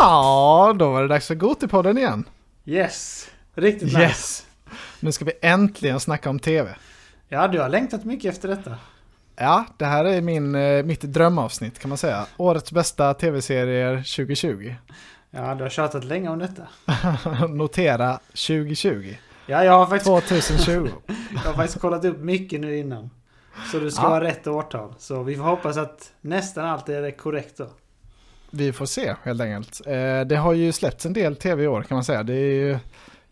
Ja, 0.00 0.74
då 0.78 0.90
var 0.90 1.02
det 1.02 1.08
dags 1.08 1.26
för 1.26 1.34
Gotipodden 1.34 1.98
igen. 1.98 2.24
Yes, 2.64 3.28
riktigt 3.54 3.82
nice. 3.88 4.00
Yes! 4.00 4.46
Nu 5.00 5.12
ska 5.12 5.24
vi 5.24 5.32
äntligen 5.42 6.00
snacka 6.00 6.30
om 6.30 6.38
TV. 6.38 6.74
Ja, 7.28 7.48
du 7.48 7.60
har 7.60 7.68
längtat 7.68 8.04
mycket 8.04 8.34
efter 8.34 8.48
detta. 8.48 8.76
Ja, 9.36 9.64
det 9.76 9.84
här 9.84 10.04
är 10.04 10.20
min, 10.20 10.54
eh, 10.54 10.82
mitt 10.84 11.00
drömavsnitt 11.00 11.78
kan 11.78 11.88
man 11.88 11.98
säga. 11.98 12.26
Årets 12.36 12.72
bästa 12.72 13.14
TV-serier 13.14 13.96
2020. 13.96 14.74
Ja, 15.30 15.54
du 15.54 15.62
har 15.62 15.70
tjatat 15.70 16.04
länge 16.04 16.28
om 16.28 16.38
detta. 16.38 16.62
Notera 17.48 18.18
2020. 18.28 19.14
Ja, 19.46 19.64
jag 19.64 19.72
har 19.72 19.86
faktiskt, 19.86 20.28
2020. 20.28 20.88
jag 21.32 21.38
har 21.40 21.54
faktiskt 21.54 21.80
kollat 21.80 22.04
upp 22.04 22.18
mycket 22.18 22.60
nu 22.60 22.76
innan. 22.78 23.10
Så 23.72 23.78
du 23.78 23.90
ska 23.90 24.02
Ja. 24.02 24.08
ha 24.08 24.20
rätt 24.20 24.46
årtal. 24.46 24.94
Så 24.98 25.22
vi 25.22 25.36
får 25.36 25.44
hoppas 25.44 25.76
att 25.76 26.12
nästan 26.20 26.66
allt 26.66 26.88
är 26.88 27.10
korrekt 27.10 27.56
då. 27.58 27.68
Vi 28.50 28.72
får 28.72 28.86
se 28.86 29.14
helt 29.22 29.40
enkelt. 29.40 29.86
Eh, 29.86 30.20
Det 30.26 30.36
har 30.36 30.52
ju 30.52 30.72
släppts 30.72 31.06
en 31.06 31.12
del 31.12 31.36
tv 31.36 31.62
i 31.62 31.66
år 31.66 31.82
kan 31.82 31.94
man 31.96 32.04
säga. 32.04 32.22
Det 32.22 32.34
är 32.34 32.54
ju, 32.54 32.78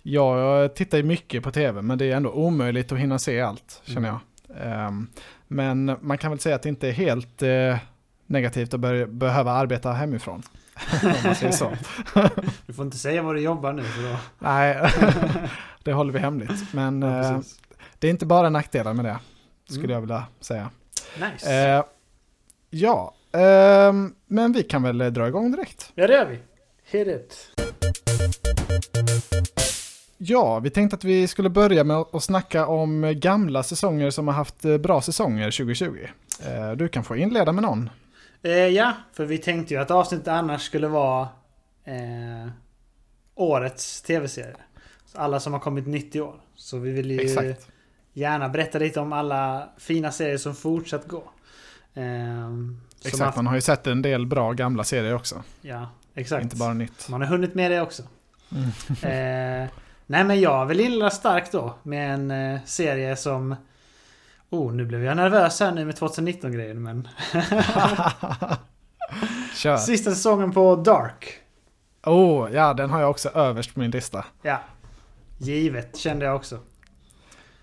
jag 0.02 0.74
tittar 0.74 0.98
ju 0.98 1.04
mycket 1.04 1.42
på 1.42 1.50
tv 1.50 1.82
men 1.82 1.98
det 1.98 2.04
är 2.12 2.16
ändå 2.16 2.30
omöjligt 2.30 2.92
att 2.92 2.98
hinna 2.98 3.18
se 3.18 3.40
allt 3.40 3.80
känner 3.84 4.08
jag. 4.08 4.18
Ehm, 4.62 5.06
Men 5.48 5.96
man 6.00 6.18
kan 6.18 6.30
väl 6.30 6.40
säga 6.40 6.54
att 6.56 6.62
det 6.62 6.68
inte 6.68 6.88
är 6.88 6.92
helt 6.92 7.42
eh, 7.42 7.76
negativt 8.26 8.74
att 8.74 8.80
behöva 9.10 9.52
arbeta 9.52 9.92
hemifrån. 9.92 10.42
Om 11.02 11.12
man 11.24 11.34
säger 11.34 11.52
så. 11.52 11.72
Du 12.66 12.72
får 12.72 12.84
inte 12.84 12.96
säga 12.98 13.22
vad 13.22 13.34
du 13.34 13.40
jobbar 13.40 13.72
nu 13.72 13.82
för 13.82 14.02
då... 14.02 14.16
Nej, 14.38 14.90
det 15.82 15.92
håller 15.92 16.12
vi 16.12 16.18
hemligt. 16.18 16.72
Men 16.72 17.02
Ja, 17.02 17.20
eh, 17.20 17.40
det 17.98 18.06
är 18.06 18.10
inte 18.10 18.26
bara 18.26 18.48
nackdelar 18.50 18.94
med 18.94 19.04
det, 19.04 19.18
skulle 19.68 19.84
Mm. 19.84 19.94
jag 19.94 20.00
vilja 20.00 20.24
säga. 20.40 20.70
Nice. 21.32 21.84
Ja, 22.70 23.14
ehm, 23.38 24.14
men 24.26 24.52
vi 24.52 24.62
kan 24.62 24.82
väl 24.82 24.98
dra 24.98 25.28
igång 25.28 25.50
direkt. 25.52 25.92
Ja, 25.94 26.06
det 26.06 26.12
gör 26.14 26.26
vi. 26.26 26.38
Hit 26.90 27.08
it. 27.08 27.50
Ja, 30.20 30.58
vi 30.58 30.70
tänkte 30.70 30.96
att 30.96 31.04
vi 31.04 31.26
skulle 31.28 31.50
börja 31.50 31.84
med 31.84 31.96
att 31.96 32.22
snacka 32.22 32.66
om 32.66 33.14
gamla 33.16 33.62
säsonger 33.62 34.10
som 34.10 34.26
har 34.28 34.34
haft 34.34 34.64
eh, 34.64 34.78
bra 34.78 35.00
säsonger 35.00 35.50
2020. 35.50 36.06
Eh, 36.46 36.70
Du 36.72 36.88
kan 36.88 37.04
få 37.04 37.16
inleda 37.16 37.52
med 37.52 37.62
någon. 37.62 37.90
Eh, 38.42 38.52
ja, 38.52 38.92
för 39.12 39.24
vi 39.24 39.38
tänkte 39.38 39.74
ju 39.74 39.80
att 39.80 39.90
avsnittet 39.90 40.28
annars 40.28 40.62
skulle 40.62 40.88
vara 40.88 41.28
eh, 41.84 42.48
årets 43.34 44.02
tv-serie. 44.02 44.56
Alla 45.14 45.40
som 45.40 45.52
har 45.52 45.60
kommit 45.60 45.86
nytt 45.86 46.16
i 46.16 46.20
år. 46.20 46.34
Så 46.54 46.78
vi 46.78 46.90
vill 46.90 47.10
ju 47.10 47.20
Exakt. 47.20 47.68
gärna 48.12 48.48
berätta 48.48 48.78
lite 48.78 49.00
om 49.00 49.12
alla 49.12 49.68
fina 49.78 50.12
serier 50.12 50.38
som 50.38 50.54
fortsatt 50.54 51.08
gå. 51.08 51.22
Eh, 51.94 52.02
som 52.44 52.80
Exakt, 53.04 53.20
haft- 53.22 53.36
man 53.36 53.46
har 53.46 53.54
ju 53.54 53.60
sett 53.60 53.86
en 53.86 54.02
del 54.02 54.26
bra 54.26 54.52
gamla 54.52 54.84
serier 54.84 55.14
också. 55.14 55.42
Ja, 55.60 55.90
exakt. 56.14 56.42
Inte 56.42 56.56
bara 56.56 56.74
nytt. 56.74 57.08
Man 57.08 57.20
har 57.20 57.28
hunnit 57.28 57.54
med 57.54 57.70
det 57.70 57.80
också. 57.80 58.02
Mm. 58.52 58.68
Eh, 59.02 59.68
nej 60.06 60.24
men 60.24 60.40
jag 60.40 60.66
vill 60.66 60.80
inleda 60.80 61.10
starkt 61.10 61.52
då 61.52 61.74
med 61.82 62.14
en 62.14 62.30
eh, 62.30 62.60
serie 62.64 63.16
som... 63.16 63.56
Oh, 64.50 64.72
nu 64.72 64.84
blev 64.84 65.04
jag 65.04 65.16
nervös 65.16 65.60
här 65.60 65.72
nu 65.72 65.84
med 65.84 65.94
2019-grejen 65.94 66.82
men... 66.82 67.08
Kör. 69.54 69.76
Sista 69.76 70.10
säsongen 70.10 70.52
på 70.52 70.76
Dark. 70.76 71.34
Oh, 72.06 72.50
ja, 72.52 72.74
den 72.74 72.90
har 72.90 73.00
jag 73.00 73.10
också 73.10 73.28
överst 73.28 73.74
på 73.74 73.80
min 73.80 73.90
lista. 73.90 74.24
Ja. 74.42 74.60
Givet, 75.38 75.96
kände 75.96 76.24
jag 76.24 76.36
också. 76.36 76.58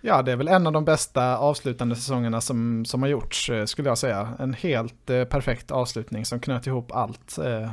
Ja, 0.08 0.22
det 0.22 0.32
är 0.32 0.36
väl 0.36 0.48
en 0.48 0.68
av 0.68 0.74
de 0.74 0.86
bästa 0.86 1.38
avslutande 1.38 1.96
säsongerna 1.96 2.42
som, 2.42 2.86
som 2.86 3.02
har 3.02 3.10
gjorts, 3.10 3.50
eh, 3.50 3.66
skulle 3.66 3.90
jag 3.90 3.98
säga. 3.98 4.30
En 4.40 4.54
helt 4.54 5.10
eh, 5.10 5.24
perfekt 5.24 5.72
avslutning 5.72 6.26
som 6.26 6.40
knöt 6.40 6.68
ihop 6.68 6.92
allt. 6.92 7.38
Eh, 7.38 7.72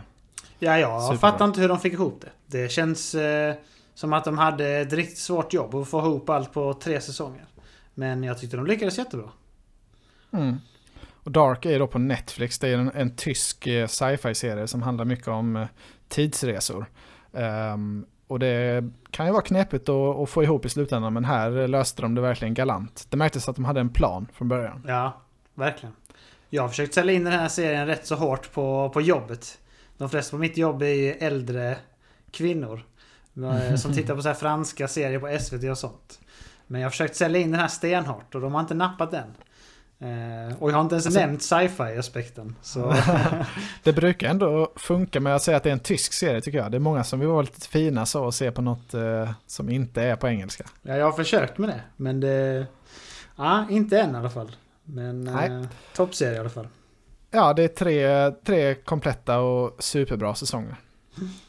Ja, 0.59 0.78
jag 0.78 1.03
Superbra. 1.03 1.19
fattar 1.31 1.44
inte 1.44 1.60
hur 1.60 1.69
de 1.69 1.78
fick 1.81 1.93
ihop 1.93 2.20
det. 2.20 2.59
Det 2.59 2.69
känns 2.72 3.15
eh, 3.15 3.54
som 3.94 4.12
att 4.12 4.25
de 4.25 4.38
hade 4.38 4.69
ett 4.69 4.93
riktigt 4.93 5.19
svårt 5.19 5.53
jobb 5.53 5.75
att 5.75 5.88
få 5.88 5.98
ihop 5.98 6.31
allt 6.31 6.53
på 6.53 6.75
tre 6.75 7.00
säsonger. 7.00 7.44
Men 7.94 8.22
jag 8.22 8.38
tyckte 8.38 8.56
de 8.56 8.66
lyckades 8.66 8.99
jättebra. 8.99 9.28
Mm. 10.32 10.56
Och 11.25 11.31
Dark 11.31 11.64
är 11.66 11.78
då 11.78 11.87
på 11.87 11.99
Netflix. 11.99 12.59
Det 12.59 12.69
är 12.69 12.78
en, 12.78 12.91
en 12.94 13.16
tysk 13.16 13.66
eh, 13.66 13.87
sci-fi-serie 13.87 14.66
som 14.69 14.82
handlar 14.82 15.04
mycket 15.04 15.28
om 15.28 15.56
eh, 15.56 15.66
tidsresor. 16.09 16.87
Ehm, 17.32 18.06
och 18.32 18.38
det 18.38 18.84
kan 19.10 19.26
ju 19.26 19.32
vara 19.32 19.43
knepigt 19.43 19.88
att, 19.88 20.16
att 20.16 20.31
få 20.31 20.43
ihop 20.43 20.65
i 20.65 20.69
slutändan, 20.69 21.12
men 21.12 21.25
här 21.25 21.69
löste 21.69 22.03
de 22.03 22.15
det 22.15 22.20
verkligen 22.20 22.54
galant. 22.54 23.06
Det 23.09 23.16
märktes 23.16 23.48
att 23.48 23.56
de 23.56 23.65
hade 23.65 23.81
en 23.81 23.88
plan 23.88 24.26
från 24.32 24.48
början. 24.48 24.84
Ja, 24.87 25.22
verkligen. 25.54 25.94
Jag 26.50 26.62
har 26.62 26.69
försökt 26.69 26.94
sälja 26.94 27.15
in 27.15 27.25
den 27.25 27.32
här 27.32 27.48
serien 27.48 27.87
rätt 27.87 28.06
så 28.06 28.15
hårt 28.15 28.53
på, 28.53 28.91
på 28.94 29.00
jobbet. 29.00 29.59
De 29.98 30.10
flesta 30.10 30.37
på 30.37 30.41
mitt 30.41 30.56
jobb 30.56 30.82
är 30.82 30.87
ju 30.87 31.12
äldre 31.12 31.76
kvinnor. 32.31 32.82
Eh, 33.37 33.75
som 33.76 33.93
tittar 33.93 34.15
på 34.15 34.22
så 34.22 34.28
här 34.28 34.34
franska 34.34 34.88
serier 34.88 35.19
på 35.19 35.38
SVT 35.41 35.70
och 35.70 35.78
sånt. 35.78 36.20
Men 36.66 36.81
jag 36.81 36.87
har 36.87 36.91
försökt 36.91 37.16
sälja 37.16 37.41
in 37.41 37.50
den 37.50 37.60
här 37.60 37.69
stenhårt 37.69 38.34
och 38.34 38.41
de 38.41 38.54
har 38.54 38.60
inte 38.60 38.75
nappat 38.75 39.10
den. 39.10 39.34
Eh, 40.02 40.56
och 40.58 40.70
jag 40.70 40.74
har 40.74 40.80
inte 40.82 40.94
ens 40.94 41.06
Alltså- 41.06 41.20
nämnt 41.20 41.42
sci-fi 41.42 41.98
aspekten. 41.98 42.56
Så 42.62 42.94
Det 43.82 43.92
brukar 43.92 44.28
ändå 44.30 44.72
funka 44.76 45.20
med 45.20 45.34
att 45.34 45.42
säga 45.42 45.56
att 45.56 45.62
det 45.62 45.68
är 45.68 45.72
en 45.72 45.80
tysk 45.80 46.12
serie 46.12 46.40
tycker 46.40 46.58
jag. 46.58 46.70
Det 46.70 46.76
är 46.76 46.80
många 46.80 47.04
som 47.04 47.20
vill 47.20 47.28
vara 47.28 47.42
lite 47.42 47.68
fina 47.68 48.06
så 48.06 48.24
och 48.24 48.34
se 48.34 48.50
på 48.52 48.62
något 48.62 48.94
eh, 48.94 49.30
som 49.46 49.68
inte 49.68 50.02
är 50.02 50.16
på 50.16 50.28
engelska. 50.28 50.64
ja, 50.82 50.96
jag 50.96 51.04
har 51.04 51.12
försökt 51.12 51.58
med 51.58 51.68
det. 51.68 51.80
Men 51.96 52.20
det... 52.20 52.66
Ja, 53.36 53.66
inte 53.70 54.00
än 54.00 54.14
i 54.14 54.18
alla 54.18 54.30
fall. 54.30 54.56
Men 54.84 55.28
eh, 55.28 55.64
toppserie 55.94 56.36
i 56.36 56.38
alla 56.38 56.50
fall. 56.50 56.69
Ja, 57.30 57.52
det 57.52 57.62
är 57.62 57.69
tre, 57.69 58.30
tre 58.30 58.74
kompletta 58.74 59.38
och 59.40 59.82
superbra 59.82 60.34
säsonger. 60.34 60.76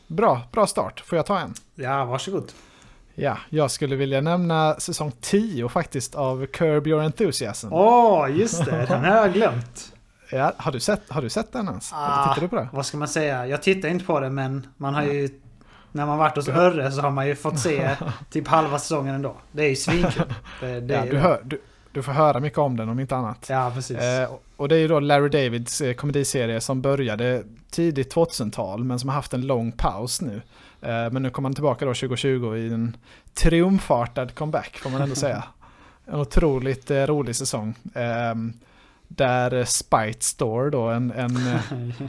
Bra, 0.07 0.41
bra 0.51 0.67
start. 0.67 0.99
Får 1.05 1.15
jag 1.17 1.25
ta 1.25 1.39
en? 1.39 1.53
Ja, 1.75 2.05
varsågod. 2.05 2.51
Ja, 3.15 3.37
jag 3.49 3.71
skulle 3.71 3.95
vilja 3.95 4.21
nämna 4.21 4.75
säsong 4.79 5.11
10 5.21 5.69
faktiskt 5.69 6.15
av 6.15 6.45
Curb 6.45 6.87
Your 6.87 7.03
Enthusiasm. 7.03 7.73
Åh, 7.73 8.27
just 8.31 8.65
det. 8.65 8.85
Den 8.89 9.03
har 9.03 9.15
jag 9.15 9.33
glömt. 9.33 9.89
Ja, 10.31 10.53
har, 10.57 10.71
du 10.71 10.79
sett, 10.79 11.01
har 11.09 11.21
du 11.21 11.29
sett 11.29 11.53
den 11.53 11.67
ens? 11.67 11.91
Ah. 11.93 12.27
Tittar 12.27 12.41
du 12.41 12.47
på 12.47 12.55
det? 12.55 12.67
Vad 12.73 12.85
ska 12.85 12.97
man 12.97 13.07
säga? 13.07 13.47
Jag 13.47 13.63
tittar 13.63 13.89
inte 13.89 14.05
på 14.05 14.19
det 14.19 14.29
men 14.29 14.67
man 14.77 14.93
har 14.93 15.03
ju... 15.03 15.29
När 15.91 16.05
man 16.05 16.17
varit 16.17 16.35
hos 16.35 16.47
Örre 16.47 16.91
så 16.91 17.01
har 17.01 17.11
man 17.11 17.27
ju 17.27 17.35
fått 17.35 17.59
se 17.59 17.89
typ 18.29 18.47
halva 18.47 18.79
säsongen 18.79 19.15
ändå. 19.15 19.35
Det 19.51 19.63
är 19.63 19.69
ju 19.69 19.75
svinkul. 19.75 20.23
Det, 20.59 20.79
det 20.79 20.93
Ja, 20.93 21.05
du, 21.11 21.17
hör, 21.17 21.41
du, 21.43 21.61
du 21.91 22.03
får 22.03 22.11
höra 22.11 22.39
mycket 22.39 22.59
om 22.59 22.77
den 22.77 22.89
om 22.89 22.99
inte 22.99 23.15
annat. 23.15 23.45
Ja, 23.49 23.71
precis. 23.75 23.97
Eh, 23.97 24.29
och 24.57 24.69
det 24.69 24.75
är 24.75 24.79
ju 24.79 24.87
då 24.87 24.99
Larry 24.99 25.29
Davids 25.29 25.81
eh, 25.81 25.93
komediserie 25.93 26.61
som 26.61 26.81
började 26.81 27.43
tidigt 27.69 28.15
2000-tal 28.15 28.83
men 28.83 28.99
som 28.99 29.09
har 29.09 29.15
haft 29.15 29.33
en 29.33 29.47
lång 29.47 29.71
paus 29.71 30.21
nu. 30.21 30.41
Eh, 30.83 31.11
men 31.11 31.23
nu 31.23 31.29
kommer 31.29 31.49
han 31.49 31.53
tillbaka 31.53 31.85
då 31.85 31.93
2020 31.93 32.55
i 32.55 32.73
en 32.73 32.97
triumfartad 33.33 34.35
comeback 34.35 34.77
får 34.77 34.89
man 34.89 35.01
ändå 35.01 35.15
säga. 35.15 35.43
En 36.05 36.19
otroligt 36.19 36.91
eh, 36.91 37.03
rolig 37.03 37.35
säsong. 37.35 37.75
Eh, 37.93 38.35
där 39.07 39.65
Spite 39.65 40.25
Store 40.25 40.69
då, 40.69 40.87
en, 40.87 41.11
en 41.11 41.37
eh, 41.37 41.61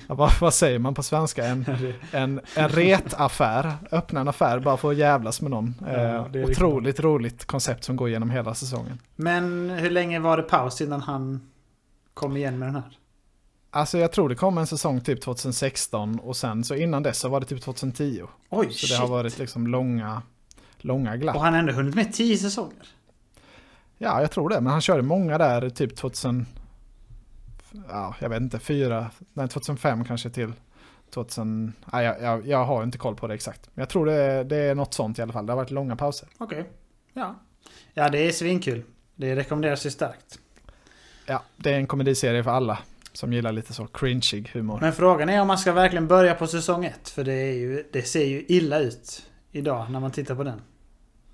vad, 0.17 0.31
vad 0.41 0.55
säger 0.55 0.79
man 0.79 0.95
på 0.95 1.03
svenska? 1.03 1.45
En, 1.45 1.67
en, 2.11 2.41
en 2.57 2.69
retaffär, 2.69 3.73
öppna 3.93 4.21
en 4.21 4.29
affär 4.29 4.59
bara 4.59 4.77
för 4.77 4.91
att 4.91 4.97
jävlas 4.97 5.41
med 5.41 5.51
någon. 5.51 5.75
Ja, 5.81 5.87
är 5.89 6.25
riktigt 6.25 6.51
otroligt 6.51 7.01
roligt 7.01 7.45
koncept 7.45 7.85
som 7.85 7.97
går 7.97 8.09
igenom 8.09 8.31
hela 8.31 8.55
säsongen. 8.55 8.99
Men 9.17 9.71
hur 9.71 9.91
länge 9.91 10.21
var 10.21 10.37
det 10.37 10.43
paus 10.43 10.81
innan 10.81 11.01
han 11.01 11.41
kom 12.15 12.37
igen 12.37 12.59
med 12.59 12.69
den 12.69 12.75
här? 12.75 12.99
Alltså 13.77 13.99
jag 13.99 14.13
tror 14.13 14.29
det 14.29 14.35
kom 14.35 14.59
en 14.59 14.67
säsong 14.67 15.01
typ 15.01 15.21
2016 15.23 16.19
och 16.19 16.37
sen 16.37 16.65
så 16.65 16.75
innan 16.75 17.03
dess 17.03 17.19
så 17.19 17.29
var 17.29 17.41
det 17.41 17.47
typ 17.47 17.63
2010. 17.63 18.23
Oj, 18.51 18.67
Så 18.71 18.73
shit. 18.73 18.91
det 18.91 18.97
har 18.97 19.09
varit 19.09 19.39
liksom 19.39 19.67
långa, 19.67 20.23
långa 20.79 21.17
glapp. 21.17 21.37
Och 21.37 21.43
han 21.43 21.53
har 21.53 21.61
ändå 21.61 21.73
hunnit 21.73 21.95
med 21.95 22.13
tio 22.13 22.37
säsonger. 22.37 22.89
Ja, 23.99 24.21
jag 24.21 24.31
tror 24.31 24.49
det. 24.49 24.61
Men 24.61 24.73
han 24.73 24.81
körde 24.81 25.03
många 25.03 25.39
där 25.39 25.71
typ 25.71 25.97
2000, 25.97 26.47
ja 27.89 28.15
jag 28.21 28.29
vet 28.29 28.41
inte, 28.41 28.59
fyra, 28.59 29.11
nej 29.33 29.49
2005 29.49 30.05
kanske 30.05 30.31
till 30.31 30.53
2000, 31.11 31.73
nej, 31.93 32.05
jag, 32.05 32.23
jag, 32.23 32.47
jag 32.47 32.65
har 32.65 32.83
inte 32.83 32.99
koll 32.99 33.17
på 33.17 33.27
det 33.27 33.35
exakt. 33.35 33.71
Men 33.75 33.83
jag 33.83 33.89
tror 33.89 34.07
det, 34.07 34.45
det 34.45 34.57
är 34.57 34.75
något 34.75 34.95
sånt 34.95 35.19
i 35.19 35.23
alla 35.23 35.33
fall. 35.33 35.47
Det 35.47 35.53
har 35.53 35.57
varit 35.57 35.71
långa 35.71 35.97
pauser. 35.97 36.29
Okej. 36.39 36.71
Ja. 37.13 37.35
Ja, 37.95 38.09
det 38.09 38.19
är 38.29 38.33
svinkul. 38.33 38.83
Det 39.15 39.37
rekommenderas 39.37 39.87
ju 39.87 39.91
starkt. 39.91 40.39
Ja, 41.27 41.43
det 41.57 41.71
är 41.73 41.77
en 41.77 41.87
komediserie 41.87 42.45
för 42.45 42.51
alla 42.51 42.79
som 43.15 43.33
gillar 43.33 43.53
lite 43.53 43.73
så 43.73 43.87
cringeig 43.87 44.51
humor. 44.53 44.79
Men 44.81 44.93
frågan 44.93 45.29
är 45.29 45.41
om 45.41 45.47
man 45.47 45.59
ska 45.59 45.73
verkligen 45.73 46.09
börja 46.09 46.35
på 46.35 46.47
säsong 46.47 46.85
ett. 46.85 47.09
För 47.09 47.25
det, 47.25 47.33
är 47.33 47.53
ju, 47.53 47.85
det 47.93 48.03
ser 48.03 48.25
ju 48.25 48.45
illa 48.49 48.79
ut 48.79 49.27
idag 49.53 49.91
när 49.91 50.01
man 50.01 50.11
tittar 50.11 50.35
på 50.35 50.45
den. 50.45 50.61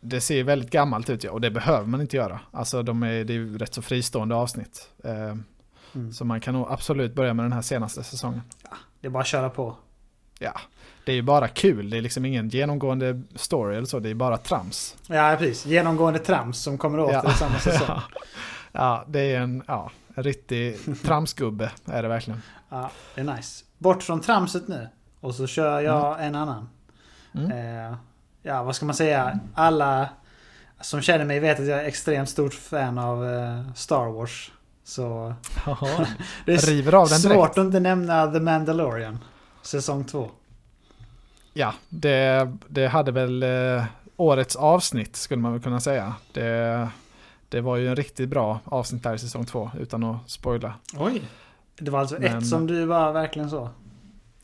Det 0.00 0.20
ser 0.20 0.44
väldigt 0.44 0.70
gammalt 0.70 1.10
ut 1.10 1.24
ja, 1.24 1.30
och 1.30 1.40
det 1.40 1.50
behöver 1.50 1.86
man 1.86 2.00
inte 2.00 2.16
göra. 2.16 2.40
Alltså 2.50 2.82
de 2.82 3.02
är, 3.02 3.24
det 3.24 3.32
är 3.32 3.34
ju 3.34 3.58
rätt 3.58 3.74
så 3.74 3.82
fristående 3.82 4.34
avsnitt. 4.34 4.90
Eh, 5.04 5.34
Mm. 5.94 6.12
Så 6.12 6.24
man 6.24 6.40
kan 6.40 6.54
nog 6.54 6.66
absolut 6.70 7.14
börja 7.14 7.34
med 7.34 7.44
den 7.44 7.52
här 7.52 7.62
senaste 7.62 8.02
säsongen. 8.02 8.40
Det 9.00 9.06
är 9.06 9.10
bara 9.10 9.20
att 9.20 9.26
köra 9.26 9.50
på. 9.50 9.76
Ja, 10.38 10.60
det 11.04 11.12
är 11.12 11.16
ju 11.16 11.22
bara 11.22 11.48
kul. 11.48 11.90
Det 11.90 11.96
är 11.98 12.02
liksom 12.02 12.24
ingen 12.24 12.48
genomgående 12.48 13.22
story 13.34 13.76
eller 13.76 13.86
så. 13.86 13.98
Det 13.98 14.10
är 14.10 14.14
bara 14.14 14.36
trams. 14.36 14.96
Ja, 15.06 15.36
precis. 15.38 15.66
Genomgående 15.66 16.18
trams 16.18 16.58
som 16.58 16.78
kommer 16.78 17.00
åter 17.00 17.20
Ja. 17.24 17.30
i 17.30 17.34
samma 17.34 17.58
säsong. 17.58 17.86
Ja. 17.88 18.02
ja, 18.72 19.04
det 19.08 19.20
är 19.20 19.40
en, 19.40 19.62
ja, 19.66 19.90
en 20.14 20.22
riktig 20.22 20.78
tramsgubbe 21.02 21.70
är 21.84 22.02
det 22.02 22.08
verkligen. 22.08 22.42
Ja, 22.68 22.90
det 23.14 23.20
är 23.20 23.24
nice. 23.24 23.64
Bort 23.78 24.02
från 24.02 24.20
tramset 24.20 24.68
nu. 24.68 24.88
Och 25.20 25.34
så 25.34 25.46
kör 25.46 25.80
jag 25.80 26.26
en 26.26 26.34
annan. 26.34 26.68
Mm. 27.34 27.50
Eh, 27.50 27.96
ja, 28.42 28.62
vad 28.62 28.76
ska 28.76 28.86
man 28.86 28.94
säga? 28.94 29.40
Alla 29.54 30.08
som 30.80 31.00
känner 31.00 31.24
mig 31.24 31.40
vet 31.40 31.60
att 31.60 31.66
jag 31.66 31.80
är 31.80 31.84
extremt 31.84 32.28
stort 32.28 32.54
fan 32.54 32.98
av 32.98 33.28
eh, 33.28 33.72
Star 33.74 34.12
Wars. 34.12 34.52
Så 34.84 35.34
Jaha. 35.66 36.06
det 36.46 36.52
är 36.52 36.66
River 36.66 36.94
av 36.94 37.08
den 37.08 37.18
svårt 37.18 37.32
direkt. 37.32 37.58
att 37.58 37.64
inte 37.64 37.80
nämna 37.80 38.32
The 38.32 38.40
Mandalorian. 38.40 39.18
Säsong 39.62 40.04
2. 40.04 40.30
Ja, 41.52 41.74
det, 41.88 42.52
det 42.68 42.86
hade 42.86 43.12
väl 43.12 43.42
eh, 43.42 43.84
årets 44.16 44.56
avsnitt 44.56 45.16
skulle 45.16 45.42
man 45.42 45.52
väl 45.52 45.62
kunna 45.62 45.80
säga. 45.80 46.14
Det, 46.32 46.88
det 47.50 47.60
var 47.60 47.76
ju 47.76 47.88
en 47.88 47.96
riktigt 47.96 48.28
bra 48.28 48.60
avsnitt 48.64 49.02
där 49.02 49.14
i 49.14 49.18
säsong 49.18 49.44
två 49.44 49.70
utan 49.80 50.04
att 50.04 50.30
spoila. 50.30 50.74
Oj! 50.98 51.22
Det 51.78 51.90
var 51.90 52.00
alltså 52.00 52.16
Men- 52.20 52.38
ett 52.38 52.46
som 52.46 52.66
du 52.66 52.84
var 52.84 53.12
verkligen 53.12 53.50
så? 53.50 53.70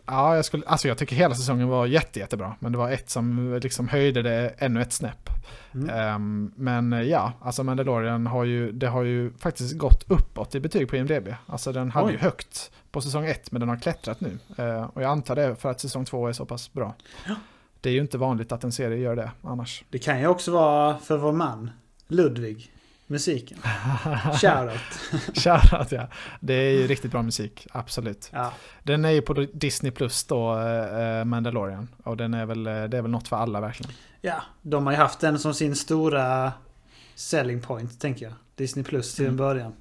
Ja, 0.07 0.37
jag, 0.37 0.45
skulle, 0.45 0.67
alltså 0.67 0.89
jag 0.89 0.99
tycker 0.99 1.17
hela 1.17 1.35
säsongen 1.35 1.69
var 1.69 1.87
jätte, 1.87 2.19
jättebra. 2.19 2.55
Men 2.61 2.73
det 2.73 2.79
var 2.79 2.91
ett 2.91 3.11
som 3.11 3.59
liksom 3.63 3.89
höjde 3.89 4.23
det 4.23 4.55
ännu 4.59 4.83
ett 4.83 4.93
snäpp. 4.93 5.31
Mm. 5.75 5.91
Ehm, 5.91 6.53
men 6.57 6.93
eh, 6.93 7.03
ja, 7.03 7.33
alltså 7.41 7.63
Mandalorian 7.65 8.27
har 8.27 8.45
ju, 8.45 8.73
det 8.73 8.87
har 8.89 9.03
ju 9.03 9.33
faktiskt 9.39 9.79
gått 9.79 10.11
uppåt 10.11 10.55
i 10.55 10.61
betyg 10.61 10.89
på 10.89 10.97
IMDB. 10.97 11.29
Alltså 11.47 11.73
den 11.73 11.91
hade 11.91 12.07
Oj. 12.07 12.13
ju 12.13 12.19
högt 12.19 12.71
på 12.91 13.01
säsong 13.01 13.27
ett, 13.27 13.53
men 13.53 13.61
den 13.61 13.69
har 13.69 13.77
klättrat 13.77 14.21
nu. 14.21 14.39
Eh, 14.59 14.83
och 14.85 15.03
jag 15.03 15.11
antar 15.11 15.37
det 15.37 15.57
för 15.57 15.71
att 15.71 15.81
säsong 15.81 16.05
två 16.05 16.27
är 16.29 16.33
så 16.33 16.47
pass 16.47 16.73
bra. 16.73 16.95
Ja. 17.29 17.35
Det 17.81 17.89
är 17.89 17.95
ju 17.95 18.01
inte 18.01 18.19
vanligt 18.19 18.53
att 18.53 18.65
en 18.65 18.73
serie 18.73 18.99
gör 18.99 19.17
det 19.17 19.31
annars. 19.43 19.85
Det 19.91 19.99
kan 19.99 20.21
ju 20.21 20.27
också 20.27 20.51
vara 20.53 20.99
för 20.99 21.17
vår 21.17 21.33
man 21.33 21.71
Ludvig. 22.09 22.73
Musiken. 23.07 23.59
Shoutout. 24.41 24.81
Shoutout 25.35 25.93
ja. 25.93 26.09
Det 26.41 26.55
är 26.55 26.71
ju 26.73 26.87
riktigt 26.87 27.11
bra 27.11 27.23
musik, 27.23 27.67
absolut. 27.73 28.31
Ja. 28.33 28.53
Den 28.83 29.05
är 29.05 29.11
ju 29.11 29.23
på 29.23 29.33
Disney 29.53 29.93
Plus 29.93 30.25
då, 30.25 30.59
eh, 30.59 31.25
Mandalorian. 31.25 31.89
Och 32.05 32.17
den 32.17 32.35
är 32.35 32.47
väl, 32.47 32.67
eh, 32.67 32.85
det 32.85 32.97
är 32.99 33.03
väl 33.03 33.11
något 33.11 33.29
för 33.29 33.37
alla 33.37 33.61
verkligen. 33.61 33.93
ja, 34.21 34.43
de 34.63 34.87
har 34.87 34.93
ju 34.93 34.99
haft 34.99 35.21
den 35.21 35.39
som 35.39 35.55
sin 35.55 35.77
stora 35.77 36.53
selling 37.15 37.61
point, 37.63 38.01
tänker 38.01 38.25
jag. 38.27 38.35
Disney 38.55 38.85
Plus 38.85 39.15
till 39.15 39.25
en 39.25 39.29
Mm. 39.29 39.37
början. 39.37 39.73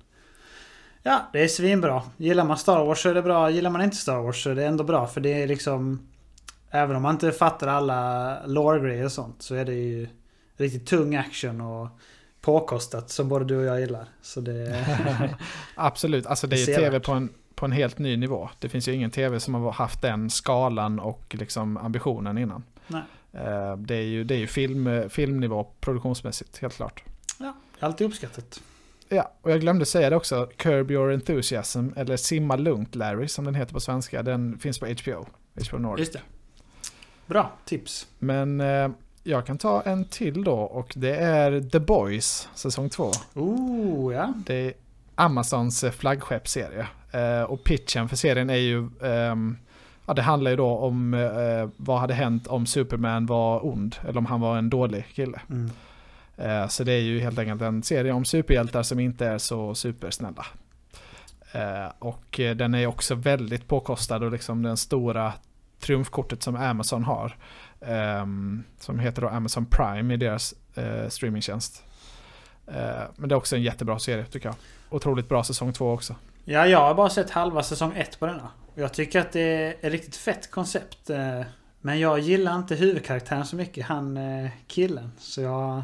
Ja, 1.03 1.29
det 1.33 1.43
är 1.43 1.47
svinbra. 1.47 2.03
Gillar 2.17 2.43
man 2.45 2.57
Star 2.57 2.85
Wars 2.85 3.01
så 3.01 3.09
är 3.09 3.13
det 3.13 3.21
bra. 3.21 3.49
Gillar 3.49 3.69
man 3.69 3.81
inte 3.81 3.97
Star 3.97 4.19
Wars 4.21 4.43
så 4.43 4.49
är 4.49 4.55
det 4.55 4.65
ändå 4.65 4.83
bra. 4.83 5.07
För 5.07 5.21
det 5.21 5.43
är 5.43 5.47
liksom... 5.47 6.07
Även 6.71 6.95
om 6.95 7.01
man 7.01 7.15
inte 7.15 7.31
fattar 7.31 7.67
alla 7.67 8.37
lore-grejer 8.45 9.05
och 9.05 9.11
sånt 9.11 9.41
så 9.41 9.55
är 9.55 9.65
det 9.65 9.73
ju 9.73 10.07
riktigt 10.57 10.87
tung 10.87 11.15
action 11.15 11.61
och 11.61 11.87
påkostat 12.45 13.09
som 13.09 13.29
både 13.29 13.45
du 13.45 13.57
och 13.57 13.63
jag 13.65 13.79
gillar. 13.79 14.07
Så 14.21 14.41
det... 14.41 14.85
Absolut, 15.75 16.25
alltså 16.25 16.47
det 16.47 16.55
är 16.55 16.59
ju 16.59 16.65
tv 16.75 16.99
på 16.99 17.11
en, 17.11 17.29
på 17.55 17.65
en 17.65 17.71
helt 17.71 17.99
ny 17.99 18.17
nivå. 18.17 18.49
Det 18.59 18.69
finns 18.69 18.87
ju 18.87 18.93
ingen 18.93 19.11
tv 19.11 19.39
som 19.39 19.53
har 19.53 19.71
haft 19.71 20.01
den 20.01 20.29
skalan 20.29 20.99
och 20.99 21.35
liksom 21.39 21.77
ambitionen 21.77 22.37
innan. 22.37 22.63
Nej. 22.87 23.01
Eh, 23.33 23.77
Det 23.77 23.95
är 23.95 24.01
ju, 24.01 24.23
det 24.23 24.35
är 24.35 24.37
ju 24.37 24.47
film, 24.47 25.09
filmnivå 25.09 25.67
produktionsmässigt, 25.79 26.57
helt 26.57 26.75
klart. 26.75 27.03
Alltid 27.79 28.07
uppskattat. 28.07 28.61
Ja, 29.09 29.31
och 29.41 29.51
jag 29.51 29.61
glömde 29.61 29.85
säga 29.85 30.09
det 30.09 30.15
också. 30.15 30.49
Curb 30.57 30.91
Your 30.91 31.11
Enthusiasm, 31.11 31.89
eller 31.95 32.17
Simma 32.17 32.55
Lugnt 32.55 32.95
Larry 32.95 33.27
som 33.27 33.45
den 33.45 33.55
heter 33.55 33.73
på 33.73 33.79
svenska. 33.79 34.23
Den 34.23 34.59
finns 34.59 34.79
på 34.79 34.85
HBO. 34.85 35.25
HBO 35.69 35.77
Nordic. 35.77 35.99
Just 35.99 36.13
det. 36.13 36.21
Bra 37.25 37.51
tips. 37.65 38.07
Men 38.19 38.61
eh, 38.61 38.89
jag 39.27 39.45
kan 39.45 39.57
ta 39.57 39.81
en 39.81 40.05
till 40.05 40.43
då 40.43 40.59
och 40.59 40.93
det 40.95 41.15
är 41.15 41.61
The 41.61 41.79
Boys, 41.79 42.49
säsong 42.55 42.89
2. 42.89 43.11
Oh, 43.33 44.13
ja. 44.13 44.33
Det 44.45 44.55
är 44.55 44.73
Amazons 45.15 45.83
eh, 45.83 45.91
flaggskeppsserie. 45.91 46.87
Eh, 47.11 47.41
och 47.41 47.63
pitchen 47.63 48.09
för 48.09 48.15
serien 48.15 48.49
är 48.49 48.55
ju... 48.55 48.89
ehm, 49.03 49.57
ja, 50.05 50.13
det 50.13 50.21
handlar 50.21 50.51
ju 50.51 50.57
då 50.57 50.77
om 50.77 51.13
eh, 51.13 51.69
vad 51.77 51.99
hade 51.99 52.13
hänt 52.13 52.47
om 52.47 52.65
Superman 52.65 53.25
var 53.25 53.65
ond. 53.65 53.95
Eller 54.07 54.17
om 54.17 54.25
han 54.25 54.41
var 54.41 54.57
en 54.57 54.69
dålig 54.69 55.05
kille. 55.13 55.41
Mm. 55.49 55.69
Så 56.69 56.83
det 56.83 56.91
är 56.91 57.01
ju 57.01 57.19
helt 57.19 57.39
enkelt 57.39 57.61
en 57.61 57.83
serie 57.83 58.11
om 58.11 58.25
superhjältar 58.25 58.83
som 58.83 58.99
inte 58.99 59.25
är 59.25 59.37
så 59.37 59.75
supersnälla. 59.75 60.45
Och 61.99 62.39
den 62.55 62.75
är 62.75 62.87
också 62.87 63.15
väldigt 63.15 63.67
påkostad 63.67 64.23
och 64.23 64.31
liksom 64.31 64.63
den 64.63 64.77
stora 64.77 65.33
triumfkortet 65.79 66.43
som 66.43 66.55
Amazon 66.55 67.03
har. 67.03 67.37
Ehm, 67.87 68.63
som 68.79 68.99
heter 68.99 69.21
då 69.21 69.27
Amazon 69.29 69.65
Prime 69.65 70.13
i 70.13 70.17
deras 70.17 70.53
eh, 70.75 71.09
streamingtjänst. 71.09 71.83
Eh, 72.67 72.73
men 73.15 73.29
det 73.29 73.33
är 73.35 73.37
också 73.37 73.55
en 73.55 73.63
jättebra 73.63 73.99
serie 73.99 74.25
tycker 74.25 74.47
jag. 74.47 74.55
Otroligt 74.89 75.29
bra 75.29 75.43
säsong 75.43 75.73
två 75.73 75.91
också. 75.91 76.15
Ja, 76.45 76.67
jag 76.67 76.79
har 76.79 76.93
bara 76.95 77.09
sett 77.09 77.29
halva 77.29 77.63
säsong 77.63 77.93
ett 77.95 78.19
på 78.19 78.25
denna. 78.25 78.49
Jag 78.75 78.93
tycker 78.93 79.19
att 79.19 79.31
det 79.31 79.41
är 79.41 79.75
ett 79.81 79.91
riktigt 79.91 80.15
fett 80.15 80.51
koncept. 80.51 81.09
eh, 81.09 81.41
Men 81.81 81.99
jag 81.99 82.19
gillar 82.19 82.55
inte 82.55 82.75
huvudkaraktären 82.75 83.45
så 83.45 83.55
mycket, 83.55 83.85
han 83.85 84.19
killen. 84.67 85.11
Så 85.19 85.41
jag 85.41 85.83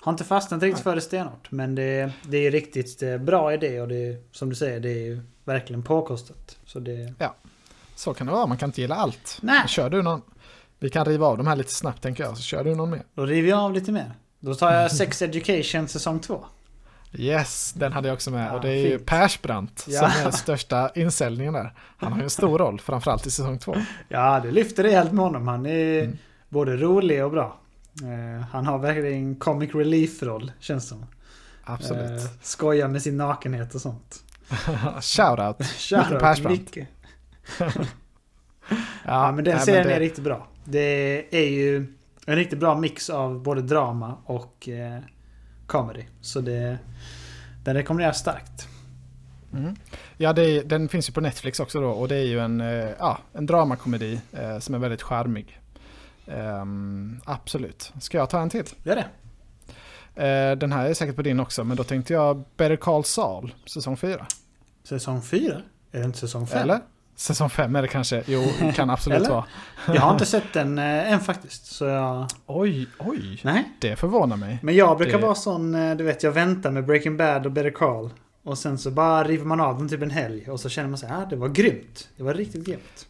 har 0.00 0.12
inte 0.12 0.24
fastnat 0.24 0.62
riktigt 0.62 0.82
för 0.82 0.94
det 0.94 1.00
stenhårt. 1.00 1.50
Men 1.50 1.74
det, 1.74 2.12
det 2.22 2.36
är 2.46 2.50
riktigt 2.50 3.20
bra 3.20 3.54
idé 3.54 3.80
och 3.80 3.88
det 3.88 4.28
som 4.32 4.48
du 4.48 4.54
säger, 4.54 4.80
det 4.80 4.88
är 4.90 5.04
ju 5.04 5.20
verkligen 5.44 5.82
påkostat. 5.82 6.58
Så 6.66 6.78
det... 6.80 7.14
Så 7.96 8.14
kan 8.14 8.26
det 8.26 8.32
vara, 8.32 8.46
man 8.46 8.58
kan 8.58 8.68
inte 8.68 8.80
gilla 8.80 8.94
allt. 8.94 9.38
Nej. 9.42 9.68
Kör 9.68 9.90
du 9.90 10.02
någon? 10.02 10.22
Vi 10.84 10.90
kan 10.90 11.04
riva 11.04 11.26
av 11.26 11.36
de 11.38 11.46
här 11.46 11.56
lite 11.56 11.74
snabbt 11.74 12.02
tänker 12.02 12.24
jag, 12.24 12.36
så 12.36 12.42
kör 12.42 12.64
du 12.64 12.74
någon 12.74 12.90
mer. 12.90 13.02
Då 13.14 13.26
river 13.26 13.48
jag 13.48 13.58
av 13.58 13.72
lite 13.72 13.92
mer. 13.92 14.12
Då 14.40 14.54
tar 14.54 14.72
jag 14.74 14.92
Sex 14.92 15.22
Education 15.22 15.88
säsong 15.88 16.20
2. 16.20 16.44
Yes, 17.12 17.72
den 17.76 17.92
hade 17.92 18.08
jag 18.08 18.14
också 18.14 18.30
med. 18.30 18.48
Ja, 18.48 18.52
och 18.52 18.60
det 18.60 18.68
är 18.68 18.76
ju 18.76 18.90
fint. 18.98 19.06
Persbrandt 19.06 19.84
Ja. 19.88 20.10
som 20.10 20.26
är 20.26 20.30
största 20.30 20.90
insäljningen 20.94 21.52
där. 21.52 21.74
Han 21.96 22.12
har 22.12 22.18
ju 22.18 22.24
en 22.24 22.30
stor 22.30 22.58
roll, 22.58 22.80
framförallt 22.80 23.26
i 23.26 23.30
säsong 23.30 23.58
två. 23.58 23.76
Ja, 24.08 24.40
det 24.40 24.50
lyfter 24.50 24.82
rejält 24.82 25.12
med 25.12 25.24
honom. 25.24 25.48
Han 25.48 25.66
är 25.66 26.02
Mm. 26.04 26.16
både 26.48 26.76
rolig 26.76 27.24
och 27.24 27.30
bra. 27.30 27.56
Eh, 28.02 28.46
han 28.52 28.66
har 28.66 28.78
verkligen 28.78 29.36
comic 29.36 29.74
relief-roll, 29.74 30.52
känns 30.60 30.88
som. 30.88 31.06
Absolut. 31.64 32.20
Eh, 32.20 32.26
skojar 32.42 32.88
med 32.88 33.02
sin 33.02 33.16
nakenhet 33.16 33.74
och 33.74 33.80
sånt. 33.80 34.22
Shoutout. 35.02 35.66
Shoutout 35.66 36.20
Persbrandt. 36.20 36.60
Micke. 36.76 36.86
Ja, 39.04 39.32
men 39.32 39.44
den 39.44 39.60
serien 39.60 39.86
det- 39.86 39.94
är 39.94 40.00
riktigt 40.00 40.24
bra. 40.24 40.46
Det 40.64 41.26
är 41.36 41.50
ju 41.50 41.86
en 42.26 42.36
riktigt 42.36 42.58
bra 42.58 42.78
mix 42.78 43.10
av 43.10 43.42
både 43.42 43.62
drama 43.62 44.16
och 44.24 44.68
eh, 44.68 45.00
comedy. 45.66 46.04
Så 46.20 46.40
det, 46.40 46.78
den 47.64 47.74
rekommenderas 47.74 48.18
starkt. 48.18 48.68
Mm. 49.52 49.76
Ja, 50.16 50.30
är, 50.30 50.64
den 50.64 50.88
finns 50.88 51.08
ju 51.08 51.12
på 51.12 51.20
Netflix 51.20 51.60
också 51.60 51.80
då 51.80 51.90
och 51.90 52.08
det 52.08 52.16
är 52.16 52.24
ju 52.24 52.40
en, 52.40 52.60
eh, 52.60 52.90
ja, 52.98 53.18
en 53.32 53.46
dramakomedi 53.46 54.20
eh, 54.32 54.58
som 54.58 54.74
är 54.74 54.78
väldigt 54.78 55.02
charmig. 55.02 55.60
Ehm, 56.26 57.20
absolut. 57.24 57.92
Ska 58.00 58.18
jag 58.18 58.30
ta 58.30 58.40
en 58.40 58.50
till? 58.50 58.64
Gör 58.82 58.96
det. 58.96 59.06
Eh, 60.24 60.56
den 60.56 60.72
här 60.72 60.88
är 60.88 60.94
säkert 60.94 61.16
på 61.16 61.22
din 61.22 61.40
också, 61.40 61.64
men 61.64 61.76
då 61.76 61.84
tänkte 61.84 62.12
jag 62.12 62.44
Better 62.56 62.76
Call 62.76 63.04
Saul, 63.04 63.54
säsong 63.66 63.96
4. 63.96 64.26
Säsong 64.84 65.22
4? 65.22 65.62
Är 65.92 65.98
det 65.98 66.04
inte 66.04 66.18
säsong 66.18 66.46
5? 66.46 66.62
Eller? 66.62 66.80
Säsong 67.16 67.50
5 67.50 67.76
är 67.76 67.82
det 67.82 67.88
kanske. 67.88 68.22
Jo, 68.26 68.42
kan 68.74 68.90
absolut 68.90 69.28
vara. 69.28 69.44
Jag 69.86 70.00
har 70.00 70.12
inte 70.12 70.26
sett 70.26 70.52
den 70.52 70.78
eh, 70.78 71.12
än 71.12 71.20
faktiskt. 71.20 71.66
Så 71.66 71.84
jag... 71.84 72.26
Oj, 72.46 72.86
oj. 72.98 73.40
Nej. 73.44 73.72
Det 73.80 73.96
förvånar 73.96 74.36
mig. 74.36 74.58
Men 74.62 74.74
jag 74.74 74.96
brukar 74.98 75.18
Det- 75.18 75.24
vara 75.24 75.34
sån, 75.34 75.74
eh, 75.74 75.96
du 75.96 76.04
vet, 76.04 76.22
jag 76.22 76.32
väntar 76.32 76.70
med 76.70 76.84
Breaking 76.86 77.16
Bad 77.16 77.46
och 77.46 77.52
Better 77.52 77.70
Call. 77.70 78.10
Och 78.42 78.58
sen 78.58 78.78
så 78.78 78.90
bara 78.90 79.24
river 79.24 79.44
man 79.44 79.60
av 79.60 79.78
den 79.78 79.88
typ 79.88 80.02
en 80.02 80.10
helg. 80.10 80.50
Och 80.50 80.60
så 80.60 80.68
känner 80.68 80.88
man 80.88 80.98
sig, 80.98 81.08
ah, 81.12 81.24
det 81.30 81.36
var 81.36 81.48
grymt. 81.48 82.08
Det 82.16 82.22
var 82.22 82.34
riktigt 82.34 82.64
grymt. 82.66 83.06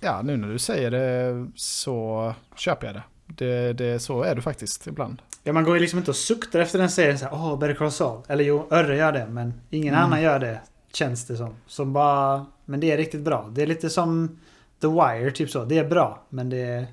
Ja, 0.00 0.22
nu 0.22 0.36
när 0.36 0.48
du 0.48 0.58
säger 0.58 0.90
det 0.90 1.46
så 1.54 2.34
köper 2.56 2.86
jag 2.86 2.96
det. 2.96 3.02
Det, 3.26 3.72
det. 3.72 3.98
Så 4.00 4.22
är 4.22 4.34
du 4.34 4.42
faktiskt 4.42 4.86
ibland. 4.86 5.22
Ja, 5.44 5.52
man 5.52 5.64
går 5.64 5.74
ju 5.74 5.80
liksom 5.80 5.98
inte 5.98 6.10
och 6.10 6.16
suktar 6.16 6.60
efter 6.60 6.78
den 6.78 6.90
serien 6.90 7.18
åh, 7.32 7.58
Better 7.58 7.74
Call 7.74 7.90
Saul. 7.92 8.22
Eller 8.28 8.44
jo, 8.44 8.66
Örre 8.70 8.96
gör 8.96 9.12
det, 9.12 9.26
men 9.30 9.54
ingen 9.70 9.94
Mm. 9.94 10.06
annan 10.06 10.22
gör 10.22 10.38
det. 10.38 10.60
Känns 10.92 11.26
det 11.26 11.36
som. 11.36 11.54
Som 11.66 11.92
bara, 11.92 12.46
men 12.64 12.80
det 12.80 12.90
är 12.90 12.96
riktigt 12.96 13.20
bra. 13.20 13.48
Det 13.52 13.62
är 13.62 13.66
lite 13.66 13.90
som 13.90 14.38
The 14.80 14.86
Wire, 14.86 15.30
typ 15.30 15.50
så. 15.50 15.64
Det 15.64 15.78
är 15.78 15.88
bra, 15.88 16.22
men 16.28 16.50
det 16.50 16.58
är... 16.60 16.86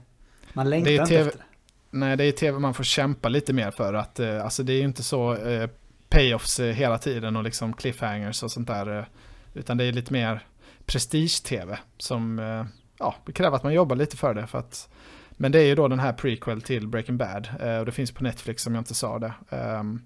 Man 0.54 0.70
längtar 0.70 0.92
Det 0.92 0.98
är 0.98 1.02
inte 1.02 1.10
TV 1.10 1.22
efter 1.28 1.38
det. 1.40 1.44
Nej, 1.92 2.18
det 2.18 2.24
är 2.24 2.32
tv 2.32 2.60
man 2.60 2.74
får 2.74 2.84
kämpa 2.84 3.30
lite 3.30 3.54
mer 3.54 3.72
för. 3.72 3.94
att 3.94 4.20
eh, 4.20 4.44
Alltså 4.44 4.64
det 4.64 4.74
är 4.74 4.78
ju 4.78 4.84
inte 4.84 5.04
så 5.04 5.36
eh, 5.36 5.70
payoffs 6.10 6.60
eh, 6.60 6.74
hela 6.74 6.98
tiden 6.98 7.36
och 7.36 7.44
liksom 7.44 7.74
cliffhangers 7.74 8.44
och 8.44 8.52
sånt 8.52 8.68
där. 8.68 8.98
eh, 9.00 9.06
Utan 9.54 9.78
det 9.78 9.84
är 9.84 9.92
lite 9.92 10.14
mer 10.14 10.46
prestige-tv 10.86 11.78
som 11.98 12.40
eh, 12.40 12.66
ja, 13.00 13.16
det 13.26 13.32
kräver 13.32 13.56
att 13.56 13.64
man 13.64 13.74
jobbar 13.74 13.96
lite 13.96 14.18
för 14.18 14.34
det. 14.34 14.48
För 14.48 14.60
att, 14.60 14.90
men 15.32 15.52
det 15.52 15.60
är 15.60 15.66
ju 15.66 15.76
då 15.76 15.88
den 15.88 16.00
här 16.00 16.14
prequel 16.14 16.62
till 16.62 16.88
Breaking 16.88 17.18
Bad. 17.18 17.48
eh, 17.62 17.78
Och 17.78 17.86
det 17.86 17.92
finns 17.92 18.12
på 18.12 18.24
Netflix 18.24 18.64
som 18.64 18.76
jag 18.76 18.82
inte 18.82 18.94
sa 18.96 19.20
det. 19.20 19.34
Ehm, 19.50 20.02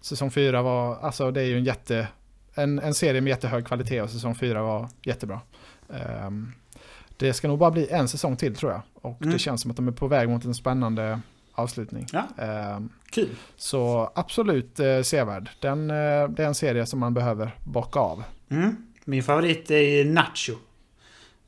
Säsong 0.00 0.30
4 0.30 0.62
var, 0.62 0.96
alltså 0.96 1.30
det 1.30 1.40
är 1.40 1.44
ju 1.46 1.56
en 1.58 1.64
jätte, 1.64 2.08
en, 2.56 2.78
en 2.78 2.94
serie 2.94 3.20
med 3.20 3.30
jättehög 3.30 3.66
kvalitet 3.66 4.00
och 4.02 4.10
säsong 4.10 4.34
4 4.34 4.62
var 4.62 4.88
jättebra. 5.02 5.40
Ehm, 5.94 6.52
det 7.16 7.32
ska 7.32 7.48
nog 7.48 7.58
bara 7.58 7.70
bli 7.70 7.88
en 7.90 8.08
säsong 8.08 8.36
till 8.36 8.56
tror 8.56 8.72
jag. 8.72 8.80
Och 8.94 9.22
Mm. 9.22 9.32
det 9.32 9.38
känns 9.38 9.60
som 9.62 9.70
att 9.70 9.76
de 9.76 9.88
är 9.88 9.92
på 9.92 10.08
väg 10.08 10.28
mot 10.28 10.44
en 10.44 10.54
spännande 10.54 11.20
avslutning. 11.52 12.06
Ja. 12.12 12.22
Ehm, 12.44 12.88
Kul. 13.10 13.28
så 13.56 14.12
absolut 14.14 14.80
eh, 14.80 15.02
sevärd. 15.02 15.50
Den, 15.60 15.90
eh, 15.90 16.28
det 16.28 16.42
är 16.42 16.46
en 16.46 16.54
serie 16.54 16.86
som 16.86 17.00
man 17.00 17.14
behöver 17.14 17.56
bocka 17.64 18.00
av. 18.00 18.24
Mm. 18.48 18.76
Min 19.04 19.22
favorit 19.22 19.70
är 19.70 20.04
Nacho. 20.04 20.52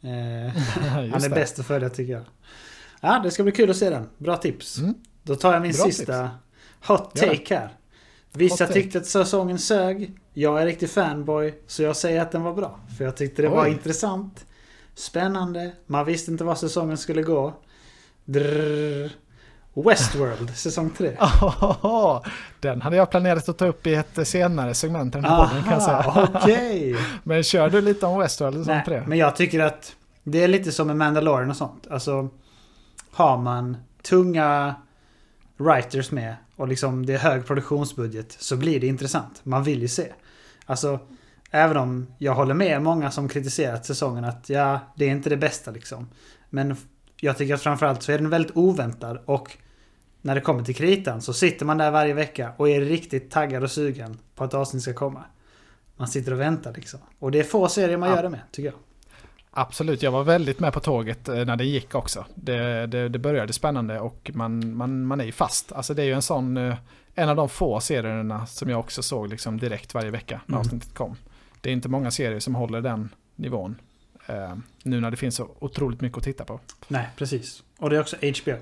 Eh, 0.01 0.09
han 0.91 1.05
är 1.15 1.21
det. 1.21 1.29
bäst 1.35 1.59
att 1.59 1.67
följa 1.67 1.89
tycker 1.91 2.13
jag. 2.13 2.23
Ja, 3.01 3.21
det 3.25 3.31
ska 3.31 3.43
bli 3.43 3.53
kul 3.53 3.71
att 3.71 3.77
se 3.77 3.91
den. 3.91 4.09
Bra 4.19 4.37
tips. 4.37 4.79
Mm. 4.79 4.95
Då 5.23 5.35
tar 5.37 5.53
jag 5.53 5.63
min 5.63 5.73
Bra 5.73 5.85
sista 5.85 6.31
hot 6.87 7.13
Gör 7.15 7.27
det. 7.29 7.37
take 7.39 7.55
här. 7.57 7.69
Vissa 8.33 8.53
Hot 8.55 8.59
take. 8.59 8.73
tyckte 8.73 8.99
att 8.99 9.07
säsongen 9.07 9.59
sög. 9.59 10.13
Jag 10.39 10.63
är 10.63 10.67
riktig 10.67 10.91
fanboy, 10.91 11.55
så 11.67 11.83
jag 11.83 11.97
säger 11.97 12.23
att 12.23 12.33
den 12.33 12.43
var 12.43 12.55
bra. 12.55 12.81
För 12.99 13.05
jag 13.05 13.17
tyckte 13.17 13.43
det 13.43 13.49
var 13.49 13.65
Oj. 13.65 13.71
intressant. 13.71 14.47
Spännande. 14.95 15.73
Man 15.87 16.05
visste 16.05 16.31
inte 16.31 16.45
var 16.45 16.55
säsongen 16.55 16.99
skulle 16.99 17.23
gå. 17.23 17.55
Drrr. 18.25 19.11
Westworld, 19.75 20.57
säsong 20.57 20.91
3. 20.91 21.17
Den 22.61 22.83
hade 22.83 22.97
jag 22.97 23.11
planerat 23.11 23.49
att 23.49 23.59
ta 23.59 23.67
upp 23.67 23.87
i 23.87 23.95
ett 23.95 24.29
senare 24.29 24.75
segment 24.75 25.15
i 25.15 25.19
den 25.19 25.25
här 25.25 25.47
podden 25.47 25.63
kan 25.63 25.73
jag 25.73 25.83
säga. 25.83 26.29
Okej. 26.35 26.97
Men 27.25 27.43
kör 27.43 27.71
du 27.71 27.81
lite 27.81 28.07
om 28.07 28.19
Westworld 28.19 28.65
på 28.65 28.73
Nej, 28.73 28.83
det? 28.87 29.05
men 29.07 29.19
jag 29.19 29.37
tycker 29.37 29.61
att 29.61 29.97
det 30.25 30.45
är 30.45 30.49
lite 30.49 30.73
som 30.73 30.87
med 30.87 30.97
Mandalorian 30.97 31.51
och 31.51 31.57
sånt. 31.57 31.87
Alltså, 31.91 32.29
har 33.11 33.39
man 33.39 33.77
tunga 34.03 34.75
writers 35.57 36.11
med 36.11 36.37
och 36.57 36.69
liksom 36.69 37.07
det 37.07 37.15
är 37.15 37.19
hög 37.19 37.47
produktionsbudget 37.47 38.37
så 38.39 38.57
blir 38.57 38.81
det 38.81 38.87
intressant. 38.87 39.41
Man 39.43 39.65
vill 39.65 39.83
ju 39.83 39.89
se. 39.89 40.13
Alltså, 40.69 41.01
även 41.51 41.77
om 41.77 42.07
jag 42.19 42.35
håller 42.35 42.55
med 42.55 42.83
många 42.83 43.11
som 43.11 43.29
kritiserat 43.29 43.87
säsongen 43.87 44.25
att 44.25 44.49
ja, 44.49 44.81
det 44.97 45.05
är 45.05 45.11
inte 45.11 45.31
det 45.31 45.37
bästa 45.37 45.71
liksom. 45.71 46.09
Men 46.51 46.77
jag 47.21 47.39
tycker 47.39 47.55
att 47.55 47.63
framförallt 47.63 48.03
så 48.03 48.13
är 48.13 48.19
den 48.19 48.31
väldigt 48.31 48.57
oväntad 48.57 49.19
och 49.25 49.57
när 50.23 50.35
det 50.35 50.41
kommer 50.41 50.65
till 50.65 50.75
kritan 50.75 51.23
så 51.23 51.33
sitter 51.33 51.67
man 51.67 51.79
där 51.79 51.91
varje 51.91 52.15
vecka 52.15 52.53
och 52.57 52.69
är 52.69 52.81
riktigt 52.81 53.31
taggad 53.31 53.63
och 53.63 53.71
sugen 53.71 54.19
på 54.35 54.45
att 54.45 54.55
avsnitt 54.55 54.83
ska 54.83 54.93
komma. 54.93 55.25
Man 55.97 56.09
sitter 56.09 56.33
och 56.33 56.41
väntar 56.41 56.73
liksom. 56.73 57.01
Och 57.19 57.31
det 57.31 57.39
är 57.39 57.45
få 57.45 57.69
serier 57.69 57.97
man 57.97 58.09
Ja. 58.09 58.17
gör 58.17 58.23
det 58.23 58.29
med, 58.29 58.41
tycker 58.53 58.69
jag. 58.69 58.79
Absolut, 59.51 60.03
jag 60.03 60.11
var 60.11 60.25
väldigt 60.25 60.61
med 60.61 60.73
på 60.73 60.81
tåget 60.81 61.29
eh, 61.29 61.35
när 61.45 61.57
det 61.57 61.65
gick 61.65 61.95
också. 61.95 62.25
Det, 62.35 62.87
det, 62.87 63.09
det 63.09 63.19
började 63.19 63.53
spännande 63.53 64.01
och 64.01 64.31
man, 64.35 64.77
man, 64.77 65.07
man 65.07 65.21
är 65.21 65.25
ju 65.25 65.33
fast. 65.33 65.73
Alltså 65.73 65.95
det 65.95 66.03
är 66.03 66.07
ju 66.07 66.13
en 66.13 66.23
sån, 66.23 66.57
eh, 66.57 66.77
en 67.19 67.29
av 67.29 67.37
de 67.37 67.49
få 67.49 67.81
serierna 67.81 68.47
som 68.47 68.69
jag 68.71 68.81
också 68.81 69.03
såg 69.03 69.29
liksom 69.29 69.59
direkt 69.59 69.95
varje 69.95 70.11
vecka 70.11 70.41
när 70.47 70.55
Mm. 70.57 70.61
avsnittet 70.67 70.95
kom. 70.95 71.17
Det 71.61 71.69
är 71.69 71.73
inte 71.73 71.89
många 71.89 72.11
serier 72.11 72.41
som 72.41 72.55
håller 72.55 72.81
den 72.81 73.09
nivån. 73.37 73.81
Eh, 74.27 74.55
nu 74.83 75.01
när 75.01 75.11
det 75.11 75.17
finns 75.17 75.35
så 75.37 75.49
otroligt 75.59 76.01
mycket 76.01 76.19
att 76.19 76.25
titta 76.25 76.45
på. 76.45 76.61
Nej, 76.89 77.09
precis. 77.17 77.63
Och 77.79 77.91
det 77.91 77.97
är 77.97 78.01
också 78.01 78.17
HBO. 78.17 78.57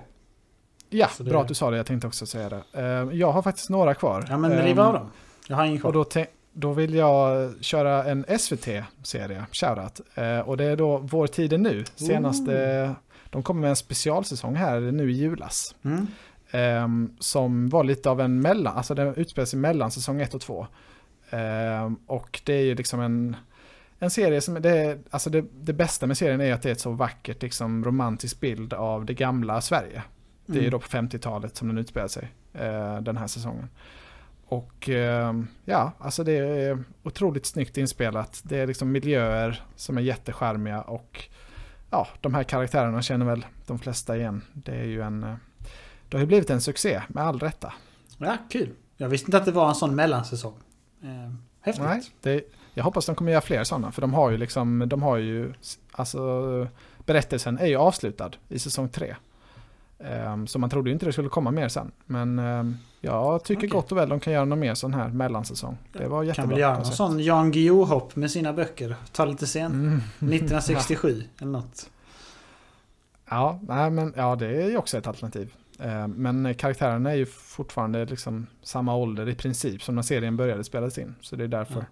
Ja, 0.91 1.09
det- 1.19 1.25
bra 1.25 1.43
att 1.43 1.49
du 1.49 1.55
sa 1.55 1.71
det. 1.71 1.77
Jag 1.77 1.87
tänkte 1.87 2.07
också 2.07 2.27
säga 2.27 2.49
det. 2.49 2.63
Eh, 2.73 3.19
jag 3.19 3.33
har 3.33 3.43
faktiskt 3.43 3.71
några 3.71 3.95
kvar. 3.95 4.27
Ja, 4.29 4.39
men 4.39 4.53
Eh, 4.53 4.65
riv 4.65 4.81
av 4.81 4.93
dem. 4.93 5.11
Jag 5.49 5.57
har 5.57 5.65
ingen 5.65 5.77
Och 5.77 5.81
kvar. 5.81 5.93
då, 5.93 6.05
te- 6.05 6.27
då 6.53 6.73
vill 6.73 6.95
jag 6.95 7.53
köra 7.65 8.05
en 8.05 8.25
SVT-serie, 8.39 9.47
shoutout. 9.53 10.01
Eh, 10.15 10.39
och 10.39 10.57
det 10.57 10.65
är 10.65 10.77
då 10.77 10.99
Vår 10.99 11.27
tid 11.27 11.53
är 11.53 11.59
nu. 11.59 11.85
Senaste, 11.95 12.95
de 13.31 13.43
kommer 13.43 13.61
med 13.61 13.71
en 13.71 13.77
specialsäsong 13.77 14.55
här 14.55 14.81
nu 14.81 15.11
i 15.11 15.15
julas. 15.15 15.75
Mm. 15.85 16.07
Ehm, 16.50 17.12
som 17.19 17.69
var 17.69 17.85
lite 17.85 18.11
av 18.11 18.21
en 18.21 18.41
mellan, 18.41 18.76
alltså 18.76 18.95
den 18.95 19.15
utspelar 19.15 19.47
sig 19.47 19.59
mellan 19.59 19.91
säsong 19.91 20.21
1 20.21 20.35
och 20.35 20.41
2. 20.41 20.67
Ehm, 21.31 21.97
och 22.07 22.41
det 22.45 22.53
är 22.53 22.62
ju 22.62 22.75
liksom 22.75 23.00
en, 23.00 23.37
en 23.99 24.11
serie 24.11 24.41
som, 24.41 24.62
det, 24.62 24.71
är, 24.71 24.99
alltså 25.11 25.31
det, 25.31 25.45
det 25.61 25.73
bästa 25.73 26.07
med 26.07 26.19
serien 26.19 26.41
är 26.41 26.53
att 26.53 26.62
det 26.62 26.69
är 26.69 26.73
ett 26.73 26.81
så 26.81 26.91
vackert 26.91 27.43
liksom 27.43 27.85
romantisk 27.85 28.41
bild 28.41 28.73
av 28.73 29.05
det 29.05 29.15
gamla 29.15 29.61
Sverige. 29.61 30.03
Det 30.47 30.53
är 30.59 30.62
ju 30.62 30.69
Mm. 30.69 30.71
då 30.71 30.79
på 30.79 30.87
50-talet 30.87 31.57
som 31.57 31.69
den 31.69 31.79
utspelar 31.79 32.09
sig, 32.09 32.33
eh, 32.55 33.00
den 33.00 33.17
här 33.17 33.26
säsongen. 33.26 33.69
Och 34.49 34.88
eh, 34.88 35.33
ja, 35.65 35.93
alltså 35.99 36.25
det 36.25 36.33
är 36.33 36.85
otroligt 37.03 37.47
snyggt 37.47 37.76
inspelat. 37.76 38.41
Det 38.45 38.59
är 38.59 38.67
liksom 38.67 38.93
miljöer 38.93 39.62
som 39.76 39.99
är 39.99 40.03
jättecharmiga 40.03 40.81
och 40.83 41.25
ja, 41.91 42.09
de 42.21 42.35
här 42.35 42.43
karaktärerna 42.43 43.03
känner 43.03 43.26
väl 43.26 43.47
de 43.67 43.79
flesta 43.79 44.17
igen. 44.17 44.43
Det 44.53 44.73
är 44.75 44.85
ju 44.85 45.03
en, 45.03 45.25
eh, 45.25 45.35
det 46.09 46.17
har 46.17 46.21
ju 46.21 46.27
blivit 46.27 46.51
en 46.51 46.61
succé 46.61 47.03
med 47.09 47.25
all 47.25 47.39
rätta. 47.39 47.73
Ja, 48.19 48.37
kul. 48.51 48.71
Jag 48.97 49.09
visste 49.09 49.27
inte 49.27 49.37
att 49.37 49.45
det 49.45 49.53
var 49.53 49.69
en 49.69 49.75
sån 49.75 49.95
mellansäsong. 49.95 50.55
Eh, 51.03 51.09
häftigt. 51.61 51.85
Nej, 51.85 52.03
det, 52.21 52.45
jag 52.75 52.85
hoppas 52.85 53.07
de 53.07 53.15
kommer 53.15 53.33
göra 53.33 53.43
fler 53.43 53.65
sådana, 53.65 53.93
för 53.93 54.01
de 54.01 54.15
har 54.15 54.31
ju 54.31 54.37
liksom, 54.37 54.85
de 54.87 55.03
har 55.03 55.17
ju, 55.17 55.53
alltså 55.93 56.69
berättelsen 57.07 57.59
är 57.59 57.67
ju 57.67 57.77
avslutad 57.77 58.31
i 58.49 58.59
säsong 58.59 58.89
tre. 58.89 59.17
Ehm, 59.99 60.47
så 60.47 60.59
man 60.59 60.71
trodde 60.71 60.91
ju 60.91 60.95
inte 60.95 61.07
det 61.07 61.13
skulle 61.13 61.29
komma 61.29 61.51
mer 61.51 61.69
sen. 61.69 61.93
Men 62.07 62.39
ehm, 62.39 62.77
jag 63.01 63.45
tycker 63.45 63.61
Okej. 63.61 63.69
gott 63.69 63.93
och 63.93 63.99
väl 63.99 64.09
de 64.09 64.21
kan 64.21 64.33
göra 64.33 64.45
någon 64.45 64.59
mer 64.59 64.75
sån 64.75 64.95
här 64.95 65.09
mellansäsong. 65.09 65.79
Det 65.93 66.09
var 66.09 66.23
jättebra. 66.23 66.43
Kan 66.43 66.51
väl 66.51 66.59
göra 66.59 66.75
någon 66.75 66.85
sån 66.85 67.21
Jan 67.21 67.53
Guillou-hopp 67.53 68.17
med 68.17 68.31
sina 68.31 68.53
böcker. 68.53 68.97
Ta 69.13 69.25
lite 69.25 69.47
sent. 69.47 69.75
Mm. 69.75 69.97
1967 70.19 71.23
eller 71.41 71.53
något. 71.53 71.91
Ja, 73.29 73.61
nej, 73.69 73.91
men, 73.91 74.15
ja, 74.17 74.37
det 74.37 74.47
är 74.47 74.71
ju 74.71 74.77
också 74.77 74.99
ett 74.99 75.07
alternativ. 75.07 75.55
Ehm, 75.80 76.11
Men 76.11 76.54
karaktärerna 76.54 77.11
är 77.11 77.14
ju 77.14 77.26
fortfarande 77.26 78.04
liksom 78.04 78.47
samma 78.62 78.97
ålder 78.97 79.28
i 79.28 79.35
princip 79.35 79.83
som 79.83 79.95
när 79.95 80.02
serien 80.02 80.37
började 80.37 80.64
spelas 80.64 80.99
in. 80.99 81.14
Så 81.21 81.37
det 81.37 81.45
är 81.45 81.49
därför 81.49 81.80
Ja. 81.80 81.87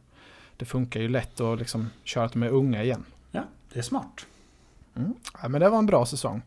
det 0.56 0.64
funkar 0.64 1.00
ju 1.00 1.08
lätt 1.08 1.40
att 1.40 1.58
liksom 1.58 1.90
köra 2.04 2.24
att 2.24 2.32
de 2.32 2.42
är 2.42 2.48
unga 2.50 2.82
igen. 2.82 3.04
Ja, 3.30 3.42
det 3.72 3.78
är 3.78 3.82
smart. 3.82 4.26
Mm. 4.96 5.14
Ja, 5.42 5.48
men 5.48 5.60
det 5.60 5.68
var 5.68 5.78
en 5.78 5.86
bra 5.86 6.06
säsong. 6.06 6.42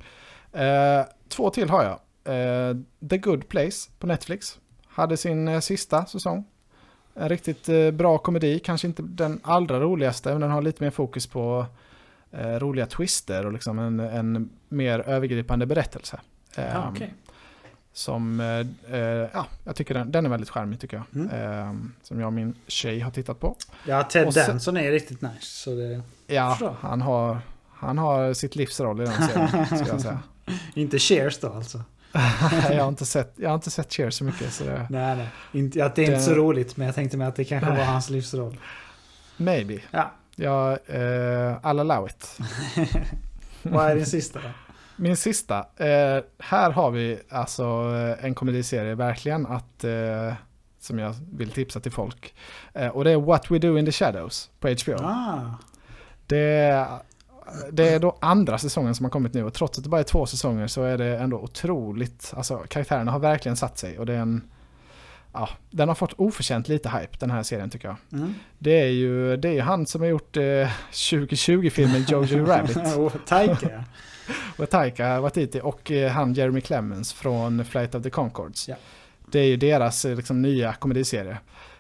Eh, 0.53 1.01
två 1.27 1.49
till 1.49 1.69
har 1.69 1.83
jag. 1.83 1.99
Eh, 2.35 2.77
The 3.09 3.17
Good 3.17 3.47
Place 3.49 3.89
på 3.99 4.07
Netflix. 4.07 4.59
Hade 4.87 5.17
sin 5.17 5.47
eh, 5.47 5.59
sista 5.59 6.05
säsong. 6.05 6.45
En 7.13 7.29
riktigt 7.29 7.69
eh, 7.69 7.91
bra 7.91 8.17
komedi, 8.17 8.59
kanske 8.59 8.87
inte 8.87 9.01
den 9.01 9.39
allra 9.43 9.79
roligaste, 9.79 10.31
men 10.31 10.41
den 10.41 10.51
har 10.51 10.61
lite 10.61 10.83
mer 10.83 10.91
fokus 10.91 11.27
på 11.27 11.65
eh, 12.31 12.47
roliga 12.59 12.85
twister 12.85 13.45
och 13.45 13.53
liksom 13.53 13.79
en, 13.79 13.99
en 13.99 14.49
mer 14.69 14.99
övergripande 14.99 15.65
berättelse. 15.65 16.19
Ja, 16.55 16.61
Ehm, 16.63 16.93
okej. 16.93 17.13
Som, 17.97 18.39
eh, 18.39 18.95
eh, 18.99 19.29
ja, 19.33 19.45
jag 19.63 19.75
tycker 19.75 19.93
den, 19.93 20.11
den 20.11 20.25
är 20.25 20.29
väldigt 20.29 20.49
charmig 20.49 20.79
tycker 20.79 20.97
jag. 20.97 21.21
Mm. 21.23 21.29
Ehm, 21.41 21.93
som 22.03 22.19
jag 22.19 22.27
och 22.27 22.33
min 22.33 22.55
tjej 22.67 22.99
har 22.99 23.11
tittat 23.11 23.39
på. 23.39 23.55
Ja, 23.85 24.03
Ted 24.03 24.33
Danson 24.33 24.77
är 24.77 24.91
riktigt 24.91 25.21
nice. 25.21 25.33
Så 25.41 25.69
det... 25.75 26.01
Ja, 26.27 26.75
han 26.81 27.01
har, 27.01 27.39
han 27.73 27.97
har 27.97 28.33
sitt 28.33 28.55
livsroll 28.55 29.01
i 29.01 29.05
den 29.05 29.13
serien, 29.27 29.65
ska 29.65 29.87
jag 29.87 30.01
säga. 30.01 30.19
Inte 30.73 30.99
Cheers 30.99 31.39
då 31.39 31.53
alltså. 31.53 31.81
Jag 32.71 32.81
har 32.83 32.87
inte 32.87 33.05
sett, 33.05 33.33
jag 33.35 33.49
har 33.49 33.55
inte 33.55 33.71
sett 33.71 33.93
Cheers 33.93 34.13
så 34.13 34.23
mycket. 34.23 34.53
Så 34.53 34.63
det, 34.63 34.87
Nej, 34.89 35.15
nej. 35.17 35.27
Inte, 35.51 35.85
att 35.85 35.95
det 35.95 36.01
är 36.01 36.05
inte 36.05 36.15
Det- 36.17 36.21
så 36.23 36.33
roligt, 36.33 36.77
men 36.77 36.85
jag 36.85 36.95
tänkte 36.95 37.17
mig 37.17 37.27
att 37.27 37.35
det 37.35 37.43
kanske 37.45 37.69
Nej. 37.69 37.77
var 37.77 37.85
hans 37.85 38.09
livsroll. 38.09 38.57
maybe. 39.37 39.79
Ja. 39.91 40.11
Jag, 40.35 40.71
eh, 40.71 41.59
I'll 41.61 41.79
allow 41.79 42.07
it. 42.09 42.39
Vad 43.63 43.91
är 43.91 43.95
din 43.95 44.05
sista 44.05 44.39
då? 44.39 44.49
Min 44.97 45.17
sista. 45.17 45.57
Eh, 45.77 46.23
här 46.39 46.71
har 46.71 46.91
vi 46.91 47.19
alltså 47.29 47.63
eh, 48.19 48.25
en 48.25 48.35
komediserie 48.35 48.95
verkligen 48.95 49.45
att, 49.45 49.83
eh, 49.83 50.33
som 50.79 50.99
jag 50.99 51.15
vill 51.31 51.51
tipsa 51.51 51.79
till 51.79 51.91
folk. 51.91 52.33
Eh, 52.73 52.87
och 52.87 53.03
det 53.03 53.11
är 53.11 53.17
What 53.17 53.51
We 53.51 53.59
Do 53.59 53.77
In 53.77 53.85
The 53.85 53.91
Shadows 53.91 54.49
på 54.59 54.67
HBO. 54.67 54.95
Ah, 55.03 55.39
Det, 56.27 56.85
det 57.71 57.89
är 57.89 57.99
då 57.99 58.17
andra 58.21 58.57
säsongen 58.57 58.95
som 58.95 59.05
har 59.05 59.11
kommit 59.11 59.33
nu 59.33 59.43
och 59.43 59.53
trots 59.53 59.77
att 59.77 59.83
det 59.83 59.89
bara 59.89 60.01
är 60.01 60.05
två 60.05 60.25
säsonger 60.25 60.67
så 60.67 60.83
är 60.83 60.97
det 60.97 61.17
ändå 61.17 61.37
otroligt, 61.37 62.33
alltså 62.37 62.57
karaktärerna 62.57 63.11
har 63.11 63.19
verkligen 63.19 63.55
satt 63.57 63.77
sig 63.77 63.99
och 63.99 64.05
det 64.05 64.13
är 64.13 64.19
en, 64.19 64.41
ja, 65.33 65.49
den 65.71 65.87
har 65.87 65.95
fått 65.95 66.13
oförtjänt 66.13 66.67
lite 66.67 66.89
hype 66.89 67.17
den 67.19 67.31
här 67.31 67.43
serien 67.43 67.69
tycker 67.69 67.87
jag. 67.87 67.97
mm. 68.19 68.33
Det 68.59 68.81
är 68.81 68.89
ju, 68.89 69.37
det 69.37 69.57
är 69.57 69.61
han 69.61 69.85
som 69.85 70.01
har 70.01 70.07
gjort 70.07 70.37
eh, 70.37 70.41
2020-filmen 70.91 72.05
Jojo 72.07 72.45
Rabbit. 72.45 72.77
Taika. 73.27 73.83
och 74.57 74.69
Taika 74.69 75.21
Waititi 75.21 75.61
och 75.63 75.91
eh, 75.91 76.11
han 76.11 76.33
Jeremy 76.33 76.61
Clemens 76.61 77.13
från 77.13 77.65
Flight 77.65 77.95
of 77.95 78.03
the 78.03 78.09
Conchords. 78.09 78.67
Ja. 78.67 78.75
Det 79.31 79.39
är 79.39 79.47
ju 79.47 79.57
deras 79.57 80.05
eh, 80.05 80.15
liksom, 80.15 80.41
nya 80.41 80.73
komediserie. 80.73 81.37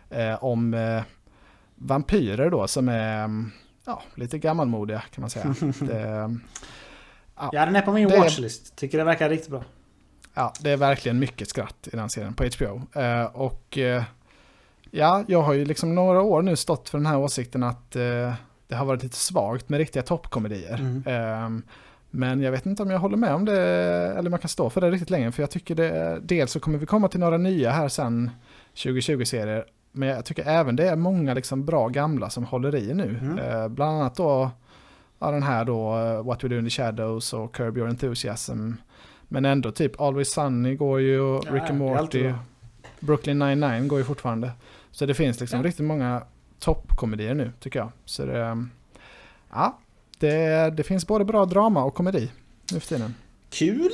Eh, 0.09 0.43
om 0.43 0.73
eh, 0.73 1.01
vampyrer 1.75 2.49
då 2.49 2.67
som 2.67 2.89
är 2.89 3.23
mm, 3.23 3.51
ja, 3.85 4.01
lite 4.15 4.37
gammalmodiga 4.37 5.03
kan 5.11 5.21
man 5.21 5.29
säga. 5.29 5.55
det, 5.79 6.37
Ja, 7.51 7.65
den 7.65 7.75
är 7.75 7.81
på 7.81 7.91
min 7.91 8.07
Det 8.07 8.17
watchlist. 8.17 8.75
Tycker 8.75 8.97
det 8.97 9.03
verkar 9.03 9.29
riktigt 9.29 9.49
bra. 9.49 9.63
ja, 10.33 10.53
det 10.59 10.71
är 10.71 10.77
verkligen 10.77 11.19
mycket 11.19 11.49
skratt 11.49 11.87
i 11.93 11.95
den 11.95 12.09
serien 12.09 12.33
på 12.33 12.43
HBO. 12.43 13.01
Eh, 13.01 13.23
och 13.23 13.77
eh, 13.77 14.03
ja, 14.91 15.23
jag 15.27 15.41
har 15.41 15.53
ju 15.53 15.65
liksom 15.65 15.95
några 15.95 16.21
år 16.21 16.41
nu 16.41 16.55
stått 16.55 16.89
för 16.89 16.97
den 16.97 17.05
här 17.05 17.17
åsikten 17.17 17.63
att 17.63 17.91
det 18.67 18.75
har 18.75 18.85
varit 18.85 19.03
lite 19.03 19.15
svagt 19.15 19.69
med 19.69 19.77
riktiga 19.77 20.03
toppkomedier. 20.03 20.79
Mm. 21.05 21.63
Men 22.09 22.41
jag 22.41 22.51
vet 22.51 22.65
inte 22.65 22.83
om 22.83 22.89
jag 22.89 22.99
håller 22.99 23.17
med 23.17 23.33
om 23.33 23.45
det, 23.45 23.61
eller 24.17 24.29
man 24.29 24.39
kan 24.39 24.49
stå 24.49 24.69
för 24.69 24.81
det 24.81 24.91
riktigt 24.91 25.09
länge. 25.09 25.31
För 25.31 25.43
jag 25.43 25.49
tycker 25.51 25.75
det, 25.75 26.19
dels 26.23 26.51
så 26.51 26.59
kommer 26.59 26.77
vi 26.77 26.85
komma 26.85 27.07
till 27.07 27.19
några 27.19 27.37
nya 27.37 27.71
här 27.71 27.87
sen, 27.87 28.31
2020-serier. 28.75 29.65
Men 29.91 30.09
jag 30.09 30.25
tycker 30.25 30.43
även 30.47 30.75
det 30.75 30.89
är 30.89 30.95
många 30.95 31.33
liksom 31.33 31.65
bra 31.65 31.87
gamla 31.87 32.29
som 32.29 32.43
håller 32.43 32.75
i 32.75 32.93
nu. 32.93 33.19
Mm. 33.21 33.37
Eh, 33.39 33.67
bland 33.67 33.91
annat 34.01 34.15
då, 34.15 34.49
ja, 35.19 35.31
den 35.31 35.43
här 35.43 35.65
då, 35.65 35.97
eh, 35.97 36.23
What 36.25 36.43
We 36.43 36.47
Do 36.47 36.57
In 36.57 36.63
The 36.65 36.69
Shadows 36.69 37.33
och 37.33 37.55
Curb 37.55 37.77
Your 37.77 37.89
Enthusiasm. 37.89 38.71
Men 39.27 39.45
ändå 39.45 39.71
typ 39.71 40.01
Always 40.01 40.31
Sunny 40.33 40.75
går 40.75 40.99
ju, 41.01 41.19
och 41.19 41.43
Ja, 41.47 41.53
Rick 41.53 41.69
and 41.69 41.77
Morty. 41.79 42.33
Brooklyn 42.99 43.39
99 43.39 43.87
går 43.87 43.99
ju 43.99 44.05
fortfarande. 44.05 44.51
Så 44.91 45.05
det 45.05 45.13
finns 45.13 45.39
liksom 45.39 45.59
Ja. 45.59 45.65
riktigt 45.67 45.85
många 45.85 46.21
toppkomedier 46.59 47.33
nu 47.33 47.51
tycker 47.59 47.79
jag. 47.79 47.89
Så 48.05 48.25
det, 48.25 48.65
ja, 49.51 49.77
Det, 50.19 50.69
det 50.77 50.83
finns 50.83 51.07
både 51.07 51.25
bra 51.25 51.45
drama 51.45 51.83
och 51.83 51.95
komedi 51.95 52.31
nu 52.71 52.79
för 52.79 52.87
tiden. 52.87 53.15
Kul! 53.49 53.91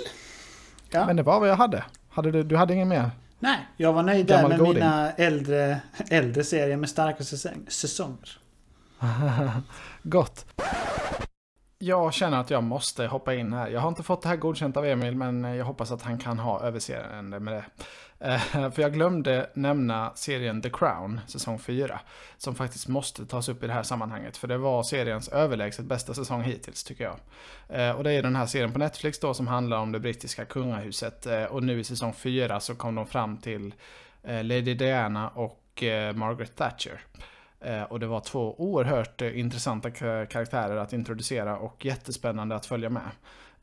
Ja. 0.91 1.05
Men 1.05 1.15
det 1.15 1.23
var 1.23 1.39
vad 1.39 1.49
jag 1.49 1.55
hade. 1.55 1.83
hade 2.09 2.31
du, 2.31 2.43
du 2.43 2.55
hade 2.55 2.73
ingen 2.73 2.87
mer? 2.87 3.11
Nej, 3.39 3.57
jag 3.77 3.93
var 3.93 4.03
nöjd 4.03 4.25
där 4.25 4.47
med 4.47 4.59
goding. 4.59 4.73
mina 4.73 5.11
äldre, 5.11 5.81
äldre 6.09 6.43
serier 6.43 6.77
med 6.77 6.89
starka 6.89 7.23
säsong, 7.23 7.65
säsonger. 7.67 8.39
Gott. 10.03 10.45
Jag 11.77 12.13
känner 12.13 12.39
att 12.39 12.49
jag 12.49 12.63
måste 12.63 13.05
hoppa 13.05 13.33
in 13.33 13.53
här. 13.53 13.67
Jag 13.67 13.81
har 13.81 13.89
inte 13.89 14.03
fått 14.03 14.21
det 14.21 14.29
här 14.29 14.35
godkänt 14.35 14.77
av 14.77 14.85
Emil, 14.85 15.15
men 15.15 15.43
jag 15.43 15.65
hoppas 15.65 15.91
att 15.91 16.01
han 16.01 16.17
kan 16.19 16.39
ha 16.39 16.61
överseende 16.61 17.39
med 17.39 17.53
det. 17.53 17.65
Eh, 18.23 18.71
för 18.71 18.81
jag 18.81 18.93
glömde 18.93 19.49
nämna 19.53 20.11
serien 20.15 20.61
The 20.61 20.69
Crown, 20.69 21.21
säsong 21.27 21.59
4, 21.59 21.99
som 22.37 22.55
faktiskt 22.55 22.87
måste 22.87 23.25
tas 23.25 23.49
upp 23.49 23.63
i 23.63 23.67
det 23.67 23.73
här 23.73 23.83
sammanhanget. 23.83 24.37
För 24.37 24.47
det 24.47 24.57
var 24.57 24.83
seriens 24.83 25.29
överlägset 25.29 25.85
bästa 25.85 26.13
säsong 26.13 26.41
hittills, 26.41 26.83
tycker 26.83 27.03
jag. 27.03 27.19
Eh, 27.69 27.95
och 27.95 28.03
det 28.03 28.11
är 28.11 28.23
den 28.23 28.35
här 28.35 28.45
serien 28.45 28.71
på 28.71 28.79
Netflix 28.79 29.19
då 29.19 29.33
som 29.33 29.47
handlar 29.47 29.77
om 29.77 29.91
det 29.91 29.99
brittiska 29.99 30.45
kungahuset. 30.45 31.25
Eh, 31.25 31.43
och 31.43 31.63
nu 31.63 31.79
i 31.79 31.83
säsong 31.83 32.13
4 32.13 32.59
så 32.59 32.75
kom 32.75 32.95
de 32.95 33.07
fram 33.07 33.37
till 33.37 33.73
Lady 34.25 34.73
Diana 34.73 35.29
och 35.29 35.83
Margaret 36.15 36.55
Thatcher. 36.55 37.01
Och 37.89 37.99
det 37.99 38.07
var 38.07 38.19
två 38.19 38.55
oerhört 38.57 39.21
intressanta 39.21 39.91
karaktärer 40.25 40.75
att 40.75 40.93
introducera 40.93 41.57
och 41.57 41.85
jättespännande 41.85 42.55
att 42.55 42.65
följa 42.65 42.89
med. 42.89 43.09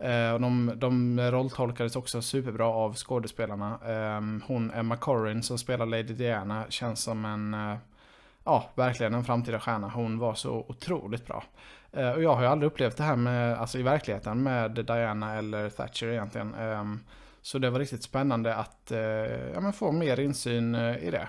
Eh, 0.01 0.33
och 0.33 0.41
de, 0.41 0.73
de 0.77 1.21
rolltolkades 1.31 1.97
också 1.97 2.23
superbra 2.23 2.67
av 2.67 2.95
skådespelarna. 2.95 3.79
Ehm, 3.87 4.43
hon 4.47 4.71
Emma 4.71 4.97
Corrin 4.97 5.43
som 5.43 5.59
spelar 5.59 5.87
Lady 5.87 6.03
Diana 6.15 6.65
känns 6.69 7.03
som 7.03 7.25
en, 7.25 7.55
eh, 7.55 7.77
ja, 8.45 8.71
verkligen 8.75 9.15
en 9.15 9.25
framtida 9.25 9.61
stjärna. 9.61 9.89
Hon 9.89 10.19
var 10.19 10.35
så 10.35 10.65
otroligt 10.69 11.27
bra. 11.27 11.45
Eh, 11.93 12.11
Och 12.11 12.23
jag 12.23 12.35
har 12.35 12.43
ju 12.43 12.49
aldrig 12.49 12.67
upplevt 12.73 12.97
det 12.97 13.03
här 13.03 13.17
med, 13.17 13.59
alltså 13.59 13.79
i 13.79 13.83
verkligheten 13.83 14.43
med 14.43 14.71
Diana 14.71 15.35
eller 15.35 15.71
Thatcher 15.71 16.07
egentligen. 16.07 16.55
Ehm, 16.55 17.01
så 17.43 17.59
det 17.59 17.71
var 17.71 17.79
riktigt 17.79 18.03
spännande 18.03 18.55
att 18.55 18.91
eh, 18.91 18.99
ja, 19.55 19.61
men 19.61 19.73
få 19.73 19.93
mer 19.93 20.21
insyn 20.21 20.75
eh, 20.75 20.97
i 20.99 21.11
det. 21.11 21.29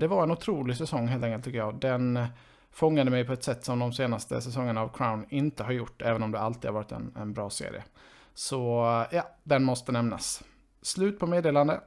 Det 0.00 0.06
var 0.06 0.22
en 0.22 0.30
otrolig 0.30 0.76
säsong 0.76 1.08
helt 1.08 1.24
enkelt 1.24 1.44
tycker 1.44 1.58
jag. 1.58 1.74
Den 1.80 2.26
fångade 2.74 3.10
mig 3.10 3.24
på 3.24 3.32
ett 3.32 3.44
sätt 3.44 3.64
som 3.64 3.78
de 3.78 3.92
senaste 3.92 4.40
säsongerna 4.40 4.80
av 4.80 4.88
Crown 4.88 5.26
inte 5.28 5.62
har 5.62 5.72
gjort, 5.72 6.02
även 6.02 6.22
om 6.22 6.32
det 6.32 6.40
alltid 6.40 6.64
har 6.64 6.72
varit 6.74 6.92
en, 6.92 7.12
en 7.16 7.32
bra 7.32 7.50
serie. 7.50 7.82
Så 8.34 8.56
ja, 9.10 9.28
den 9.42 9.64
måste 9.64 9.92
nämnas. 9.92 10.42
Slut 10.82 11.18
på 11.18 11.26
meddelande. 11.26 11.80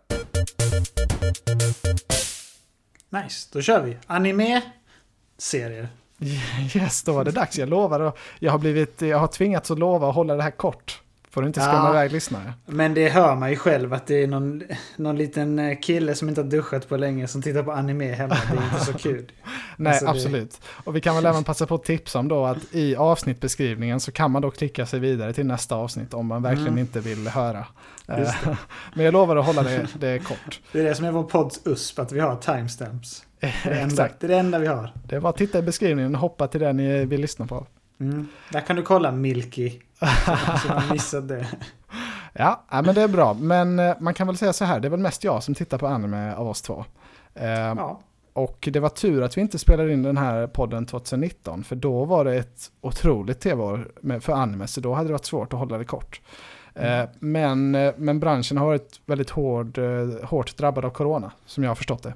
Nice, 3.09 3.49
då 3.53 3.61
kör 3.61 3.83
vi. 3.83 3.97
Anime-serier. 4.07 5.87
Yes, 6.75 7.03
då 7.03 7.13
var 7.13 7.25
det 7.25 7.31
dags. 7.31 7.57
Jag 7.57 7.69
lovar. 7.69 8.13
Jag 8.39 8.51
har, 8.51 8.59
blivit, 8.59 9.01
jag 9.01 9.17
har 9.17 9.27
tvingats 9.27 9.71
att 9.71 9.79
lova 9.79 10.09
att 10.09 10.15
hålla 10.15 10.35
det 10.35 10.43
här 10.43 10.51
kort. 10.51 11.01
Får 11.37 11.41
du 11.41 11.47
inte 11.47 11.59
skrämma 11.61 11.83
Ja. 11.87 11.89
iväg 11.89 12.11
lyssnare. 12.11 12.53
Men 12.65 12.93
det 12.93 13.09
hör 13.09 13.35
man 13.35 13.49
ju 13.49 13.55
själv 13.55 13.93
att 13.93 14.07
det 14.07 14.23
är 14.23 14.27
någon, 14.27 14.63
någon 14.95 15.17
liten 15.17 15.59
eh, 15.59 15.77
kille 15.79 16.15
som 16.15 16.29
inte 16.29 16.41
har 16.41 16.47
duschat 16.49 16.89
på 16.89 16.97
länge 16.97 17.27
som 17.27 17.41
tittar 17.41 17.63
på 17.63 17.71
anime 17.71 18.11
hemma. 18.13 18.37
Det 18.51 18.57
är 18.57 18.63
inte 18.73 18.85
så 18.85 18.93
kul. 19.09 19.31
Nej, 19.77 19.91
Alltså, 19.91 20.05
det- 20.05 20.11
absolut. 20.11 20.61
Och 20.83 20.95
vi 20.95 21.01
kan 21.01 21.15
väl 21.15 21.25
även 21.25 21.43
passa 21.43 21.65
på 21.65 21.75
att 21.75 21.83
tipsa 21.83 22.19
om 22.19 22.27
då 22.27 22.45
att 22.45 22.57
i 22.71 22.95
avsnittbeskrivningen 22.95 23.99
så 23.99 24.11
kan 24.11 24.31
man 24.31 24.41
då 24.41 24.51
klicka 24.51 24.85
sig 24.85 24.99
vidare 24.99 25.33
till 25.33 25.45
nästa 25.45 25.75
avsnitt 25.75 26.13
om 26.13 26.25
man 26.27 26.41
verkligen 26.43 26.67
Mm. 26.67 26.77
inte 26.79 26.99
vill 26.99 27.27
höra. 27.27 27.65
Eh, 28.07 28.29
Men 28.95 29.05
jag 29.05 29.11
lovar 29.11 29.35
att 29.35 29.45
hålla 29.45 29.63
det, 29.63 29.87
det 29.99 30.19
kort. 30.19 30.59
Det 30.71 30.79
är 30.79 30.83
det 30.83 30.95
som 30.95 31.05
är 31.05 31.11
vår 31.11 31.23
podds 31.23 31.61
USP, 31.65 31.99
att 31.99 32.11
vi 32.11 32.19
har 32.19 32.35
timestamps. 32.35 33.23
Det 33.39 33.47
är 33.47 33.69
det 33.69 33.71
enda, 33.79 33.85
Exakt. 33.93 34.19
det 34.19 34.27
är 34.27 34.29
det 34.29 34.37
enda 34.37 34.59
vi 34.59 34.67
har. 34.67 34.93
Det 35.07 35.19
var 35.19 35.29
att 35.29 35.37
titta 35.37 35.59
i 35.59 35.61
beskrivningen 35.61 36.15
och 36.15 36.21
hoppa 36.21 36.47
till 36.47 36.59
den 36.61 36.77
ni 36.77 37.05
vill 37.05 37.21
lyssna 37.21 37.47
på. 37.47 37.65
Mm. 37.99 38.27
Där 38.51 38.61
kan 38.61 38.75
du 38.75 38.81
kolla 38.81 39.11
Milky. 39.11 39.71
Så, 40.63 41.17
man 41.17 41.27
det. 41.27 41.47
Ja, 42.39 42.63
men 42.69 42.95
det 42.95 43.01
är 43.01 43.07
bra. 43.07 43.33
Men 43.33 43.79
eh, 43.79 43.95
man 43.99 44.13
kan 44.13 44.27
väl 44.27 44.37
säga 44.37 44.53
så 44.53 44.65
här, 44.65 44.79
det 44.79 44.87
är 44.87 44.89
väl 44.89 44.99
mest 44.99 45.23
jag 45.23 45.43
som 45.43 45.55
tittar 45.55 45.77
på 45.77 45.87
anime 45.87 46.33
av 46.35 46.47
oss 46.47 46.61
två. 46.61 46.85
Eh, 47.35 47.49
Ja. 47.49 47.99
Och 48.33 48.69
det 48.71 48.79
var 48.79 48.89
tur 48.89 49.21
att 49.23 49.37
vi 49.37 49.41
inte 49.41 49.59
spelade 49.59 49.93
in 49.93 50.03
den 50.03 50.17
här 50.17 50.47
podden 50.47 50.85
2019, 50.85 51.63
för 51.63 51.75
då 51.75 52.05
var 52.05 52.25
det 52.25 52.35
ett 52.35 52.71
otroligt 52.81 53.39
tv-år 53.39 53.91
för 54.19 54.33
anime, 54.33 54.67
så 54.67 54.81
då 54.81 54.93
hade 54.93 55.09
det 55.09 55.11
varit 55.11 55.25
svårt 55.25 55.53
att 55.53 55.59
hålla 55.59 55.77
det 55.77 55.85
kort. 55.85 56.21
Mm. 56.75 57.01
Eh, 57.01 57.09
Men, 57.19 57.75
eh, 57.75 57.93
men 57.97 58.19
branschen 58.19 58.57
har 58.57 58.65
varit 58.65 59.01
väldigt 59.05 59.29
hård, 59.29 59.77
hårt 60.23 60.57
drabbad 60.57 60.85
av 60.85 60.89
corona, 60.89 61.31
som 61.45 61.63
jag 61.63 61.69
har 61.71 61.75
förstått 61.75 62.03
det. 62.03 62.13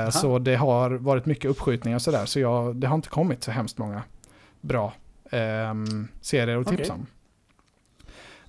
Aha. 0.00 0.10
Så 0.10 0.38
det 0.38 0.54
har 0.56 0.90
varit 0.90 1.26
mycket 1.26 1.50
uppskjutningar 1.50 1.96
och 1.96 2.02
sådär, 2.02 2.26
så 2.26 2.40
jag, 2.40 2.76
det 2.76 2.86
har 2.86 2.94
inte 2.94 3.08
kommit 3.08 3.44
så 3.44 3.50
hemskt 3.50 3.78
många 3.78 4.02
bra 4.60 4.92
ehm, 5.30 6.08
serier 6.20 6.56
att 6.60 6.66
tipsa 6.68 6.92
om. 6.92 7.06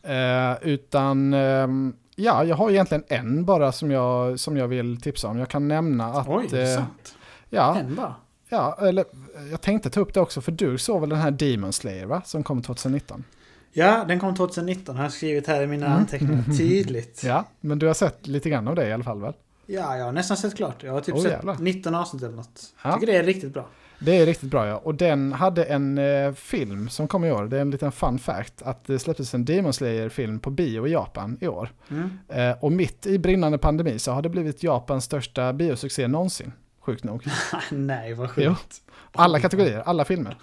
Eh, 0.04 0.58
utan, 0.62 1.34
ehm, 1.34 1.94
ja, 2.16 2.44
jag 2.44 2.56
har 2.56 2.70
egentligen 2.72 3.04
en 3.08 3.46
bara 3.46 3.72
som 3.72 3.92
jag, 3.92 4.40
som 4.40 4.58
jag 4.58 4.68
vill 4.68 5.02
tipsa 5.02 5.28
om. 5.28 5.38
Jag 5.40 5.50
kan 5.50 5.68
nämna 5.68 6.06
att... 6.06 6.28
Oj, 6.28 6.60
eh, 6.60 6.76
sant. 6.76 7.16
ja, 7.50 7.78
En 7.80 7.96
bara. 7.96 8.16
ja, 8.50 8.78
eller 8.82 9.06
jag 9.52 9.62
tänkte 9.62 9.90
ta 9.90 10.00
upp 10.00 10.14
det 10.14 10.20
också, 10.22 10.42
för 10.42 10.52
du 10.52 10.78
såg 10.78 11.00
väl 11.02 11.10
den 11.10 11.20
här 11.20 11.32
Demon 11.32 11.74
Slayer 11.74 12.06
va? 12.06 12.22
Som 12.26 12.44
kom 12.44 12.62
2019? 12.62 13.24
Ja, 13.72 14.06
den 14.08 14.20
kom 14.20 14.36
2019 14.36 14.96
har 14.96 15.04
jag 15.04 15.12
skrivit 15.14 15.48
här 15.48 15.62
i 15.62 15.68
mina 15.68 15.86
Mm. 15.86 15.98
anteckningar. 15.98 16.44
Tydligt. 16.58 17.24
Ja, 17.24 17.46
men 17.62 17.80
du 17.80 17.88
har 17.88 17.94
sett 17.94 18.28
lite 18.28 18.50
grann 18.50 18.68
av 18.68 18.76
det 18.76 18.88
i 18.88 18.94
alla 18.94 19.04
fall 19.04 19.22
väl? 19.22 19.34
Ja, 19.66 19.98
jag 19.98 20.06
har 20.06 20.12
nästan 20.12 20.38
sett 20.38 20.56
klart. 20.56 20.84
Jag 20.84 20.94
har 20.94 21.02
typ 21.02 21.16
Åh, 21.16 21.22
sett 21.22 21.32
jävlar. 21.32 21.56
19 21.60 21.96
avsnitt 21.96 22.24
eller 22.24 22.36
något. 22.36 22.62
Ja. 22.84 22.90
Jag 22.90 23.00
tycker 23.00 23.14
det 23.14 23.20
är 23.20 23.24
riktigt 23.24 23.54
bra. 23.54 23.68
Det 24.00 24.18
är 24.18 24.26
riktigt 24.26 24.50
bra 24.52 24.68
ja. 24.68 24.78
Och 24.78 24.96
den 24.96 25.34
hade 25.34 25.64
en 25.64 25.98
eh, 25.98 26.34
film 26.34 26.90
som 26.90 27.08
kom 27.08 27.26
i 27.26 27.32
år. 27.32 27.44
Det 27.46 27.58
är 27.58 27.62
en 27.62 27.72
liten 27.72 27.92
fun 27.92 28.20
fact. 28.20 28.62
Att 28.62 28.86
det 28.86 29.00
släpptes 29.00 29.34
en 29.34 29.46
Demon 29.46 29.74
Slayer-film 29.74 30.40
på 30.40 30.50
bio 30.50 30.88
i 30.88 30.92
Japan 30.92 31.38
i 31.42 31.48
år. 31.48 31.70
Mm. 31.90 32.10
Eh, 32.28 32.56
och 32.64 32.72
mitt 32.72 33.06
i 33.06 33.20
brinnande 33.20 33.58
pandemi 33.58 34.00
så 34.00 34.12
har 34.12 34.22
det 34.22 34.30
blivit 34.30 34.64
Japans 34.64 35.06
största 35.06 35.54
biosuccé 35.54 36.08
någonsin. 36.08 36.52
Sjukt 36.82 37.04
nog. 37.04 37.26
Nej, 37.72 38.14
vad 38.14 38.30
Jo. 38.36 38.50
sjukt. 38.56 38.82
Alla 39.12 39.40
kategorier, 39.40 39.84
alla 39.86 40.06
filmer. 40.06 40.38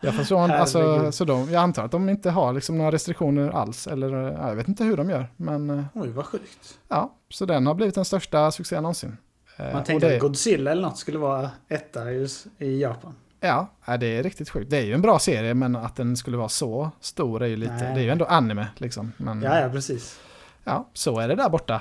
Jag, 0.00 0.14
förstår, 0.14 0.50
alltså, 0.52 1.12
så 1.12 1.24
de, 1.24 1.50
jag 1.52 1.62
antar 1.62 1.84
att 1.84 1.90
de 1.90 2.08
inte 2.08 2.30
har 2.30 2.52
liksom 2.52 2.78
några 2.78 2.90
restriktioner 2.92 3.50
alls. 3.50 3.86
Eller 3.86 4.12
ja, 4.12 4.48
jag 4.48 4.56
vet 4.56 4.68
inte 4.68 4.84
hur 4.84 4.96
de 4.96 5.10
gör. 5.10 5.28
Men 5.36 5.70
eh, 5.70 5.84
Oj, 5.94 6.08
vad 6.10 6.24
sjukt. 6.26 6.78
ja, 6.88 7.14
så 7.28 7.46
den 7.46 7.66
har 7.66 7.74
blivit 7.74 7.94
den 7.94 8.04
största 8.04 8.50
succén 8.50 8.82
någonsin. 8.82 9.16
Eh, 9.56 9.72
Man 9.72 9.84
tänkte 9.84 10.08
det, 10.08 10.14
att 10.14 10.20
Godzilla 10.20 10.70
eller 10.70 10.82
något 10.82 10.98
skulle 10.98 11.18
vara 11.18 11.50
etta 11.68 12.10
i, 12.58 12.80
Japan. 12.80 13.14
Ja, 13.40 13.70
det 14.00 14.06
är 14.06 14.22
riktigt 14.22 14.50
sjukt. 14.50 14.70
Det 14.70 14.76
är 14.76 14.82
ju 14.82 14.92
en 14.92 15.02
bra 15.02 15.18
serie, 15.18 15.54
men 15.54 15.76
att 15.76 15.96
den 15.96 16.16
skulle 16.16 16.36
vara 16.36 16.48
så 16.48 16.90
stor 17.00 17.42
är 17.42 17.46
ju 17.46 17.56
lite... 17.56 17.72
Nej. 17.74 17.94
Det 17.94 18.00
är 18.00 18.04
ju 18.04 18.10
ändå 18.10 18.24
anime 18.24 18.66
liksom. 18.76 19.12
Men 19.16 19.42
Ja, 19.42 19.60
ja, 19.60 19.68
precis. 19.68 20.20
ja, 20.64 20.88
så 20.92 21.18
är 21.20 21.28
det 21.28 21.34
där 21.34 21.48
borta. 21.48 21.80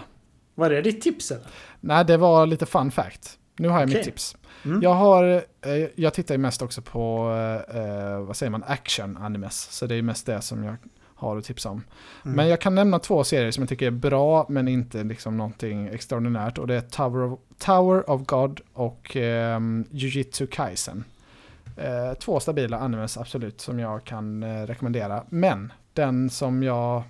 Var 0.56 0.70
det 0.70 0.82
ditt 0.82 1.02
tips 1.02 1.32
eller? 1.32 1.46
Nej, 1.80 2.06
det 2.06 2.18
var 2.18 2.46
lite 2.46 2.66
fun 2.66 2.92
fact. 2.92 3.40
Nu 3.58 3.68
har 3.70 3.80
jag 3.80 3.88
Okej. 3.88 3.98
mitt 3.98 4.06
tips. 4.06 4.38
Mm. 4.66 4.82
Jag 4.82 4.94
har... 4.94 5.24
Eh, 5.62 5.88
jag 5.96 6.14
tittar 6.14 6.34
ju 6.36 6.38
mest 6.38 6.62
också 6.62 6.82
på, 6.82 7.30
eh, 7.74 8.20
vad 8.20 8.36
säger 8.38 8.50
man, 8.50 8.64
action-animes. 8.64 9.68
Så 9.72 9.86
det 9.86 9.94
är 9.94 9.98
ju 9.98 10.02
mest 10.02 10.26
det 10.26 10.42
som 10.42 10.64
jag 10.64 10.76
har 11.16 11.38
att 11.38 11.44
tipsa 11.46 11.70
om. 11.70 11.84
Mm. 12.26 12.36
Men 12.36 12.48
jag 12.48 12.62
kan 12.62 12.76
nämna 12.76 13.00
två 13.00 13.24
serier 13.24 13.52
som 13.52 13.62
jag 13.62 13.70
tycker 13.70 13.88
är 13.88 13.92
bra, 13.92 14.46
men 14.50 14.68
inte 14.68 15.04
liksom 15.04 15.38
någonting 15.38 15.88
extraordinärt. 15.88 16.58
Och 16.58 16.68
det 16.68 16.76
är 16.76 16.82
Tower 16.82 17.34
of, 17.34 17.40
Tower 17.58 18.10
of 18.10 18.26
God 18.26 18.62
och 18.74 19.16
um, 19.16 19.86
Jujutsu 19.92 20.48
Kaisen. 20.48 21.04
Eh, 21.78 22.14
två 22.14 22.40
stabila 22.40 22.78
animes, 22.78 23.18
absolut, 23.18 23.62
som 23.62 23.80
jag 23.80 24.04
kan 24.04 24.44
eh, 24.44 24.66
rekommendera. 24.66 25.24
Men 25.30 25.74
den 25.94 26.30
som 26.30 26.64
jag 26.64 27.04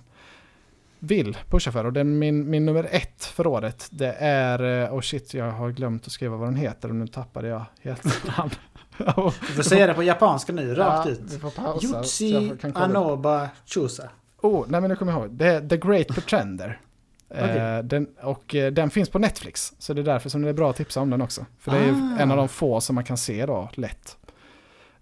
vill 0.98 1.36
pusha 1.50 1.72
för, 1.72 1.84
och 1.84 1.92
den 1.92 2.18
min, 2.18 2.50
min 2.50 2.66
nummer 2.66 2.88
ett 2.90 3.24
för 3.24 3.46
året, 3.46 3.88
det 3.90 4.12
är... 4.18 4.84
eh, 4.84 4.94
Oh 4.94 5.00
shit, 5.00 5.34
jag 5.34 5.50
har 5.50 5.70
glömt 5.70 6.06
att 6.06 6.12
skriva 6.12 6.36
vad 6.36 6.48
den 6.48 6.56
heter 6.56 6.88
och 6.88 6.94
nu 6.94 7.06
tappade 7.06 7.48
jag 7.48 7.64
helt 7.82 8.36
namn. 8.38 8.50
Du 8.98 9.52
får 9.54 9.62
säga 9.62 9.86
det 9.86 9.94
på 9.94 10.02
japanska 10.02 10.52
nu, 10.52 10.74
rakt 10.74 11.06
Ja, 11.06 11.12
ut. 11.12 11.54
Pausa. 11.56 12.38
upp. 12.38 12.76
Anoba 12.76 13.48
Chusa. 13.66 14.08
Oh, 14.42 14.64
nej 14.68 14.80
men 14.80 14.90
nu 14.90 14.96
kommer 14.96 15.12
jag 15.12 15.20
ihåg. 15.20 15.30
Det 15.30 15.46
är 15.46 15.68
The 15.68 15.76
Great 15.76 16.08
Pretender. 16.08 16.80
Okej. 17.30 17.56
Eh, 17.58 17.78
den, 17.84 18.06
och 18.22 18.54
eh, 18.54 18.72
den 18.72 18.90
finns 18.90 19.08
på 19.08 19.18
Netflix. 19.18 19.72
Så 19.78 19.94
det 19.94 20.00
är 20.00 20.04
därför 20.04 20.28
som 20.28 20.42
det 20.42 20.48
är 20.48 20.52
bra 20.52 20.70
att 20.70 20.76
tipsa 20.76 21.00
om 21.00 21.10
den 21.10 21.22
också. 21.22 21.46
För 21.58 21.70
det 21.72 21.78
är 21.78 21.90
Ah. 21.90 22.22
en 22.22 22.30
av 22.30 22.36
de 22.36 22.48
få 22.48 22.80
som 22.80 22.94
man 22.94 23.04
kan 23.04 23.16
se 23.16 23.46
då 23.46 23.68
lätt. 23.74 24.16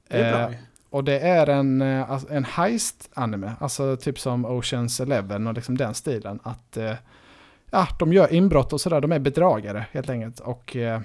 Det 0.09 0.17
är 0.23 0.33
bra 0.33 0.41
Eh, 0.51 0.57
och 0.91 1.05
det 1.05 1.19
är 1.21 1.47
en, 1.49 1.83
eh, 1.83 2.11
alltså 2.11 2.33
en 2.33 2.45
heist-anime. 2.45 3.53
Alltså 3.61 3.97
typ 3.97 4.19
som 4.19 4.45
Oceans 4.45 5.01
Eleven 5.01 5.47
och 5.47 5.55
liksom 5.55 5.79
den 5.79 5.95
stilen. 5.95 6.39
Att 6.43 6.77
eh, 6.77 6.93
ja, 7.71 7.89
de 7.99 8.13
gör 8.13 8.33
inbrott 8.33 8.73
och 8.73 8.81
sådär. 8.81 9.01
De 9.01 9.13
är 9.13 9.19
bedragare 9.19 9.87
helt 9.93 10.11
enkelt. 10.11 10.41
Och 10.41 10.77
eh, 10.77 11.01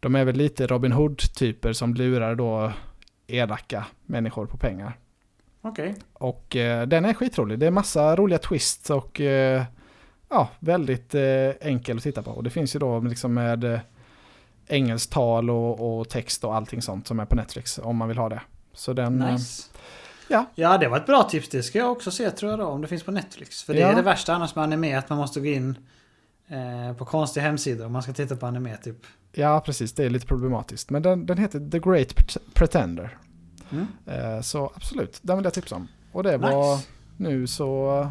de 0.00 0.14
är 0.14 0.24
väl 0.24 0.36
lite 0.36 0.66
Robin 0.66 0.92
Hood-typer 0.92 1.72
som 1.72 1.94
lurar 1.94 2.34
då 2.34 2.72
elaka 3.26 3.86
människor 4.06 4.46
på 4.46 4.56
pengar. 4.56 4.98
Okej. 5.62 5.94
Och 6.12 6.56
eh, 6.56 6.86
den 6.86 7.04
är 7.04 7.14
skitrolig. 7.14 7.58
Det 7.58 7.66
är 7.66 7.70
massa 7.70 8.16
roliga 8.16 8.38
twists 8.38 8.90
och 8.90 9.20
eh, 9.20 9.62
ja, 10.28 10.48
väldigt 10.58 11.14
eh, 11.14 11.50
enkel 11.60 11.96
att 11.96 12.02
titta 12.02 12.22
på. 12.22 12.30
Och 12.30 12.42
det 12.44 12.50
finns 12.50 12.74
ju 12.74 12.78
då 12.78 13.00
liksom 13.00 13.34
med 13.34 13.64
eh, 13.64 13.80
engelskt 14.66 15.12
tal 15.12 15.50
och, 15.50 15.98
och 16.00 16.08
text 16.08 16.44
och 16.44 16.54
allting 16.56 16.82
sånt 16.82 17.06
som 17.06 17.20
är 17.20 17.24
på 17.24 17.36
Netflix 17.36 17.78
om 17.78 17.96
man 17.96 18.08
vill 18.08 18.18
ha 18.18 18.28
det. 18.28 18.40
Så 18.72 18.92
den, 18.92 19.22
eh, 19.22 19.32
Nice. 19.32 19.62
Ja. 20.28 20.46
Ja, 20.54 20.78
det 20.78 20.88
var 20.88 20.96
ett 20.96 21.06
bra 21.06 21.22
tips. 21.22 21.48
Det 21.48 21.62
ska 21.62 21.78
jag 21.78 21.92
också 21.92 22.10
se 22.10 22.30
tror 22.30 22.50
jag 22.52 22.58
då, 22.58 22.66
om 22.66 22.80
det 22.82 22.88
finns 22.88 23.02
på 23.02 23.10
Netflix. 23.10 23.62
För 23.62 23.74
det 23.74 23.80
Ja. 23.80 23.88
är 23.88 23.96
det 23.96 24.02
värsta 24.02 24.34
annars 24.34 24.54
med 24.54 24.64
anime, 24.64 24.94
att 24.94 25.08
man 25.08 25.18
måste 25.18 25.40
gå 25.40 25.46
in 25.46 25.76
eh, 26.50 26.96
på 26.96 27.04
konstiga 27.04 27.46
hemsidor 27.46 27.86
om 27.86 27.92
man 27.92 28.02
ska 28.02 28.12
titta 28.12 28.36
på 28.36 28.46
anime 28.46 28.76
typ. 28.76 28.96
Ja, 29.32 29.60
precis. 29.60 29.92
Det 29.92 30.04
är 30.04 30.10
lite 30.10 30.26
problematiskt. 30.26 30.90
Men 30.90 31.02
den, 31.02 31.26
den 31.26 31.38
heter 31.38 31.70
The 31.70 31.78
Great 31.78 32.08
Pret- 32.16 32.36
Pretender. 32.54 33.18
Mm. 33.70 33.86
Eh, 34.06 34.40
så 34.40 34.72
absolut, 34.76 35.18
den 35.22 35.36
vill 35.36 35.44
jag 35.44 35.54
tipsa 35.54 35.76
om. 35.76 35.88
Och 36.12 36.22
det 36.22 36.36
var 36.36 36.76
Nice. 36.76 36.88
nu 37.16 37.46
så... 37.46 38.10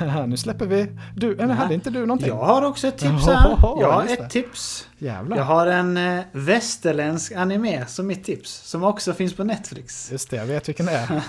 nu 0.26 0.36
släpper 0.36 0.66
vi... 0.66 0.96
Du, 1.16 1.32
eller 1.38 1.54
hade 1.54 1.74
inte 1.74 1.90
du 1.90 2.00
någonting? 2.06 2.28
Jag 2.28 2.44
har 2.44 2.62
också 2.62 2.86
ett 2.88 2.98
tips 2.98 3.26
här. 3.26 3.56
Ja, 3.62 3.76
Jag 3.80 3.92
har 3.92 4.04
ett 4.04 4.30
tips. 4.30 4.88
Jävlar. 4.98 5.36
Jag 5.36 5.44
har 5.44 5.66
en 5.66 5.96
eh, 5.96 6.24
västerländsk 6.32 7.32
anime 7.32 7.86
som 7.86 8.06
mitt 8.06 8.24
tips. 8.24 8.50
Som 8.68 8.84
också 8.84 9.12
finns 9.14 9.34
på 9.34 9.44
Netflix. 9.44 10.12
Just 10.12 10.30
det, 10.30 10.36
jag 10.36 10.46
vet 10.46 10.68
vilken 10.68 10.86
det 10.86 10.92
är. 10.92 11.22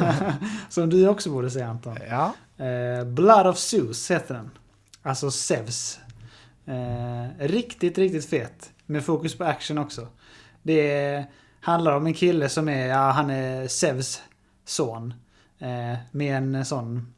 Som 0.69 0.89
du 0.89 1.07
också 1.07 1.29
borde 1.29 1.49
se 1.51 1.61
Anton. 1.61 1.97
ja, 2.09 2.33
Eh, 2.65 3.05
Blood 3.05 3.47
of 3.47 3.57
Zeus 3.57 4.11
heter 4.11 4.33
den. 4.35 4.51
Alltså 5.03 5.31
Zeus. 5.31 5.99
Eh, 6.71 7.47
riktigt, 7.47 7.97
riktigt 7.97 8.25
fet. 8.25 8.71
Med 8.85 9.05
fokus 9.05 9.37
på 9.37 9.43
action 9.43 9.77
också. 9.77 10.07
Det 10.63 11.25
handlar 11.61 11.95
om 11.95 12.05
en 12.05 12.13
kille 12.13 12.49
som 12.49 12.69
är, 12.69 12.87
ja 12.87 13.11
han 13.11 13.29
är 13.29 13.67
Zeus 13.67 14.21
son. 14.65 15.13
Eh, 15.59 15.97
med 16.11 16.37
en 16.37 16.65
sån... 16.65 17.13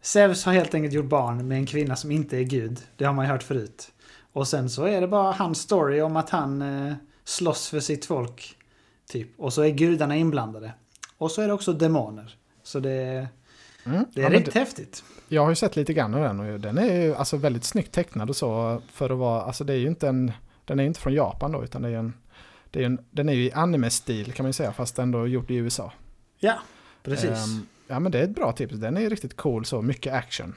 Zeus 0.00 0.44
har 0.44 0.52
helt 0.52 0.74
enkelt 0.74 0.94
gjort 0.94 1.08
barn 1.08 1.48
med 1.48 1.58
en 1.58 1.66
kvinna 1.66 1.96
som 1.96 2.10
inte 2.10 2.38
är 2.38 2.42
gud. 2.42 2.80
Det 2.96 3.04
har 3.04 3.12
man 3.12 3.24
ju 3.24 3.32
hört 3.32 3.42
förut. 3.42 3.92
Och 4.32 4.48
sen 4.48 4.70
så 4.70 4.84
är 4.84 5.00
det 5.00 5.08
bara 5.08 5.32
hans 5.32 5.60
story 5.60 6.00
om 6.00 6.16
att 6.16 6.30
han 6.30 6.62
eh, 6.62 6.94
slåss 7.24 7.68
för 7.68 7.80
sitt 7.80 8.04
folk. 8.04 8.56
Typ. 9.08 9.40
Och 9.40 9.52
så 9.52 9.62
är 9.62 9.70
gudarna 9.70 10.16
inblandade. 10.16 10.72
Och 11.18 11.30
så 11.30 11.42
är 11.42 11.46
det 11.46 11.52
också 11.52 11.72
demoner. 11.72 12.36
Så 12.62 12.80
det, 12.80 13.28
mm. 13.84 14.04
det 14.12 14.20
är 14.20 14.24
ja 14.24 14.30
riktigt 14.30 14.54
det- 14.54 14.60
häftigt. 14.60 15.04
Jag 15.28 15.42
har 15.42 15.48
ju 15.48 15.54
sett 15.54 15.76
lite 15.76 15.92
grann 15.92 16.14
av 16.14 16.20
den 16.20 16.40
och 16.40 16.60
den 16.60 16.78
är 16.78 17.02
ju 17.02 17.14
alltså 17.14 17.36
väldigt 17.36 17.64
snyggt 17.64 17.92
tecknad 17.92 18.30
och 18.30 18.36
så 18.36 18.82
för 18.92 19.10
att 19.10 19.18
vara, 19.18 19.42
alltså 19.42 19.64
det 19.64 19.72
är 19.72 19.76
ju 19.76 19.86
inte 19.86 20.08
en, 20.08 20.32
den 20.64 20.80
är 20.80 20.84
inte 20.84 21.00
från 21.00 21.14
Japan 21.14 21.52
då 21.52 21.64
utan 21.64 21.82
det 21.82 21.88
är 21.88 21.96
en, 21.96 22.12
det 22.70 22.80
är 22.82 22.86
en 22.86 22.98
den 23.10 23.28
är 23.28 23.32
ju 23.32 23.44
i 23.44 23.52
anime-stil 23.52 24.32
kan 24.32 24.44
man 24.44 24.48
ju 24.48 24.52
säga 24.52 24.72
fast 24.72 24.98
ändå 24.98 25.26
gjort 25.26 25.50
i 25.50 25.54
USA. 25.54 25.92
Ja, 26.38 26.54
precis. 27.02 27.30
Ehm, 27.30 27.66
ja 27.86 28.00
men 28.00 28.12
det 28.12 28.18
är 28.18 28.24
ett 28.24 28.34
bra 28.34 28.52
tips, 28.52 28.74
den 28.74 28.96
är 28.96 29.10
riktigt 29.10 29.36
cool 29.36 29.64
så, 29.64 29.82
mycket 29.82 30.14
action. 30.14 30.54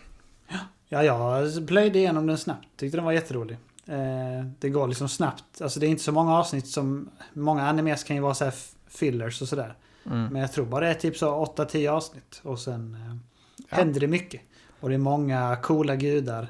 Ja, 0.89 1.03
jag 1.03 1.67
plöjde 1.67 1.99
igenom 1.99 2.27
den 2.27 2.37
snabbt. 2.37 2.67
Tyckte 2.77 2.97
den 2.97 3.05
var 3.05 3.11
jätterolig. 3.11 3.57
Eh, 3.85 4.45
det 4.59 4.69
går 4.69 4.87
liksom 4.87 5.09
snabbt. 5.09 5.61
Alltså 5.61 5.79
det 5.79 5.85
är 5.85 5.89
inte 5.89 6.03
så 6.03 6.11
många 6.11 6.37
avsnitt 6.37 6.67
som... 6.67 7.09
Många 7.33 7.69
animes 7.69 8.03
kan 8.03 8.15
ju 8.15 8.21
vara 8.21 8.33
så 8.33 8.43
här 8.43 8.53
fillers 8.87 9.41
och 9.41 9.47
sådär. 9.47 9.75
Mm. 10.07 10.25
Men 10.33 10.41
jag 10.41 10.51
tror 10.51 10.65
bara 10.65 10.85
det 10.85 10.91
är 10.91 10.93
typ 10.93 11.17
så 11.17 11.45
8-10 11.45 11.89
avsnitt. 11.89 12.41
Och 12.43 12.59
sen 12.59 12.93
eh, 12.95 13.15
Ja. 13.69 13.77
händer 13.77 13.99
det 13.99 14.07
mycket. 14.07 14.41
Och 14.79 14.89
det 14.89 14.95
är 14.95 14.99
många 14.99 15.57
coola 15.63 15.95
gudar 15.95 16.47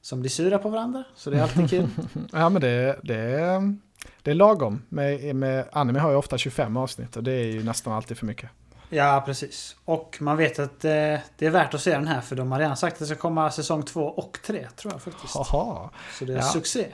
som 0.00 0.20
blir 0.20 0.30
sura 0.30 0.58
på 0.58 0.68
varandra. 0.68 1.04
Så 1.16 1.30
det 1.30 1.38
är 1.38 1.42
alltid 1.42 1.70
kul. 1.70 1.88
Ja 2.32 2.48
men 2.48 2.62
det, 2.62 2.98
det, 3.02 3.74
det 4.22 4.30
är 4.30 4.34
lagom. 4.34 4.82
Med, 4.88 5.36
med 5.36 5.64
anime 5.72 5.98
har 5.98 6.10
ju 6.10 6.16
ofta 6.16 6.38
25 6.38 6.76
avsnitt 6.76 7.16
och 7.16 7.22
det 7.22 7.32
är 7.32 7.44
ju 7.44 7.62
nästan 7.64 7.92
alltid 7.92 8.18
för 8.18 8.26
mycket. 8.26 8.50
ja, 8.90 9.22
precis. 9.26 9.76
Och 9.84 10.16
man 10.20 10.36
vet 10.36 10.58
att 10.58 10.84
eh, 10.84 10.90
det 10.90 11.40
är 11.46 11.50
värt 11.50 11.74
att 11.74 11.80
se 11.80 11.90
den 11.90 12.06
här. 12.06 12.20
För 12.20 12.36
de 12.36 12.52
har 12.52 12.58
redan 12.58 12.76
sagt 12.76 12.92
att 12.94 12.98
det 12.98 13.06
ska 13.06 13.14
komma 13.16 13.50
säsong 13.50 13.82
2 13.82 14.04
och 14.04 14.38
3 14.46 14.68
tror 14.76 14.92
jag 14.92 15.02
faktiskt. 15.02 15.34
Haha. 15.36 15.90
Så 16.18 16.24
det 16.24 16.32
är 16.32 16.36
Ja. 16.36 16.42
succé. 16.42 16.86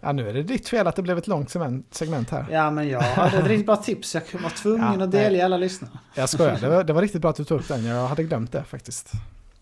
Ja 0.00 0.12
nu 0.12 0.28
är 0.28 0.34
det 0.34 0.42
ditt 0.42 0.68
fel 0.68 0.86
att 0.86 0.96
det 0.96 1.02
blev 1.02 1.18
ett 1.18 1.26
långt 1.26 1.50
segment, 1.90 2.30
här. 2.30 2.46
Ja, 2.50 2.70
men 2.70 2.88
jag 2.88 3.00
hade 3.00 3.38
ett 3.38 3.46
riktigt 3.46 3.66
bra 3.66 3.76
tips. 3.76 4.14
Jag 4.14 4.40
var 4.40 4.50
tvungen 4.50 4.98
Ja, 4.98 5.04
att 5.04 5.10
delge 5.10 5.44
alla 5.44 5.56
lyssnare. 5.56 5.92
Jag 6.14 6.28
skojar, 6.28 6.58
det 6.60 6.68
var, 6.68 6.84
det 6.84 6.92
var 6.92 7.02
riktigt 7.02 7.20
bra 7.22 7.30
att 7.30 7.36
du 7.36 7.44
tog 7.44 7.60
upp 7.60 7.68
den. 7.68 7.84
Jag 7.84 8.06
hade 8.08 8.22
glömt 8.24 8.52
det 8.52 8.64
faktiskt. 8.64 9.12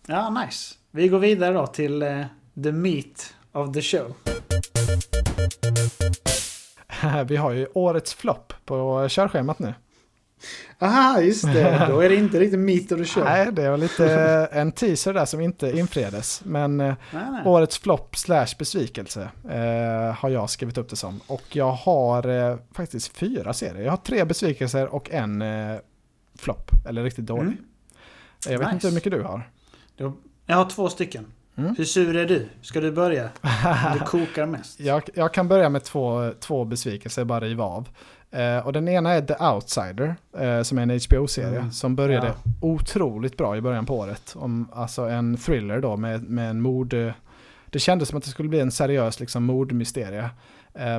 Ja, 0.07 0.29
nice. 0.29 0.75
Vi 0.91 1.07
går 1.07 1.19
vidare 1.19 1.53
då 1.53 1.67
till 1.67 2.01
eh, 2.01 2.21
the 2.63 2.71
meat 2.71 3.33
of 3.51 3.73
the 3.73 3.81
show. 3.81 4.13
Vi 7.27 7.35
har 7.35 7.51
ju 7.51 7.67
årets 7.73 8.13
flopp 8.13 8.53
på 8.65 9.07
körschemat 9.09 9.59
nu. 9.59 9.73
Aha, 10.79 11.21
just 11.21 11.43
det. 11.43 11.85
Då 11.89 11.99
är 11.99 12.09
det 12.09 12.15
inte 12.15 12.39
riktigt 12.39 12.59
meat 12.59 12.91
of 12.91 12.97
the 12.99 13.05
show. 13.05 13.23
Nej, 13.23 13.51
det 13.51 13.69
var 13.69 13.77
lite 13.77 14.49
en 14.51 14.71
teaser 14.71 15.13
där 15.13 15.25
som 15.25 15.41
inte 15.41 15.77
infriades. 15.77 16.41
Men 16.45 16.79
eh, 16.79 16.95
nej, 17.11 17.23
nej. 17.31 17.41
årets 17.45 17.77
flopp 17.79 18.17
slash 18.17 18.47
besvikelse 18.59 19.29
eh, 19.49 20.15
har 20.15 20.29
jag 20.29 20.49
skrivit 20.49 20.77
upp 20.77 20.89
det 20.89 20.95
som. 20.95 21.19
Och 21.27 21.43
jag 21.55 21.71
har 21.71 22.27
eh, 22.51 22.57
faktiskt 22.71 23.17
fyra 23.17 23.53
serier. 23.53 23.83
Jag 23.83 23.91
har 23.91 23.97
tre 23.97 24.25
besvikelser 24.25 24.87
och 24.87 25.11
en 25.11 25.41
eh, 25.41 25.77
flopp, 26.39 26.71
eller 26.87 27.03
riktigt 27.03 27.25
dålig. 27.25 27.41
Mm. 27.41 27.57
Jag 28.45 28.59
vet 28.59 28.67
Nice. 28.67 28.73
inte 28.73 28.87
hur 28.87 28.93
mycket 28.95 29.11
du 29.11 29.21
har. 29.21 29.49
Jag 30.45 30.55
har 30.55 30.69
två 30.69 30.89
stycken. 30.89 31.25
Mm. 31.57 31.75
Hur 31.77 31.85
sur 31.85 32.15
är 32.15 32.25
du? 32.25 32.47
Ska 32.61 32.81
du 32.81 32.91
börja? 32.91 33.29
Du 33.93 33.99
kokar 33.99 34.45
mest. 34.45 34.79
Jag, 34.79 35.03
jag 35.13 35.33
kan 35.33 35.47
börja 35.47 35.69
med 35.69 35.83
två, 35.83 36.31
två 36.39 36.65
besvikelser, 36.65 37.23
bara 37.25 37.39
riva 37.39 37.63
av. 37.63 37.89
Eh, 38.31 38.57
och 38.65 38.73
den 38.73 38.87
ena 38.87 39.11
är 39.11 39.21
The 39.21 39.43
Outsider, 39.45 40.15
eh, 40.37 40.61
som 40.63 40.77
är 40.77 40.81
en 40.81 40.89
HBO-serie 40.99 41.59
Mm. 41.59 41.71
som 41.71 41.95
började 41.95 42.27
Ja. 42.27 42.33
otroligt 42.61 43.37
bra 43.37 43.57
i 43.57 43.61
början 43.61 43.85
på 43.85 43.97
året. 43.97 44.33
Om, 44.37 44.69
alltså 44.73 45.01
en 45.01 45.37
thriller 45.37 45.81
då 45.81 45.97
med, 45.97 46.23
med 46.23 46.49
en 46.49 46.61
mord... 46.61 46.93
eh, 46.93 47.11
Det 47.69 47.79
kändes 47.79 48.09
som 48.09 48.17
att 48.17 48.23
det 48.23 48.29
skulle 48.29 48.49
bli 48.49 48.59
en 48.59 48.71
seriös 48.71 49.19
liksom, 49.19 49.43
mordmysterie. 49.43 50.29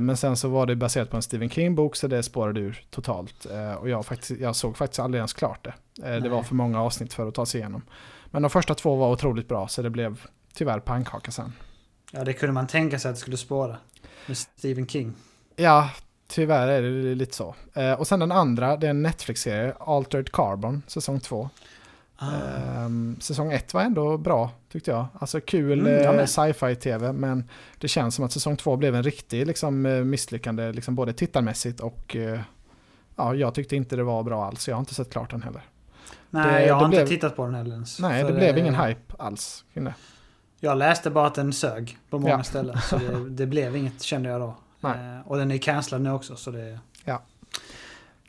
Men 0.00 0.16
sen 0.16 0.36
så 0.36 0.48
var 0.48 0.66
det 0.66 0.76
baserat 0.76 1.10
på 1.10 1.16
en 1.16 1.22
Stephen 1.22 1.48
King-bok 1.50 1.96
så 1.96 2.06
det 2.08 2.22
spårade 2.22 2.60
ur 2.60 2.84
totalt. 2.90 3.46
Och 3.80 3.88
jag, 3.88 4.06
faktiskt, 4.06 4.40
jag 4.40 4.56
såg 4.56 4.76
faktiskt 4.76 5.00
aldrig 5.00 5.18
ens 5.18 5.32
klart 5.32 5.64
det. 5.64 5.72
Eh, 6.06 6.12
det 6.14 6.20
Nej. 6.20 6.28
var 6.30 6.42
för 6.42 6.54
många 6.54 6.82
avsnitt 6.82 7.12
för 7.14 7.28
att 7.28 7.34
ta 7.34 7.46
sig 7.46 7.60
igenom. 7.60 7.82
Men 8.26 8.42
de 8.42 8.50
första 8.50 8.74
två 8.74 8.96
var 8.96 9.12
otroligt 9.12 9.48
bra 9.48 9.68
så 9.68 9.82
det 9.82 9.90
blev 9.90 10.20
tyvärr 10.54 10.80
pannkaka 10.80 11.30
sen. 11.30 11.52
Ja, 12.12 12.24
det 12.24 12.32
kunde 12.32 12.52
man 12.52 12.66
tänka 12.66 12.98
sig 12.98 13.08
att 13.08 13.14
det 13.16 13.20
skulle 13.20 13.36
spåra. 13.36 13.76
Med 14.26 14.36
Stephen 14.36 14.86
King. 14.86 15.14
Ja, 15.56 15.90
tyvärr 16.28 16.68
är 16.68 16.82
det 16.82 17.14
lite 17.14 17.34
så. 17.36 17.54
Eh, 17.74 17.92
och 17.92 18.06
sen 18.06 18.20
den 18.20 18.32
andra, 18.32 18.76
det 18.76 18.86
är 18.86 18.90
en 18.90 19.02
Netflix-serie, 19.02 19.74
Altered 19.80 20.32
Carbon, 20.32 20.82
säsong 20.86 21.20
två. 21.20 21.50
Ah. 22.16 22.26
Ehm, 22.76 23.16
säsong 23.20 23.52
ett 23.52 23.74
var 23.74 23.82
ändå 23.82 24.16
bra, 24.18 24.50
tyckte 24.72 24.90
jag. 24.90 25.06
Alltså 25.18 25.40
kul 25.40 25.86
Mm, 25.86 26.18
eh, 26.18 26.24
sci-fi-tv, 26.26 27.12
men 27.12 27.48
det 27.78 27.88
känns 27.88 28.14
som 28.14 28.24
att 28.24 28.32
säsong 28.32 28.56
två 28.56 28.76
blev 28.76 28.94
en 28.94 29.02
riktig 29.02 29.46
liksom, 29.46 29.86
eh, 29.86 30.04
misslyckande, 30.04 30.72
liksom, 30.72 30.94
både 30.94 31.12
tittarmässigt 31.12 31.80
och 31.80 32.16
eh, 32.16 32.40
ja, 33.16 33.34
jag 33.34 33.54
tyckte 33.54 33.76
inte 33.76 33.96
det 33.96 34.02
var 34.02 34.22
bra 34.22 34.44
alls. 34.46 34.68
Jag 34.68 34.74
har 34.76 34.80
inte 34.80 34.94
sett 34.94 35.10
klart 35.10 35.30
den 35.30 35.42
heller. 35.42 35.62
Nej, 36.30 36.52
det- 36.62 36.66
jag 36.66 36.74
har 36.74 36.80
det 36.80 36.84
inte 36.86 36.96
blev- 36.96 37.06
tittat 37.06 37.36
på 37.36 37.44
den 37.44 37.54
heller 37.54 37.72
ens. 37.74 38.00
Nej, 38.00 38.22
För, 38.22 38.28
det 38.32 38.36
blev 38.38 38.58
ingen 38.58 38.74
hype 38.74 39.14
alls 39.18 39.64
kring 39.74 39.84
det. 39.84 39.94
Jag 40.60 40.78
läste 40.78 41.10
bara 41.10 41.26
att 41.26 41.34
den 41.34 41.52
sög 41.52 41.98
på 42.10 42.18
många 42.18 42.32
Ja. 42.34 42.42
ställen. 42.42 42.78
Så 42.80 42.96
det, 43.12 43.28
det 43.30 43.46
blev 43.46 43.76
inget 43.76 44.02
kände 44.02 44.28
jag 44.28 44.40
då. 44.40 44.54
Nej. 44.80 45.16
Eh, 45.16 45.28
och 45.30 45.36
den 45.36 45.50
är 45.50 45.58
cancellad 45.58 46.02
nu 46.02 46.10
också. 46.12 46.36
Så 46.36 46.50
det... 46.50 46.78
Ja. 47.04 47.22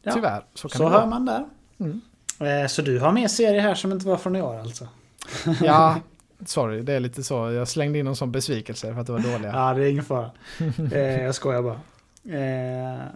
Ja. 0.02 0.12
Tyvärr, 0.14 0.44
så 0.54 0.70
kan 0.70 0.78
Så 0.78 0.84
det 0.84 0.90
hör 0.90 0.98
vara. 0.98 1.10
man 1.10 1.26
där. 1.26 1.46
Mm. 1.80 2.02
Eh, 2.40 2.68
så 2.68 2.82
du 2.82 3.00
har 3.00 3.12
mer 3.12 3.28
serier 3.28 3.62
här 3.62 3.76
som 3.76 3.92
inte 3.92 4.08
var 4.08 4.18
från 4.18 4.36
i 4.36 4.42
år 4.42 4.60
alltså? 4.60 4.88
Ja, 5.64 5.96
sorry, 6.46 6.82
det 6.82 6.94
är 6.94 7.00
lite 7.00 7.24
så. 7.24 7.52
Jag 7.52 7.68
slängde 7.68 8.00
in 8.00 8.08
en 8.08 8.16
sån 8.16 8.32
besvikelse 8.32 8.94
för 8.94 9.02
att 9.02 9.08
det 9.08 9.14
var 9.14 9.20
dåliga. 9.20 9.52
Ja, 9.54 9.74
det 9.74 9.84
är 9.86 9.90
ingen 9.92 10.04
fara. 10.06 10.32
Eh, 10.92 11.24
jag 11.24 11.36
skojar 11.36 11.62
bara. 11.62 11.80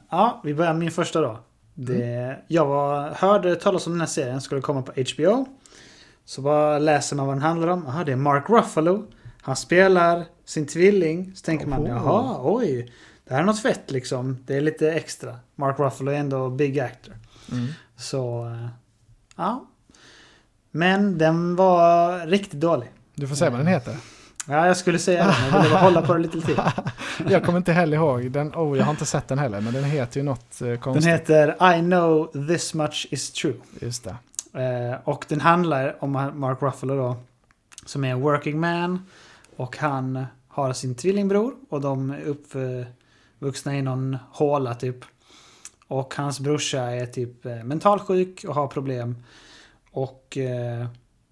Ja, 0.09 0.41
vi 0.43 0.53
börjar 0.53 0.73
med 0.73 0.79
min 0.79 0.91
första 0.91 1.21
då. 1.21 1.39
Det, 1.73 2.37
jag 2.47 2.65
var, 2.65 3.09
hörde 3.11 3.55
talas 3.55 3.87
om 3.87 3.93
den 3.93 3.99
här 3.99 4.07
serien, 4.07 4.41
skulle 4.41 4.61
komma 4.61 4.81
på 4.81 4.91
HBO. 4.91 5.45
Så 6.25 6.41
bara 6.41 6.79
läser 6.79 7.15
man 7.15 7.27
vad 7.27 7.35
den 7.35 7.41
handlar 7.41 7.67
om. 7.67 7.87
Aha, 7.87 8.03
det 8.03 8.11
är 8.11 8.15
Mark 8.15 8.49
Ruffalo. 8.49 9.05
Han 9.41 9.55
spelar 9.55 10.25
sin 10.45 10.67
tvilling. 10.67 11.31
Så 11.35 11.45
tänker 11.45 11.67
man, 11.67 11.85
jaha, 11.85 12.39
oj. 12.43 12.91
Det 13.33 13.37
här 13.37 13.43
är 13.43 13.47
något 13.47 13.61
fett 13.61 13.91
liksom. 13.91 14.37
Det 14.45 14.57
är 14.57 14.61
lite 14.61 14.91
extra. 14.91 15.39
Mark 15.55 15.79
Ruffalo 15.79 16.11
är 16.11 16.15
ändå 16.15 16.49
big 16.49 16.79
actor. 16.79 17.13
Mm. 17.51 17.67
Så, 17.95 18.45
eh, 18.45 18.67
ja. 19.35 19.65
Men 20.71 21.17
den 21.17 21.55
var 21.55 22.19
riktigt 22.27 22.59
dålig. 22.59 22.89
Du 23.15 23.27
får 23.27 23.35
säga 23.35 23.49
vad 23.49 23.59
den 23.59 23.67
heter. 23.67 23.97
Ja, 24.47 24.67
jag 24.67 24.77
skulle 24.77 24.99
säga 24.99 25.27
det, 25.27 25.33
men 25.41 25.53
jag 25.53 25.61
ville 25.61 25.73
bara 25.73 25.83
hålla 25.83 26.01
på 26.01 26.13
det 26.13 26.19
lite 26.19 26.41
till. 26.41 26.59
Jag 27.29 27.43
kommer 27.43 27.57
inte 27.57 27.73
heller 27.73 27.97
ihåg 27.97 28.31
den. 28.31 28.53
Oh, 28.55 28.77
jag 28.77 28.85
har 28.85 28.91
inte 28.91 29.05
sett 29.05 29.27
den 29.27 29.39
heller, 29.39 29.61
men 29.61 29.73
den 29.73 29.83
heter 29.83 30.19
ju 30.19 30.23
något 30.23 30.61
eh, 30.61 30.67
Den 30.67 30.77
konstigt. 30.77 31.13
heter 31.13 31.75
I 31.75 31.81
know 31.81 32.31
this 32.47 32.73
much 32.73 33.07
is 33.11 33.31
true. 33.31 33.55
Just 33.79 34.03
det. 34.03 34.15
Eh, 34.63 34.99
och 35.03 35.25
den 35.27 35.41
handlar 35.41 36.03
om 36.03 36.11
Mark 36.33 36.61
Ruffalo 36.61 36.95
då. 36.95 37.15
Som 37.85 38.03
är 38.03 38.11
en 38.11 38.21
working 38.21 38.59
man. 38.59 39.05
Och 39.55 39.77
han 39.77 40.25
har 40.47 40.73
sin 40.73 40.95
tvillingbror. 40.95 41.53
Och 41.69 41.81
de 41.81 42.11
är 42.11 42.19
uppvuxna 43.43 43.77
i 43.77 43.81
någon 43.81 44.17
håla 44.31 44.75
typ. 44.75 44.95
Och 45.87 46.13
hans 46.15 46.39
brorsa 46.39 46.81
är 46.81 47.05
typ 47.05 47.45
eh, 47.45 47.63
mentalsjuk 47.63 48.45
och 48.47 48.55
har 48.55 48.67
problem. 48.67 49.15
Och 49.91 50.37
eh, 50.37 50.85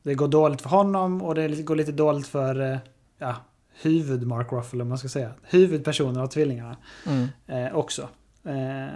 det 0.03 0.13
går 0.15 0.27
dåligt 0.27 0.61
för 0.61 0.69
honom 0.69 1.21
och 1.21 1.35
det 1.35 1.47
går 1.63 1.75
lite 1.75 1.91
dåligt 1.91 2.27
för 2.27 2.71
eh, 2.71 2.77
ja, 3.17 3.35
huvud 3.81 4.27
Mark 4.27 4.51
Ruffalo 4.51 4.81
om 4.81 4.89
man 4.89 4.97
ska 4.97 5.07
säga. 5.09 5.31
Huvudpersonen 5.43 6.17
av 6.21 6.27
tvillingarna 6.27 6.77
Mm. 7.07 7.27
eh, 7.47 7.75
också. 7.75 8.09
Eh, 8.45 8.95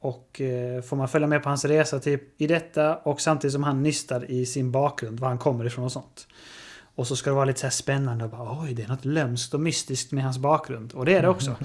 Och 0.00 0.40
eh, 0.40 0.82
får 0.82 0.96
man 0.96 1.08
följa 1.08 1.26
med 1.28 1.42
på 1.42 1.48
hans 1.48 1.64
resa 1.64 1.98
typ, 1.98 2.40
i 2.40 2.46
detta 2.46 2.96
och 2.96 3.20
samtidigt 3.20 3.52
som 3.52 3.62
han 3.62 3.82
nystar 3.82 4.30
i 4.30 4.46
sin 4.46 4.72
bakgrund, 4.72 5.20
var 5.20 5.28
han 5.28 5.38
kommer 5.38 5.64
ifrån 5.66 5.84
och 5.84 5.92
sånt. 5.92 6.26
Och 6.94 7.06
så 7.06 7.16
ska 7.16 7.30
det 7.30 7.34
vara 7.36 7.44
lite 7.44 7.60
så 7.60 7.66
här 7.66 7.70
spännande 7.70 8.24
och 8.24 8.30
bara 8.30 8.60
oj, 8.60 8.74
det 8.74 8.82
är 8.82 8.88
något 8.88 9.04
lömskt 9.04 9.54
och 9.54 9.60
mystiskt 9.60 10.12
med 10.12 10.24
hans 10.24 10.38
bakgrund. 10.38 10.92
Och 10.92 11.04
det 11.04 11.14
är 11.16 11.22
det 11.22 11.28
också. 11.28 11.56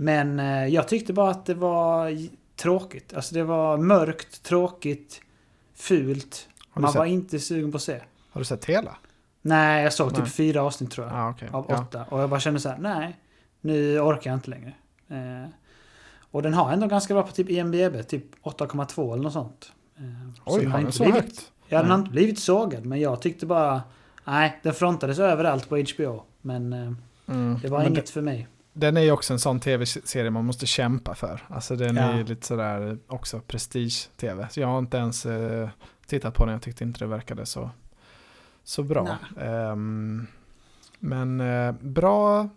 Men 0.00 0.40
eh, 0.40 0.66
jag 0.66 0.88
tyckte 0.88 1.12
bara 1.12 1.30
att 1.30 1.46
det 1.46 1.54
var 1.54 2.28
tråkigt. 2.56 3.14
Alltså 3.14 3.34
det 3.34 3.44
var 3.44 3.76
mörkt, 3.78 4.42
tråkigt, 4.42 5.20
fult. 5.74 6.48
Man 6.74 6.92
sett? 6.92 6.98
var 6.98 7.06
inte 7.06 7.38
sugen 7.38 7.72
på 7.72 7.76
att 7.76 7.82
se. 7.82 8.00
Har 8.30 8.40
du 8.40 8.44
sett 8.44 8.64
hela? 8.64 8.96
Nej, 9.42 9.82
jag 9.82 9.92
såg 9.92 10.10
typ 10.10 10.18
Nej. 10.18 10.30
fyra 10.30 10.62
avsnitt 10.62 10.90
tror 10.90 11.06
jag. 11.06 11.16
Ah, 11.16 11.30
okay. 11.30 11.48
Av 11.52 11.66
ja. 11.68 11.80
åtta. 11.80 12.04
Och 12.08 12.20
jag 12.20 12.30
bara 12.30 12.40
kände 12.40 12.60
så 12.60 12.68
här, 12.68 12.78
nej. 12.78 13.16
Nu 13.60 14.00
orkar 14.00 14.30
jag 14.30 14.36
inte 14.36 14.50
längre. 14.50 14.72
Eh, 15.08 15.48
och 16.30 16.42
den 16.42 16.54
har 16.54 16.72
ändå 16.72 16.86
ganska 16.86 17.14
bra 17.14 17.22
på 17.22 17.32
typ 17.32 17.50
IMDB, 17.50 18.08
typ 18.08 18.24
8,2 18.44 19.12
eller 19.12 19.22
något 19.22 19.32
sånt. 19.32 19.72
Eh, 19.96 20.04
Oj, 20.44 20.62
den 20.62 20.72
har 20.72 20.80
den 20.82 20.92
så 20.92 21.02
blivit, 21.02 21.22
högt? 21.22 21.52
Ja, 21.68 21.78
den 21.82 21.90
har 21.90 21.98
inte 21.98 22.10
blivit 22.10 22.38
sågad, 22.38 22.86
men 22.86 23.00
jag 23.00 23.22
tyckte 23.22 23.46
bara... 23.46 23.82
Nej, 24.24 24.58
den 24.62 24.74
frontades 24.74 25.18
överallt 25.18 25.68
på 25.68 25.76
HBO. 25.76 26.22
Men 26.40 26.72
eh, 26.72 26.92
Mm. 27.28 27.58
det 27.62 27.68
var 27.68 27.78
Men 27.78 27.92
inget 27.92 28.10
för 28.10 28.20
mig. 28.22 28.48
Den 28.78 28.96
är 28.96 29.00
ju 29.00 29.10
också 29.12 29.32
en 29.32 29.38
sån 29.38 29.60
tv-serie 29.60 30.30
man 30.30 30.44
måste 30.44 30.66
kämpa 30.66 31.14
för. 31.14 31.40
Alltså 31.48 31.76
den 31.76 31.96
Ja. 31.96 32.02
är 32.02 32.16
ju 32.16 32.24
lite 32.24 32.46
sådär 32.46 32.98
också 33.06 33.40
prestige-tv. 33.40 34.46
Så 34.50 34.60
jag 34.60 34.68
har 34.68 34.78
inte 34.78 34.96
ens 34.96 35.26
eh, 35.26 35.68
tittat 36.06 36.34
på 36.34 36.44
den. 36.44 36.52
Jag 36.52 36.62
tyckte 36.62 36.84
inte 36.84 36.98
det 37.00 37.06
verkade 37.06 37.46
så, 37.46 37.70
så 38.64 38.82
bra. 38.82 39.16
Ehm, 39.40 40.26
men 40.98 41.40
eh, 41.40 41.72
bra 41.80 42.48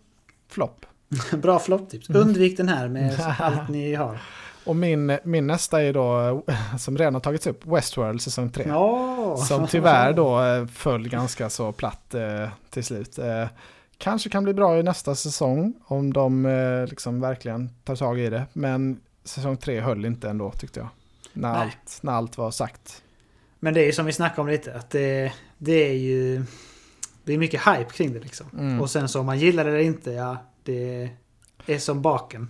flopp. 0.48 0.86
Bra 1.32 1.58
flopptips. 1.58 2.08
Mm. 2.08 2.22
Undvik 2.22 2.56
den 2.56 2.68
här 2.68 2.88
med 2.88 3.20
allt 3.38 3.68
ni 3.68 3.94
har. 3.94 4.18
Och 4.64 4.76
min, 4.76 5.18
min 5.24 5.46
nästa 5.46 5.82
är 5.82 5.92
då, 5.92 6.42
eh, 6.46 6.76
som 6.76 6.98
redan 6.98 7.14
har 7.14 7.20
tagits 7.20 7.46
upp, 7.46 7.66
Westworld 7.66 8.22
säsong 8.22 8.50
3. 8.50 8.64
Ja. 8.68 9.36
Som 9.36 9.66
tyvärr 9.66 10.12
då 10.12 10.42
eh, 10.42 10.66
föll 10.66 11.08
ganska 11.08 11.50
så 11.50 11.72
platt 11.72 12.14
eh, 12.14 12.48
till 12.70 12.84
slut. 12.84 13.18
Eh, 13.18 13.46
kanske 14.02 14.30
kan 14.30 14.44
bli 14.44 14.54
bra 14.54 14.78
i 14.78 14.82
nästa 14.82 15.14
säsong 15.14 15.74
om 15.84 16.12
de 16.12 16.46
eh, 16.46 16.86
liksom 16.86 17.20
verkligen 17.20 17.70
tar 17.84 17.96
tag 17.96 18.20
i 18.20 18.30
det. 18.30 18.46
Men 18.52 19.00
säsong 19.24 19.56
tre 19.56 19.80
höll 19.80 20.04
inte 20.04 20.30
ändå 20.30 20.50
tyckte 20.50 20.80
jag. 20.80 20.88
När, 21.32 21.52
Nej. 21.52 21.60
allt, 21.60 21.98
när 22.02 22.12
allt 22.12 22.38
var 22.38 22.50
sagt. 22.50 23.02
Men 23.58 23.74
det 23.74 23.80
är 23.80 23.86
ju 23.86 23.92
som 23.92 24.06
vi 24.06 24.12
snackade 24.12 24.40
om 24.40 24.48
lite, 24.48 24.74
att 24.74 24.90
det, 24.90 25.32
det 25.58 25.88
är 25.90 25.94
ju... 25.94 26.44
Det 27.24 27.32
är 27.32 27.38
mycket 27.38 27.60
hype 27.60 27.90
kring 27.90 28.12
det 28.12 28.20
liksom. 28.20 28.46
Mm. 28.58 28.80
Och 28.80 28.90
sen 28.90 29.08
så 29.08 29.20
om 29.20 29.26
man 29.26 29.38
gillar 29.38 29.64
det 29.64 29.70
eller 29.70 29.80
inte, 29.80 30.10
ja, 30.10 30.36
det 30.64 31.10
är 31.66 31.78
som 31.78 32.02
baken. 32.02 32.48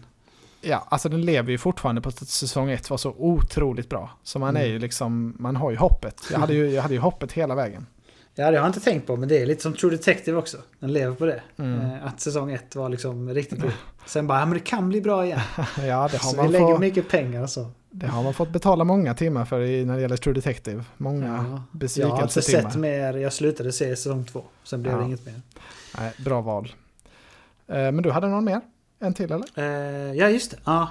Ja, 0.61 0.87
alltså 0.89 1.09
den 1.09 1.21
lever 1.23 1.51
ju 1.51 1.59
fortfarande 1.59 2.01
på 2.01 2.09
att 2.09 2.29
säsong 2.29 2.71
ett 2.71 2.91
var 2.91 2.97
så 2.97 3.15
otroligt 3.19 3.89
bra. 3.89 4.11
Så 4.23 4.39
man 4.39 4.57
är 4.57 4.61
Mm. 4.61 4.73
ju 4.73 4.79
liksom, 4.79 5.37
man 5.39 5.57
har 5.57 5.71
ju 5.71 5.77
hoppet. 5.77 6.21
Jag 6.33 6.39
hade 6.39 6.55
ju, 6.55 6.71
jag 6.71 6.83
hade 6.83 6.95
ju 6.95 7.01
hoppet 7.01 7.33
hela 7.33 7.55
vägen. 7.55 7.87
Ja, 8.35 8.51
det 8.51 8.57
har 8.59 8.65
jag 8.65 8.67
inte 8.67 8.81
tänkt 8.81 9.07
på, 9.07 9.17
men 9.17 9.29
det 9.29 9.43
är 9.43 9.47
lite 9.47 9.63
som 9.63 9.73
True 9.75 9.91
Detective 9.97 10.39
också. 10.39 10.57
Den 10.79 10.93
lever 10.93 11.15
på 11.15 11.27
det. 11.27 11.43
Mm. 11.59 11.81
Eh, 11.81 12.07
Att 12.07 12.21
säsong 12.21 12.53
ett 12.53 12.77
var 12.77 12.89
liksom 12.89 13.31
riktigt 13.35 13.59
bra. 13.59 13.71
Sen 14.07 14.27
bara, 14.27 14.39
ja 14.41 14.45
men 14.47 14.55
det 14.55 14.65
kan 14.65 14.89
bli 14.89 15.01
bra 15.01 15.25
igen. 15.25 15.41
Ja, 15.77 15.83
det 15.83 15.89
har, 15.89 16.09
Så 16.19 16.31
vi 16.31 16.37
man 16.37 16.53
lägger 16.53 16.67
få, 16.67 16.79
mycket 16.79 17.09
pengar 17.09 17.43
och 17.43 17.51
så. 17.51 17.67
det 17.91 18.07
har 18.07 18.23
man 18.23 18.35
fått 18.35 18.49
betala 18.51 18.85
många 18.85 19.15
timmar 19.15 19.45
för 19.45 19.61
i, 19.61 19.85
när 19.85 19.95
det 19.97 20.01
gäller 20.03 20.17
True 20.17 20.35
Detective. 20.35 20.85
Många 20.97 21.27
Ja. 21.27 21.33
Jag 21.33 21.39
har 21.43 21.55
inte 21.57 21.67
besvikelsetimmar. 21.73 22.71
sett 22.71 22.81
mer, 22.81 23.15
jag 23.17 23.33
slutade 23.33 23.73
se 23.73 23.97
säsong 23.97 24.25
två. 24.25 24.45
Sen 24.65 24.83
blev 24.83 24.95
Ja. 24.95 25.01
det 25.01 25.07
inget 25.07 25.27
mer. 25.27 25.41
Nej, 25.99 26.13
bra 26.19 26.41
val. 26.41 26.73
Eh, 27.69 27.75
men 27.77 28.03
du 28.03 28.11
hade 28.11 28.29
någon 28.29 28.45
mer? 28.45 28.61
En 29.01 29.15
till 29.15 29.33
eller? 29.33 29.47
Eh, 29.55 30.15
ja, 30.15 30.29
just 30.29 30.51
det. 30.51 30.57
Ja. 30.65 30.89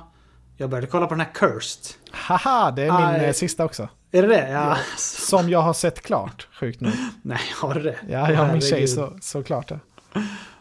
Jag 0.57 0.69
började 0.69 0.87
kolla 0.87 1.07
på 1.07 1.13
den 1.13 1.21
här 1.25 1.33
Cursed. 1.33 1.95
Haha, 2.11 2.71
det 2.71 2.83
är 2.83 3.11
min 3.17 3.21
eh, 3.27 3.33
sista 3.33 3.65
också. 3.65 3.89
Är 4.11 4.21
det 4.21 4.27
det? 4.27 4.49
Ja. 4.49 4.77
Som 4.97 5.49
jag 5.49 5.61
har 5.61 5.73
sett 5.73 6.01
klart, 6.01 6.47
sjukt 6.59 6.81
nog. 6.81 6.91
Nej, 7.21 7.41
har 7.61 7.73
du 7.73 7.81
det? 7.81 7.95
Ja, 8.09 8.31
jag 8.31 8.45
och 8.45 8.51
min 8.51 8.61
tjej 8.61 8.87
så, 8.87 9.17
så 9.21 9.43
klart 9.43 9.67
det. 9.69 9.79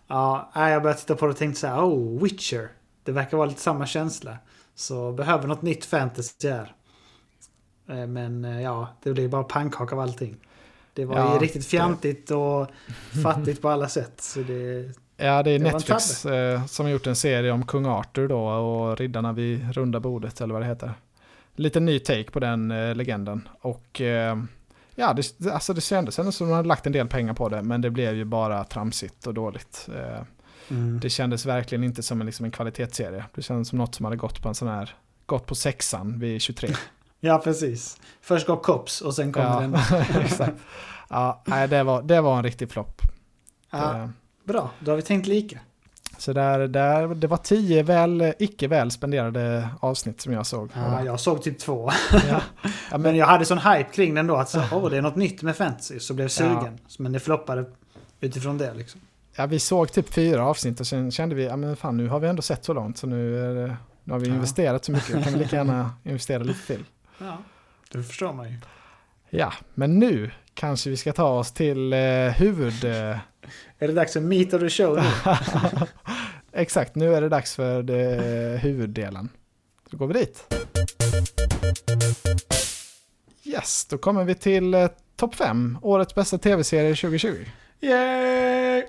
Ja, 0.07 0.51
jag 0.55 0.83
började 0.83 1.01
titta 1.01 1.15
på 1.15 1.27
det 1.27 1.33
och 1.33 1.39
tänkte 1.39 1.61
så 1.61 1.67
här, 1.67 1.81
oh, 1.81 2.23
Witcher. 2.23 2.69
Det 3.05 3.13
verkar 3.13 3.37
vara 3.37 3.47
lite 3.49 3.61
samma 3.61 3.87
känsla. 3.87 4.37
Så 4.75 5.13
behöver 5.13 5.49
något 5.49 5.63
nytt 5.63 5.85
fantasy 5.85 6.49
här. 6.49 6.73
Eh, 7.89 8.07
Men 8.07 8.45
eh, 8.45 8.63
ja, 8.63 8.89
det 9.03 9.13
blev 9.13 9.31
bara 9.31 9.43
pannkaka 9.45 9.95
av 9.95 10.01
allting. 10.01 10.37
Det 10.95 11.05
var 11.05 11.17
Ja, 11.19 11.35
ju 11.35 11.41
riktigt 11.41 11.67
fjantigt 11.67 12.31
och 12.31 12.67
fattigt 13.23 13.63
på 13.63 13.69
alla 13.69 13.89
sätt. 13.89 14.21
Så 14.21 14.41
det, 14.41 14.93
Ja, 15.17 15.43
det 15.43 15.51
är 15.51 15.59
Det 15.59 15.73
Netflix 15.73 16.27
eh, 16.27 16.65
som 16.67 16.87
har 16.87 16.93
gjort 16.93 17.07
en 17.07 17.17
serie 17.17 17.53
om 17.53 17.67
kung 17.67 17.87
Arthur 17.87 18.29
då 18.29 18.41
och 18.49 18.99
riddarna 18.99 19.33
vid 19.33 19.73
runda 19.75 20.01
bordet 20.01 20.41
eller 20.41 20.55
vad 20.55 20.63
det 20.63 20.67
heter. 20.67 20.95
Lite 21.61 21.81
ny 21.81 21.99
take 21.99 22.31
på 22.31 22.41
den 22.41 22.71
eh, 22.71 22.95
legenden. 22.95 23.49
Och 23.61 24.01
eh, 24.01 24.37
ja, 24.95 25.13
det, 25.13 25.51
alltså 25.51 25.75
det 25.75 25.81
kändes 25.81 26.19
ändå 26.19 26.33
som 26.33 26.47
att 26.47 26.51
de 26.51 26.57
hade 26.57 26.69
lagt 26.69 26.87
en 26.87 26.93
del 26.93 27.09
pengar 27.09 27.35
på 27.35 27.49
det, 27.49 27.63
men 27.63 27.81
det 27.81 27.91
blev 27.91 28.15
ju 28.15 28.25
bara 28.25 28.65
tramsigt 28.65 29.27
och 29.27 29.35
dåligt. 29.35 29.89
Eh, 29.95 30.23
mm. 30.69 31.01
det 31.01 31.11
kändes 31.11 31.47
verkligen 31.47 31.85
inte 31.85 32.03
som 32.03 32.21
en, 32.21 32.27
liksom 32.27 32.45
en 32.45 32.51
kvalitetsserie. 32.51 33.25
Det 33.35 33.43
kändes 33.43 33.69
som 33.69 33.79
något 33.79 33.95
som 33.95 34.05
hade 34.05 34.17
gått 34.17 34.43
på 34.43 34.49
en 34.49 34.55
sån 34.55 34.69
här, 34.69 34.95
gått 35.27 35.47
på 35.47 35.55
sexan 35.55 36.19
vid 36.19 36.43
23. 36.43 36.71
Ja, 37.23 37.39
precis. 37.39 38.01
Först 38.21 38.47
går 38.47 38.57
Cops 38.57 39.01
och 39.01 39.15
sen 39.15 39.33
kommer 39.33 39.47
ja, 39.47 39.61
den. 39.61 39.75
exakt. 40.25 40.57
Ja, 41.09 41.43
nej, 41.47 41.69
det 41.69 41.83
var, 41.83 42.03
det 42.03 42.21
var 42.21 42.37
en 42.37 42.43
riktig 42.43 42.71
flopp. 42.71 43.03
Ja, 43.71 43.97
Eh, 43.97 44.09
bra, 44.45 44.71
då 44.79 44.93
har 44.93 44.97
vi 44.97 45.03
tänkt 45.03 45.27
lika. 45.27 45.59
Så 46.21 46.33
där, 46.33 46.69
där, 46.69 47.09
det 47.15 47.27
var 47.27 47.37
tio 47.37 47.83
väl, 47.83 48.35
icke 48.39 48.69
väl 48.69 48.91
spenderade 48.91 49.69
avsnitt 49.81 50.21
som 50.21 50.33
jag 50.33 50.47
såg. 50.47 50.71
Ja, 50.75 51.05
jag 51.05 51.21
såg 51.21 51.43
typ 51.43 51.59
två. 51.59 51.91
Ja. 52.13 52.41
Ja, 52.63 52.99
Men 52.99 53.03
men, 53.03 53.17
jag 53.17 53.27
hade 53.27 53.45
sån 53.45 53.59
hype 53.59 53.91
kring 53.93 54.15
den 54.15 54.27
då 54.27 54.37
att 54.37 54.49
så, 54.49 54.61
oh, 54.61 54.91
det 54.91 54.97
är 54.97 55.03
något 55.03 55.17
nytt 55.17 55.43
med 55.43 55.57
fantasy. 55.57 56.01
Så 56.01 56.15
blev 56.15 56.25
jag 56.25 56.31
sugen. 56.31 56.79
Men 56.99 57.13
det 57.13 57.21
floppade 57.21 57.65
utifrån 58.21 58.59
det 58.59 58.75
liksom. 58.75 59.01
ja, 59.37 59.47
vi 59.47 59.59
såg 59.59 59.93
typ 59.93 60.15
fyra 60.15 60.47
avsnitt 60.47 60.81
och 60.81 60.87
sen 60.87 61.11
kände 61.11 61.35
vi, 61.35 61.45
ja 61.45 61.57
men 61.57 61.77
fan 61.77 61.97
nu 61.97 62.09
har 62.09 62.21
vi 62.21 62.29
ändå 62.29 62.43
sett 62.43 62.65
så 62.65 62.73
långt 62.73 62.99
så 62.99 63.07
nu, 63.07 63.77
nu 64.05 64.13
har 64.13 64.21
vi 64.21 64.29
investerat 64.29 64.85
så 64.85 64.93
mycket, 64.93 65.25
kan 65.25 65.33
vi 65.33 65.39
lika 65.39 65.57
gärna 65.57 65.93
investera 66.05 66.43
lite 66.43 66.67
till. 66.67 66.85
Ja, 67.19 67.39
det 67.93 68.03
förstår 68.03 68.33
man 68.33 68.49
ju. 68.49 68.57
Ja, 69.31 69.53
men 69.75 69.99
nu 69.99 70.31
kanske 70.55 70.91
vi 70.91 70.97
ska 70.97 71.13
ta 71.13 71.29
oss 71.29 71.53
till 71.53 71.93
eh, 71.93 71.99
huvud... 72.37 72.85
Eh, 72.85 73.17
Är 73.79 73.89
det 73.89 73.95
dags 73.95 74.13
för 74.13 74.21
Meet 74.21 74.55
of 74.55 74.61
the 74.61 74.71
Show 74.71 74.97
nu? 74.97 75.03
exakt, 76.53 76.95
nu 76.95 77.15
är 77.15 77.21
det 77.21 77.29
dags 77.29 77.55
för 77.55 77.83
det, 77.83 78.61
huvuddelen. 78.63 79.29
Så 79.91 79.97
går 79.97 80.07
vi 80.07 80.15
dit. 80.15 80.55
Yes, 83.45 83.85
då 83.85 83.99
kommer 83.99 84.25
vi 84.25 84.35
till 84.35 84.75
eh, 84.75 84.89
topp 85.17 85.35
5, 85.35 85.79
årets 85.83 86.15
bästa 86.15 86.39
tv-serie 86.39 86.95
2020. 86.95 87.45
Yay! 87.81 88.83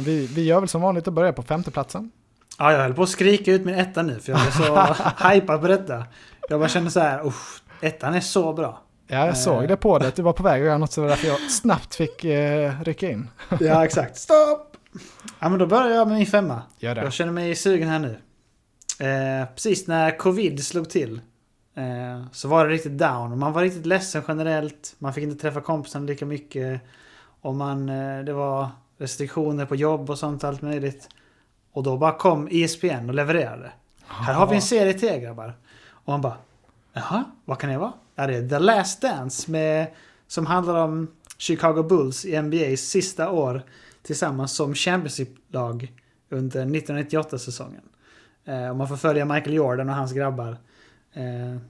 vi, 0.04 0.26
vi 0.26 0.44
gör 0.44 0.60
väl 0.60 0.68
som 0.68 0.80
vanligt 0.82 1.06
och 1.06 1.12
börjar 1.12 1.32
på 1.32 1.42
femteplatsen. 1.42 2.10
Ja, 2.58 2.72
jag 2.72 2.78
höll 2.78 2.94
på 2.94 3.02
att 3.02 3.08
skrika 3.08 3.52
ut 3.52 3.64
min 3.64 3.74
etta 3.74 4.02
nu 4.02 4.20
för 4.20 4.32
jag 4.32 4.40
blev 4.40 4.50
så 4.50 4.94
hypad 5.28 5.60
på 5.60 5.68
detta. 5.68 6.04
Jag 6.48 6.60
bara 6.60 6.68
kände 6.68 6.90
så 6.90 7.00
här, 7.00 7.26
usch, 7.26 7.62
ettan 7.80 8.14
är 8.14 8.20
så 8.20 8.52
bra. 8.52 8.82
Ja, 9.10 9.26
jag 9.26 9.36
såg 9.36 9.68
det 9.68 9.76
på 9.76 9.98
dig 9.98 10.08
att 10.08 10.16
du 10.16 10.22
var 10.22 10.32
på 10.32 10.42
väg 10.42 10.62
att 10.62 10.66
göra 10.66 10.78
något 10.78 10.92
så 10.92 11.00
var 11.00 11.08
därför 11.08 11.28
jag 11.28 11.50
snabbt 11.50 11.94
fick 11.94 12.24
eh, 12.24 12.80
rycka 12.82 13.10
in. 13.10 13.30
Ja, 13.60 13.84
exakt. 13.84 14.16
Stopp! 14.16 14.76
Ja, 15.40 15.48
men 15.48 15.58
då 15.58 15.66
börjar 15.66 15.96
jag 15.96 16.08
med 16.08 16.16
min 16.16 16.26
femma. 16.26 16.62
Gör 16.78 16.94
det. 16.94 17.02
Jag 17.02 17.12
känner 17.12 17.32
mig 17.32 17.54
sugen 17.54 17.88
här 17.88 17.98
nu. 17.98 18.18
Eh, 19.06 19.46
precis 19.54 19.86
när 19.86 20.18
covid 20.18 20.64
slog 20.66 20.90
till 20.90 21.20
eh, 21.74 22.26
så 22.32 22.48
var 22.48 22.66
det 22.66 22.72
riktigt 22.74 22.98
down. 22.98 23.38
Man 23.38 23.52
var 23.52 23.62
riktigt 23.62 23.86
ledsen 23.86 24.22
generellt. 24.28 24.94
Man 24.98 25.14
fick 25.14 25.24
inte 25.24 25.42
träffa 25.42 25.60
kompisarna 25.60 26.06
lika 26.06 26.26
mycket. 26.26 26.80
Och 27.40 27.54
man, 27.54 27.88
eh, 27.88 28.24
det 28.24 28.32
var 28.32 28.68
restriktioner 28.98 29.66
på 29.66 29.76
jobb 29.76 30.10
och 30.10 30.18
sånt 30.18 30.44
allt 30.44 30.62
möjligt. 30.62 31.08
Och 31.72 31.82
då 31.82 31.96
bara 31.96 32.12
kom 32.12 32.48
E 32.50 32.64
ESPN 32.64 33.08
och 33.08 33.14
levererade. 33.14 33.72
Här 34.06 34.34
har 34.34 34.46
vi 34.46 34.56
en 34.56 34.62
serie 34.62 34.94
till 34.94 35.08
er 35.08 35.18
grabbar. 35.18 35.54
Och 35.90 36.08
man 36.12 36.20
bara, 36.20 36.36
jaha, 36.92 37.24
vad 37.44 37.58
kan 37.58 37.70
det 37.70 37.78
vara? 37.78 37.92
Ja, 38.18 38.26
det 38.26 38.36
är 38.36 38.48
The 38.48 38.58
Last 38.58 39.02
Dance 39.02 39.50
med, 39.50 39.86
som 40.28 40.46
handlar 40.46 40.74
om 40.84 41.08
Chicago 41.36 41.82
Bulls 41.82 42.24
i 42.24 42.42
NBAs 42.42 42.80
sista 42.80 43.30
år 43.30 43.62
tillsammans 44.02 44.52
som 44.56 44.74
Championship-lag 44.74 45.92
under 46.30 46.64
1998-säsongen. 46.64 47.80
Eh, 48.44 48.68
och 48.68 48.76
man 48.76 48.88
får 48.88 48.96
följa 48.96 49.24
Michael 49.24 49.54
Jordan 49.54 49.88
och 49.88 49.94
hans 49.94 50.12
grabbar 50.12 50.56
eh, 51.12 51.60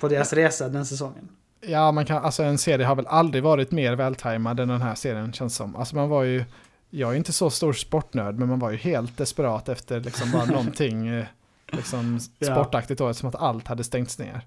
på 0.00 0.08
deras 0.08 0.32
resa 0.32 0.68
den 0.68 0.86
säsongen. 0.86 1.28
Ja, 1.60 1.92
man 1.92 2.06
kan, 2.06 2.24
alltså 2.24 2.42
en 2.42 2.58
serie 2.58 2.86
har 2.86 2.96
väl 2.96 3.06
aldrig 3.06 3.42
varit 3.42 3.70
mer 3.70 3.92
vältajmad 3.92 4.60
än 4.60 4.68
den 4.68 4.82
här 4.82 4.94
serien 4.94 5.32
känns 5.32 5.56
som. 5.56 5.76
Alltså 5.76 5.96
man 5.96 6.08
var 6.08 6.22
ju, 6.22 6.44
jag 6.90 7.12
är 7.12 7.16
inte 7.16 7.32
så 7.32 7.50
stor 7.50 7.72
sportnörd, 7.72 8.38
men 8.38 8.48
man 8.48 8.58
var 8.58 8.70
ju 8.70 8.76
helt 8.76 9.16
desperat 9.16 9.68
efter 9.68 10.00
liksom 10.00 10.30
bara 10.30 10.44
någonting 10.56 11.08
eh, 11.08 11.24
liksom 11.72 12.18
Ja. 12.38 12.46
sportaktigt 12.54 12.98
då, 12.98 13.14
som 13.14 13.28
att 13.28 13.34
allt 13.34 13.68
hade 13.68 13.84
stängts 13.84 14.18
ner. 14.18 14.40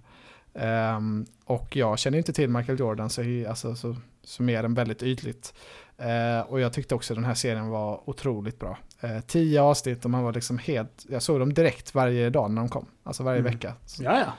Ehm, 0.58 1.26
och 1.46 1.76
jag 1.76 2.00
känner 2.00 2.17
inte 2.17 2.34
till 2.34 2.50
Michael 2.50 2.80
Jordan 2.80 3.10
så, 3.10 3.22
alltså, 3.50 3.76
så, 3.76 3.96
så 4.24 4.43
mer 4.43 4.63
än 4.63 4.74
väldigt 4.74 5.04
ytligt. 5.04 5.54
Eh, 5.98 6.39
och 6.52 6.60
jag 6.60 6.74
tyckte 6.74 6.96
också 6.96 7.15
den 7.15 7.26
här 7.26 7.34
serien 7.34 7.70
var 7.70 8.10
otroligt 8.10 8.60
bra. 8.60 8.78
Eh, 9.02 9.20
tio 9.28 9.62
avsnitt 9.62 10.06
och 10.06 10.12
man 10.12 10.24
var 10.24 10.34
liksom 10.34 10.58
helt, 10.58 11.06
jag 11.10 11.22
såg 11.22 11.39
dem 11.39 11.54
direkt 11.54 11.96
varje 11.96 12.30
dag 12.30 12.52
när 12.52 12.62
de 12.62 12.70
kom, 12.70 12.86
alltså 13.04 13.24
varje 13.24 13.39
Mm. 13.39 13.52
vecka. 13.52 13.74
Ja, 14.00 14.20
ja. 14.20 14.34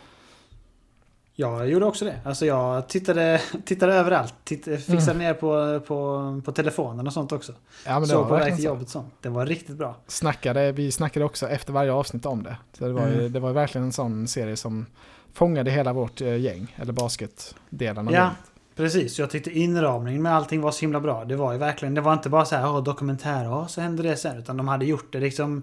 Jag 1.40 1.68
gjorde 1.68 1.86
också 1.86 2.04
det. 2.04 2.20
Alltså 2.24 2.46
jag 2.46 2.88
tittade, 2.88 3.40
tittade 3.64 3.94
överallt. 3.94 4.34
Tittade, 4.44 4.78
fixade 4.78 5.18
ner 5.18 5.34
på, 5.34 5.80
på, 5.80 6.42
på 6.44 6.52
telefonen 6.52 7.06
och 7.06 7.12
sånt 7.12 7.32
också. 7.32 7.52
Ja, 7.86 7.92
men 7.92 8.00
det 8.02 8.06
Så 8.08 8.24
på 8.24 8.34
väg 8.34 8.56
till 8.56 8.64
jobbet 8.64 8.88
sånt. 8.88 9.14
Det 9.20 9.28
var 9.28 9.46
riktigt 9.46 9.76
bra. 9.76 9.96
Snackade, 10.06 10.72
vi 10.72 10.92
snackade 10.92 11.24
också 11.26 11.48
efter 11.48 11.72
varje 11.72 11.92
avsnitt 11.92 12.26
om 12.26 12.42
det. 12.42 12.56
Så 12.72 12.84
det, 12.84 12.92
var 12.92 13.06
Mm. 13.06 13.32
det 13.32 13.40
var 13.40 13.52
verkligen 13.52 13.84
en 13.84 13.92
sån 13.92 14.28
serie 14.28 14.56
som 14.56 14.86
fångade 15.34 15.70
hela 15.70 15.92
vårt 15.92 16.20
eh, 16.20 16.36
gäng, 16.36 16.76
eller 16.78 16.92
basketdelen 16.92 18.08
av 18.08 18.14
Ja, 18.14 18.20
gänget. 18.20 18.36
precis. 18.76 19.18
Jag 19.18 19.30
tyckte 19.30 19.50
inramningen 19.58 20.22
med 20.22 20.34
allting 20.36 20.60
var 20.60 20.70
så 20.70 20.80
himla 20.80 21.00
bra. 21.00 21.24
Det 21.24 21.36
var 21.36 21.52
ju 21.52 21.58
verkligen, 21.58 21.94
det 21.94 22.00
var 22.00 22.12
inte 22.12 22.28
bara 22.28 22.44
så 22.44 22.56
här, 22.56 22.66
åh, 22.68 22.82
dokumentär, 22.82 23.52
åh, 23.52 23.66
så 23.66 23.80
hände 23.80 24.02
det 24.02 24.16
sen. 24.16 24.36
Utan 24.38 24.56
de 24.56 24.68
hade 24.68 24.84
gjort 24.84 25.12
det 25.12 25.20
liksom, 25.20 25.62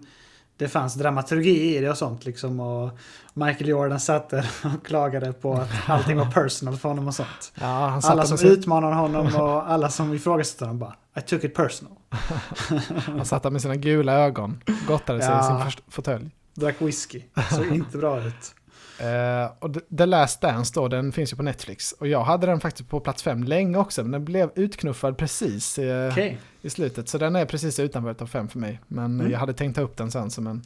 det 0.58 0.67
fanns 0.67 0.93
dramaturgi 0.95 1.75
i 1.78 1.80
det 1.82 1.89
och 1.89 1.97
sånt 1.97 2.25
liksom. 2.25 2.60
Och 2.60 2.89
Michael 3.34 3.67
Jordan 3.69 3.99
satt 3.99 4.30
där 4.30 4.49
och 4.75 4.86
klagade 4.86 5.34
på 5.34 5.54
att 5.54 5.69
allting 5.88 6.17
var 6.17 6.32
personal 6.32 6.78
för 6.78 6.89
honom 6.89 7.08
och 7.08 7.15
sånt. 7.15 7.51
Ja, 7.62 7.99
Alla 8.04 8.25
som 8.25 8.38
sin, 8.38 8.49
utmanade 8.51 8.95
honom 8.95 9.28
och 9.36 9.69
alla 9.71 9.89
som 9.89 10.13
ifrågasatte 10.13 10.65
honom 10.65 10.80
bara, 10.80 10.95
I 11.17 11.21
took 11.21 11.43
it 11.43 11.56
personal. 11.56 11.93
han 13.06 13.25
satt 13.25 13.43
där 13.43 13.49
med 13.49 13.62
sina 13.62 13.75
gula 13.75 14.13
ögon, 14.13 14.62
gottade 14.88 15.21
sig 15.21 15.30
i 15.30 15.32
Ja. 15.34 15.43
sin 15.43 15.60
först- 15.65 15.82
fåtölj. 15.88 16.30
Drack 16.54 16.82
whisky. 16.82 17.21
Såg 17.51 17.65
inte 17.67 17.97
bra 17.97 18.21
ut. 18.23 18.56
Eh, 18.99 19.51
och 19.60 19.73
The- 19.97 20.05
Last 20.05 20.41
Dance 20.41 20.71
då, 20.75 20.88
den 20.88 21.12
finns 21.12 21.34
ju 21.34 21.38
på 21.38 21.43
Netflix. 21.43 21.91
Och 21.91 22.08
jag 22.08 22.23
hade 22.23 22.47
den 22.47 22.60
faktiskt 22.60 22.89
på 22.89 22.99
plats 22.99 23.23
fem 23.23 23.43
länge 23.43 23.77
också, 23.77 24.01
men 24.01 24.12
den 24.12 24.25
blev 24.25 24.51
utknuffad 24.55 25.17
precis 25.17 25.77
eh, 25.79 26.12
Okej. 26.12 26.38
i 26.62 26.69
slutet. 26.69 27.10
Så 27.10 27.17
den 27.17 27.36
är 27.36 27.45
precis 27.45 27.79
utanför 27.79 28.13
topp 28.13 28.29
fem 28.29 28.47
för 28.47 28.60
mig. 28.60 28.79
Men 28.88 29.19
Mm. 29.19 29.31
jag 29.31 29.39
hade 29.39 29.53
tänkt 29.53 29.75
ta 29.75 29.81
upp 29.81 29.97
den 29.97 30.12
sen 30.12 30.31
som 30.31 30.47
en 30.47 30.63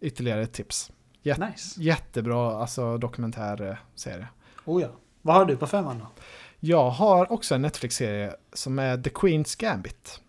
ytterligare 0.00 0.42
ett 0.42 0.52
tips. 0.52 0.90
Nice. 1.22 1.80
Jättebra 1.82 2.56
alltså, 2.60 2.98
dokumentärserie. 2.98 4.26
Oh 4.64 4.82
ja. 4.82 4.88
Vad 5.22 5.36
har 5.36 5.44
du 5.44 5.56
på 5.56 5.66
femman 5.66 5.98
då? 5.98 6.06
Jag 6.60 6.90
har 6.90 7.32
också 7.32 7.54
en 7.54 7.62
Netflix-serie 7.62 8.32
som 8.52 8.78
är 8.78 8.96
The 8.98 9.10
Queen's 9.10 9.60
Gambit. 9.60 10.20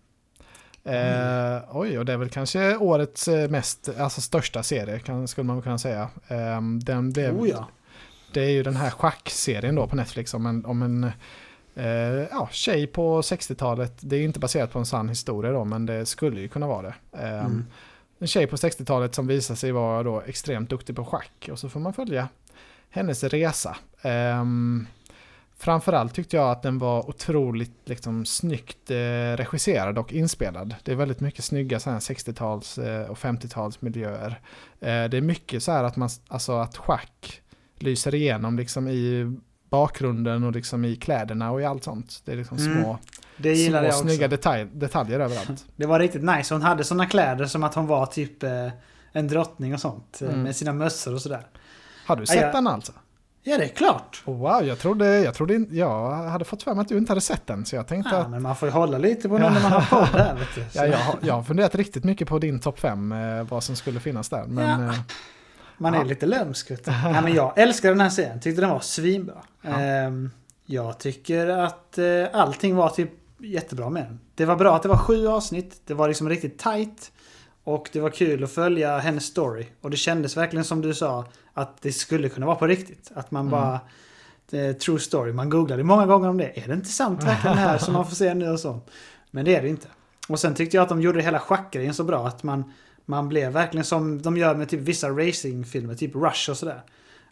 Eh, 0.84 1.62
oj, 1.72 1.98
och 1.98 2.04
det 2.04 2.12
är 2.12 2.16
väl 2.16 2.28
kanske 2.30 2.76
årets 2.76 3.28
eh, 3.28 3.50
mest, 3.50 3.88
alltså 3.98 4.20
största 4.20 4.62
serie, 4.62 4.98
kan, 4.98 5.28
skulle 5.28 5.44
man 5.44 5.62
kunna 5.62 5.78
säga. 5.78 6.08
Eh, 6.28 6.60
den 6.84 7.12
blev, 7.12 7.40
Oh 7.40 7.48
ja. 7.48 7.68
Det 8.32 8.40
är 8.44 8.50
ju 8.50 8.62
den 8.62 8.76
här 8.76 8.90
schackserien 8.90 9.74
då 9.74 9.86
på 9.86 9.96
Netflix 9.96 10.34
om 10.34 10.46
en, 10.46 10.64
om 10.64 10.82
en 10.82 11.04
eh, 11.74 12.28
ja, 12.30 12.48
tjej 12.52 12.86
på 12.86 13.20
60-talet. 13.20 13.92
Det 14.00 14.16
är 14.16 14.20
ju 14.20 14.26
inte 14.26 14.40
baserat 14.40 14.72
på 14.72 14.78
en 14.78 14.86
sann 14.86 15.08
historia 15.08 15.52
då, 15.52 15.64
men 15.64 15.86
det 15.86 16.06
skulle 16.06 16.40
ju 16.40 16.48
kunna 16.48 16.66
vara 16.66 16.82
det. 16.82 16.94
Eh, 17.12 17.44
Mm. 17.44 17.66
En 18.18 18.26
tjej 18.26 18.46
på 18.46 18.56
60-talet 18.56 19.14
som 19.14 19.26
visar 19.26 19.54
sig 19.54 19.72
vara 19.72 20.02
då 20.02 20.20
extremt 20.20 20.70
duktig 20.70 20.96
på 20.96 21.04
schack 21.04 21.48
och 21.52 21.58
så 21.58 21.68
får 21.68 21.80
man 21.80 21.92
följa 21.92 22.28
hennes 22.90 23.24
resa. 23.24 23.76
Um, 24.02 24.86
framförallt 25.64 26.14
tyckte 26.14 26.36
jag 26.36 26.50
att 26.50 26.62
den 26.62 26.78
var 26.78 27.08
otroligt 27.08 27.72
liksom, 27.84 28.24
snyggt 28.26 28.90
eh, 28.90 28.96
regisserad 29.36 29.98
och 29.98 30.12
inspelad. 30.12 30.74
Det 30.82 30.92
är 30.92 30.96
väldigt 30.96 31.20
mycket 31.20 31.44
snygga 31.44 31.80
så 31.80 31.90
här 31.90 31.98
60-tals 31.98 32.78
eh, 32.78 33.10
och 33.10 33.18
50-tals 33.18 33.82
miljöer. 33.82 34.40
Eh, 34.80 35.04
det 35.04 35.16
är 35.16 35.20
mycket 35.20 35.62
så 35.62 35.72
här 35.72 35.84
att, 35.84 35.96
man, 35.96 36.08
alltså, 36.28 36.52
att 36.58 36.76
schack 36.76 37.40
lyser 37.78 38.14
igenom 38.14 38.56
liksom, 38.56 38.88
i 38.88 39.36
bakgrunden 39.70 40.44
och 40.44 40.52
liksom, 40.52 40.84
i 40.84 40.96
kläderna 40.96 41.50
och 41.52 41.60
i 41.60 41.64
allt 41.64 41.84
sånt. 41.84 42.22
Det 42.24 42.32
är 42.32 42.36
liksom 42.36 42.58
Mm. 42.58 42.82
små, 42.82 42.98
Det 43.36 43.56
små 43.56 43.76
jag 43.76 43.86
också. 43.86 43.98
snygga 43.98 44.28
detalj, 44.28 44.66
detaljer 44.72 45.20
överallt. 45.20 45.64
Det 45.76 45.86
var 45.86 45.98
riktigt 46.00 46.22
nice. 46.24 46.54
Hon 46.54 46.62
hade 46.62 46.84
såna 46.84 47.06
kläder 47.06 47.46
som 47.46 47.64
att 47.64 47.74
hon 47.74 47.86
var 47.86 48.06
typ 48.06 48.42
eh, 48.42 48.68
en 49.12 49.28
drottning 49.28 49.74
och 49.74 49.80
sånt. 49.80 50.22
eh, 50.22 50.28
Mm. 50.28 50.42
Med 50.42 50.56
sina 50.56 50.72
mössor 50.72 51.14
och 51.14 51.20
sådär. 51.22 51.46
Har 52.06 52.16
du 52.16 52.26
sett 52.26 52.40
ja. 52.40 52.52
den 52.52 52.66
alltså? 52.66 52.92
Ja, 53.46 53.58
det 53.58 53.64
är 53.64 53.68
klart. 53.68 54.22
Oh, 54.26 54.36
wow, 54.38 54.62
jag 54.64 54.78
trodde, 54.78 55.20
jag 55.20 55.34
trodde 55.34 55.54
in, 55.54 55.68
jag 55.72 56.12
hade 56.12 56.44
fått 56.44 56.62
för 56.62 56.74
mig 56.74 56.82
att 56.82 56.88
du 56.88 56.98
inte 56.98 57.10
hade 57.10 57.20
sett 57.20 57.46
den, 57.46 57.64
så 57.64 57.76
jag 57.76 57.86
tänkte 57.86 58.14
Ja, 58.14 58.20
att 58.20 58.30
men 58.30 58.42
man 58.42 58.56
får 58.56 58.68
ju 58.68 58.72
hålla 58.72 58.98
lite 58.98 59.28
på 59.28 59.38
den 59.38 59.52
när 59.52 59.62
man 59.62 59.72
har 59.72 59.80
på 60.06 60.16
det 60.16 60.22
här, 60.22 60.34
vet 60.34 60.54
du. 60.54 60.64
Ja, 60.74 60.86
jag, 60.86 60.98
har- 60.98 61.16
jag 61.22 61.34
har 61.34 61.42
funderat 61.42 61.74
riktigt 61.74 62.04
mycket 62.04 62.28
på 62.28 62.38
din 62.38 62.60
topp 62.60 62.78
5, 62.80 63.12
eh, 63.12 63.42
vad 63.42 63.64
som 63.64 63.76
skulle 63.76 64.00
finnas 64.00 64.28
där. 64.28 64.44
Men 64.46 64.80
Ja. 64.82 64.92
eh, 64.92 64.98
Man 65.78 65.94
är 65.94 65.98
Ja. 65.98 66.04
lite 66.04 66.26
lömsk. 66.26 66.70
vet 66.70 66.84
du. 66.84 66.90
Nej, 67.04 67.22
men 67.22 67.34
jag 67.34 67.58
älskar 67.58 67.88
den 67.88 68.00
här 68.00 68.08
serien. 68.10 68.40
Tyckte 68.40 68.60
den 68.60 68.70
var 68.70 68.80
svinbra. 68.80 69.34
Ja. 69.62 69.70
Ehm, 69.80 70.30
jag 70.66 70.98
tycker 70.98 71.48
att 71.48 71.98
eh, 71.98 72.04
allting 72.32 72.76
var 72.76 72.88
typ 72.88 73.10
jättebra 73.38 73.90
med 73.90 74.02
den. 74.02 74.20
Det 74.34 74.44
var 74.44 74.56
bra 74.56 74.76
att 74.76 74.82
det 74.82 74.88
var 74.88 74.96
sju 74.96 75.28
avsnitt. 75.28 75.80
Det 75.86 75.94
var 75.94 76.08
liksom 76.08 76.28
riktigt 76.28 76.58
tight. 76.58 77.12
Och 77.64 77.88
det 77.92 78.00
var 78.00 78.10
kul 78.10 78.44
att 78.44 78.50
följa 78.52 78.98
hennes 78.98 79.24
story. 79.24 79.66
Och 79.80 79.90
det 79.90 79.96
kändes 79.96 80.36
verkligen 80.36 80.64
som 80.64 80.80
du 80.80 80.94
sa 80.94 81.24
att 81.54 81.82
det 81.82 81.92
skulle 81.92 82.28
kunna 82.28 82.46
vara 82.46 82.56
på 82.56 82.66
riktigt. 82.66 83.10
Att 83.14 83.30
man 83.30 83.40
Mm. 83.48 83.50
bara... 83.50 83.80
true 84.74 84.98
story. 84.98 85.32
Man 85.32 85.50
googlade 85.50 85.84
många 85.84 86.06
gånger 86.06 86.28
om 86.28 86.38
det. 86.38 86.58
Är 86.64 86.68
det 86.68 86.74
inte 86.74 86.88
sant 86.88 87.24
verkligen 87.24 87.56
det 87.56 87.62
här 87.62 87.78
som 87.78 87.92
man 87.94 88.06
får 88.08 88.14
se 88.16 88.34
nu 88.34 88.48
och 88.50 88.60
så? 88.60 88.80
Men 89.30 89.44
det 89.44 89.56
är 89.56 89.62
det 89.62 89.68
inte. 89.68 89.88
Och 90.28 90.40
sen 90.40 90.54
tyckte 90.54 90.76
jag 90.76 90.82
att 90.82 90.88
de 90.88 91.00
gjorde 91.00 91.22
hela 91.22 91.38
schackgrejen 91.38 91.94
så 91.94 92.04
bra 92.04 92.26
att 92.26 92.42
man, 92.42 92.72
man 93.04 93.28
blev 93.28 93.52
verkligen 93.52 93.84
som 93.84 94.22
de 94.22 94.36
gör 94.36 94.54
med 94.54 94.68
typ 94.68 94.80
vissa 94.80 95.08
racingfilmer, 95.08 95.94
typ 95.94 96.14
Rush 96.14 96.50
och 96.50 96.56
sådär. 96.56 96.82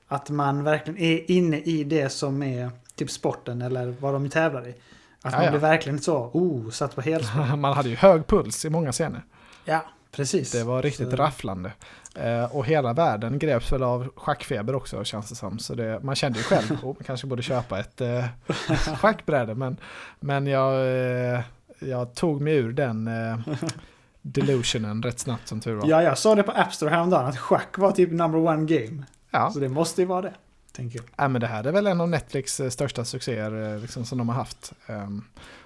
Att 0.09 0.31
man 0.31 0.64
verkligen 0.64 0.99
är 1.01 1.31
inne 1.31 1.59
i 1.61 1.85
det 1.85 2.09
som 2.09 2.42
är 2.42 2.71
typ 2.95 3.11
sporten 3.11 3.62
eller 3.62 3.95
vad 4.01 4.12
de 4.14 4.31
tävlar 4.31 4.68
i. 4.68 4.75
Att 5.23 5.33
man 5.33 5.40
Ja, 5.40 5.45
ja. 5.45 5.51
blir 5.51 5.61
verkligen 5.61 6.01
så, 6.01 6.16
oh, 6.33 6.71
satt 6.71 6.95
på 6.95 7.01
helspänn. 7.01 7.61
man 7.61 7.73
hade 7.73 7.88
ju 7.88 7.97
hög 7.97 8.27
puls 8.27 8.64
i 8.64 8.71
många 8.71 8.92
scener. 8.92 9.23
Ja, 9.64 9.85
precis. 10.16 10.53
Det 10.53 10.64
var 10.64 10.83
riktigt 10.83 11.11
Så- 11.11 11.16
rafflande. 11.16 11.72
Eh, 12.14 12.57
och 12.57 12.66
hela 12.66 12.92
världen 12.92 13.38
greps 13.38 13.72
väl 13.72 13.83
av 13.83 14.09
schackfeber 14.16 14.75
också 14.75 15.05
känns 15.05 15.29
det 15.29 15.35
som. 15.35 15.59
Så 15.59 15.75
det, 15.75 16.01
man 16.03 16.14
kände 16.14 16.38
ju 16.38 16.44
själv, 16.44 16.72
oh, 16.83 16.85
man 16.85 17.05
kanske 17.07 17.27
borde 17.27 17.42
köpa 17.42 17.81
ett 17.81 18.01
eh, 18.01 18.25
schackbräde. 18.98 19.55
Men, 19.55 19.77
men 20.20 20.46
jag, 20.46 20.75
eh, 21.35 21.40
jag 21.79 22.14
tog 22.14 22.40
mig 22.40 22.55
ur 22.55 22.72
den 22.72 23.09
eh, 23.09 23.38
delusionen 24.22 25.03
rätt 25.03 25.18
snabbt 25.18 25.48
som 25.48 25.61
tur 25.61 25.75
var. 25.75 25.88
Ja, 25.88 26.03
jag 26.03 26.18
sa 26.18 26.35
det 26.35 26.42
på 26.42 26.53
App 26.53 26.75
Store 26.75 26.90
häromdagen 26.90 27.27
att 27.27 27.38
schack 27.38 27.79
var 27.79 27.92
typ 27.92 28.11
number 28.11 28.38
one 28.38 28.64
game. 28.66 29.03
Ja. 29.31 29.51
Så 29.51 29.59
det 29.59 29.68
måste 29.68 30.01
ju 30.03 30.07
vara 30.07 30.22
det, 30.22 30.35
tänker 30.72 30.98
jag. 30.98 31.05
Ja, 31.16 31.29
men 31.29 31.40
det 31.40 31.46
här 31.46 31.64
är 31.64 31.72
väl 31.72 31.87
en 31.87 32.01
av 32.01 32.09
Netflix 32.09 32.61
eh, 32.61 32.68
största 32.68 33.05
succéer 33.05 33.75
eh, 33.75 33.81
liksom, 33.81 34.05
som 34.05 34.18
de 34.18 34.29
har 34.29 34.37
haft. 34.37 34.72
Ehm, 34.87 35.25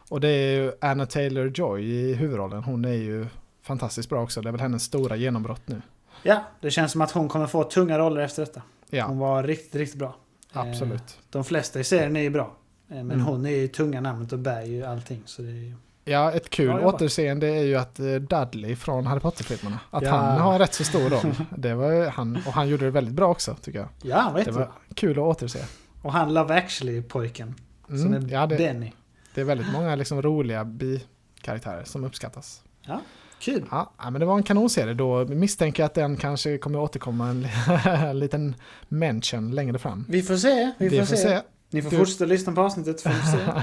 och 0.09 0.21
det 0.21 0.29
är 0.29 0.57
ju 0.63 0.73
Anna 0.81 1.05
Taylor-Joy 1.05 1.79
i 1.81 2.15
huvudrollen. 2.15 2.63
Hon 2.63 2.85
är 2.85 2.93
ju 2.93 3.27
fantastiskt 3.67 4.09
bra 4.09 4.23
också. 4.23 4.41
Det 4.43 4.49
är 4.51 4.53
väl 4.53 4.61
hennes 4.61 4.83
stora 4.83 5.17
genombrott 5.17 5.63
nu. 5.65 5.83
Ja, 6.23 6.43
det 6.61 6.71
känns 6.71 6.93
som 6.93 7.01
att 7.01 7.11
hon 7.11 7.29
kommer 7.29 7.47
få 7.47 7.65
tunga 7.65 7.99
roller 7.99 8.21
efter 8.21 8.43
detta. 8.43 8.63
Ja, 8.91 9.05
Hon 9.07 9.19
var 9.19 9.43
riktigt, 9.43 9.75
riktigt 9.75 9.99
bra. 9.99 10.17
Eh, 10.55 10.61
absolut. 10.61 11.19
De 11.31 11.45
flesta 11.45 11.81
i 11.81 11.85
serien 11.85 12.17
är 12.17 12.21
ju 12.21 12.31
bra. 12.31 12.57
Eh, 12.89 12.95
Men 12.95 13.11
Mm. 13.11 13.21
hon 13.21 13.47
är 13.47 13.51
ju 13.51 13.69
tunga 13.69 14.01
namnet 14.01 14.33
och 14.33 14.39
bär 14.39 14.63
ju 14.63 14.85
allting. 14.85 15.23
Så 15.27 15.43
det 15.43 15.49
är. 15.49 15.75
Ja, 16.05 16.33
ett 16.33 16.51
kul 16.51 16.71
återseende 16.85 17.47
är 17.47 17.63
ju 17.63 17.77
att 17.77 18.01
eh, 18.01 18.07
Dudley 18.15 18.77
från 18.77 19.07
Harry 19.07 19.21
Potter-filmerna, 19.21 19.79
att 19.91 20.03
Ja. 20.03 20.11
han 20.11 20.41
har 20.41 20.59
rätt 20.59 20.75
så 20.75 20.85
stor 20.85 21.11
roll. 21.11 21.35
Det 21.57 21.75
var 21.75 22.07
han, 22.11 22.37
och 22.47 22.53
han 22.53 22.69
gjorde 22.69 22.85
det 22.85 22.91
väldigt 22.91 23.15
bra 23.15 23.29
också 23.29 23.55
tycker 23.63 23.79
jag. 23.79 23.89
Ja, 24.03 24.19
han 24.21 24.33
var 24.35 24.45
Det 24.45 24.51
var 24.51 24.71
kul 24.95 25.11
att 25.19 25.19
återse. 25.25 25.65
Och 26.03 26.13
han 26.13 26.35
Love 26.35 26.55
actually-pojken. 26.55 27.55
Som 27.87 27.97
Mm, 27.97 28.25
är 28.27 28.29
ja, 28.33 28.47
det, 28.47 28.57
Benny. 28.57 28.93
det 29.35 29.41
är 29.41 29.45
väldigt 29.45 29.73
många 29.73 29.95
liksom 29.97 30.23
roliga 30.23 30.65
bikaraktärer 30.65 31.85
som 31.85 32.05
uppskattas. 32.05 32.62
Kul. 33.41 33.64
Ja, 33.70 33.93
men 33.99 34.14
det 34.20 34.26
var 34.26 34.37
en 34.37 34.43
kanonserie. 34.43 34.95
Då 34.95 35.24
misstänker 35.24 35.82
jag 35.82 35.87
att 35.87 35.95
den 35.95 36.16
kanske 36.16 36.59
kommer 36.59 36.78
återkomma 36.78 37.28
en, 37.28 37.47
en 38.09 38.18
liten 38.18 38.55
mention 38.89 39.51
längre 39.55 39.78
fram. 39.78 40.05
Vi 40.09 40.22
får 40.22 40.37
se. 40.37 40.72
Vi 40.78 40.91
får, 40.99 41.16
se. 41.16 41.41
Ni 41.70 41.82
får 41.82 41.91
Du- 41.91 41.97
fortsätta 41.97 42.24
lyssna 42.24 42.53
på 42.53 42.61
avsnittet. 42.61 43.01
Får 43.03 43.11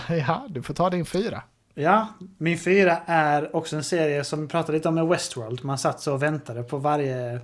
se. 0.08 0.16
ja, 0.28 0.46
du 0.50 0.62
får 0.62 0.74
ta 0.74 0.90
din 0.90 1.06
fyra. 1.06 1.44
Ja, 1.76 2.08
min 2.38 2.58
fyra 2.60 2.98
är 3.06 3.56
också 3.56 3.76
en 3.76 3.84
serie 3.84 4.24
som 4.24 4.42
vi 4.42 4.48
pratade 4.48 4.78
lite 4.78 4.88
om 4.90 4.96
med 4.96 5.08
Westworld. 5.08 5.64
Man 5.66 5.78
satt 5.78 6.02
så 6.02 6.14
och 6.14 6.24
väntade 6.24 6.64
på 6.64 6.78
varje, 6.78 7.40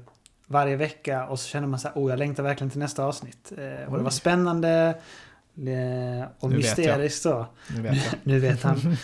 varje 0.47 0.75
vecka 0.75 1.25
och 1.27 1.39
så 1.39 1.47
kände 1.47 1.67
man 1.67 1.79
så 1.79 1.87
här, 1.87 1.95
oh 1.95 2.09
jag 2.09 2.19
längtar 2.19 2.43
verkligen 2.43 2.69
till 2.71 2.79
nästa 2.79 3.03
avsnitt. 3.05 3.51
Eh, 3.57 3.91
och 3.91 3.97
det 3.97 4.03
var 4.03 4.11
spännande 4.11 4.95
och 6.39 6.49
Nu 6.49 6.55
mysteriskt 6.55 7.21
så. 7.21 7.45
Nu 7.75 7.81
vet 7.81 7.95
jag. 7.95 8.13
Nu 8.23 8.39
vet 8.39 8.63
han. 8.63 8.97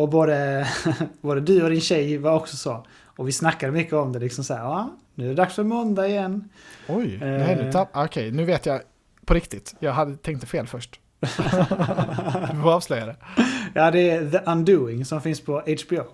Och 0.00 0.08
både, 0.08 0.68
både 1.20 1.40
du 1.40 1.62
och 1.62 1.70
din 1.70 1.80
tjej 1.80 2.18
var 2.18 2.32
också 2.36 2.56
så. 2.56 2.86
Och 3.16 3.28
vi 3.28 3.32
snackade 3.32 3.72
mycket 3.72 3.92
om 3.94 4.12
det 4.12 4.18
liksom 4.18 4.44
så 4.44 4.54
här, 4.54 4.60
ja, 4.60 4.90
nu 5.14 5.24
är 5.24 5.28
det 5.28 5.34
dags 5.34 5.54
för 5.54 5.64
måndag 5.64 6.08
igen. 6.08 6.48
Oj, 6.88 7.14
Eh. 7.14 7.20
nej 7.20 7.56
nu 7.56 7.72
tapp... 7.72 7.88
Okej, 7.94 8.30
nu 8.32 8.44
vet 8.44 8.66
jag 8.66 8.80
på 9.24 9.34
riktigt. 9.34 9.74
Jag 9.78 9.92
hade 9.92 10.16
tänkt 10.16 10.48
fel 10.48 10.66
först. 10.66 11.00
du 11.20 12.62
får 12.62 12.72
avslöja 12.74 13.06
det. 13.06 13.16
Ja, 13.74 13.90
det 13.90 14.10
är 14.10 14.30
The 14.30 14.50
Undoing 14.50 15.04
som 15.04 15.20
finns 15.20 15.40
på 15.40 15.52
HBO. 15.60 16.04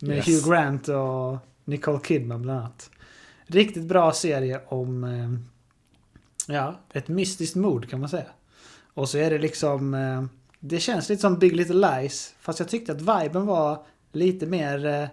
Med 0.00 0.16
Yes. 0.16 0.26
Hugh 0.26 0.48
Grant 0.50 0.88
och 0.88 1.38
Nicole 1.64 1.98
Kidman 2.04 2.42
bland 2.42 2.58
annat. 2.60 2.90
Riktigt 3.46 3.84
bra 3.84 4.12
serie 4.12 4.60
om 4.68 5.04
eh, 5.04 5.30
ja, 6.54 6.74
ett 6.92 7.08
mystiskt 7.08 7.56
mord 7.56 7.90
kan 7.90 8.00
man 8.00 8.08
säga. 8.08 8.26
Och 8.94 9.08
så 9.08 9.18
är 9.18 9.30
det 9.30 9.38
liksom... 9.38 9.94
Det 10.60 10.80
känns 10.80 11.08
lite 11.08 11.20
som 11.20 11.38
Big 11.38 11.56
Little 11.56 12.00
Lies. 12.00 12.34
Fast 12.40 12.58
jag 12.58 12.68
tyckte 12.68 12.92
att 12.92 13.00
viben 13.00 13.46
var 13.46 13.84
lite 14.12 14.46
mer 14.46 14.86
eh, 14.86 15.08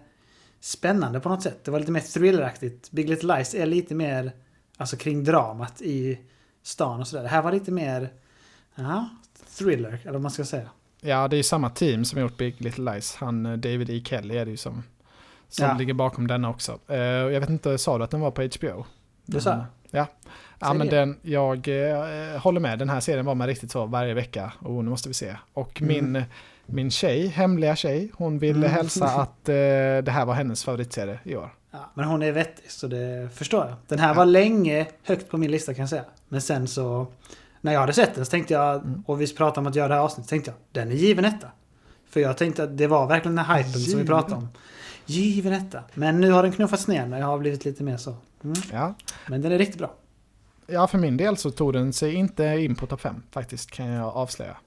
spännande 0.60 1.20
på 1.20 1.30
något 1.30 1.44
sätt. 1.44 1.64
Det 1.66 1.72
var 1.72 1.80
lite 1.80 1.92
mer 1.92 2.00
thrilleraktigt. 2.02 2.92
Big 2.92 3.10
Little 3.10 3.36
Lies 3.38 3.56
är 3.56 3.66
lite 3.66 3.96
mer 3.96 4.32
alltså 4.78 4.98
kring 4.98 5.24
dramat 5.24 5.82
i 5.82 6.20
stan 6.64 7.00
och 7.00 7.08
sådär. 7.08 7.24
Det 7.24 7.30
här 7.30 7.42
var 7.42 7.52
lite 7.52 7.72
mer... 7.72 8.10
Ja, 8.76 9.10
thriller, 9.58 10.00
eller 10.04 10.12
vad 10.12 10.22
man 10.22 10.32
ska 10.32 10.46
säga. 10.46 10.70
Ja, 11.02 11.28
det 11.28 11.36
är 11.36 11.38
ju 11.38 11.44
samma 11.44 11.70
team 11.70 12.06
som 12.06 12.22
gjort 12.22 12.38
Big 12.38 12.62
Little 12.62 12.94
Lies. 12.94 13.16
Han 13.16 13.46
eh, 13.46 13.52
David 13.58 13.90
E. 13.90 14.04
Kelly 14.06 14.38
är 14.38 14.46
det 14.46 14.52
ju 14.52 14.58
som, 14.58 14.84
som 15.50 15.66
Ja. 15.66 15.74
ligger 15.78 15.94
bakom 15.94 16.28
denna 16.28 16.50
också. 16.50 16.80
Eh, 16.88 16.98
jag 16.98 17.40
vet 17.40 17.50
inte, 17.50 17.78
sa 17.78 17.98
du 17.98 18.04
att 18.04 18.12
den 18.12 18.20
var 18.20 18.32
på 18.32 18.42
HBO? 18.42 18.86
Det 19.26 19.42
sa. 19.42 19.66
Ja. 19.92 20.08
Ja, 20.60 20.74
men 20.74 20.88
den, 20.88 21.18
jag 21.22 21.68
eh, 21.68 22.40
håller 22.40 22.60
med. 22.60 22.80
Den 22.80 22.90
här 22.90 23.00
serien 23.00 23.26
var 23.26 23.36
man 23.36 23.48
riktigt 23.48 23.72
så 23.72 23.86
varje 23.86 24.14
vecka. 24.14 24.54
Och 24.60 24.84
nu 24.84 24.90
måste 24.90 25.08
vi 25.10 25.14
se. 25.14 25.36
Och 25.54 25.82
Mm. 25.82 26.14
min, 26.14 26.24
min 26.66 26.92
tjej, 26.92 27.28
hemliga 27.28 27.76
tjej, 27.76 28.12
hon 28.14 28.40
ville 28.40 28.58
Mm. 28.66 28.72
hälsa 28.72 29.06
att 29.22 29.50
eh, 29.50 29.54
det 30.04 30.10
här 30.12 30.26
var 30.26 30.34
hennes 30.34 30.64
favoritserie 30.64 31.20
i 31.24 31.36
år. 31.36 31.54
Ja, 31.72 31.92
men 31.94 32.06
hon 32.06 32.24
är 32.24 32.32
vettig, 32.32 32.72
så 32.72 32.88
det 32.88 33.30
förstår 33.36 33.66
jag. 33.66 33.76
Den 33.88 34.00
här 34.00 34.14
var 34.14 34.26
länge 34.26 34.86
högt 35.04 35.30
på 35.30 35.38
min 35.38 35.52
lista 35.52 35.74
kan 35.74 35.82
jag 35.82 35.90
säga. 35.90 36.04
Men 36.30 36.42
sen 36.42 36.68
så, 36.68 37.08
när 37.62 37.74
jag 37.74 37.80
hade 37.80 37.94
sett 37.94 38.16
den 38.16 38.26
så 38.26 38.30
tänkte 38.32 38.54
jag, 38.54 38.76
Mm. 38.76 39.04
och 39.08 39.22
vi 39.22 39.36
pratade 39.36 39.60
om 39.60 39.68
att 39.68 39.76
göra 39.76 39.88
det 39.88 39.94
här 39.94 40.02
avsnittet, 40.02 40.30
tänkte 40.30 40.52
jag, 40.52 40.84
den 40.84 40.92
är 40.92 40.96
given 40.96 41.26
etta. 41.26 41.48
För 42.10 42.20
jag 42.20 42.38
tänkte 42.38 42.64
att 42.64 42.78
det 42.78 42.88
var 42.88 43.08
verkligen 43.08 43.36
den 43.36 43.46
här 43.46 43.58
hypen 43.58 43.72
som 43.72 43.82
vi 43.82 43.88
Given. 43.90 44.08
pratade 44.08 44.36
om. 44.36 44.50
Given 45.06 45.54
etta. 45.54 45.84
Men 45.94 46.22
nu 46.22 46.32
har 46.32 46.44
den 46.44 46.52
knuffats 46.52 46.88
ner 46.88 47.06
när 47.06 47.20
jag 47.20 47.26
har 47.28 47.38
blivit 47.38 47.66
lite 47.66 47.84
mer 47.84 47.98
så. 47.98 48.16
Mm. 48.44 48.56
Ja. 48.72 48.94
Men 49.28 49.42
den 49.42 49.52
är 49.52 49.58
riktigt 49.58 49.78
bra. 49.78 49.94
Ja, 50.68 50.88
för 50.88 50.98
min 50.98 51.18
del 51.18 51.38
så 51.38 51.52
tog 51.52 51.74
den 51.74 51.94
sig 51.94 52.14
inte 52.14 52.44
in 52.46 52.76
på 52.76 52.86
topp 52.88 53.02
5 53.02 53.24
faktiskt, 53.32 53.72
kan 53.72 53.86
jag 53.88 54.08
avslöja. 54.08 54.58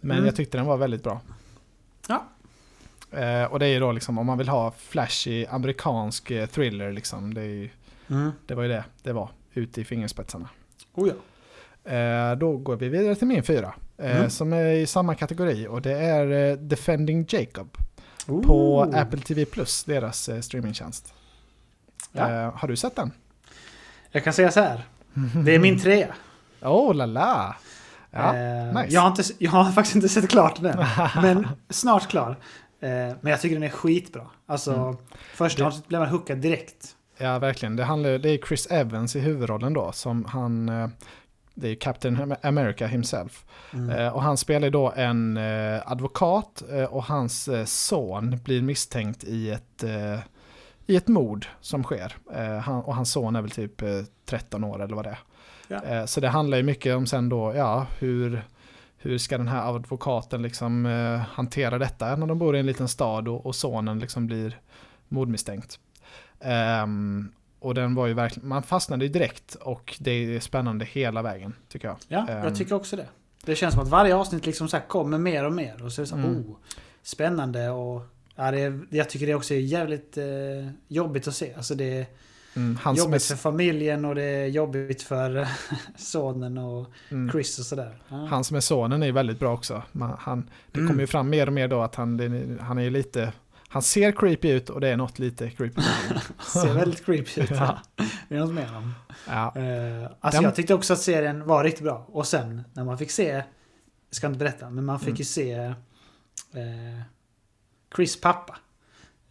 Men 0.00 0.16
Mm. 0.16 0.26
jag 0.26 0.36
tyckte 0.36 0.58
den 0.58 0.66
var 0.66 0.76
väldigt 0.76 1.02
bra. 1.02 1.20
Ja. 2.08 2.24
Eh, 3.18 3.44
och 3.44 3.58
det 3.58 3.66
är 3.66 3.70
ju 3.70 3.80
då 3.80 3.92
liksom 3.92 4.18
om 4.18 4.26
man 4.26 4.38
vill 4.38 4.48
ha 4.48 4.70
flashy 4.70 5.46
amerikansk 5.46 6.30
eh, 6.30 6.46
thriller 6.46 6.92
liksom. 6.92 7.34
Det, 7.34 7.44
ju, 7.44 7.70
Mm. 8.10 8.30
det 8.46 8.54
var 8.54 8.62
ju 8.62 8.68
det 8.68 8.84
det 9.02 9.12
var, 9.12 9.30
ute 9.54 9.80
i 9.80 9.84
fingerspetsarna. 9.84 10.48
Oh 10.94 11.08
ja. 11.08 11.14
Eh, 11.92 12.36
då 12.36 12.56
går 12.56 12.76
vi 12.76 12.88
vidare 12.88 13.14
till 13.14 13.26
min 13.28 13.42
fyra. 13.42 13.74
Eh, 13.98 14.16
Mm. 14.16 14.30
Som 14.30 14.52
är 14.52 14.64
i 14.72 14.86
samma 14.86 15.14
kategori 15.14 15.66
och 15.68 15.82
det 15.82 15.92
är 15.98 16.50
eh, 16.50 16.56
Defending 16.56 17.26
Jacob 17.28 17.76
Oh. 18.28 18.42
på 18.46 18.82
Apple 18.94 19.20
TV 19.20 19.44
Plus, 19.44 19.84
deras 19.84 20.28
eh, 20.28 20.40
streamingtjänst. 20.40 21.14
Ja. 22.12 22.50
Har 22.56 22.68
du 22.68 22.76
sett 22.76 22.96
den? 22.96 23.12
Jag 24.10 24.24
kan 24.24 24.32
säga 24.32 24.50
så 24.50 24.60
här. 24.60 24.84
Det 25.44 25.54
är 25.54 25.58
min 25.58 25.78
trea. 25.80 26.14
Oh 26.62 26.94
la 26.94 27.06
la! 27.06 27.56
Ja, 28.10 28.36
Eh, 28.36 28.74
nice. 28.74 28.94
jag, 28.94 29.00
har 29.00 29.08
inte, 29.08 29.22
jag 29.38 29.50
har 29.50 29.72
faktiskt 29.72 29.96
inte 29.96 30.08
sett 30.08 30.28
klart 30.30 30.62
den. 30.62 30.84
Men 31.22 31.48
snart 31.68 32.08
klar. 32.08 32.30
Eh, 32.80 32.88
men 33.20 33.30
jag 33.30 33.40
tycker 33.40 33.56
den 33.56 33.62
är 33.62 33.68
skitbra. 33.70 34.22
Alltså, 34.46 34.74
Mm. 34.74 34.96
första 35.34 35.64
Det- 35.70 35.88
blev 35.88 36.00
man 36.00 36.08
hookad 36.10 36.38
direkt. 36.38 36.96
Ja, 37.18 37.38
verkligen. 37.38 37.76
Det, 37.76 37.84
handlar, 37.84 38.18
det 38.18 38.28
är 38.30 38.38
Chris 38.48 38.66
Evans 38.66 39.16
i 39.16 39.20
huvudrollen 39.20 39.72
då, 39.72 39.92
som 39.92 40.24
han... 40.24 40.68
eh, 40.68 40.88
Det 41.54 41.68
är 41.68 41.74
Captain 41.74 42.34
America 42.42 42.86
himself. 42.86 43.44
Mm. 43.72 43.90
Eh, 43.90 44.08
Och 44.08 44.22
han 44.22 44.36
spelar 44.36 44.70
då 44.70 44.92
en 44.96 45.36
eh, 45.36 45.80
advokat 45.92 46.62
eh, 46.72 46.84
och 46.84 47.04
hans 47.04 47.48
son 47.66 48.38
blir 48.44 48.62
misstänkt 48.62 49.24
i 49.24 49.50
ett, 49.50 49.84
i 50.90 50.96
ett 50.96 51.08
mord 51.08 51.46
som 51.60 51.82
sker. 51.82 52.16
Eh, 52.34 52.58
Han, 52.58 52.82
och 52.82 52.94
hans 52.94 53.12
son 53.12 53.36
är 53.36 53.40
väl 53.42 53.50
typ 53.50 53.82
eh, 53.82 53.88
13 54.24 54.64
år 54.64 54.82
eller 54.82 54.94
vad 54.96 55.04
det 55.04 55.10
är. 55.10 55.18
Ja. 55.68 55.82
Eh, 55.84 56.04
Så 56.04 56.20
det 56.20 56.28
handlar 56.28 56.56
ju 56.56 56.62
mycket 56.62 56.96
om 56.96 57.06
sen 57.06 57.28
då, 57.28 57.52
ja, 57.56 57.86
hur, 57.98 58.44
hur 58.96 59.18
ska 59.18 59.38
den 59.38 59.48
här 59.48 59.74
advokaten 59.74 60.42
liksom 60.42 60.86
eh, 60.86 61.16
hantera 61.18 61.78
detta 61.78 62.16
när 62.16 62.26
de 62.26 62.38
bor 62.38 62.56
i 62.56 62.58
en 62.60 62.66
liten 62.66 62.88
stad 62.88 63.28
och, 63.28 63.46
och 63.46 63.54
sonen 63.54 63.98
liksom 63.98 64.26
blir 64.26 64.60
mordmisstänkt. 65.08 65.78
Ehm, 66.40 67.32
och 67.58 67.74
den 67.74 67.94
var 67.94 68.06
ju 68.06 68.14
verkligen, 68.14 68.48
man 68.48 68.62
fastnade 68.62 69.04
ju 69.04 69.12
direkt 69.12 69.54
och 69.54 69.96
det 70.00 70.10
är 70.10 70.40
spännande 70.40 70.84
hela 70.84 71.22
vägen 71.22 71.54
tycker 71.68 71.88
jag. 71.88 71.96
Ja, 72.08 72.26
Ehm. 72.28 72.44
jag 72.44 72.56
tycker 72.56 72.74
också 72.74 72.96
det. 72.96 73.06
Det 73.44 73.54
känns 73.56 73.74
som 73.74 73.82
att 73.82 73.88
varje 73.88 74.14
avsnitt 74.14 74.46
liksom 74.46 74.68
så 74.68 74.78
kommer 74.88 75.18
mer 75.18 75.44
och 75.46 75.52
mer. 75.52 75.84
Och 75.84 75.92
så 75.92 76.00
är 76.00 76.04
det 76.04 76.08
så 76.08 76.16
Mm. 76.16 76.30
oh, 76.36 76.56
spännande 77.02 77.70
och... 77.70 78.02
Ja, 78.44 78.50
det 78.50 78.60
är, 78.60 78.80
jag 78.90 79.10
tycker 79.10 79.26
det 79.26 79.34
också 79.34 79.54
är 79.54 79.58
jävligt 79.58 80.16
eh, 80.18 80.24
jobbigt 80.88 81.28
att 81.28 81.34
se. 81.34 81.54
Alltså 81.54 81.74
det 81.74 81.98
är 81.98 82.06
Mm, 82.56 82.78
jobbigt 82.96 83.22
är, 83.22 83.26
för 83.26 83.36
familjen 83.36 84.04
och 84.04 84.14
det 84.14 84.22
är 84.22 84.46
jobbigt 84.46 85.02
för 85.02 85.48
sonen 85.96 86.58
och 86.58 86.86
mm, 87.10 87.30
Chris 87.30 87.58
och 87.58 87.64
sådär. 87.64 88.02
Ja. 88.08 88.16
han 88.30 88.44
som 88.44 88.56
är 88.56 88.60
sonen 88.60 89.02
är 89.02 89.06
ju 89.06 89.12
väldigt 89.12 89.38
bra 89.38 89.52
också. 89.54 89.82
Man, 89.92 90.16
han, 90.20 90.50
det 90.72 90.78
Mm. 90.78 90.88
kommer 90.90 91.00
ju 91.02 91.06
fram 91.06 91.30
mer 91.30 91.46
och 91.46 91.52
mer 91.52 91.68
då 91.68 91.82
att 91.82 91.94
han, 91.94 92.16
det, 92.16 92.56
han 92.60 92.78
är 92.78 92.82
ju 92.82 92.90
lite, 92.90 93.32
han 93.68 93.82
ser 93.82 94.12
creepy 94.12 94.50
ut 94.50 94.70
och 94.70 94.80
det 94.80 94.88
är 94.88 94.96
något 94.96 95.18
lite 95.18 95.50
creepy. 95.50 95.82
Ser 96.52 96.74
väldigt 96.74 97.04
creepy 97.04 97.40
ut. 97.42 97.50
Ja. 97.54 97.78
Det 98.28 98.34
är 98.36 98.40
något 98.40 98.54
med 98.54 98.68
honom. 98.68 98.94
ja. 99.28 99.52
Eh, 99.56 100.10
alltså 100.20 100.40
Den- 100.40 100.44
jag 100.44 100.54
tyckte 100.54 100.74
också 100.74 100.92
att 100.92 100.98
serien 101.00 101.46
var 101.46 101.64
riktigt 101.64 101.84
bra. 101.84 102.06
Och 102.12 102.26
sen 102.26 102.62
när 102.72 102.84
man 102.84 102.98
fick 102.98 103.10
se, 103.10 103.28
jag 103.28 103.44
ska 104.10 104.26
inte 104.26 104.38
berätta, 104.38 104.70
men 104.70 104.84
man 104.84 104.98
fick 105.00 105.08
Mm. 105.08 105.16
ju 105.18 105.24
se 105.24 105.52
eh, 105.52 107.00
Chris 107.96 108.20
pappa. 108.20 108.56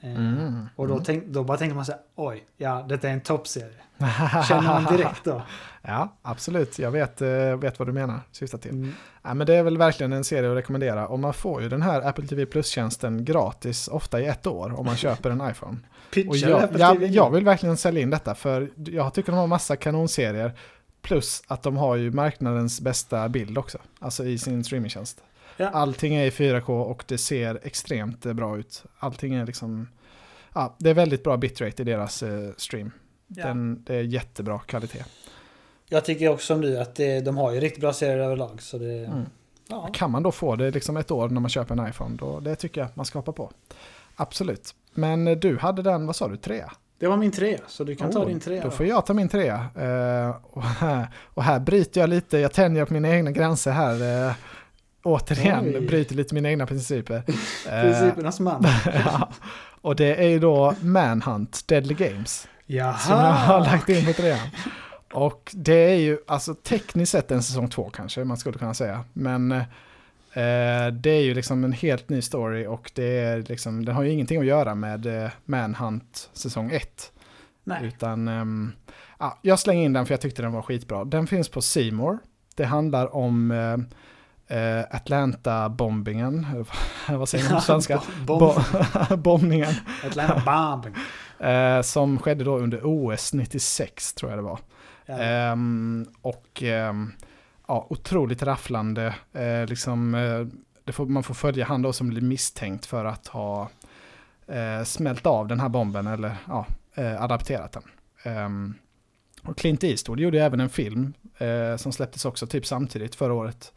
Eh, 0.01 0.09
Mm. 0.15 0.65
Och 0.75 0.87
då, 0.87 0.93
Mm. 0.93 1.05
tänk, 1.05 1.25
då 1.25 1.43
bara 1.43 1.57
tänkte 1.57 1.75
man 1.75 1.85
så 1.85 1.91
här, 1.91 2.01
oj, 2.15 2.43
ja 2.57 2.85
detta 2.89 3.09
är 3.09 3.13
en 3.13 3.21
toppserie. 3.21 3.73
Känner 4.47 4.81
man 4.81 4.97
direkt 4.97 5.23
då. 5.23 5.41
Ja, 5.81 6.15
absolut. 6.21 6.79
Jag 6.79 6.91
vet, 6.91 7.21
eh, 7.21 7.55
vet 7.57 7.79
vad 7.79 7.87
du 7.87 7.91
menar, 7.91 8.19
syftar 8.31 8.57
till. 8.57 8.71
Mm. 8.71 8.93
Ja, 9.23 9.33
men 9.33 9.47
det 9.47 9.55
är 9.55 9.63
väl 9.63 9.77
verkligen 9.77 10.13
en 10.13 10.23
serie 10.23 10.51
att 10.51 10.57
rekommendera. 10.57 11.07
Och 11.07 11.19
man 11.19 11.33
får 11.33 11.61
ju 11.61 11.69
den 11.69 11.81
här 11.81 12.01
Apple 12.01 12.27
TV 12.27 12.45
Plus-tjänsten 12.45 13.25
gratis, 13.25 13.87
ofta 13.87 14.21
i 14.21 14.25
ett 14.25 14.47
år, 14.47 14.79
om 14.79 14.85
man 14.85 14.95
köper 15.05 15.29
en 15.29 15.49
iPhone. 15.51 15.77
Pitchar 16.13 16.29
Och 16.29 16.37
jag, 16.37 16.79
jag, 16.79 17.03
jag 17.07 17.29
vill 17.31 17.45
verkligen 17.45 17.77
sälja 17.77 18.01
in 18.01 18.09
detta, 18.09 18.35
för 18.35 18.69
jag 18.75 19.13
tycker 19.13 19.31
de 19.31 19.37
har 19.37 19.47
massa 19.47 19.75
kanonserier. 19.75 20.53
Plus 21.01 21.43
att 21.47 21.63
de 21.63 21.77
har 21.77 21.95
ju 21.95 22.11
marknadens 22.11 22.81
bästa 22.81 23.29
bild 23.29 23.57
också, 23.57 23.77
alltså 23.99 24.25
i 24.25 24.37
sin 24.37 24.63
streamingtjänst. 24.63 25.21
Ja. 25.59 25.69
Allting 25.69 26.15
är 26.15 26.25
i 26.25 26.29
4K 26.29 26.81
och 26.83 27.03
det 27.07 27.17
ser 27.17 27.59
extremt 27.63 28.25
eh, 28.25 28.33
bra 28.33 28.57
ut. 28.57 28.83
Allting 28.99 29.33
är 29.33 29.45
liksom, 29.45 29.87
ja, 30.53 30.75
det 30.79 30.89
är 30.89 30.93
väldigt 30.93 31.23
bra 31.23 31.37
bitrate 31.37 31.81
i 31.81 31.85
deras 31.85 32.23
eh, 32.23 32.49
stream. 32.57 32.91
Ja. 33.27 33.47
Den, 33.47 33.83
det 33.83 33.95
är 33.95 34.01
jättebra 34.03 34.59
kvalitet. 34.59 35.03
Jag 35.89 36.05
tycker 36.05 36.29
också 36.29 36.45
som 36.45 36.61
du 36.61 36.79
att 36.79 36.95
det, 36.95 37.21
de 37.21 37.37
har 37.37 37.51
ju 37.51 37.59
riktigt 37.59 37.81
bra 37.81 37.93
serier 37.93 38.17
överlag. 38.19 38.61
Så 38.61 38.77
det, 38.77 39.05
Mm. 39.05 39.25
ja. 39.67 39.89
Kan 39.93 40.11
man 40.11 40.23
då 40.23 40.31
få 40.31 40.55
det 40.55 40.71
liksom 40.71 40.97
ett 40.97 41.11
år 41.11 41.29
när 41.29 41.41
man 41.41 41.49
köper 41.49 41.75
en 41.81 41.87
iPhone, 41.89 42.15
då, 42.17 42.39
det 42.39 42.55
tycker 42.55 42.81
jag 42.81 42.89
man 42.93 43.05
ska 43.05 43.19
hoppa 43.19 43.31
på. 43.31 43.51
Absolut. 44.15 44.75
Men 44.93 45.27
eh, 45.27 45.37
du 45.37 45.57
hade 45.57 45.81
den, 45.81 46.05
vad 46.05 46.15
sa 46.15 46.27
du, 46.27 46.37
trea? 46.37 46.71
Det 46.99 47.07
var 47.07 47.17
min 47.17 47.31
trea, 47.31 47.59
så 47.67 47.83
du 47.83 47.95
kan 47.95 48.11
ta 48.11 48.19
Oh, 48.19 48.27
din 48.27 48.39
trea. 48.39 48.61
Då 48.63 48.69
då. 48.69 48.75
får 48.75 48.85
jag 48.85 49.05
ta 49.05 49.13
min 49.13 49.29
trea. 49.29 49.55
Eh, 49.75 50.35
och, 50.43 50.63
här, 50.63 51.07
och 51.33 51.43
här 51.43 51.59
bryter 51.59 52.01
jag 52.01 52.09
lite, 52.09 52.37
jag 52.37 52.53
tänjer 52.53 52.85
på 52.85 52.93
mina 52.93 53.09
egna 53.09 53.31
gränser 53.31 53.71
här. 53.71 54.27
Eh, 54.27 54.33
återigen, 55.03 55.65
Oj. 55.75 55.87
bryter 55.87 56.15
lite 56.15 56.35
mina 56.35 56.49
egna 56.49 56.65
principer. 56.65 57.23
Eh, 57.69 57.81
Principernas 57.81 58.39
man. 58.39 58.65
ja. 59.05 59.29
Och 59.81 59.95
det 59.95 60.15
är 60.15 60.27
ju 60.27 60.39
då 60.39 60.75
Manhunt, 60.81 61.67
Deadly 61.67 61.93
Games. 61.93 62.47
Jaha! 62.65 62.97
Som 62.97 63.15
jag 63.15 63.33
har 63.33 63.59
lagt 63.59 63.89
in 63.89 64.05
på 64.05 64.13
trean. 64.13 64.39
Och 65.13 65.51
det 65.53 65.91
är 65.91 65.95
ju, 65.95 66.17
alltså 66.27 66.53
tekniskt 66.53 67.11
sett 67.11 67.31
en 67.31 67.43
säsong 67.43 67.69
två 67.69 67.89
kanske 67.89 68.23
man 68.23 68.37
skulle 68.37 68.57
kunna 68.57 68.73
säga. 68.73 69.03
Men 69.13 69.51
eh, 69.51 70.87
det 70.93 71.09
är 71.09 71.21
ju 71.21 71.33
liksom 71.33 71.63
en 71.63 71.71
helt 71.73 72.09
ny 72.09 72.21
story 72.21 72.65
och 72.65 72.91
det 72.95 73.19
är 73.19 73.41
liksom, 73.41 73.85
den 73.85 73.95
har 73.95 74.03
ju 74.03 74.11
ingenting 74.11 74.39
att 74.39 74.45
göra 74.45 74.75
med 74.75 75.23
eh, 75.23 75.29
Manhunt 75.45 76.29
säsong 76.33 76.71
ett. 76.71 77.11
Nej. 77.63 77.85
Utan, 77.85 78.27
ehm, 78.27 78.71
ja, 79.19 79.39
jag 79.41 79.59
slänger 79.59 79.85
in 79.85 79.93
den 79.93 80.05
för 80.05 80.13
jag 80.13 80.21
tyckte 80.21 80.41
den 80.41 80.51
var 80.51 80.61
skitbra. 80.61 81.05
Den 81.05 81.27
finns 81.27 81.49
på 81.49 81.61
Seymour. 81.61 82.17
Det 82.55 82.65
handlar 82.65 83.15
om 83.15 83.51
eh, 83.51 83.77
eh, 84.49 84.83
Atlanta-bombingen. 84.91 86.45
Vad 87.09 87.29
säger 87.29 87.49
man 87.49 87.55
på 87.55 87.61
svenska? 87.65 88.01
Bomb. 88.25 88.39
Bo- 88.39 89.15
bombningen. 89.17 89.73
Atlanta 90.05 90.41
Bomb. 90.45 90.95
Eh, 91.39 91.81
som 91.81 92.19
skedde 92.19 92.43
då 92.43 92.57
under 92.57 92.81
OS 92.83 93.33
96 93.33 94.13
tror 94.13 94.31
jag 94.31 94.37
det 94.39 94.43
var. 94.43 94.59
Ja. 95.05 95.17
Ehm, 95.19 96.05
och 96.21 96.63
ehm, 96.63 97.11
ja, 97.67 97.87
otroligt 97.89 98.43
rafflande. 98.43 99.15
Eh, 99.33 99.65
liksom, 99.65 100.15
får, 100.91 101.05
man 101.05 101.23
får 101.23 101.33
följa 101.33 101.65
han 101.65 101.81
då 101.81 101.93
som 101.93 102.09
blir 102.09 102.21
misstänkt 102.21 102.85
för 102.85 103.05
att 103.05 103.27
ha 103.27 103.69
smält 104.85 105.25
av 105.25 105.47
den 105.47 105.59
här 105.59 105.69
bomben 105.69 106.07
eller 106.07 106.35
ja, 106.47 106.65
adapterat 107.19 107.71
den. 107.71 107.83
Ehm, 108.23 108.73
och 109.43 109.57
Clint 109.57 109.83
Eastwood 109.83 110.19
gjorde 110.19 110.43
även 110.43 110.59
en 110.59 110.69
film 110.69 111.13
som 111.77 111.91
släpptes 111.91 112.25
också 112.25 112.47
typ 112.47 112.65
samtidigt 112.65 113.15
förra 113.15 113.33
året. 113.33 113.73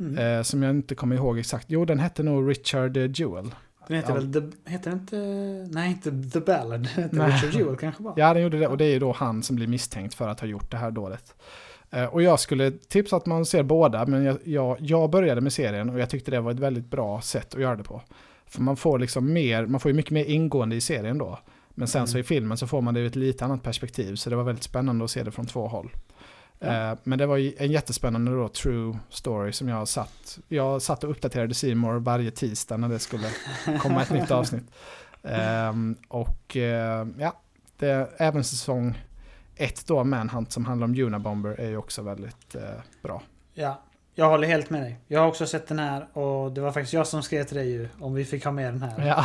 Mm. 0.00 0.38
Eh, 0.38 0.42
som 0.42 0.62
jag 0.62 0.70
inte 0.70 0.94
kommer 0.94 1.16
ihåg 1.16 1.38
exakt. 1.38 1.66
Jo, 1.68 1.84
den 1.84 1.98
hette 1.98 2.22
nog 2.22 2.50
Richard 2.50 2.96
eh, 2.96 3.10
Jewell. 3.14 3.54
Den 3.88 3.96
heter 3.96 4.08
ja. 4.08 4.14
väl 4.14 4.32
The... 4.32 4.70
Heter 4.70 4.90
den 4.90 5.00
inte... 5.00 5.16
Nej, 5.78 5.90
inte 5.90 6.30
The 6.30 6.40
Ballad. 6.40 6.80
Den 6.94 7.04
heter 7.04 7.16
Nej. 7.16 7.30
Richard 7.32 7.54
Jewell 7.60 7.76
kanske 7.76 8.02
bara. 8.02 8.14
Ja, 8.16 8.34
den 8.34 8.42
gjorde 8.42 8.58
det. 8.58 8.66
Och 8.68 8.76
det 8.76 8.84
är 8.84 8.90
ju 8.92 8.98
då 8.98 9.12
han 9.12 9.42
som 9.42 9.56
blir 9.56 9.66
misstänkt 9.66 10.14
för 10.14 10.28
att 10.28 10.40
ha 10.40 10.48
gjort 10.48 10.70
det 10.70 10.76
här 10.76 10.90
dådet. 10.90 11.34
Eh, 11.90 12.04
Och 12.04 12.22
jag 12.22 12.40
skulle 12.40 12.70
tipsa 12.70 13.16
att 13.16 13.26
man 13.26 13.46
ser 13.46 13.62
båda, 13.62 14.06
men 14.06 14.24
jag, 14.24 14.38
jag, 14.44 14.76
jag 14.80 15.10
började 15.10 15.40
med 15.40 15.52
serien 15.52 15.90
och 15.90 15.98
jag 15.98 16.10
tyckte 16.10 16.30
det 16.30 16.40
var 16.40 16.50
ett 16.50 16.58
väldigt 16.58 16.90
bra 16.90 17.20
sätt 17.20 17.54
att 17.54 17.60
göra 17.60 17.76
det 17.76 17.82
på. 17.84 18.02
För 18.46 18.62
man 18.62 18.76
får 18.76 18.98
liksom 18.98 19.32
mer, 19.32 19.66
man 19.66 19.80
får 19.80 19.90
ju 19.90 19.94
mycket 19.96 20.10
mer 20.10 20.24
ingående 20.24 20.76
i 20.76 20.80
serien 20.80 21.18
då. 21.18 21.38
Men 21.74 21.88
sen 21.88 22.06
så 22.06 22.16
i 22.16 22.20
Mm. 22.20 22.24
filmen 22.24 22.56
så 22.58 22.66
får 22.66 22.80
man 22.80 22.94
det 22.94 23.00
ur 23.00 23.06
ett 23.06 23.16
lite 23.16 23.44
annat 23.44 23.62
perspektiv, 23.62 24.14
så 24.14 24.30
det 24.30 24.36
var 24.36 24.44
väldigt 24.44 24.64
spännande 24.64 25.04
att 25.04 25.10
se 25.10 25.22
det 25.22 25.30
från 25.30 25.46
två 25.46 25.66
håll. 25.68 25.90
Ja. 26.62 26.90
Eh, 26.90 26.98
men 27.02 27.18
det 27.18 27.26
var 27.26 27.62
en 27.62 27.72
jättespännande 27.72 28.30
då, 28.30 28.48
true 28.48 28.98
story 29.08 29.52
som 29.52 29.68
jag 29.68 29.88
satt. 29.88 30.38
Jag 30.48 30.82
satt 30.82 31.04
och 31.04 31.10
uppdaterade 31.10 31.54
Seymour 31.54 32.00
varje 32.00 32.30
tisdag 32.30 32.76
när 32.76 32.88
det 32.88 32.98
skulle 32.98 33.28
komma 33.80 34.02
ett 34.02 34.10
nytt 34.10 34.30
avsnitt. 34.30 34.64
Ehm, 35.22 35.96
och 36.08 36.56
eh, 36.56 37.06
ja, 37.18 37.40
det, 37.78 38.10
även 38.16 38.44
säsong 38.44 39.02
ett 39.56 39.86
då, 39.86 40.04
Manhunt, 40.04 40.52
som 40.52 40.64
handlar 40.64 40.84
om 40.84 40.94
Unabomber, 40.98 41.60
är 41.60 41.68
ju 41.68 41.76
också 41.76 42.02
väldigt 42.02 42.54
eh, 42.54 42.62
bra. 43.02 43.22
Ja, 43.54 43.82
jag 44.14 44.28
håller 44.28 44.48
helt 44.48 44.70
med 44.70 44.82
dig. 44.82 45.00
Jag 45.08 45.20
har 45.20 45.28
också 45.28 45.46
sett 45.46 45.68
den 45.68 45.78
här 45.78 46.18
och 46.18 46.52
det 46.52 46.60
var 46.60 46.72
faktiskt 46.72 46.92
jag 46.92 47.06
som 47.06 47.22
skrev 47.22 47.44
till 47.44 47.56
dig 47.56 47.70
ju 47.70 47.88
om 48.00 48.14
vi 48.14 48.24
fick 48.24 48.44
ha 48.44 48.52
med 48.52 48.74
den 48.74 48.82
här. 48.82 49.06
Ja, 49.06 49.24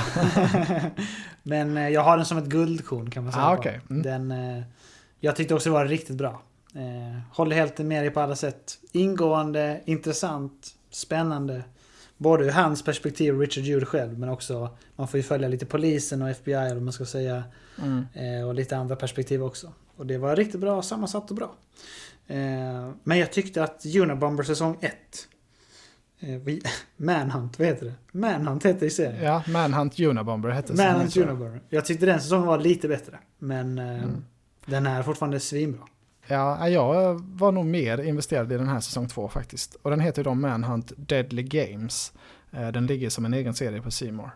Men 1.43 1.91
jag 1.93 2.01
har 2.01 2.17
den 2.17 2.25
som 2.25 2.37
ett 2.37 2.45
guldkorn 2.45 3.09
kan 3.09 3.23
man 3.23 3.33
säga. 3.33 3.45
ah, 3.45 3.57
okej. 3.57 3.81
Mm. 3.89 4.01
Den, 4.01 4.33
jag 5.19 5.35
tyckte 5.35 5.55
också 5.55 5.69
det 5.69 5.73
var 5.73 5.85
riktigt 5.85 6.15
bra. 6.15 6.41
Eh, 6.75 7.19
håller 7.33 7.55
helt 7.55 7.77
med 7.77 8.03
dig 8.03 8.11
på 8.11 8.19
alla 8.19 8.35
sätt. 8.35 8.77
Ingående, 8.91 9.81
intressant, 9.85 10.75
spännande. 10.89 11.63
Både 12.17 12.45
ur 12.45 12.51
hans 12.51 12.83
perspektiv 12.83 13.33
och 13.33 13.39
Richard 13.41 13.63
Jude 13.63 13.85
själv 13.85 14.19
men 14.19 14.29
också 14.29 14.69
man 14.95 15.07
får 15.07 15.17
ju 15.17 15.23
följa 15.23 15.47
lite 15.47 15.65
polisen 15.65 16.21
och 16.21 16.29
FBI 16.29 16.53
eller 16.53 16.81
man 16.81 16.93
ska 16.93 17.05
säga. 17.05 17.43
Mm. 17.83 18.05
Eh, 18.13 18.47
och 18.47 18.55
lite 18.55 18.77
andra 18.77 18.95
perspektiv 18.95 19.43
också. 19.43 19.71
Och 19.95 20.05
det 20.05 20.17
var 20.17 20.35
riktigt 20.35 20.61
bra 20.61 20.81
sammansatt 20.81 21.29
och 21.29 21.35
bra. 21.35 21.55
Eh, 22.27 22.91
men 23.03 23.17
jag 23.17 23.31
tyckte 23.31 23.63
att 23.63 23.85
Unabomber 23.95 24.43
säsong 24.43 24.77
1 24.81 24.93
eh, 26.19 26.29
Manhunt, 26.97 27.59
vad 27.59 27.67
heter 27.67 27.85
det? 27.85 27.93
Manhunt 28.17 28.65
heter 28.65 28.79
det 28.79 28.85
i 28.85 28.89
serien. 28.89 29.23
Ja, 29.23 29.43
Manhunt 29.47 29.99
Unabomber 29.99 30.49
hette 30.49 30.73
Manhunt. 30.73 31.17
Unabomber. 31.17 31.61
Jag 31.69 31.85
tyckte 31.85 32.05
den 32.05 32.21
säsongen 32.21 32.47
var 32.47 32.57
lite 32.57 32.87
bättre. 32.87 33.19
Men 33.39 33.77
eh, 33.79 34.03
Mm. 34.03 34.25
den 34.65 34.85
är 34.87 35.03
fortfarande 35.03 35.39
svinbra. 35.39 35.81
Ja, 36.27 36.69
jag 36.69 37.13
var 37.35 37.51
nog 37.51 37.65
mer 37.65 37.97
investerad 38.01 38.51
i 38.51 38.57
den 38.57 38.67
här 38.69 38.79
säsong 38.79 39.07
två 39.07 39.27
faktiskt. 39.27 39.75
Och 39.81 39.89
den 39.89 39.99
heter 39.99 40.19
ju 40.19 40.23
då 40.23 40.33
Manhunt 40.33 40.91
Deadly 40.97 41.43
Games. 41.43 42.11
Eh, 42.51 42.67
Den 42.67 42.85
ligger 42.87 43.09
som 43.09 43.25
en 43.25 43.33
egen 43.33 43.53
serie 43.53 43.81
på 43.81 44.11
More. 44.11 44.31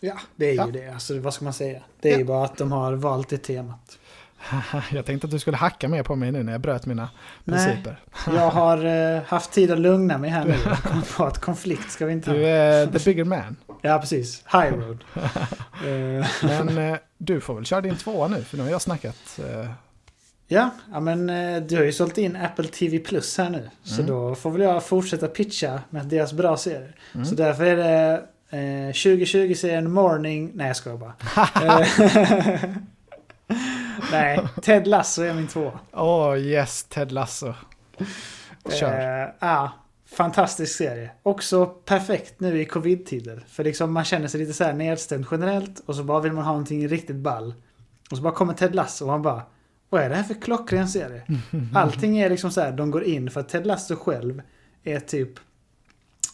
Ja, 0.00 0.18
det 0.36 0.50
är 0.50 0.54
Ja. 0.54 0.66
ju 0.66 0.72
det. 0.72 0.88
Alltså, 0.88 1.18
vad 1.18 1.34
ska 1.34 1.44
man 1.44 1.52
säga? 1.52 1.80
Det 2.00 2.08
är 2.08 2.12
Ja. 2.12 2.18
ju 2.18 2.24
bara 2.24 2.44
att 2.44 2.56
de 2.58 2.72
har 2.72 2.92
valt 2.92 3.28
det 3.28 3.38
temat. 3.38 3.98
jag 4.92 5.06
tänkte 5.06 5.26
att 5.26 5.30
du 5.30 5.38
skulle 5.38 5.56
hacka 5.56 5.88
mer 5.88 6.02
på 6.02 6.16
mig 6.16 6.32
nu 6.32 6.42
när 6.42 6.52
jag 6.52 6.60
bröt 6.60 6.86
mina 6.86 7.08
Nej. 7.44 7.58
principer. 7.66 8.00
Jag 8.26 8.50
har 8.50 8.84
eh, 9.16 9.22
haft 9.22 9.52
tid 9.52 9.70
att 9.70 9.78
lugna 9.78 10.18
mig 10.18 10.30
här 10.30 10.44
nu. 10.44 10.54
Jag 10.64 10.78
kom 10.82 11.02
på 11.16 11.24
att 11.24 11.38
konflikt 11.38 11.90
ska 11.90 12.06
vi 12.06 12.12
inte 12.12 12.32
Du 12.32 12.40
ha. 12.40 12.46
är 12.48 12.86
the 12.86 12.98
bigger 13.04 13.24
man. 13.24 13.56
Ja, 13.82 13.98
precis. 13.98 14.44
High 14.52 14.72
road. 14.74 15.04
Eh, 15.14 16.26
Men 16.74 16.98
du 17.18 17.40
får 17.40 17.54
väl 17.54 17.64
köra 17.64 17.80
din 17.80 17.96
tvåa 17.96 18.28
nu, 18.28 18.42
för 18.44 18.56
nu 18.56 18.62
har 18.62 18.70
jag 18.70 18.82
snackat. 18.82 19.38
Eh, 20.52 20.58
Ja, 20.58 20.70
ja 20.92 21.00
men 21.00 21.30
eh, 21.30 21.62
du 21.62 21.76
har 21.76 21.84
ju 21.84 21.92
sålt 21.92 22.18
in 22.18 22.36
Apple 22.36 22.64
TV 22.68 22.98
Plus 22.98 23.38
här 23.38 23.50
nu. 23.50 23.70
Så 23.82 23.94
Mm. 24.02 24.06
då 24.06 24.34
får 24.34 24.50
väl 24.50 24.60
jag 24.60 24.84
fortsätta 24.84 25.28
pitcha 25.28 25.80
med 25.90 26.06
deras 26.06 26.32
bra 26.32 26.56
serier. 26.56 26.96
Mm. 27.14 27.24
Så 27.26 27.34
därför 27.34 27.64
är 27.64 27.76
det 27.76 28.22
eh, 28.50 28.92
2020-serien 28.92 29.92
Morning... 29.92 30.50
Nej, 30.54 30.66
jag 30.66 30.76
skojar 30.76 30.96
bara. 30.98 31.14
Eh, 31.62 32.64
Nej, 34.12 34.40
Ted 34.62 34.86
Lasso 34.86 35.22
är 35.22 35.34
min 35.34 35.48
två. 35.48 35.72
Åh 35.92 36.36
yes, 36.38 36.84
Ted 36.84 37.12
Lasso. 37.12 37.54
Kör. 38.80 39.22
Eh, 39.22 39.28
ja, 39.40 39.70
fantastisk 40.16 40.76
serie. 40.76 41.10
Också 41.22 41.66
perfekt 41.66 42.40
nu 42.40 42.60
i 42.60 42.64
covid-tider. 42.64 43.44
För 43.48 43.64
liksom 43.64 43.92
man 43.92 44.04
känner 44.04 44.28
sig 44.28 44.40
lite 44.40 44.52
så 44.52 44.64
här 44.64 44.72
nedstämd 44.72 45.26
generellt 45.30 45.82
och 45.86 45.94
så 45.96 46.04
bara 46.04 46.20
vill 46.20 46.32
man 46.32 46.44
ha 46.44 46.52
någonting 46.52 46.88
riktigt 46.88 47.16
ball. 47.16 47.54
Och 48.10 48.16
så 48.16 48.22
bara 48.22 48.32
kommer 48.32 48.54
Ted 48.54 48.74
Lasso 48.74 49.04
och 49.04 49.10
man 49.10 49.22
bara 49.22 49.42
Vad 49.92 50.02
är 50.02 50.08
det 50.08 50.14
här 50.14 50.22
för 50.22 50.34
klockren 50.34 50.88
serie? 50.88 51.22
Allting 51.74 52.18
är 52.18 52.30
liksom 52.30 52.50
så 52.50 52.60
här, 52.60 52.72
de 52.72 52.90
går 52.90 53.04
in 53.04 53.30
för 53.30 53.40
att 53.40 53.48
Ted 53.48 53.66
Lasso 53.66 53.96
själv 53.96 54.42
är 54.82 55.00
typ 55.00 55.30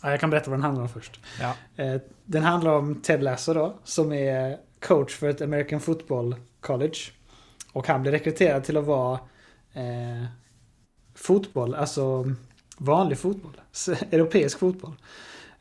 ja, 0.02 0.10
Jag 0.10 0.20
kan 0.20 0.30
berätta 0.30 0.50
vad 0.50 0.58
den 0.58 0.64
handlar 0.64 0.82
om 0.82 0.88
först. 0.88 1.20
Ja. 1.40 1.54
Eh, 1.84 2.00
Den 2.24 2.42
handlar 2.42 2.72
om 2.72 3.00
Ted 3.00 3.22
Lasso 3.22 3.54
då, 3.54 3.74
som 3.84 4.12
är 4.12 4.58
coach 4.80 5.14
för 5.16 5.28
ett 5.28 5.40
American 5.40 5.80
Football 5.80 6.36
College. 6.60 6.98
Och 7.72 7.86
han 7.88 8.02
blir 8.02 8.12
rekryterad 8.12 8.64
till 8.64 8.76
att 8.76 8.84
vara 8.84 9.18
eh, 9.72 10.24
fotboll, 11.14 11.74
alltså 11.74 12.24
vanlig 12.78 13.18
fotboll. 13.18 13.60
Europeisk 14.10 14.58
fotboll. 14.58 14.92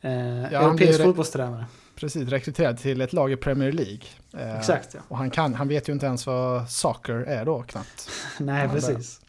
Eh, 0.02 0.12
han 0.12 0.44
europeisk 0.46 1.04
fotbollstränare. 1.04 1.66
Precis, 2.00 2.30
rekryterad 2.30 2.78
till 2.78 3.02
ett 3.02 3.14
lag 3.14 3.32
i 3.32 3.36
Premier 3.36 3.72
League. 3.72 4.02
Eh, 4.34 4.58
Exakt 4.58 4.94
ja. 4.94 5.00
Och 5.08 5.18
han, 5.18 5.30
kan, 5.30 5.54
han 5.54 5.68
vet 5.68 5.90
ju 5.90 5.94
inte 5.94 6.06
ens 6.06 6.26
vad 6.26 6.70
soccer 6.70 7.14
är 7.14 7.46
då 7.46 7.64
knappt. 7.64 8.10
Nej, 8.40 8.70
precis. 8.70 9.22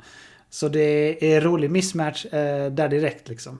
Så 0.51 0.69
det 0.69 1.35
är 1.35 1.41
rolig 1.41 1.71
mismatch 1.71 2.27
eh, 2.27 2.73
där 2.73 2.89
direkt 2.89 3.29
liksom. 3.29 3.59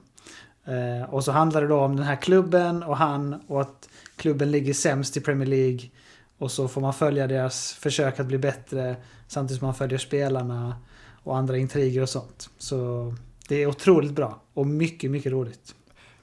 Eh, 0.65 1.13
och 1.13 1.23
så 1.23 1.31
handlar 1.31 1.61
det 1.61 1.67
då 1.67 1.79
om 1.79 1.95
den 1.95 2.05
här 2.05 2.15
klubben 2.15 2.83
och 2.83 2.97
han 2.97 3.41
och 3.47 3.61
att 3.61 3.89
klubben 4.15 4.51
ligger 4.51 4.73
sämst 4.73 5.17
i 5.17 5.21
Premier 5.21 5.47
League. 5.47 5.89
Och 6.37 6.51
så 6.51 6.67
får 6.67 6.81
man 6.81 6.93
följa 6.93 7.27
deras 7.27 7.73
försök 7.73 8.19
att 8.19 8.25
bli 8.25 8.37
bättre 8.37 8.95
samtidigt 9.27 9.59
som 9.59 9.65
man 9.65 9.75
följer 9.75 9.99
spelarna 9.99 10.75
och 11.23 11.37
andra 11.37 11.57
intriger 11.57 12.01
och 12.01 12.09
sånt. 12.09 12.49
Så 12.57 13.13
det 13.47 13.55
är 13.55 13.65
otroligt 13.67 14.11
bra 14.11 14.41
och 14.53 14.67
mycket, 14.67 15.11
mycket 15.11 15.31
roligt. 15.31 15.75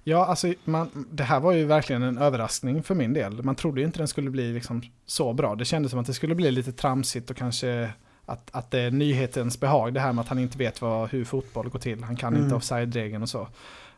Ja, 0.08 0.26
alltså 0.26 0.52
man, 0.64 1.06
det 1.10 1.22
här 1.24 1.40
var 1.40 1.52
ju 1.52 1.64
verkligen 1.64 2.02
en 2.02 2.18
överraskning 2.18 2.82
för 2.82 2.94
min 2.94 3.12
del. 3.12 3.42
Man 3.42 3.54
trodde 3.54 3.80
ju 3.80 3.86
inte 3.86 3.98
den 3.98 4.08
skulle 4.08 4.30
bli 4.30 4.52
liksom 4.52 4.82
så 5.06 5.32
bra. 5.32 5.54
Det 5.54 5.64
kändes 5.64 5.90
som 5.90 6.00
att 6.00 6.06
det 6.06 6.14
skulle 6.14 6.34
bli 6.34 6.50
lite 6.50 6.72
tramsigt 6.72 7.30
och 7.30 7.36
kanske 7.36 7.90
att, 8.26 8.48
att 8.52 8.70
det 8.70 8.80
är 8.80 8.90
nyhetens 8.90 9.60
behag. 9.60 9.94
Det 9.94 10.00
här 10.00 10.12
med 10.12 10.22
att 10.22 10.28
han 10.28 10.38
inte 10.38 10.58
vet 10.58 10.80
vad, 10.82 11.10
hur 11.10 11.24
fotboll 11.24 11.68
går 11.68 11.78
till. 11.78 12.04
Han 12.04 12.16
kan 12.16 12.32
Mm. 12.34 12.44
inte 12.44 12.56
offside-regeln 12.56 13.22
och 13.22 13.28
så. 13.28 13.48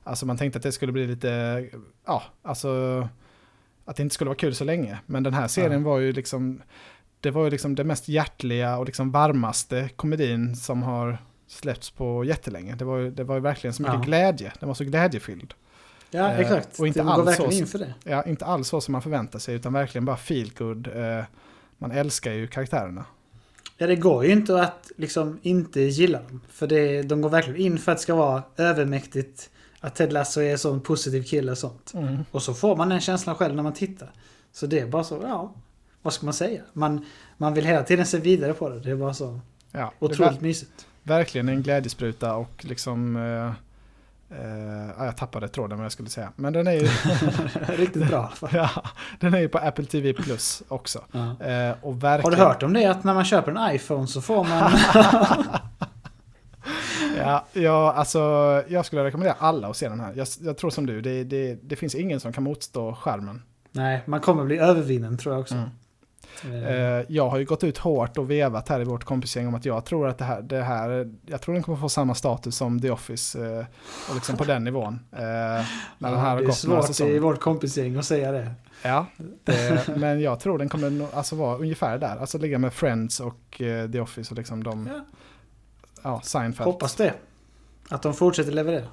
Alltså 0.04 0.26
man 0.26 0.36
tänkte 0.36 0.56
att 0.56 0.62
det 0.62 0.72
skulle 0.72 0.92
bli 0.92 1.06
lite, 1.06 1.64
ja, 2.06 2.22
alltså 2.42 2.68
att 3.84 3.96
det 3.96 4.02
inte 4.02 4.14
skulle 4.14 4.28
vara 4.28 4.38
kul 4.38 4.54
så 4.54 4.64
länge. 4.64 4.98
Men 5.06 5.22
den 5.22 5.34
här 5.34 5.48
serien 5.48 5.82
var 5.82 5.98
ju 5.98 6.12
liksom, 6.12 6.62
det 7.20 7.30
var 7.30 7.44
ju 7.44 7.50
liksom 7.50 7.74
det 7.74 7.84
mest 7.84 8.08
hjärtliga 8.08 8.76
och 8.78 8.86
liksom 8.86 9.10
varmaste 9.10 9.88
komedin 9.96 10.56
som 10.56 10.82
har 10.82 11.18
släppts 11.46 11.90
på 11.90 12.24
jättelänge. 12.24 12.74
Det 12.74 12.84
var 12.84 12.96
ju, 12.98 13.10
det 13.10 13.24
var 13.24 13.34
ju 13.34 13.40
verkligen 13.40 13.74
så 13.74 13.82
mycket 13.82 13.94
Ja. 13.98 14.02
glädje. 14.02 14.52
Den 14.60 14.66
var 14.66 14.74
så 14.74 14.84
glädjefylld. 14.84 15.54
Ja, 16.10 16.28
Eh, 16.32 16.40
exakt. 16.40 16.80
och 16.80 16.86
inte 16.86 16.98
det 17.00 17.04
går 17.04 17.12
alls 17.12 17.26
verkligen 17.28 17.52
så- 17.52 17.58
in 17.58 17.66
för 17.66 17.78
det. 17.78 17.94
Ja, 18.04 18.22
inte 18.24 18.44
alls 18.44 18.68
så 18.68 18.80
som 18.80 18.92
man 18.92 19.02
förväntar 19.02 19.38
sig, 19.38 19.54
utan 19.54 19.72
verkligen 19.72 20.04
bara 20.04 20.16
feel 20.16 20.52
good. 20.58 20.86
Eh, 20.86 21.24
man 21.78 21.90
älskar 21.90 22.32
ju 22.32 22.46
karaktärerna. 22.46 23.04
Ja, 23.76 23.86
det 23.86 23.96
går 23.96 24.24
ju 24.24 24.32
inte 24.32 24.62
att 24.62 24.90
liksom 24.96 25.38
inte 25.42 25.80
gilla 25.80 26.22
dem. 26.22 26.40
För 26.50 26.66
det, 26.66 27.02
de 27.02 27.20
går 27.22 27.30
verkligen 27.30 27.60
in 27.60 27.78
för 27.78 27.92
att 27.92 27.98
det 27.98 28.02
ska 28.02 28.14
vara 28.14 28.42
övermäktigt. 28.56 29.50
Att 29.80 29.94
Ted 29.94 30.12
Lasso 30.12 30.40
är 30.40 30.52
en 30.52 30.58
sån 30.58 30.80
positiv 30.80 31.22
kille 31.22 31.52
och 31.52 31.58
sånt. 31.58 31.92
Och 32.30 32.42
så 32.42 32.54
får 32.54 32.76
man 32.76 32.88
den 32.88 33.00
känslan 33.00 33.34
själv 33.36 33.54
när 33.54 33.62
man 33.62 33.72
tittar. 33.72 34.10
Så 34.52 34.66
det 34.66 34.78
är 34.80 34.86
bara 34.86 35.04
så, 35.04 35.18
ja, 35.22 35.54
vad 36.02 36.12
ska 36.12 36.24
man 36.26 36.34
säga? 36.34 36.62
Man, 36.72 37.04
man 37.36 37.54
vill 37.54 37.64
hela 37.64 37.82
tiden 37.82 38.06
se 38.06 38.18
vidare 38.18 38.52
på 38.54 38.68
det. 38.68 38.80
Det 38.80 38.90
är 38.90 38.96
bara 38.96 39.14
så 39.14 39.40
Ja, 39.72 39.92
otroligt 39.98 40.40
mysigt. 40.40 40.86
verkligen 41.02 41.48
en 41.48 41.62
glädjespruta 41.62 42.34
och 42.34 42.64
liksom... 42.64 43.16
Eh, 43.16 43.52
ja, 44.98 45.04
jag 45.04 45.16
tappade 45.16 45.48
tråden 45.48 45.78
vad 45.78 45.84
jag 45.84 45.92
skulle 45.92 46.08
säga. 46.08 46.32
Men 46.36 46.52
den 46.52 46.66
är 46.66 46.72
ju, 46.72 46.88
Riktigt 47.76 48.08
bra 48.08 48.32
ja, 48.52 48.70
den 49.20 49.34
är 49.34 49.38
ju 49.38 49.48
på 49.48 49.58
Apple 49.58 49.84
TV 49.84 50.12
Plus 50.12 50.62
också. 50.68 51.04
Ja. 51.12 51.46
Eh, 51.46 51.74
och 51.80 51.92
Har 51.92 52.00
verkligen, 52.00 52.38
du 52.38 52.44
hört 52.44 52.62
om 52.62 52.72
det? 52.72 52.86
Att 52.86 53.04
när 53.04 53.14
man 53.14 53.24
köper 53.24 53.52
en 53.52 53.74
iPhone 53.74 54.06
så 54.06 54.20
får 54.20 54.44
man... 54.44 54.72
Ja, 57.16 57.46
ja, 57.52 57.92
alltså 57.92 58.18
jag 58.68 58.86
skulle 58.86 59.04
rekommendera 59.04 59.36
alla 59.38 59.68
att 59.68 59.76
se 59.76 59.88
den 59.88 60.00
här. 60.00 60.12
Jag, 60.16 60.26
jag 60.40 60.56
tror 60.56 60.70
som 60.70 60.86
du, 60.86 61.00
det, 61.00 61.24
det, 61.24 61.58
det 61.62 61.76
finns 61.76 61.94
ingen 61.94 62.20
som 62.20 62.32
kan 62.32 62.44
motstå 62.44 62.94
skärmen. 62.94 63.42
Nej, 63.72 64.02
man 64.06 64.20
kommer 64.20 64.44
bli 64.44 64.58
övervinnen 64.58 65.18
tror 65.18 65.34
jag 65.34 65.40
också. 65.40 65.54
Mm. 65.54 65.68
Eh, 66.44 66.98
Eh, 66.98 67.04
jag 67.08 67.28
har 67.28 67.38
ju 67.38 67.44
gått 67.44 67.64
ut 67.64 67.78
hårt 67.78 68.18
och 68.18 68.30
vevat 68.30 68.68
här 68.68 68.80
i 68.80 68.84
vårt 68.84 69.04
kompisgäng 69.04 69.46
om 69.46 69.54
att 69.54 69.64
jag 69.64 69.84
tror 69.84 70.08
att 70.08 70.18
det 70.18 70.24
här, 70.24 70.42
det 70.42 70.62
här 70.62 71.14
jag 71.26 71.40
tror 71.40 71.54
den 71.54 71.62
kommer 71.62 71.78
få 71.78 71.88
samma 71.88 72.14
status 72.14 72.56
som 72.56 72.80
The 72.80 72.90
Office 72.90 73.46
eh, 73.58 73.66
och 74.08 74.14
liksom 74.14 74.36
på 74.36 74.44
den 74.44 74.64
nivån. 74.64 75.00
Eh, 75.12 75.18
när 75.18 75.64
den 75.98 76.18
här 76.18 76.28
har 76.30 76.40
det 76.40 76.46
är 76.46 76.52
svårt 76.52 77.00
i 77.00 77.18
vårt 77.18 77.40
kompisgäng 77.40 77.96
att 77.96 78.04
säga 78.04 78.32
det. 78.32 78.50
Ja, 78.82 79.06
det, 79.44 79.88
men 79.96 80.20
jag 80.20 80.40
tror 80.40 80.58
den 80.58 80.68
kommer 80.68 81.06
alltså 81.16 81.36
vara 81.36 81.58
ungefär 81.58 81.98
där. 81.98 82.16
Alltså 82.16 82.38
ligga 82.38 82.58
med 82.58 82.72
Friends 82.72 83.20
och 83.20 83.62
eh, 83.62 83.90
The 83.90 84.00
Office 84.00 84.30
och 84.30 84.36
liksom 84.36 84.64
de, 84.64 84.88
Ja. 84.92 85.04
ja, 86.02 86.20
Seinfeld. 86.24 86.66
Hoppas 86.66 86.94
det. 86.94 87.14
Att 87.88 88.02
de 88.02 88.14
fortsätter 88.14 88.52
leverera. 88.52 88.86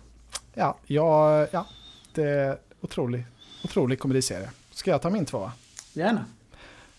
Ja, 0.53 0.77
ja, 0.85 1.47
ja, 1.51 1.65
det 2.13 2.23
är 2.23 2.57
otrolig, 2.81 3.25
otrolig 3.63 3.99
komediserie. 3.99 4.49
Ska 4.71 4.91
jag 4.91 5.01
ta 5.01 5.09
min 5.09 5.25
tvåa? 5.25 5.51
Gärna. 5.93 6.25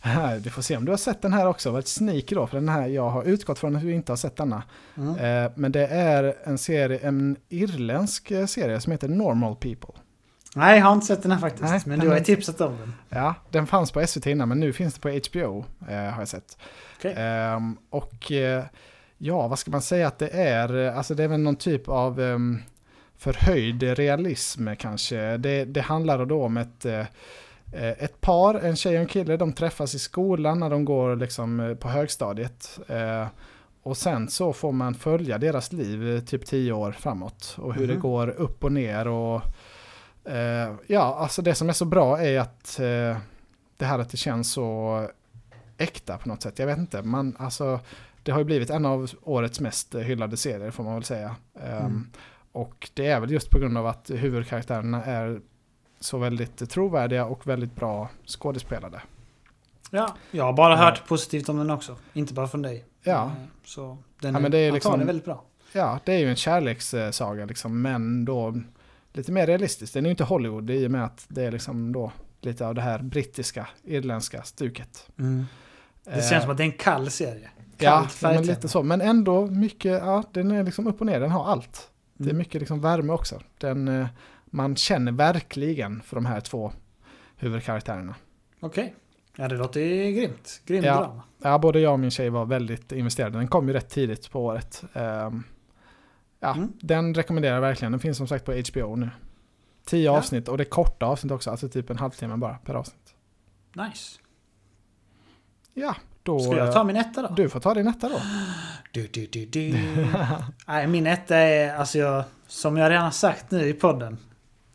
Här, 0.07 0.39
Du 0.39 0.51
får 0.51 0.63
se 0.63 0.77
om 0.77 0.85
du 0.85 0.93
har 0.93 0.97
sett 0.97 1.23
den 1.23 1.33
här 1.33 1.47
också. 1.49 1.71
Varit 1.71 1.89
sneaky 1.89 2.35
då, 2.35 2.47
för 2.47 2.57
den 2.57 2.69
här, 2.69 2.87
jag 2.87 3.11
har 3.11 3.25
utgått 3.25 3.59
från 3.59 3.77
att 3.77 3.83
du 3.83 3.93
inte 3.93 4.13
har 4.13 4.17
sett 4.17 4.37
denna. 4.37 4.63
Mm. 4.97 5.45
Eh, 5.45 5.53
men 5.55 5.73
det 5.73 5.87
är 5.87 6.35
en 6.45 6.59
serie, 6.59 6.99
en 6.99 7.37
irländsk 7.49 8.31
eh, 8.31 8.47
serie 8.47 8.81
som 8.81 8.93
heter 8.93 9.09
Normal 9.09 9.57
People. 9.57 9.95
Nej, 10.55 10.79
jag 10.79 10.87
har 10.87 10.93
inte 10.93 11.07
sett 11.07 11.23
den 11.23 11.33
här 11.33 11.39
faktiskt. 11.39 11.63
Nej, 11.63 11.81
men 11.87 11.99
du 11.99 12.09
har 12.09 12.19
ju 12.19 12.25
tipsat 12.25 12.61
om 12.61 12.77
den. 12.77 12.93
Ja, 13.09 13.35
den 13.51 13.67
fanns 13.67 13.91
på 13.91 14.07
SVT 14.07 14.27
innan, 14.27 14.49
men 14.49 14.61
nu 14.61 14.73
finns 14.73 14.95
det 14.95 15.01
på 15.01 15.09
HBO, 15.09 15.65
eh, 15.89 15.97
har 15.97 16.19
jag 16.19 16.29
sett. 16.29 16.59
Okej. 16.99 17.15
Ehm, 17.17 17.77
och 17.91 18.33
ja, 19.19 19.49
vad 19.49 19.59
ska 19.59 19.71
man 19.71 19.83
säga 19.83 20.07
att 20.07 20.19
det 20.19 20.29
är? 20.29 20.93
Alltså 20.93 21.15
det 21.15 21.25
är 21.25 21.29
väl 21.29 21.41
någon 21.41 21.57
typ 21.57 21.89
av 21.89 22.21
um, 22.21 22.63
förhöjd 23.19 23.83
realism 23.83 24.69
kanske. 24.79 25.37
Det, 25.37 25.65
det 25.65 25.81
handlar 25.81 26.27
då 26.27 26.45
om 26.45 26.57
ett, 26.57 26.85
ett 27.73 28.21
par, 28.21 28.55
en 28.55 28.77
tjej 28.77 28.95
och 28.95 29.01
en 29.01 29.09
kille, 29.09 29.37
de 29.37 29.53
träffas 29.53 29.95
i 29.95 29.99
skolan 29.99 30.61
när 30.61 30.71
de 30.71 30.85
går 30.85 31.17
liksom 31.17 31.77
på 31.81 31.89
högstadiet. 31.89 32.79
Uh, 32.91 33.27
och 33.83 33.97
sen 33.97 34.29
så 34.29 34.53
får 34.53 34.73
man 34.73 34.95
följa 34.95 35.39
deras 35.39 35.73
liv 35.73 36.21
typ 36.21 36.47
tio 36.47 36.73
år 36.73 36.93
framåt. 36.93 37.57
Och 37.59 37.75
hur 37.75 37.85
mm. 37.85 37.97
det 37.97 38.03
går 38.03 38.29
upp 38.29 38.65
och 38.65 38.73
ner. 38.73 39.09
Och, 39.09 39.43
ja, 40.87 41.17
alltså 41.19 41.43
det 41.43 41.55
som 41.55 41.69
är 41.69 41.73
så 41.73 41.85
bra 41.85 42.23
är 42.23 42.41
att 42.41 42.77
det 43.77 43.85
här 43.85 43.99
att 43.99 44.11
det 44.11 44.17
känns 44.17 44.53
så 44.53 45.09
äkta 45.79 46.19
på 46.19 46.29
något 46.29 46.43
sätt. 46.43 46.59
Jag 46.59 46.67
vet 46.67 46.79
inte, 46.79 47.03
man, 47.03 47.37
alltså, 47.39 47.81
det 48.23 48.33
har 48.33 48.39
ju 48.39 48.45
blivit 48.45 48.71
en 48.71 48.87
av 48.87 49.11
årets 49.23 49.61
mest 49.61 49.95
hyllade 49.95 50.37
serier 50.37 50.71
får 50.71 50.85
man 50.85 50.95
väl 50.95 51.05
säga. 51.05 51.37
Ehm, 51.55 51.77
mm. 51.77 51.87
Um, 51.87 52.11
och 52.53 52.91
det 52.95 53.07
är 53.07 53.21
väl 53.21 53.31
just 53.31 53.51
på 53.51 53.59
grund 53.59 53.79
av 53.79 53.87
att 53.87 54.11
huvudkaraktärerna 54.11 55.05
är 55.05 55.41
så 56.07 56.19
väldigt 56.19 56.71
trovärdiga 56.71 57.25
och 57.25 57.47
väldigt 57.47 57.75
bra 57.75 58.09
skådespelade. 58.27 59.03
Ja, 59.91 60.15
jag 60.31 60.45
har 60.45 60.53
bara 60.53 60.77
hört 60.77 60.99
uh, 60.99 61.07
positivt 61.07 61.49
om 61.49 61.59
den 61.59 61.71
också. 61.71 61.97
Inte 62.13 62.35
bara 62.35 62.49
från 62.49 62.63
dig. 62.63 62.85
Ja. 63.03 63.25
Uh, 63.25 63.33
så 63.65 63.99
den 64.21 64.35
ja, 64.35 64.41
men 64.41 64.51
det 64.51 64.59
är 64.59 64.73
liksom, 64.73 65.07
väldigt 65.07 65.25
bra. 65.25 65.45
Ja, 65.73 65.99
det 66.05 66.13
är 66.13 66.19
ju 66.19 66.31
en 66.31 66.37
kärlekssaga 66.37 67.45
liksom, 67.45 67.83
men 67.83 68.25
då 68.25 68.55
lite 69.13 69.33
mer 69.33 69.47
realistiskt. 69.47 69.95
Den 69.95 70.05
är 70.05 70.09
ju 70.09 70.11
inte 70.11 70.25
Hollywood 70.25 70.71
i 70.71 70.87
och 70.87 70.91
med 70.91 71.05
att 71.05 71.25
det 71.29 71.45
är 71.45 71.53
liksom 71.53 71.93
då 71.93 72.13
lite 72.41 72.67
av 72.67 72.75
det 72.75 72.83
här 72.83 72.99
brittiska, 72.99 73.69
irländska 73.85 74.43
stuket. 74.43 75.09
Mm. 75.19 75.47
Det 76.05 76.11
känns 76.11 76.33
uh, 76.33 76.41
som 76.41 76.51
att 76.51 76.57
det 76.57 76.63
är 76.63 76.67
en 76.67 76.73
kall 76.73 77.11
serie. 77.11 77.51
Ja, 77.79 78.09
men 78.23 78.47
lite 78.47 78.69
så. 78.69 78.83
Men 78.83 79.01
ändå 79.01 79.47
mycket, 79.47 79.93
ja, 79.93 80.23
den 80.33 80.51
är 80.51 80.65
liksom 80.65 80.87
upp 80.87 81.01
och 81.01 81.07
ner, 81.07 81.21
den 81.21 81.31
har 81.31 81.45
allt. 81.45 81.91
Det 82.15 82.25
är 82.25 82.31
mm. 82.31 82.39
mycket 82.39 82.61
liksom 82.61 82.81
värme 82.81 83.13
också. 83.13 83.41
Den, 83.59 83.89
eh, 83.89 84.07
man 84.57 84.77
känner 84.77 85.13
verkligen 85.13 86.03
för 86.03 86.17
de 86.17 86.27
här 86.27 86.41
två 86.41 86.73
huvudkaraktärerna. 87.37 88.15
Okej. 88.61 88.85
Okay. 88.85 88.95
Ja, 89.37 89.49
det 89.49 89.57
låter 89.57 90.11
grymt. 90.11 90.63
Grymt 90.67 90.87
ja, 90.87 90.95
drama. 90.97 91.23
Ja, 91.43 91.59
både 91.59 91.81
jag 91.81 91.93
och 91.93 92.01
min 92.01 92.11
tjej 92.11 92.31
var 92.31 92.45
väldigt 92.45 92.93
investerade. 92.93 93.39
Den 93.39 93.49
kom 93.49 93.69
ju 93.69 93.75
rätt 93.75 93.89
tidigt 93.89 94.31
på 94.31 94.45
året. 94.45 94.85
Um, 94.93 95.45
ja, 96.41 96.55
mm. 96.55 96.73
den 96.81 97.15
rekommenderar 97.15 97.55
jag 97.55 97.61
verkligen. 97.61 97.93
Den 97.93 98.01
finns 98.01 98.17
som 98.17 98.29
sagt 98.29 98.45
på 98.45 98.53
HBO 98.53 98.97
nu. 98.97 99.11
Tio 99.85 100.05
ja. 100.05 100.19
avsnitt 100.19 100.49
och 100.49 100.59
det 100.59 100.63
är 100.63 100.71
korta 100.71 101.07
avsnitt 101.07 101.33
också, 101.33 101.51
alltså 101.51 101.69
typ 101.69 101.91
en 101.91 101.99
halvtimme 101.99 102.37
bara 102.37 102.59
per 102.65 102.75
avsnitt. 102.75 103.15
Nice. 103.75 104.19
Ja, 105.75 105.95
då, 106.23 106.39
Ska 106.39 106.57
jag 106.57 106.73
ta 106.73 106.85
min 106.85 106.97
etta 106.97 107.23
då? 107.23 107.35
Du 107.35 107.49
får 107.49 107.61
ta 107.61 107.75
din 107.75 107.89
etta 107.89 108.09
då. 108.09 108.21
Du, 108.93 109.07
du, 109.07 109.27
du, 109.27 109.47
du. 109.47 109.73
Nej, 110.67 110.87
min 110.87 111.07
etta 111.07 111.37
är, 111.37 111.77
alltså 111.77 111.99
jag, 111.99 112.25
som 112.47 112.77
jag 112.77 112.91
redan 112.91 113.13
sagt 113.13 113.51
nu 113.51 113.69
i 113.69 113.73
podden. 113.73 114.19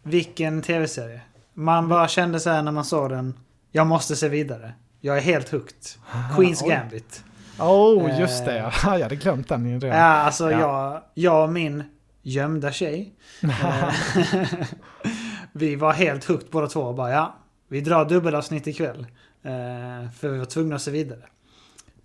Vilken 0.04 0.62
tv-serie. 0.62 1.22
Man 1.54 1.89
bara 1.89 2.08
kände 2.08 2.39
så 2.39 2.49
här 2.49 2.62
när 2.62 2.72
man 2.72 2.86
såg 2.86 3.10
den. 3.10 3.39
Jag 3.72 3.88
måste 3.88 4.16
se 4.16 4.30
vidare. 4.30 4.74
Jag 4.99 5.18
är 5.18 5.22
helt 5.22 5.49
hooked. 5.49 5.88
Queens 6.36 6.62
Gambit. 6.62 7.24
Oh, 7.60 8.20
just 8.20 8.45
det 8.45 8.58
ja. 8.58 8.72
Jag 8.84 9.04
hade 9.04 9.16
glömt 9.16 9.47
den 9.47 9.82
redan. 9.82 9.99
Ja, 9.99 10.06
alltså 10.06 10.52
ja. 10.52 10.60
Jag, 10.60 11.02
jag 11.14 11.43
och 11.43 11.54
min 11.54 11.84
gömda 12.22 12.72
tjej. 12.72 13.16
Eh, 15.04 15.10
vi 15.52 15.76
var 15.76 15.93
helt 15.93 16.26
hooked 16.26 16.47
båda 16.52 16.68
två 16.68 16.82
och 16.82 16.95
bara 16.95 17.12
ja, 17.12 17.36
vi 17.68 17.82
drar 17.82 18.06
dubbelavsnitt 18.06 18.68
ikväll. 18.68 19.08
Eh, 19.43 20.12
för 20.12 20.30
vi 20.30 20.38
var 20.38 20.45
tvungna 20.45 20.76
att 20.76 20.82
se 20.82 20.91
vidare. 20.91 21.22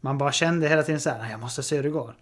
Man 0.00 0.18
bara 0.18 0.32
kände 0.32 0.68
hela 0.68 0.82
tiden 0.82 1.00
så 1.00 1.10
här, 1.10 1.30
jag 1.30 1.40
måste 1.40 1.62
se 1.62 1.76
hur 1.76 1.82
det 1.82 1.90
går. 1.90 2.14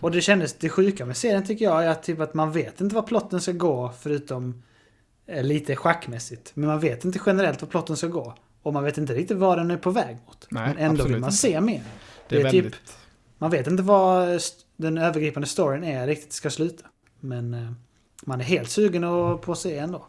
Och 0.00 0.10
det 0.10 0.20
kändes, 0.20 0.52
det 0.52 0.68
sjuka 0.68 1.06
med 1.06 1.16
serien 1.16 1.44
tycker 1.44 1.64
jag 1.64 1.84
är 1.84 1.88
att, 1.88 2.02
typ 2.02 2.20
att 2.20 2.34
man 2.34 2.52
vet 2.52 2.80
inte 2.80 2.94
vad 2.94 3.06
plotten 3.06 3.40
ska 3.40 3.52
gå 3.52 3.92
förutom 4.00 4.48
eh, 4.50 4.54
lite 5.26 5.76
schackmässigt. 5.76 6.52
Men 6.54 6.68
man 6.68 6.80
vet 6.80 7.04
inte 7.04 7.18
generellt 7.26 7.62
vad 7.62 7.70
plotten 7.70 7.96
ska 7.96 8.06
gå. 8.06 8.34
Och 8.62 8.72
man 8.72 8.84
vet 8.84 8.98
inte 8.98 9.14
riktigt 9.14 9.36
vad 9.36 9.58
den 9.58 9.70
är 9.70 9.76
på 9.76 9.90
väg 9.90 10.16
mot. 10.26 10.46
Nej, 10.50 10.74
men 10.74 10.78
ändå 10.78 11.04
vill 11.04 11.12
man 11.12 11.30
inte. 11.30 11.36
se 11.36 11.60
mer. 11.60 11.82
Det 12.28 12.36
är, 12.36 12.42
det 12.42 12.48
är 12.48 12.50
typ, 12.50 12.74
man 13.38 13.50
vet 13.50 13.66
inte 13.66 13.82
vad 13.82 14.40
den 14.76 14.98
övergripande 14.98 15.46
storyn 15.46 15.84
är 15.84 16.06
riktigt 16.06 16.32
ska 16.32 16.50
sluta. 16.50 16.86
Men 17.20 17.54
eh, 17.54 17.72
man 18.24 18.40
är 18.40 18.44
helt 18.44 18.70
sugen 18.70 19.02
på 19.38 19.52
att 19.52 19.58
se 19.58 19.78
ändå. 19.78 20.06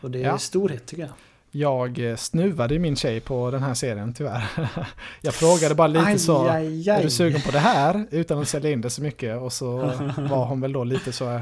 Och 0.00 0.10
det 0.10 0.18
är 0.22 0.26
ja. 0.26 0.38
storhet 0.38 0.86
tycker 0.86 1.02
jag. 1.02 1.12
Jag 1.54 2.10
eh, 2.10 2.16
snuvade 2.16 2.78
min 2.78 2.96
tjej 2.96 3.20
på 3.20 3.50
den 3.50 3.62
här 3.62 3.74
serien 3.74 4.14
tyvärr. 4.14 4.44
Jag 5.20 5.34
frågade 5.34 5.74
bara 5.74 5.86
lite 5.86 6.04
aj, 6.04 6.18
så, 6.18 6.48
aj, 6.48 6.90
aj. 6.90 6.98
är 6.98 7.02
du 7.02 7.10
sugen 7.10 7.40
på 7.40 7.50
det 7.50 7.58
här? 7.58 8.06
Utan 8.10 8.38
att 8.38 8.48
sälja 8.48 8.70
in 8.70 8.80
det 8.80 8.90
så 8.90 9.02
mycket. 9.02 9.40
Och 9.40 9.52
så 9.52 9.76
var 10.16 10.44
hon 10.44 10.60
väl 10.60 10.72
då 10.72 10.84
lite 10.84 11.12
så, 11.12 11.40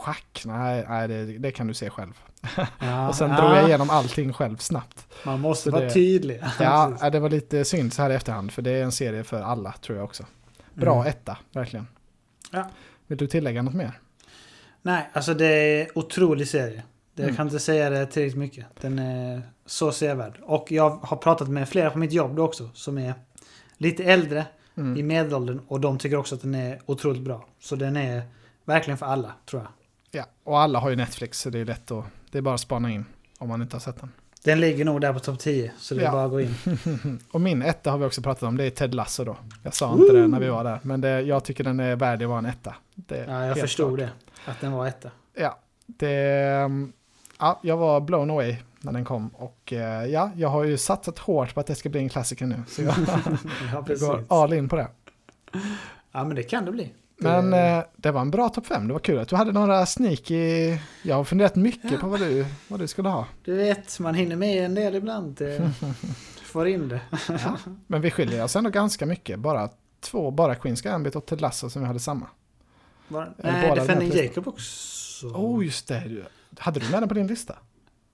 schack, 0.00 0.42
nej, 0.46 0.84
nej 0.88 1.08
det, 1.08 1.38
det 1.38 1.50
kan 1.50 1.66
du 1.66 1.74
se 1.74 1.90
själv. 1.90 2.12
Ja, 2.78 3.08
och 3.08 3.14
sen 3.14 3.30
ja. 3.30 3.36
drog 3.36 3.50
jag 3.50 3.66
igenom 3.68 3.90
allting 3.90 4.32
själv 4.32 4.56
snabbt. 4.56 5.06
Man 5.24 5.40
måste 5.40 5.64
så 5.64 5.70
vara 5.70 5.84
det, 5.84 5.90
tydlig. 5.90 6.42
Ja, 6.60 7.10
det 7.12 7.20
var 7.20 7.30
lite 7.30 7.64
synd 7.64 7.92
så 7.92 8.02
här 8.02 8.10
i 8.10 8.14
efterhand. 8.14 8.52
För 8.52 8.62
det 8.62 8.70
är 8.70 8.84
en 8.84 8.92
serie 8.92 9.24
för 9.24 9.42
alla 9.42 9.72
tror 9.72 9.98
jag 9.98 10.04
också. 10.04 10.24
Bra 10.74 10.94
mm. 10.94 11.06
etta, 11.06 11.38
verkligen. 11.52 11.86
Ja. 12.50 12.68
Vill 13.06 13.18
du 13.18 13.26
tillägga 13.26 13.62
något 13.62 13.74
mer? 13.74 14.00
Nej, 14.82 15.10
alltså 15.12 15.34
det 15.34 15.46
är 15.46 15.98
otrolig 15.98 16.48
serie. 16.48 16.82
Jag 17.14 17.24
mm. 17.24 17.36
kan 17.36 17.46
inte 17.46 17.58
säga 17.58 17.90
det 17.90 18.06
tillräckligt 18.06 18.38
mycket. 18.38 18.66
Den 18.80 18.98
är 18.98 19.42
så 19.66 19.92
sevärd. 19.92 20.38
Och 20.42 20.72
jag 20.72 20.90
har 20.90 21.16
pratat 21.16 21.48
med 21.48 21.68
flera 21.68 21.90
på 21.90 21.98
mitt 21.98 22.12
jobb 22.12 22.36
då 22.36 22.44
också 22.44 22.70
som 22.74 22.98
är 22.98 23.14
lite 23.76 24.04
äldre 24.04 24.46
mm. 24.76 24.96
i 24.96 25.02
medelåldern 25.02 25.60
och 25.68 25.80
de 25.80 25.98
tycker 25.98 26.16
också 26.16 26.34
att 26.34 26.42
den 26.42 26.54
är 26.54 26.80
otroligt 26.86 27.22
bra. 27.22 27.46
Så 27.60 27.76
den 27.76 27.96
är 27.96 28.22
verkligen 28.64 28.98
för 28.98 29.06
alla, 29.06 29.32
tror 29.46 29.62
jag. 29.62 29.70
Ja, 30.10 30.24
och 30.44 30.60
alla 30.60 30.78
har 30.78 30.90
ju 30.90 30.96
Netflix 30.96 31.40
så 31.40 31.50
det 31.50 31.58
är 31.58 31.64
lätt 31.64 31.90
att... 31.90 32.04
Det 32.30 32.38
är 32.38 32.42
bara 32.42 32.54
att 32.54 32.60
spana 32.60 32.90
in 32.90 33.04
om 33.38 33.48
man 33.48 33.62
inte 33.62 33.76
har 33.76 33.80
sett 33.80 34.00
den. 34.00 34.12
Den 34.44 34.60
ligger 34.60 34.84
nog 34.84 35.00
där 35.00 35.12
på 35.12 35.18
topp 35.18 35.38
10, 35.38 35.72
så 35.78 35.94
det 35.94 36.04
är 36.04 36.12
bara 36.12 36.24
att 36.24 36.30
gå 36.30 36.40
in. 36.40 36.54
och 37.30 37.40
min 37.40 37.62
etta 37.62 37.90
har 37.90 37.98
vi 37.98 38.04
också 38.04 38.22
pratat 38.22 38.42
om, 38.42 38.56
det 38.56 38.64
är 38.64 38.70
Ted 38.70 38.94
Lasso 38.94 39.24
då. 39.24 39.36
Jag 39.62 39.74
sa 39.74 39.92
inte 39.94 40.12
det 40.12 40.26
när 40.26 40.40
vi 40.40 40.48
var 40.48 40.64
där, 40.64 40.80
men 40.82 41.00
det, 41.00 41.20
jag 41.20 41.44
tycker 41.44 41.64
den 41.64 41.80
är 41.80 41.96
värd 41.96 42.22
att 42.22 42.28
vara 42.28 42.38
en 42.38 42.46
etta. 42.46 42.74
ja, 43.08 43.46
jag 43.46 43.58
förstod 43.58 43.98
klart. 43.98 44.10
det, 44.44 44.50
att 44.50 44.60
den 44.60 44.72
var 44.72 44.86
etta. 44.86 45.10
Ja, 45.34 45.58
det, 45.86 46.10
ja, 47.38 47.60
jag 47.62 47.76
var 47.76 48.00
blown 48.00 48.30
away 48.30 48.56
när 48.80 48.92
den 48.92 49.04
kom. 49.04 49.28
Och 49.28 49.72
eh, 49.72 50.06
ja, 50.06 50.30
jag 50.36 50.48
har 50.48 50.64
ju 50.64 50.78
satsat 50.78 51.18
hårt 51.18 51.54
på 51.54 51.60
att 51.60 51.66
det 51.66 51.74
ska 51.74 51.88
bli 51.88 52.00
en 52.00 52.08
klassiker 52.08 52.46
nu. 52.46 52.62
Så 52.68 52.82
jag, 52.82 52.94
ja, 53.72 53.80
går 54.00 54.24
all 54.28 54.52
in 54.52 54.68
på 54.68 54.76
det. 54.76 54.88
Ja, 56.12 56.24
men 56.24 56.36
det 56.36 56.42
kan 56.42 56.64
det 56.64 56.72
bli. 56.72 56.92
Men 57.22 57.52
eh, 57.52 57.84
det 57.96 58.10
var 58.10 58.20
en 58.20 58.30
bra 58.30 58.48
topp 58.48 58.66
5. 58.66 58.86
Det 58.86 58.92
var 58.92 59.00
kul 59.00 59.18
att 59.18 59.28
du 59.28 59.36
hade 59.36 59.52
några 59.52 59.86
sneaky... 59.86 60.76
Jag 61.02 61.16
har 61.16 61.24
funderat 61.24 61.56
mycket 61.56 61.90
ja. 61.92 61.98
på 61.98 62.06
vad 62.06 62.20
du, 62.20 62.46
vad 62.68 62.80
du 62.80 62.86
skulle 62.86 63.08
ha. 63.08 63.26
Du 63.44 63.56
vet, 63.56 63.98
man 63.98 64.14
hinner 64.14 64.36
med 64.36 64.64
en 64.64 64.74
del 64.74 64.94
ibland. 64.94 65.40
Får 66.42 66.68
in 66.68 66.88
det. 66.88 67.00
ja. 67.28 67.58
Men 67.86 68.00
vi 68.00 68.10
skiljer 68.10 68.44
oss 68.44 68.56
ändå 68.56 68.70
ganska 68.70 69.06
mycket. 69.06 69.38
Bara 69.38 69.68
två, 70.00 70.30
bara 70.30 70.54
Queens 70.54 70.82
Gambit 70.82 71.16
och 71.16 71.26
Ted 71.26 71.40
Lasso 71.40 71.70
som 71.70 71.82
vi 71.82 71.86
hade 71.86 72.00
samma. 72.00 72.26
Var, 73.08 73.34
nej, 73.36 73.74
Defending 73.74 74.12
Jacob 74.12 74.48
också. 74.48 75.26
Oh, 75.26 75.64
just 75.64 75.88
det. 75.88 76.26
Hade 76.58 76.80
du 76.80 76.90
med 76.90 77.02
den 77.02 77.08
på 77.08 77.14
din 77.14 77.26
lista? 77.26 77.56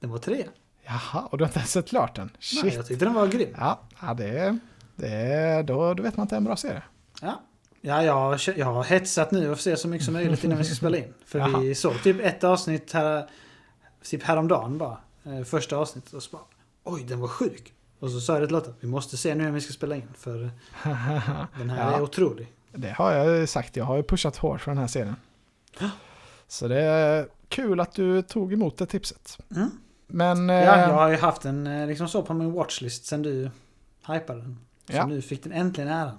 Den 0.00 0.10
var 0.10 0.18
tre. 0.18 0.44
Jaha, 0.84 1.26
och 1.30 1.38
du 1.38 1.44
har 1.44 1.48
inte 1.48 1.58
ens 1.58 1.72
sett 1.72 1.88
klart 1.88 2.16
den? 2.16 2.30
Shit. 2.38 2.64
Nej, 2.64 2.74
jag 2.74 2.86
tyckte 2.86 3.04
den 3.04 3.14
var 3.14 3.26
grym. 3.26 3.54
Ja, 3.58 3.80
ja 4.00 4.14
det, 4.14 4.58
det, 4.96 5.62
då, 5.62 5.94
då 5.94 6.02
vet 6.02 6.16
man 6.16 6.24
att 6.24 6.30
det 6.30 6.36
är 6.36 6.38
en 6.38 6.44
bra 6.44 6.56
serie. 6.56 6.82
Ja, 7.22 7.42
ja 7.86 8.02
jag, 8.04 8.38
jag 8.56 8.66
har 8.66 8.84
hetsat 8.84 9.30
nu 9.30 9.50
och 9.50 9.60
se 9.60 9.76
så 9.76 9.88
mycket 9.88 10.04
som 10.04 10.14
möjligt 10.14 10.44
innan 10.44 10.58
vi 10.58 10.64
ska 10.64 10.74
spela 10.74 10.96
in. 10.96 11.14
För 11.26 11.38
Jaha. 11.38 11.60
vi 11.60 11.74
såg 11.74 12.02
typ 12.02 12.20
ett 12.20 12.44
avsnitt 12.44 12.92
här, 12.92 13.30
typ 14.02 14.22
häromdagen 14.22 14.78
bara. 14.78 14.98
Eh, 15.24 15.42
första 15.44 15.76
avsnittet 15.76 16.12
och 16.12 16.22
så 16.22 16.30
bara, 16.30 16.42
oj 16.84 17.04
den 17.04 17.20
var 17.20 17.28
sjuk. 17.28 17.72
Och 17.98 18.10
så 18.10 18.20
sa 18.20 18.38
jag 18.38 18.48
till 18.48 18.52
Lotta, 18.52 18.70
vi 18.80 18.88
måste 18.88 19.16
se 19.16 19.34
nu 19.34 19.44
när 19.44 19.50
vi 19.50 19.60
ska 19.60 19.72
spela 19.72 19.96
in. 19.96 20.08
För 20.18 20.38
den 21.58 21.70
här 21.70 21.90
ja. 21.90 21.96
är 21.96 22.02
otrolig. 22.02 22.52
Det 22.72 22.90
har 22.90 23.12
jag 23.12 23.48
sagt, 23.48 23.76
jag 23.76 23.84
har 23.84 23.96
ju 23.96 24.02
pushat 24.02 24.36
hårt 24.36 24.60
för 24.60 24.70
den 24.70 24.78
här 24.78 24.86
serien. 24.86 25.16
Så 26.48 26.68
det 26.68 26.80
är 26.80 27.28
kul 27.48 27.80
att 27.80 27.92
du 27.92 28.22
tog 28.22 28.52
emot 28.52 28.78
det 28.78 28.86
tipset. 28.86 29.38
Mm. 29.56 29.70
Men... 30.06 30.48
Ja, 30.48 30.54
jag 30.54 30.88
eh, 30.88 30.94
har 30.94 31.08
ju 31.08 31.16
haft 31.16 31.42
den 31.42 31.66
eh, 31.66 31.86
liksom 31.86 32.08
så 32.08 32.22
på 32.22 32.34
min 32.34 32.52
watchlist 32.52 33.06
sen 33.06 33.22
du 33.22 33.50
hypade 34.06 34.40
den. 34.40 34.58
Så 34.86 34.96
ja. 34.96 35.06
nu 35.06 35.22
fick 35.22 35.42
den 35.42 35.52
äntligen 35.52 35.90
äran. 35.90 36.18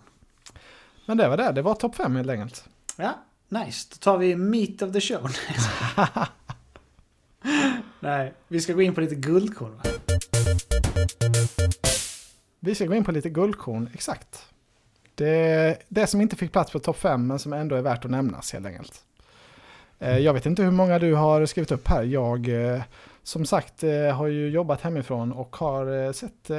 Men 1.07 1.17
det 1.17 1.27
var 1.27 1.37
det, 1.37 1.51
det 1.51 1.61
var 1.61 1.75
topp 1.75 1.95
5 1.95 2.15
helt 2.15 2.29
enkelt. 2.29 2.63
Ja, 2.95 3.13
nice. 3.49 3.87
Då 3.91 3.95
tar 3.95 4.17
vi 4.17 4.35
meet 4.35 4.81
of 4.81 4.93
the 4.93 5.01
show. 5.01 5.29
Nej, 7.99 8.33
vi 8.47 8.61
ska 8.61 8.73
gå 8.73 8.81
in 8.81 8.95
på 8.95 9.01
lite 9.01 9.15
guldkorn 9.15 9.75
va? 9.75 9.83
Vi 12.59 12.75
ska 12.75 12.85
gå 12.85 12.95
in 12.95 13.03
på 13.03 13.11
lite 13.11 13.29
guldkorn, 13.29 13.89
exakt. 13.93 14.45
Det, 15.15 15.77
det 15.87 16.07
som 16.07 16.21
inte 16.21 16.35
fick 16.35 16.51
plats 16.51 16.71
på 16.71 16.79
topp 16.79 16.97
5 16.97 17.27
men 17.27 17.39
som 17.39 17.53
ändå 17.53 17.75
är 17.75 17.81
värt 17.81 18.05
att 18.05 18.11
nämnas 18.11 18.53
helt 18.53 18.65
enkelt. 18.65 19.01
Eh, 19.99 20.17
jag 20.17 20.33
vet 20.33 20.45
inte 20.45 20.63
hur 20.63 20.71
många 20.71 20.99
du 20.99 21.13
har 21.13 21.45
skrivit 21.45 21.71
upp 21.71 21.87
här. 21.87 22.03
Jag 22.03 22.73
eh, 22.73 22.81
som 23.23 23.45
sagt 23.45 23.83
eh, 23.83 24.15
har 24.15 24.27
ju 24.27 24.49
jobbat 24.49 24.81
hemifrån 24.81 25.31
och 25.31 25.55
har 25.55 26.13
sett 26.13 26.49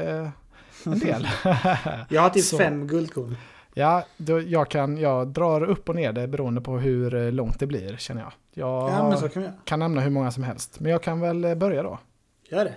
en 0.84 0.98
del. 0.98 1.28
jag 2.08 2.22
har 2.22 2.30
typ 2.30 2.44
Så. 2.44 2.58
fem 2.58 2.86
guldkorn. 2.86 3.36
Ja, 3.74 4.04
då 4.16 4.40
jag, 4.40 4.70
kan, 4.70 4.98
jag 4.98 5.28
drar 5.28 5.62
upp 5.62 5.88
och 5.88 5.94
ner 5.96 6.12
det 6.12 6.28
beroende 6.28 6.60
på 6.60 6.78
hur 6.78 7.14
eh, 7.14 7.32
långt 7.32 7.58
det 7.60 7.66
blir 7.66 7.96
känner 7.96 8.22
jag. 8.22 8.32
Jag 8.52 8.90
Ja, 8.90 9.08
men 9.08 9.18
så 9.18 9.28
kan 9.28 9.42
göra. 9.42 9.52
kan 9.64 9.78
nämna 9.78 10.00
hur 10.00 10.10
många 10.10 10.30
som 10.30 10.42
helst. 10.42 10.80
Men 10.80 10.92
jag 10.92 11.02
kan 11.02 11.20
väl 11.20 11.44
eh, 11.44 11.54
börja 11.54 11.82
då. 11.82 11.98
Gör 12.50 12.64
det. 12.64 12.74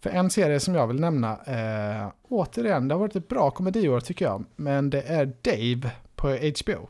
För 0.00 0.10
en 0.10 0.30
serie 0.30 0.60
som 0.60 0.74
jag 0.74 0.86
vill 0.86 1.00
nämna, 1.00 1.32
eh, 1.32 2.08
återigen, 2.28 2.88
det 2.88 2.94
har 2.94 3.00
varit 3.00 3.16
ett 3.16 3.28
bra 3.28 3.50
komediår 3.50 4.00
tycker 4.00 4.24
jag. 4.24 4.44
Men 4.56 4.90
det 4.90 5.02
är 5.02 5.32
Dave 5.42 5.90
på 6.16 6.28
HBO. 6.28 6.88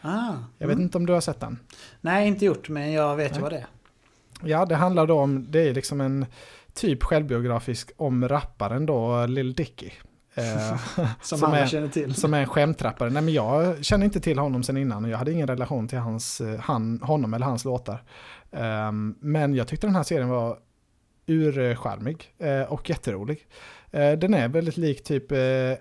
Ah, 0.00 0.34
Jag 0.58 0.66
vet 0.66 0.74
mm. 0.74 0.82
inte 0.84 0.98
om 0.98 1.06
du 1.06 1.12
har 1.12 1.20
sett 1.20 1.40
den? 1.40 1.58
Nej, 2.00 2.28
inte 2.28 2.44
gjort, 2.44 2.68
men 2.68 2.92
jag 2.92 3.16
vet 3.16 3.36
ju 3.36 3.40
vad 3.40 3.52
det 3.52 3.58
är. 3.58 3.66
Ja, 4.44 4.66
det 4.66 4.74
handlar 4.74 5.06
då 5.06 5.18
om, 5.20 5.46
det 5.50 5.68
är 5.68 5.74
liksom 5.74 6.00
en 6.00 6.26
typ 6.74 7.02
självbiografisk 7.02 7.92
om 7.96 8.28
rapparen 8.28 8.86
då, 8.86 9.26
Lil 9.26 9.54
Dicky. 9.54 9.90
Eh, 10.34 10.78
Som, 11.22 11.38
Som 11.38 11.48
alla 11.48 11.58
är- 11.58 11.66
känner 11.66 11.88
till. 11.88 12.14
som 12.14 12.34
är 12.34 12.40
en 12.40 12.46
skämtrappare. 12.46 13.10
Nej 13.10 13.22
men 13.22 13.34
jag 13.34 13.84
känner 13.84 14.04
inte 14.04 14.20
till 14.20 14.38
honom 14.38 14.62
sen 14.62 14.76
innan 14.76 15.04
och 15.04 15.10
jag 15.10 15.18
hade 15.18 15.32
ingen 15.32 15.46
relation 15.46 15.88
till 15.88 15.98
hans, 15.98 16.40
eh, 16.40 16.60
han, 16.60 17.00
honom 17.02 17.34
eller 17.34 17.46
hans 17.46 17.64
låtar. 17.64 18.02
Ehm, 18.52 19.14
men 19.20 19.54
jag 19.54 19.68
tyckte 19.68 19.86
den 19.86 19.96
här 19.96 20.02
serien 20.02 20.28
var 20.28 20.58
urcharmig 21.26 22.34
eh, 22.38 22.62
och 22.62 22.90
jätterolig. 22.90 23.46
Eh, 23.90 24.12
den 24.12 24.34
är 24.34 24.48
väldigt 24.48 24.76
lik 24.76 25.04
typ 25.04 25.32
eh, 25.32 25.38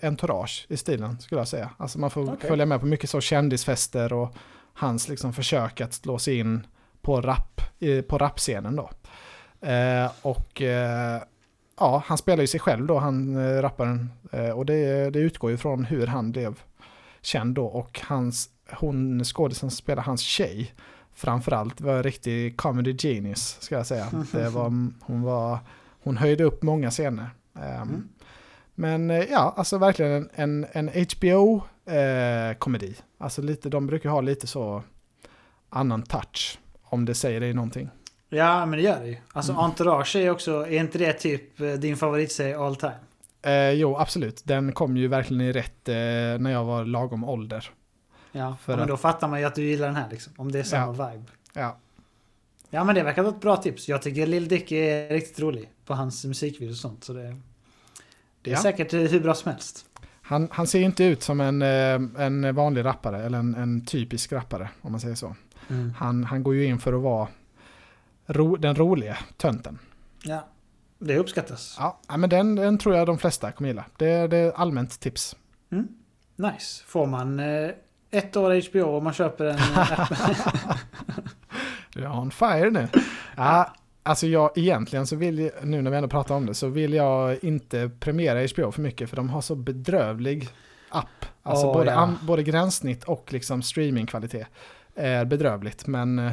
Entourage 0.10 0.66
i 0.70 0.78
stilen 0.78 1.20
skulle 1.20 1.42
jag 1.42 1.48
säga. 1.48 1.70
Alltså 1.78 2.00
man 2.00 2.10
får 2.12 2.34
Okej. 2.34 2.50
följa 2.50 2.66
med 2.66 2.80
på 2.80 2.86
mycket 2.86 3.10
så 3.10 3.22
kändisfester 3.22 4.14
och 4.14 4.34
hans 4.74 5.10
liksom 5.10 5.34
försök 5.34 5.82
att 5.82 5.94
slå 5.94 6.20
sig 6.20 6.38
in 6.40 6.68
på 7.02 7.22
rap, 7.22 7.62
på 8.08 8.18
rapscenen 8.18 8.76
då. 8.76 8.90
Eh, 9.68 10.12
och 10.22 10.62
eh, 10.62 11.22
ja, 11.82 12.04
han 12.06 12.18
spelar 12.18 12.42
ju 12.42 12.48
sig 12.48 12.60
själv 12.60 12.86
då, 12.88 12.98
han 12.98 13.36
eh, 13.38 13.62
rapparen. 13.62 14.10
Eh, 14.32 14.50
och 14.50 14.66
det, 14.66 15.10
det 15.10 15.20
utgår 15.20 15.52
ju 15.52 15.58
från 15.58 15.86
hur 15.86 16.08
han 16.08 16.32
blev 16.32 16.60
känd 17.22 17.56
då. 17.56 17.66
Och 17.66 18.02
hans, 18.04 18.50
hon 18.72 19.24
skådisen 19.24 19.72
spelar 19.72 20.04
hans 20.04 20.22
tjej, 20.22 20.74
framförallt 21.14 21.82
var 21.82 21.94
en 21.94 22.04
riktig 22.04 22.58
comedy 22.58 22.96
genius, 23.00 23.58
ska 23.62 23.76
jag 23.76 23.88
säga. 23.88 24.08
Det 24.32 24.50
var, 24.50 24.64
hon, 25.02 25.22
var, 25.22 25.60
hon 26.04 26.18
höjde 26.18 26.44
upp 26.44 26.64
många 26.64 26.92
scener. 26.92 27.30
Ehm, 27.56 27.90
Mm. 27.90 28.10
Men 28.76 29.12
eh, 29.12 29.24
ja, 29.32 29.54
alltså 29.58 29.78
verkligen 29.78 30.12
en, 30.12 30.66
en, 30.74 30.90
en 30.90 31.06
HBO-komedi. 31.18 32.96
alltså 33.18 33.42
lite, 33.42 33.70
de 33.70 33.88
brukar 33.88 34.10
ha 34.10 34.22
lite 34.22 34.48
så 34.48 34.84
annan 35.70 36.02
touch, 36.04 36.60
om 36.84 37.06
det 37.06 37.14
säger 37.14 37.40
dig 37.40 37.54
någonting. 37.54 37.90
Ja, 38.34 38.66
men 38.66 38.80
det 38.80 38.84
gör 38.86 39.00
det 39.00 39.08
ju. 39.08 39.18
Alltså 39.34 39.52
Mm. 39.52 39.64
Entourage 39.64 40.16
är 40.16 40.30
också, 40.30 40.52
är 40.68 40.80
inte 40.80 40.98
det 40.98 41.14
typ 41.14 41.60
eh, 41.62 41.68
din 41.72 41.98
favoritserie 41.98 42.58
all 42.60 42.76
time? 42.76 42.94
Eh, 43.42 43.70
jo, 43.72 43.98
absolut. 43.98 44.42
Den 44.46 44.72
kom 44.72 44.98
ju 44.98 45.08
verkligen 45.08 45.42
i 45.42 45.52
rätt 45.52 45.90
eh, 45.90 45.94
när 46.40 46.52
jag 46.52 46.64
var 46.66 46.86
lagom 46.86 47.24
ålder. 47.24 47.70
Ja, 48.32 48.58
För 48.62 48.74
men 48.74 48.82
att- 48.82 48.88
då 48.88 48.98
fattar 48.98 49.28
man 49.28 49.40
ju 49.40 49.46
att 49.46 49.56
du 49.56 49.64
gillar 49.64 49.88
den 49.88 49.96
här 49.96 50.08
liksom. 50.12 50.34
Om 50.38 50.52
det 50.52 50.60
är 50.60 50.64
samma 50.64 50.92
vibe. 50.92 51.24
Ja, 51.54 51.78
Ja 52.70 52.84
men 52.84 52.96
det 52.96 53.04
verkar 53.04 53.22
vara 53.24 53.34
ett 53.36 53.42
bra 53.42 53.58
tips. 53.58 53.90
Jag 53.90 54.02
tycker 54.02 54.28
Lil 54.28 54.48
Dicky 54.48 54.76
är 54.78 55.10
riktigt 55.10 55.40
rolig 55.40 55.70
på 55.86 55.94
hans 55.94 56.26
musikvideos 56.26 56.78
och 56.78 56.82
sånt. 56.82 57.04
Så 57.04 57.14
det, 57.14 57.36
det 58.42 58.50
är 58.50 58.54
Ja. 58.56 58.62
säkert 58.62 58.94
hur 58.94 59.20
bra 59.20 59.34
som 59.34 59.52
helst. 59.52 59.86
han, 60.22 60.48
han 60.52 60.68
ser 60.68 60.80
ju 60.80 60.86
inte 60.86 61.04
ut 61.04 61.24
som 61.24 61.42
en, 61.42 61.62
eh, 61.62 62.24
en 62.26 62.56
vanlig 62.56 62.86
rappare, 62.86 63.24
eller 63.24 63.38
en, 63.40 63.56
en 63.56 63.86
typisk 63.86 64.32
rappare, 64.32 64.70
om 64.82 64.92
man 64.92 65.02
säger 65.02 65.16
så. 65.16 65.36
Han, 65.98 66.24
han 66.24 66.44
går 66.44 66.56
ju 66.56 66.66
in 66.66 66.80
för 66.80 66.94
att 66.94 67.02
vara 67.02 67.28
ro, 68.26 68.56
den 68.56 68.76
roliga 68.76 69.18
tönten. 69.38 69.80
Ja, 70.24 70.48
det 71.00 71.18
uppskattas. 71.18 71.76
Ja, 71.80 72.18
men 72.18 72.30
den, 72.30 72.56
den 72.56 72.78
tror 72.78 72.96
jag 72.96 73.08
de 73.08 73.18
flesta 73.18 73.52
kommer 73.52 73.70
gilla. 73.70 73.86
Det, 73.98 74.28
det 74.28 74.38
är 74.38 74.52
allmänt 74.52 75.00
tips. 75.00 75.36
Nice. 76.36 76.84
Får 76.88 77.06
man 77.06 77.40
eh, 77.40 77.72
ett 78.12 78.38
år 78.38 78.70
HBO 78.70 78.98
om 78.98 79.04
man 79.04 79.14
köper 79.14 79.46
en 79.46 79.56
eh, 79.56 80.02
app? 80.02 80.14
Du 81.94 82.04
är 82.04 82.20
on 82.20 82.32
fire 82.32 82.70
nu. 82.70 82.88
Ja, 83.36 83.74
alltså 84.04 84.28
jag 84.28 84.58
egentligen 84.58 85.08
så 85.08 85.16
vill 85.16 85.40
jag, 85.40 85.52
nu 85.64 85.82
när 85.82 85.92
vi 85.92 85.98
ändå 85.98 86.10
pratar 86.10 86.36
om 86.36 86.46
det, 86.46 86.54
så 86.54 86.68
vill 86.68 86.94
jag 86.94 87.44
inte 87.44 87.92
premiera 88.00 88.48
HBO 88.48 88.72
för 88.72 88.82
mycket 88.82 89.10
för 89.10 89.16
de 89.16 89.30
har 89.30 89.42
så 89.42 89.56
bedrövlig 89.56 90.50
app. 90.90 91.26
Alltså 91.44 91.68
Åh, 91.68 91.74
både, 91.74 91.92
ja. 91.92 92.14
både 92.22 92.44
gränssnitt 92.44 93.04
och 93.04 93.34
liksom 93.34 93.62
streamingkvalitet 93.62 94.48
är 94.96 95.26
bedrövligt. 95.26 95.88
Men 95.88 96.20
eh, 96.20 96.32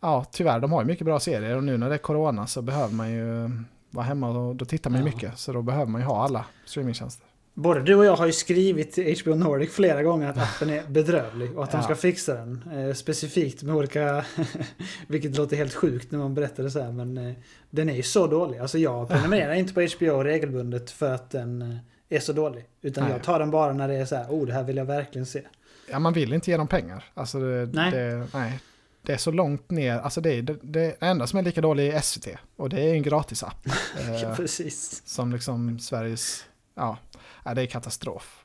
ja, 0.00 0.24
tyvärr, 0.32 0.60
de 0.60 0.72
har 0.72 0.80
ju 0.82 0.86
mycket 0.86 1.04
bra 1.04 1.20
serier 1.20 1.56
och 1.56 1.64
nu 1.64 1.76
när 1.78 1.88
det 1.88 1.94
är 1.94 1.98
corona 1.98 2.46
så 2.46 2.62
behöver 2.62 2.94
man 2.94 3.10
ju 3.12 3.50
vara 3.90 4.06
hemma 4.06 4.28
och 4.30 4.56
då 4.56 4.64
tittar 4.64 4.90
man 4.90 5.00
ju 5.00 5.06
Ja. 5.08 5.14
mycket. 5.14 5.38
Så 5.38 5.52
då 5.52 5.62
behöver 5.62 5.86
man 5.86 6.00
ju 6.00 6.06
ha 6.06 6.24
alla 6.24 6.44
streamingtjänster. 6.64 7.24
Både 7.54 7.80
du 7.82 7.94
och 7.94 8.04
jag 8.04 8.16
har 8.16 8.26
ju 8.26 8.32
skrivit 8.32 8.92
till 8.92 9.16
HBO 9.22 9.34
Nordic 9.34 9.70
flera 9.72 10.02
gånger 10.02 10.28
att 10.30 10.38
appen 10.38 10.70
är 10.70 10.82
bedrövlig 10.88 11.58
och 11.58 11.64
att 11.64 11.70
de 11.70 11.76
Ja. 11.76 11.82
ska 11.82 11.94
fixa 11.94 12.34
den. 12.34 12.62
Eh, 12.72 12.94
specifikt 12.94 13.62
med 13.62 13.74
olika... 13.74 14.24
vilket 15.08 15.36
låter 15.36 15.56
helt 15.56 15.74
sjukt 15.74 16.10
när 16.12 16.18
man 16.18 16.34
berättar 16.34 16.62
det 16.62 16.70
så 16.70 16.82
här 16.82 16.92
men 16.92 17.18
eh, 17.18 17.32
den 17.70 17.88
är 17.88 17.94
ju 17.94 18.02
så 18.02 18.26
dålig. 18.26 18.58
Alltså 18.58 18.78
jag 18.78 19.08
prenumererar 19.08 19.52
inte 19.54 19.74
på 19.74 19.80
HBO 19.80 20.22
regelbundet 20.22 20.90
för 20.90 21.14
att 21.14 21.30
den 21.30 21.62
eh, 21.62 21.76
är 22.16 22.20
så 22.20 22.32
dålig. 22.32 22.64
Utan 22.82 23.04
Nej. 23.04 23.12
jag 23.12 23.22
tar 23.22 23.38
den 23.38 23.50
bara 23.50 23.72
när 23.72 23.88
det 23.88 23.94
är 23.94 24.04
så 24.04 24.16
här, 24.16 24.26
oh 24.28 24.46
det 24.46 24.52
här 24.52 24.62
vill 24.64 24.76
jag 24.76 24.84
verkligen 24.84 25.26
se. 25.26 25.42
Ja, 25.90 25.98
man 25.98 26.12
vill 26.12 26.32
inte 26.32 26.50
ge 26.50 26.56
dem 26.56 26.68
pengar. 26.68 27.04
Alltså 27.14 27.38
det, 27.40 27.66
Nej. 27.72 27.90
Det, 27.90 28.26
nej. 28.34 28.60
Det 29.08 29.14
är 29.14 29.18
så 29.18 29.30
långt 29.30 29.70
ner. 29.70 29.98
Alltså 29.98 30.20
det, 30.20 30.32
är- 30.34 30.42
det, 30.42 30.58
det 30.62 30.96
enda 31.00 31.26
som 31.26 31.38
är 31.38 31.42
lika 31.42 31.60
dåligt 31.60 31.94
är 31.94 32.00
SVT. 32.00 32.28
Och 32.56 32.68
det 32.68 32.80
är 32.80 32.94
en 32.94 33.02
gratisapp. 33.02 33.66
Ja, 34.08 34.14
eh, 34.28 34.36
precis. 34.36 35.02
som 35.06 35.32
liksom 35.32 35.78
Sveriges... 35.78 36.44
Ja, 36.74 36.98
ja, 37.44 37.54
det 37.54 37.62
är 37.62 37.66
katastrof. 37.66 38.44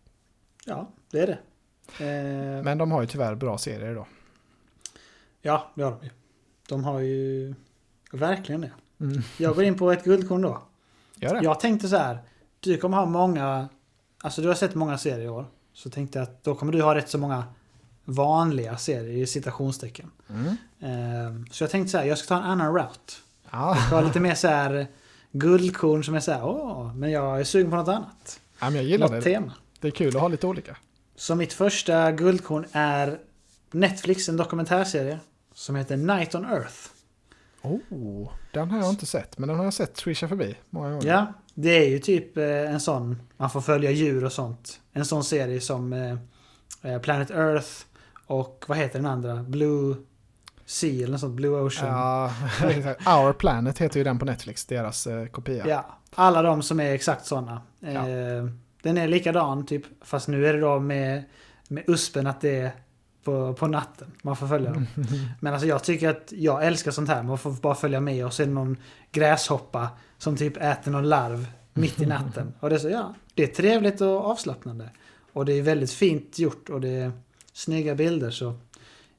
Ja, 0.65 0.89
det 1.11 1.19
är 1.19 1.27
det. 1.27 1.37
Eh, 2.05 2.63
Men 2.63 2.77
de 2.77 2.91
har 2.91 3.01
ju 3.01 3.07
tyvärr 3.07 3.35
bra 3.35 3.57
serier 3.57 3.95
då. 3.95 4.07
Ja, 5.41 5.71
det 5.75 5.83
har 5.83 5.91
de 5.91 6.03
ju. 6.05 6.09
De 6.69 6.83
har 6.83 6.99
ju 6.99 7.53
verkligen 8.11 8.61
det. 8.61 8.71
Mm. 8.99 9.21
Jag 9.37 9.55
går 9.55 9.63
in 9.63 9.77
på 9.77 9.91
ett 9.91 10.03
guldkorn 10.03 10.41
då. 10.41 10.61
Gör 11.15 11.33
det? 11.35 11.43
Jag 11.43 11.59
tänkte 11.59 11.87
så 11.87 11.97
här. 11.97 12.17
Du 12.59 12.77
kommer 12.77 12.97
ha 12.97 13.05
många... 13.05 13.69
Alltså 14.23 14.41
du 14.41 14.47
har 14.47 14.55
sett 14.55 14.75
många 14.75 14.97
serier 14.97 15.25
i 15.25 15.29
år. 15.29 15.45
Så 15.73 15.89
tänkte 15.89 16.19
jag 16.19 16.23
att 16.23 16.43
då 16.43 16.55
kommer 16.55 16.71
du 16.73 16.81
ha 16.81 16.95
rätt 16.95 17.09
så 17.09 17.17
många 17.17 17.43
vanliga 18.05 18.77
serier 18.77 19.23
i 19.23 19.27
citationstecken. 19.27 20.11
Mm. 20.29 20.47
Eh, 20.79 21.45
Så 21.51 21.63
jag 21.63 21.71
tänkte 21.71 21.91
så 21.91 21.97
här, 21.97 22.05
jag 22.05 22.17
ska 22.17 22.27
ta 22.27 22.37
en 22.37 22.43
annan 22.49 22.73
route. 22.75 23.13
Ja. 23.51 23.75
Jag 23.75 23.85
ska 23.85 23.95
ha 23.95 24.01
lite 24.01 24.19
mer 24.19 24.35
så 24.35 24.47
här 24.47 24.87
guldkorn 25.31 26.03
som 26.03 26.15
är 26.15 26.19
så 26.19 26.31
här, 26.31 26.45
åh, 26.45 26.93
men 26.95 27.11
jag 27.11 27.39
är 27.39 27.43
sugen 27.43 27.69
på 27.71 27.75
något 27.77 27.87
annat. 27.87 28.39
ja, 28.59 28.65
men 28.65 28.75
jag 28.75 28.83
gillar 28.85 29.07
Något 29.07 29.23
det. 29.23 29.31
tema. 29.31 29.53
Det 29.79 29.87
är 29.87 29.91
kul 29.91 30.15
att 30.15 30.21
ha 30.21 30.27
lite 30.27 30.47
olika. 30.47 30.77
Så 31.15 31.35
mitt 31.35 31.53
första 31.53 32.11
guldkorn 32.11 32.65
är 32.71 33.19
Netflix, 33.71 34.29
en 34.29 34.37
dokumentärserie. 34.37 35.19
Som 35.53 35.75
heter 35.75 35.97
Night 35.97 36.35
on 36.35 36.45
Earth. 36.45 36.75
Oh, 37.61 38.29
den 38.53 38.71
har 38.71 38.79
jag 38.79 38.89
inte 38.89 39.05
sett, 39.05 39.37
men 39.37 39.47
den 39.49 39.57
har 39.57 39.63
jag 39.63 39.73
sett 39.73 39.97
swisha 39.97 40.27
förbi 40.27 40.55
många 40.69 40.89
gånger. 40.91 41.07
Ja, 41.07 41.33
det 41.53 41.69
är 41.85 41.89
ju 41.89 41.99
typ 41.99 42.37
eh, 42.37 42.43
en 42.45 42.79
sån, 42.79 43.21
man 43.37 43.49
får 43.49 43.61
följa 43.61 43.91
djur 43.91 44.25
och 44.25 44.31
sånt. 44.31 44.79
En 44.93 45.05
sån 45.05 45.23
serie 45.23 45.61
som 45.61 45.93
eh, 45.93 46.17
eh, 46.81 46.99
Planet 47.01 47.31
Earth 47.31 47.67
och 48.25 48.65
vad 48.67 48.77
heter 48.77 48.99
den 48.99 49.05
andra? 49.05 49.43
Blue 49.43 49.95
Sea 50.65 50.93
eller 51.03 51.11
något 51.11 51.19
sånt, 51.21 51.35
Blue 51.35 51.61
Ocean. 51.61 51.87
Ja. 51.87 52.31
Ja, 53.05 53.25
Our 53.25 53.33
Planet 53.33 53.79
heter 53.79 53.97
ju 53.97 54.03
den 54.03 54.19
på 54.19 54.25
Netflix, 54.25 54.65
deras 54.65 55.07
eh, 55.07 55.25
kopia. 55.25 55.83
alla 56.15 56.41
de 56.41 56.61
som 56.61 56.79
är 56.79 56.93
exakt 56.93 57.25
såna. 57.25 57.61
Eh, 57.81 57.93
Ja. 57.93 58.03
Den 58.81 58.97
är 58.97 59.07
likadan 59.07 59.65
typ, 59.65 59.83
fast 60.01 60.27
nu 60.27 60.47
är 60.47 60.53
det 60.53 60.59
då 60.59 60.79
med, 60.79 61.23
med 61.67 61.83
uspen 61.87 62.27
att 62.27 62.41
det 62.41 62.59
är 62.59 62.71
på, 63.23 63.53
på 63.53 63.67
natten. 63.67 64.11
Man 64.21 64.35
får 64.35 64.47
följa 64.47 64.71
dem. 64.73 64.87
Men 65.39 65.53
alltså 65.53 65.67
jag 65.67 65.83
tycker 65.83 66.09
att 66.09 66.33
jag 66.35 66.65
älskar 66.65 66.91
sånt 66.91 67.09
här. 67.09 67.23
Man 67.23 67.37
får 67.37 67.51
bara 67.51 67.75
följa 67.75 67.99
med 67.99 68.25
och 68.25 68.33
det 68.37 68.45
någon 68.45 68.77
gräshoppa 69.11 69.89
som 70.17 70.37
typ 70.37 70.57
äter 70.57 70.91
någon 70.91 71.09
larv 71.09 71.47
mitt 71.73 72.01
i 72.01 72.05
natten. 72.05 72.53
Och 72.59 72.69
det 72.69 72.75
är 72.75 72.79
så, 72.79 72.89
ja, 72.89 73.13
det 73.33 73.43
är 73.43 73.47
trevligt 73.47 74.01
och 74.01 74.25
avslappnande. 74.25 74.89
Och 75.33 75.45
det 75.45 75.53
är 75.53 75.61
väldigt 75.61 75.91
fint 75.91 76.39
gjort 76.39 76.69
och 76.69 76.81
det 76.81 76.89
är 76.89 77.11
snygga 77.53 77.95
bilder 77.95 78.31
så 78.31 78.53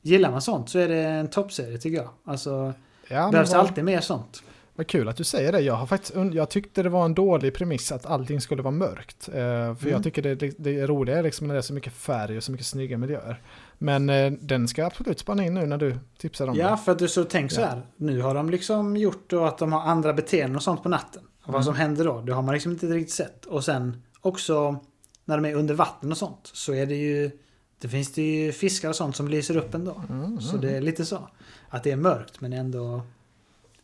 gillar 0.02 0.30
man 0.30 0.42
sånt 0.42 0.68
så 0.68 0.78
är 0.78 0.88
det 0.88 0.96
en 1.02 1.28
toppserie 1.30 1.78
tycker 1.78 1.96
jag. 1.96 2.08
Alltså, 2.24 2.72
Ja, 3.08 3.30
behövs 3.30 3.50
vad, 3.52 3.60
alltid 3.60 3.84
mer 3.84 4.00
sånt. 4.00 4.42
vad 4.74 4.86
kul 4.86 5.08
att 5.08 5.16
du 5.16 5.24
säger 5.24 5.52
det. 5.52 5.60
Jag, 5.60 5.74
har 5.74 5.86
faktiskt, 5.86 6.14
jag 6.32 6.48
tyckte 6.50 6.82
det 6.82 6.88
var 6.88 7.04
en 7.04 7.14
dålig 7.14 7.54
premiss 7.54 7.92
att 7.92 8.06
allting 8.06 8.40
skulle 8.40 8.62
vara 8.62 8.74
mörkt. 8.74 9.28
Eh, 9.28 9.34
för 9.34 9.38
Mm. 9.82 9.90
jag 9.92 10.02
tycker 10.02 10.22
det, 10.22 10.34
det, 10.34 10.54
det 10.58 10.80
är 10.80 10.86
roliga 10.86 11.18
är 11.18 11.22
liksom 11.22 11.46
när 11.46 11.54
det 11.54 11.60
är 11.60 11.62
så 11.62 11.74
mycket 11.74 11.92
färg 11.92 12.36
och 12.36 12.42
så 12.44 12.52
mycket 12.52 12.66
snygga 12.66 12.98
miljöer. 12.98 13.42
Men 13.78 14.10
eh, 14.10 14.32
den 14.32 14.68
ska 14.68 14.80
jag 14.82 14.86
absolut 14.86 15.18
spana 15.18 15.44
in 15.44 15.54
nu 15.54 15.66
när 15.66 15.78
du 15.78 15.96
tipsar 16.18 16.46
om 16.48 16.56
Ja, 16.56 16.68
den. 16.68 16.78
för 16.78 16.92
att 16.92 16.98
du 16.98 17.08
så 17.08 17.24
tänk 17.24 17.52
så 17.52 17.60
Ja. 17.60 17.66
här. 17.66 17.82
Nu 17.96 18.20
har 18.20 18.34
de 18.34 18.50
liksom 18.50 18.96
gjort 18.96 19.30
då 19.30 19.44
att 19.44 19.58
de 19.58 19.72
har 19.72 19.80
andra 19.80 20.12
beteenden 20.12 20.56
och 20.56 20.62
sånt 20.62 20.82
på 20.82 20.88
natten. 20.88 21.22
Och 21.42 21.52
vad 21.52 21.54
Mm. 21.54 21.64
som 21.64 21.74
händer 21.74 22.04
då, 22.04 22.20
det 22.20 22.32
har 22.32 22.42
man 22.42 22.54
liksom 22.54 22.72
inte 22.72 22.86
riktigt 22.86 23.14
sett. 23.14 23.44
Och 23.44 23.64
sen 23.64 24.02
också 24.20 24.76
när 25.24 25.36
de 25.40 25.48
är 25.48 25.54
under 25.54 25.74
vatten 25.74 26.10
och 26.12 26.18
sånt 26.18 26.50
så 26.52 26.74
är 26.74 26.86
det 26.86 26.94
ju 26.96 27.30
det 27.78 27.88
finns 27.88 28.12
det 28.12 28.22
ju 28.22 28.52
fiskar 28.52 28.88
och 28.88 28.96
sånt 28.96 29.16
som 29.16 29.28
lyser 29.28 29.56
upp 29.56 29.74
ändå. 29.74 30.02
Mm, 30.10 30.40
Så 30.40 30.56
mm. 30.56 30.60
det 30.60 30.76
är 30.76 30.80
lite 30.80 31.04
så. 31.04 31.28
Att 31.68 31.82
det 31.82 31.90
är 31.90 31.96
mörkt 31.96 32.40
men 32.40 32.52
ändå 32.52 33.02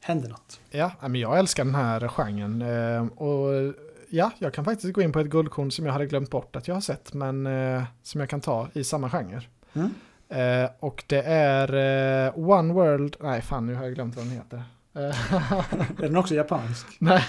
händer 0.00 0.28
något. 0.28 0.60
Ja, 0.70 0.92
men 1.00 1.14
jag 1.14 1.38
älskar 1.38 1.64
den 1.64 1.74
här 1.74 2.08
genren. 2.08 2.62
eh, 2.62 3.06
Och 3.18 3.74
ja, 4.08 4.30
jag 4.38 4.54
kan 4.54 4.64
faktiskt 4.64 4.92
gå 4.94 5.02
in 5.02 5.12
på 5.12 5.20
ett 5.20 5.26
guldkorn 5.26 5.70
som 5.70 5.86
jag 5.86 5.92
hade 5.92 6.06
glömt 6.06 6.30
bort 6.30 6.56
att 6.56 6.68
jag 6.68 6.74
har 6.74 6.80
sett, 6.80 7.12
men 7.14 7.46
eh, 7.46 7.82
som 8.02 8.20
jag 8.20 8.30
kan 8.30 8.40
ta 8.40 8.68
i 8.72 8.84
samma 8.84 9.10
genre. 9.10 9.40
Mm. 9.72 9.90
Eh, 10.28 10.70
och 10.80 11.04
det 11.06 11.22
är 11.22 12.26
eh, 12.26 12.38
One 12.50 12.72
World, 12.74 13.16
nej 13.20 13.42
fan 13.42 13.66
nu 13.66 13.74
har 13.74 13.84
jag 13.84 13.94
glömt 13.94 14.16
vad 14.16 14.24
den 14.24 14.32
heter. 14.32 14.62
Är 14.92 16.02
den 16.02 16.16
också 16.16 16.34
japansk? 16.34 16.86
nej. 16.98 17.22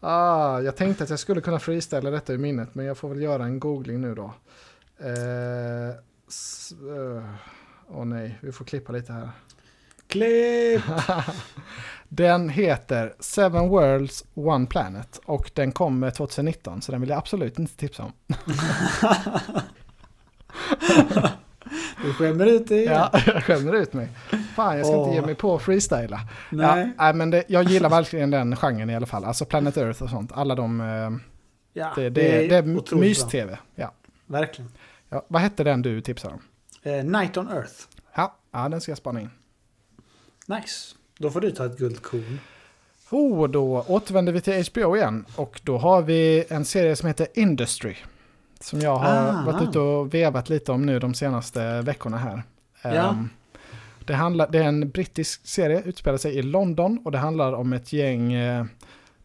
Ah, 0.00 0.60
jag 0.60 0.76
tänkte 0.76 1.04
att 1.04 1.10
jag 1.10 1.18
skulle 1.18 1.40
kunna 1.40 1.58
freestyla 1.58 2.10
detta 2.10 2.34
i 2.34 2.38
minnet, 2.38 2.74
men 2.74 2.86
jag 2.86 2.98
får 2.98 3.08
väl 3.08 3.22
göra 3.22 3.44
en 3.44 3.60
googling 3.60 4.00
nu 4.00 4.14
då. 4.14 4.32
Eh, 5.00 5.88
eh, 5.88 7.24
Åh 7.90 8.04
nej, 8.04 8.38
vi 8.42 8.52
får 8.52 8.64
klippa 8.64 8.92
lite 8.92 9.12
här. 9.12 9.30
Klipp! 10.08 10.82
Den 12.08 12.48
heter 12.48 13.14
Seven 13.20 13.68
Worlds 13.68 14.24
One 14.34 14.66
Planet 14.66 15.20
och 15.24 15.50
den 15.54 15.72
kom 15.72 16.10
2019 16.16 16.82
så 16.82 16.92
den 16.92 17.00
vill 17.00 17.10
jag 17.10 17.18
absolut 17.18 17.58
inte 17.58 17.76
tipsa 17.76 18.02
om. 18.02 18.12
Du 22.02 22.12
skämmer 22.12 22.46
ut 22.46 22.68
dig 22.68 22.78
igen. 22.78 22.92
Ja, 23.12 23.20
jag 23.26 23.44
skämmer 23.44 23.72
ut 23.74 23.92
mig. 23.92 24.08
Fan, 24.56 24.76
jag 24.78 24.86
ska 24.86 24.96
inte 24.96 25.08
Åh. 25.10 25.14
ge 25.14 25.22
mig 25.22 25.34
på 25.34 25.54
att 25.54 25.62
freestyla. 25.62 26.20
Nej. 26.50 26.92
Ja, 26.98 27.12
men 27.12 27.30
det, 27.30 27.44
jag 27.48 27.64
gillar 27.64 27.90
verkligen 27.90 28.30
den 28.30 28.56
genren 28.56 28.90
i 28.90 28.96
alla 28.96 29.06
fall. 29.06 29.24
Alltså 29.24 29.44
Planet 29.44 29.76
Earth 29.76 30.02
och 30.02 30.10
sånt. 30.10 30.32
Alla 30.34 30.54
de... 30.54 30.80
eh, 30.80 31.10
Ja, 31.72 31.92
Det, 31.96 32.10
det, 32.10 32.48
det 32.48 32.56
är 32.56 32.62
otroligt 32.62 32.90
bra. 32.90 32.98
mys-tv. 32.98 33.58
Ja. 33.74 33.92
Verkligen. 34.28 34.70
Ja, 35.08 35.24
vad 35.28 35.42
hette 35.42 35.64
den 35.64 35.82
du 35.82 36.00
tipsade 36.00 36.34
om? 36.34 36.40
Eh, 36.82 37.04
Night 37.04 37.36
on 37.36 37.48
Earth. 37.48 37.72
Ja, 38.14 38.36
ja, 38.52 38.68
den 38.68 38.80
ska 38.80 38.90
jag 38.90 38.98
spana 38.98 39.20
in. 39.20 39.30
Nice. 40.46 40.94
Då 41.18 41.30
får 41.30 41.40
du 41.40 41.50
ta 41.50 41.66
ett 41.66 41.78
guldkorn. 41.78 42.40
Oh, 43.10 43.48
då 43.48 43.84
återvänder 43.88 44.32
vi 44.32 44.40
till 44.40 44.64
HBO 44.72 44.96
igen. 44.96 45.24
Och 45.36 45.60
då 45.64 45.78
har 45.78 46.02
vi 46.02 46.44
en 46.48 46.64
serie 46.64 46.96
som 46.96 47.06
heter 47.06 47.26
Industry. 47.34 47.96
Som 48.60 48.80
jag 48.80 48.96
har 48.96 49.28
Ah. 49.28 49.42
varit 49.52 49.68
ute 49.68 49.78
och 49.78 50.14
vevat 50.14 50.48
lite 50.48 50.72
om 50.72 50.86
nu 50.86 50.98
de 50.98 51.14
senaste 51.14 51.82
veckorna 51.82 52.16
här. 52.16 52.42
Ja. 52.82 52.90
Ehm, 52.90 53.28
det, 54.06 54.14
handlar, 54.14 54.48
det 54.50 54.58
är 54.58 54.64
en 54.64 54.90
brittisk 54.90 55.46
serie, 55.46 55.82
utspelar 55.84 56.18
sig 56.18 56.38
i 56.38 56.42
London 56.42 56.98
och 57.04 57.12
det 57.12 57.18
handlar 57.18 57.52
om 57.52 57.72
ett 57.72 57.92
gäng 57.92 58.32
eh, 58.32 58.64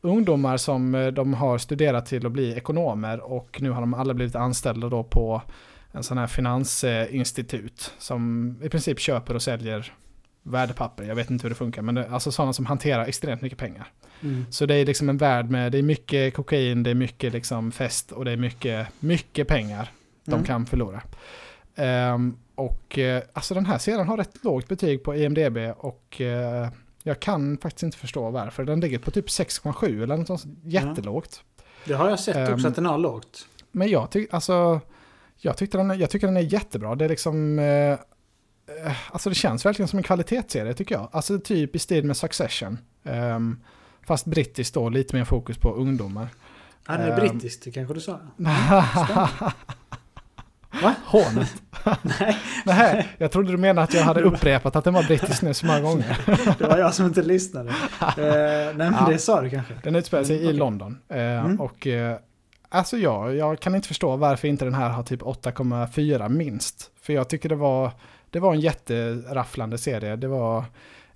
ungdomar 0.03 0.57
som 0.57 0.95
eh, 0.95 1.07
de 1.07 1.33
har 1.33 1.57
studerat 1.57 2.05
till 2.05 2.25
att 2.25 2.31
bli 2.31 2.53
ekonomer 2.53 3.19
och 3.19 3.61
nu 3.61 3.69
har 3.69 3.81
de 3.81 3.93
alla 3.93 4.13
blivit 4.13 4.35
anställda 4.35 4.89
då 4.89 5.03
på 5.03 5.41
en 5.91 6.03
sån 6.03 6.17
här 6.17 6.27
finansinstitut 6.27 7.93
som 7.97 8.55
i 8.63 8.69
princip 8.69 8.99
köper 8.99 9.35
och 9.35 9.41
säljer 9.41 9.93
värdepapper. 10.43 11.03
Jag 11.03 11.15
vet 11.15 11.29
inte 11.29 11.43
hur 11.43 11.49
det 11.49 11.55
funkar, 11.55 11.81
men 11.81 11.95
det, 11.95 12.09
alltså 12.09 12.31
sådana 12.31 12.53
som 12.53 12.65
hanterar 12.65 13.05
extremt 13.05 13.41
mycket 13.41 13.57
pengar. 13.59 13.87
Mm. 14.21 14.45
Så 14.49 14.65
det 14.65 14.75
är 14.75 14.85
liksom 14.85 15.09
en 15.09 15.17
värld 15.17 15.49
med, 15.49 15.71
det 15.71 15.77
är 15.77 15.83
mycket 15.83 16.33
kokain, 16.33 16.83
det 16.83 16.89
är 16.89 16.95
mycket 16.95 17.33
liksom 17.33 17.71
fest 17.71 18.11
och 18.11 18.25
det 18.25 18.31
är 18.31 18.37
mycket, 18.37 18.87
mycket 18.99 19.47
pengar 19.47 19.91
de 20.25 20.33
Mm. 20.33 20.45
kan 20.45 20.65
förlora. 20.65 21.01
Ehm, 21.75 22.37
och 22.55 22.99
eh, 22.99 23.23
alltså 23.33 23.53
den 23.53 23.65
här 23.65 23.77
serien 23.77 24.07
har 24.07 24.17
rätt 24.17 24.43
lågt 24.43 24.67
betyg 24.67 25.03
på 25.03 25.15
IMDB 25.15 25.57
och 25.77 26.21
eh, 26.21 26.67
jag 27.03 27.19
kan 27.19 27.57
faktiskt 27.57 27.83
inte 27.83 27.97
förstå 27.97 28.29
varför. 28.29 28.63
Den 28.65 28.79
ligger 28.79 28.99
på 28.99 29.11
typ 29.11 29.27
6,7 29.27 30.03
eller 30.03 30.17
något 30.17 30.27
sånt 30.27 30.43
jättelågt. 30.63 31.43
Det 31.85 31.93
har 31.93 32.09
jag 32.09 32.19
sett 32.19 32.49
också 32.49 32.65
Ehm. 32.65 32.69
att 32.71 32.75
den 32.75 32.85
har 32.85 32.97
lågt. 32.97 33.47
Men 33.71 33.89
jag, 33.89 34.11
ty- 34.11 34.27
alltså, 34.31 34.79
jag, 35.37 35.57
tyckte 35.57 35.77
den, 35.77 35.99
jag 35.99 36.09
tycker 36.09 36.27
den 36.27 36.37
är 36.37 36.41
jättebra. 36.53 36.95
Det 36.95 37.05
är 37.05 37.09
liksom... 37.09 37.59
Eh, 37.59 37.65
eh, 37.65 37.97
alltså 39.11 39.29
det 39.29 39.35
känns 39.35 39.65
verkligen 39.65 39.87
som 39.87 39.97
en 39.97 40.03
kvalitetsserie 40.03 40.73
tycker 40.73 40.95
jag. 40.95 41.09
Alltså 41.11 41.39
typ 41.39 41.75
i 41.75 41.79
stil 41.79 42.05
med 42.05 42.17
Succession. 42.17 42.77
Ehm, 43.03 43.59
fast 44.07 44.25
brittiskt 44.25 44.73
då, 44.73 44.89
lite 44.89 45.15
mer 45.15 45.25
fokus 45.25 45.57
på 45.57 45.73
ungdomar. 45.73 46.27
Ja, 46.87 46.93
den 46.93 47.01
är 47.01 47.09
Ehm. 47.11 47.19
brittisk, 47.19 47.63
det 47.63 47.71
kanske 47.71 47.93
du 47.93 47.99
sa. 48.01 48.19
Va? 50.81 50.95
Hånet? 51.05 51.53
Nej, 52.01 52.37
Nej, 52.65 53.07
jag 53.17 53.31
trodde 53.31 53.51
du 53.51 53.57
menade 53.57 53.81
att 53.83 53.93
jag 53.93 54.03
hade 54.03 54.21
upprepat 54.21 54.75
att 54.75 54.83
den 54.83 54.93
var 54.93 55.03
brittisk 55.03 55.41
nu 55.41 55.53
så 55.53 55.65
många 55.65 55.81
gånger. 55.89 56.17
det 56.59 56.67
var 56.67 56.77
jag 56.77 56.93
som 56.93 57.05
inte 57.05 57.21
lyssnade. 57.21 57.69
Eh, 58.01 58.15
nej, 58.17 58.73
men 58.75 58.93
Ja. 58.99 59.07
det 59.09 59.17
sa 59.17 59.41
du 59.41 59.49
kanske. 59.49 59.73
Den 59.83 59.95
utspelar 59.95 60.23
sig 60.23 60.35
Mm, 60.35 60.45
i 60.45 60.49
okej. 60.49 60.59
London. 60.59 60.97
Eh, 61.09 61.17
Mm. 61.17 61.61
Och 61.61 61.87
eh, 61.87 62.17
alltså 62.69 62.97
ja, 62.97 63.31
jag 63.33 63.59
kan 63.59 63.75
inte 63.75 63.87
förstå 63.87 64.15
varför 64.15 64.47
inte 64.47 64.65
den 64.65 64.73
här 64.73 64.89
har 64.89 65.03
typ 65.03 65.21
8,4 65.21 66.29
minst. 66.29 66.91
För 67.01 67.13
jag 67.13 67.27
tycker 67.27 67.49
det 67.49 67.55
var, 67.55 67.91
det 68.29 68.39
var 68.39 68.53
en 68.53 68.59
jätterafflande 68.59 69.77
serie. 69.77 70.15
Det 70.15 70.27
var 70.27 70.63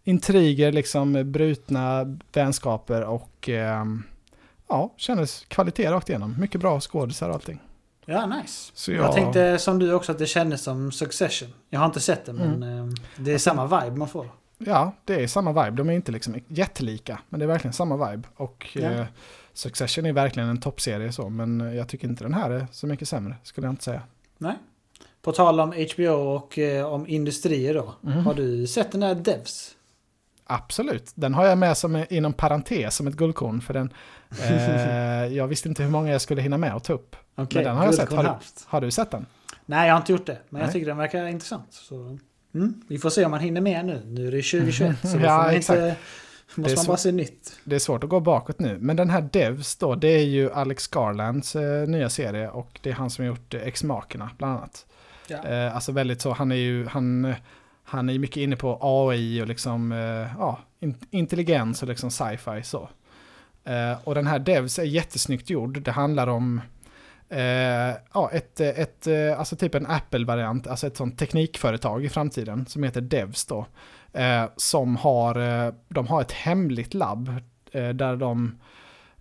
intriger, 0.03 0.71
liksom 0.71 1.31
brutna 1.31 2.17
vänskaper 2.33 3.03
och 3.03 3.49
eh, 3.49 3.85
ja, 4.69 4.93
kändes 4.97 5.45
kvalitet 5.47 5.91
rakt 5.91 6.09
igenom. 6.09 6.35
Mycket 6.39 6.61
bra 6.61 6.79
skådisar 6.79 7.29
och 7.29 7.35
allting. 7.35 7.59
Ja, 8.09 8.25
nice. 8.25 8.71
Så 8.73 8.91
Jag 8.91 9.13
tänkte 9.13 9.59
som 9.59 9.79
du 9.79 9.93
också 9.93 10.11
att 10.11 10.17
det 10.19 10.25
kändes 10.25 10.63
som 10.63 10.91
Succession. 10.91 11.49
Jag 11.69 11.79
har 11.79 11.85
inte 11.85 11.99
sett 11.99 12.25
det, 12.25 12.33
men 12.33 12.63
Mm. 12.63 12.87
eh, 12.89 12.93
det 13.17 13.33
är 13.33 13.37
samma 13.37 13.81
vibe 13.81 13.97
man 13.97 14.07
får. 14.07 14.29
Ja, 14.57 14.91
det 15.05 15.23
är 15.23 15.27
samma 15.27 15.63
vibe. 15.65 15.77
De 15.77 15.89
är 15.89 15.93
inte 15.93 16.11
liksom 16.11 16.35
jättelika, 16.47 17.19
men 17.29 17.39
det 17.39 17.45
är 17.45 17.47
verkligen 17.47 17.73
samma 17.73 18.11
vibe. 18.11 18.27
Och 18.35 18.67
Ja. 18.73 18.81
eh, 18.81 19.05
Succession 19.53 20.05
är 20.05 20.13
verkligen 20.13 20.49
en 20.49 20.59
toppserie 20.61 21.11
så, 21.11 21.29
men 21.29 21.59
jag 21.75 21.87
tycker 21.87 22.07
inte 22.07 22.23
den 22.23 22.33
här 22.33 22.49
är 22.49 22.67
så 22.71 22.87
mycket 22.87 23.07
sämre, 23.09 23.35
skulle 23.43 23.67
jag 23.67 23.71
inte 23.73 23.83
säga. 23.83 24.01
Nej. 24.37 24.55
På 25.21 25.31
tal 25.31 25.59
om 25.59 25.73
HBO 25.95 26.07
och 26.13 26.57
eh, 26.59 26.85
om 26.85 27.07
industrier 27.07 27.73
då. 27.73 27.93
Mhm. 28.01 28.25
Har 28.25 28.33
du 28.33 28.67
sett 28.67 28.91
den 28.91 29.01
där 29.01 29.15
Devs? 29.15 29.73
Absolut, 30.45 31.11
den 31.15 31.33
har 31.33 31.45
jag 31.45 31.57
med 31.57 31.77
som 31.77 32.05
inom 32.09 32.33
parentes 32.33 32.95
som 32.95 33.07
ett 33.07 33.15
guldkorn 33.15 33.61
för 33.61 33.73
den. 33.73 33.93
Eh, 34.49 35.35
jag 35.37 35.47
visste 35.47 35.69
inte 35.69 35.83
hur 35.83 35.89
många 35.89 36.11
jag 36.11 36.21
skulle 36.21 36.41
hinna 36.41 36.57
med 36.57 36.73
att 36.75 36.83
ta 36.83 36.93
upp. 36.93 37.15
Okej, 37.35 37.63
den 37.63 37.75
har 37.77 37.85
jag 37.85 37.95
sett. 37.95 38.13
Har 38.13 38.23
du-. 38.23 38.29
Har 38.65 38.81
du 38.81 38.91
sett 38.91 39.11
den? 39.11 39.25
Nej, 39.65 39.87
jag 39.87 39.93
har 39.93 39.99
inte 40.01 40.11
gjort 40.11 40.25
det. 40.25 40.37
Men 40.49 40.59
jag 40.61 40.67
Nej. 40.67 40.73
tycker 40.73 40.85
den 40.87 40.97
verkar 40.97 41.27
intressant. 41.27 41.67
Så, 41.69 42.17
mm, 42.55 42.81
vi 42.87 42.97
får 42.97 43.09
se 43.09 43.25
om 43.25 43.31
man 43.31 43.39
hinner 43.39 43.61
med 43.61 43.85
nu. 43.85 44.01
Nu 44.05 44.27
är 44.27 44.31
det 44.31 44.41
2021. 44.51 44.95
Så 45.07 45.17
Ja, 45.17 45.51
exakt. 45.51 45.77
inte, 45.79 45.95
måste 46.55 46.75
man 46.77 46.85
bara 46.85 46.97
se 46.97 47.11
nytt. 47.11 47.59
Det 47.63 47.75
är 47.75 47.79
svårt 47.79 48.03
att 48.03 48.09
gå 48.09 48.19
bakåt 48.19 48.59
nu. 48.59 48.77
Men 48.81 48.95
den 48.95 49.09
här 49.09 49.21
Devs 49.21 49.75
då, 49.75 49.95
det 49.95 50.07
är 50.07 50.23
ju 50.25 50.51
Alex 50.51 50.87
Garlands 50.87 51.55
eh, 51.55 51.87
nya 51.87 52.09
serie 52.09 52.49
och 52.49 52.79
det 52.83 52.89
är 52.89 52.93
han 52.93 53.09
som 53.09 53.23
har 53.25 53.27
gjort 53.29 53.53
eh, 53.53 53.61
X-Makerna 53.61 54.29
bland 54.37 54.57
annat. 54.57 54.85
Ja. 55.27 55.43
Eh, 55.43 55.75
alltså 55.75 55.91
väldigt 55.91 56.21
så, 56.21 56.31
han 56.31 56.51
är 56.51 56.55
ju, 56.55 56.85
han, 56.85 57.33
han 57.83 58.09
är 58.09 58.19
mycket 58.19 58.37
inne 58.37 58.55
på 58.55 58.79
AI 58.81 59.41
och 59.41 59.47
liksom, 59.47 59.91
eh, 59.91 59.97
ja, 60.39 60.59
in, 60.79 60.95
intelligens 61.11 61.81
och 61.81 61.87
liksom 61.87 62.11
sci-fi 62.11 62.63
så. 62.63 62.89
Eh, 63.67 63.97
och 64.03 64.15
den 64.15 64.27
här 64.27 64.39
Devs 64.39 64.79
är 64.79 64.83
jättesnyggt 64.83 65.49
gjord. 65.49 65.81
Det 65.81 65.91
handlar 65.91 66.27
om, 66.27 66.61
eh, 67.29 67.95
ja, 68.13 68.29
ett, 68.31 68.59
ett, 68.59 69.07
eh, 69.07 69.39
alltså 69.39 69.55
typ 69.55 69.75
en 69.75 69.87
Apple-variant, 69.87 70.67
alltså 70.67 70.87
ett 70.87 70.97
sånt 70.97 71.19
teknikföretag 71.19 72.05
i 72.05 72.09
framtiden 72.09 72.65
som 72.65 72.83
heter 72.83 73.01
Devs 73.01 73.45
då. 73.45 73.65
Eh, 74.13 74.45
som 74.55 74.95
har, 74.95 75.65
eh, 75.65 75.73
de 75.87 76.07
har 76.07 76.21
ett 76.21 76.31
hemligt 76.31 76.93
labb 76.93 77.29
eh, 77.71 77.89
där 77.89 78.15
de 78.15 78.57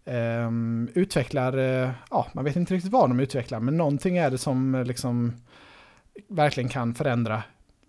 ehm, 0.04 0.88
utvecklar, 0.94 1.56
eh, 1.56 1.90
ja, 2.10 2.26
man 2.32 2.44
vet 2.44 2.56
inte 2.56 2.74
riktigt 2.74 2.92
vad 2.92 3.10
de 3.10 3.20
utvecklar, 3.20 3.60
men 3.60 3.76
någonting 3.76 4.16
är 4.16 4.30
det 4.30 4.38
som 4.38 4.84
liksom 4.86 5.32
verkligen 6.28 6.68
kan 6.68 6.94
förändra 6.94 7.42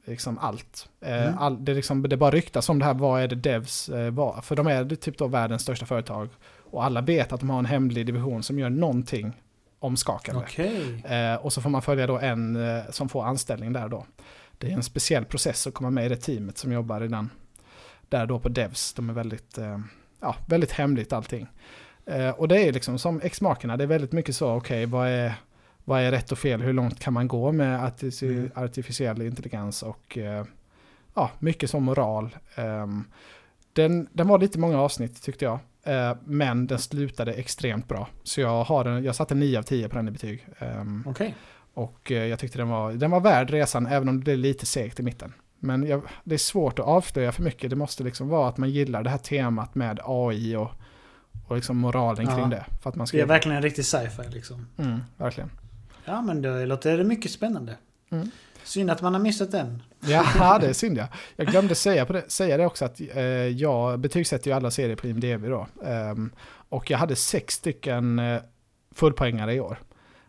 liksom 0.08 0.38
allt. 0.38 0.90
Eh, 1.02 1.24
Mm. 1.28 1.38
all, 1.38 1.66
det, 1.66 1.74
liksom, 1.74 2.04
det 2.10 2.18
bara 2.18 2.32
ryktas 2.32 2.70
om 2.70 2.80
det 2.80 2.86
här, 2.86 2.94
vad 2.94 3.22
är 3.22 3.28
det 3.28 3.36
Devs 3.36 3.90
eh, 3.90 4.12
var? 4.12 4.42
För 4.42 4.56
de 4.56 4.68
är 4.68 4.96
typ 4.96 5.18
då 5.18 5.28
världens 5.28 5.62
största 5.62 5.86
företag. 5.86 6.30
Och 6.72 6.86
alla 6.86 7.02
vet 7.02 7.34
att 7.34 7.40
de 7.40 7.50
har 7.50 7.60
en 7.60 7.66
hemlig 7.66 8.06
division 8.06 8.44
som 8.44 8.60
gör 8.60 8.70
någonting 8.70 9.32
omskakande. 9.80 10.42
Okej. 10.42 11.04
Eh, 11.06 11.36
och 11.36 11.54
så 11.54 11.62
får 11.62 11.70
man 11.70 11.82
följa 11.82 12.08
då 12.08 12.20
en 12.20 12.58
som 12.90 13.10
får 13.10 13.26
anställning 13.26 13.74
där 13.74 13.88
då. 13.90 14.06
Det 14.58 14.68
är 14.68 14.72
en 14.74 14.84
speciell 14.84 15.26
process 15.26 15.68
att 15.68 15.74
komma 15.74 15.90
med 15.90 16.06
i 16.06 16.10
det 16.10 16.16
teamet 16.16 16.58
som 16.58 16.72
jobbar 16.72 17.04
i 17.04 17.08
den. 17.08 17.30
Där 18.10 18.26
då 18.26 18.40
på 18.40 18.50
Devs. 18.50 18.94
De 18.94 19.10
är 19.10 19.14
väldigt, 19.14 19.58
ja, 20.20 20.36
väldigt 20.46 20.72
hemligt 20.72 21.14
allting. 21.14 21.48
Och 22.36 22.48
det 22.48 22.62
är 22.68 22.74
liksom 22.74 23.00
som 23.00 23.22
X-makerna, 23.24 23.78
det 23.78 23.84
är 23.84 23.88
väldigt 23.88 24.12
mycket 24.12 24.36
så, 24.36 24.52
okej, 24.56 24.86
vad, 24.86 25.08
är, 25.08 25.34
vad 25.88 26.02
är 26.02 26.12
rätt 26.12 26.32
och 26.32 26.38
fel? 26.38 26.62
Hur 26.62 26.74
långt 26.74 27.00
kan 27.00 27.14
man 27.14 27.28
gå 27.28 27.52
med 27.52 27.80
artifici- 27.80 28.32
Mm. 28.32 28.52
artificiell 28.56 29.22
intelligens? 29.22 29.84
Och 29.84 30.18
eh, 30.18 30.46
ja, 31.14 31.32
mycket 31.40 31.70
som 31.70 31.84
moral. 31.84 32.36
Ehm, 32.56 33.04
den, 33.74 34.08
den 34.14 34.28
var 34.28 34.40
lite 34.40 34.60
många 34.60 34.80
avsnitt 34.82 35.22
tyckte 35.24 35.46
jag. 35.46 35.60
Eh, 35.84 36.16
men 36.26 36.68
den 36.68 36.80
slutade 36.80 37.34
extremt 37.34 37.88
bra. 37.88 38.08
Så 38.24 38.42
jag, 38.42 38.64
har 38.64 38.84
den, 38.84 39.04
jag 39.04 39.16
satte 39.16 39.36
9 39.36 39.58
av 39.60 39.64
10 39.64 39.90
på 39.90 39.96
den 39.96 40.08
i 40.08 40.12
betyg. 40.12 40.48
Ehm, 40.60 41.04
Okej. 41.08 41.36
och 41.74 42.12
eh, 42.12 42.26
jag 42.26 42.40
tyckte 42.40 42.58
den 42.58 42.70
var, 42.70 42.94
den 42.94 43.12
var 43.12 43.20
värd 43.20 43.50
resan 43.50 43.88
även 43.88 44.10
om 44.10 44.18
det 44.18 44.24
blev 44.24 44.38
lite 44.38 44.66
segt 44.66 45.00
i 45.00 45.04
mitten. 45.04 45.34
Men 45.60 45.88
jag, 45.88 46.02
det 46.24 46.34
är 46.36 46.40
svårt 46.40 46.80
att 46.80 46.86
avslöja 46.86 47.32
för 47.32 47.44
mycket. 47.44 47.70
Det 47.70 47.76
måste 47.76 48.04
liksom 48.04 48.28
vara 48.30 48.50
att 48.50 48.58
man 48.58 48.70
gillar 48.70 49.04
det 49.04 49.10
här 49.10 49.18
temat 49.18 49.76
med 49.76 50.00
AI 50.06 50.56
och, 50.56 50.72
och 51.48 51.56
liksom 51.56 51.78
moralen 51.78 52.26
Ja. 52.26 52.36
kring 52.36 52.50
det. 52.50 52.66
För 52.82 52.90
att 52.90 52.96
man 52.96 53.08
ska 53.08 53.18
Det 53.18 53.24
är 53.24 53.28
verkligen 53.28 53.56
en 53.58 53.64
riktig 53.64 53.86
sci-fi 53.86 54.24
liksom. 54.30 54.68
mm, 54.78 55.00
verkligen. 55.18 55.50
Ja, 56.08 56.22
men 56.22 56.42
det 56.42 56.66
låter 56.66 57.04
mycket 57.04 57.32
spännande. 57.32 57.76
Mm. 58.10 58.32
Synd 58.64 58.92
att 58.92 59.02
man 59.02 59.14
har 59.14 59.22
missat 59.22 59.52
den. 59.52 59.84
Ja, 60.00 60.58
det 60.62 60.68
är 60.68 60.74
synd 60.74 60.98
ja. 60.98 61.08
Jag 61.36 61.48
glömde 61.48 61.76
säga, 61.76 62.06
på 62.06 62.14
det, 62.14 62.32
säga 62.32 62.58
det 62.58 62.66
också 62.66 62.86
att 62.86 63.02
eh, 63.16 63.24
jag 63.48 64.00
betygsätter 64.00 64.52
ju 64.52 64.56
alla 64.56 64.72
serier 64.72 64.96
på 64.96 65.08
IMDB 65.08 65.46
då. 65.46 65.68
Ehm, 65.86 66.32
och 66.70 66.92
jag 66.92 66.98
hade 66.98 67.16
sex 67.16 67.54
stycken 67.54 68.20
eh, 68.20 68.42
fullpoängare 68.92 69.54
i 69.54 69.60
år. 69.60 69.80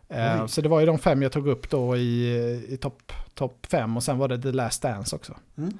Eh, 0.09 0.45
så 0.45 0.61
det 0.61 0.69
var 0.69 0.79
ju 0.79 0.85
de 0.85 0.99
fem 0.99 1.21
jag 1.21 1.31
tog 1.31 1.47
upp 1.47 1.69
då 1.69 1.97
i, 1.97 2.33
i 2.69 2.77
topp 2.77 3.13
top 3.33 3.65
fem 3.65 3.97
och 3.97 4.03
sen 4.03 4.17
var 4.17 4.27
det 4.27 4.41
The 4.41 4.51
Last 4.51 4.81
Dance 4.81 5.15
också. 5.15 5.37
Mm. 5.57 5.77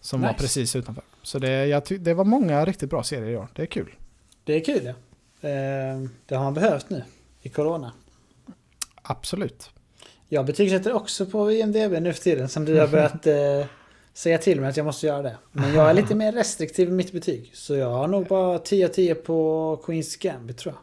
Som 0.00 0.20
var 0.20 0.28
Nice. 0.28 0.40
precis 0.40 0.76
utanför. 0.76 1.04
Så 1.22 1.38
det, 1.38 1.66
jag 1.66 1.82
det 2.00 2.14
var 2.14 2.24
många 2.24 2.64
riktigt 2.64 2.90
bra 2.90 3.02
serier 3.02 3.30
i 3.30 3.36
år. 3.36 3.48
Det 3.54 3.62
är 3.62 3.66
kul. 3.66 3.94
Det 4.44 4.54
är 4.54 4.64
kul 4.64 4.84
ja. 4.84 4.94
Eh, 5.48 6.00
det 6.26 6.34
har 6.34 6.44
man 6.44 6.54
behövt 6.54 6.90
nu 6.90 7.04
i 7.42 7.48
Corona. 7.48 7.92
Absolut. 9.02 9.70
Jag 10.28 10.46
betygsätter 10.46 10.92
också 10.92 11.26
på 11.26 11.52
IMDB 11.52 11.92
nu 12.02 12.12
för 12.12 12.22
tiden 12.22 12.48
som 12.48 12.64
du 12.64 12.80
har 12.80 12.88
börjat 12.88 13.26
eh, 13.60 13.66
säga 14.14 14.38
till 14.38 14.60
mig 14.60 14.68
att 14.70 14.76
jag 14.76 14.86
måste 14.86 15.06
göra 15.06 15.22
det. 15.22 15.36
Men 15.52 15.74
jag 15.74 15.90
är 15.90 15.94
lite 15.94 16.14
mer 16.14 16.32
restriktiv 16.32 16.88
i 16.88 16.92
mitt 16.92 17.12
betyg. 17.12 17.50
Så 17.54 17.74
jag 17.76 17.90
har 17.90 18.08
nog 18.08 18.26
bara 18.26 18.58
10 18.58 18.84
av 18.84 18.88
10 18.88 19.14
på 19.14 19.80
Queens 19.86 20.16
Gambit 20.16 20.58
tror 20.58 20.74
jag. 20.74 20.80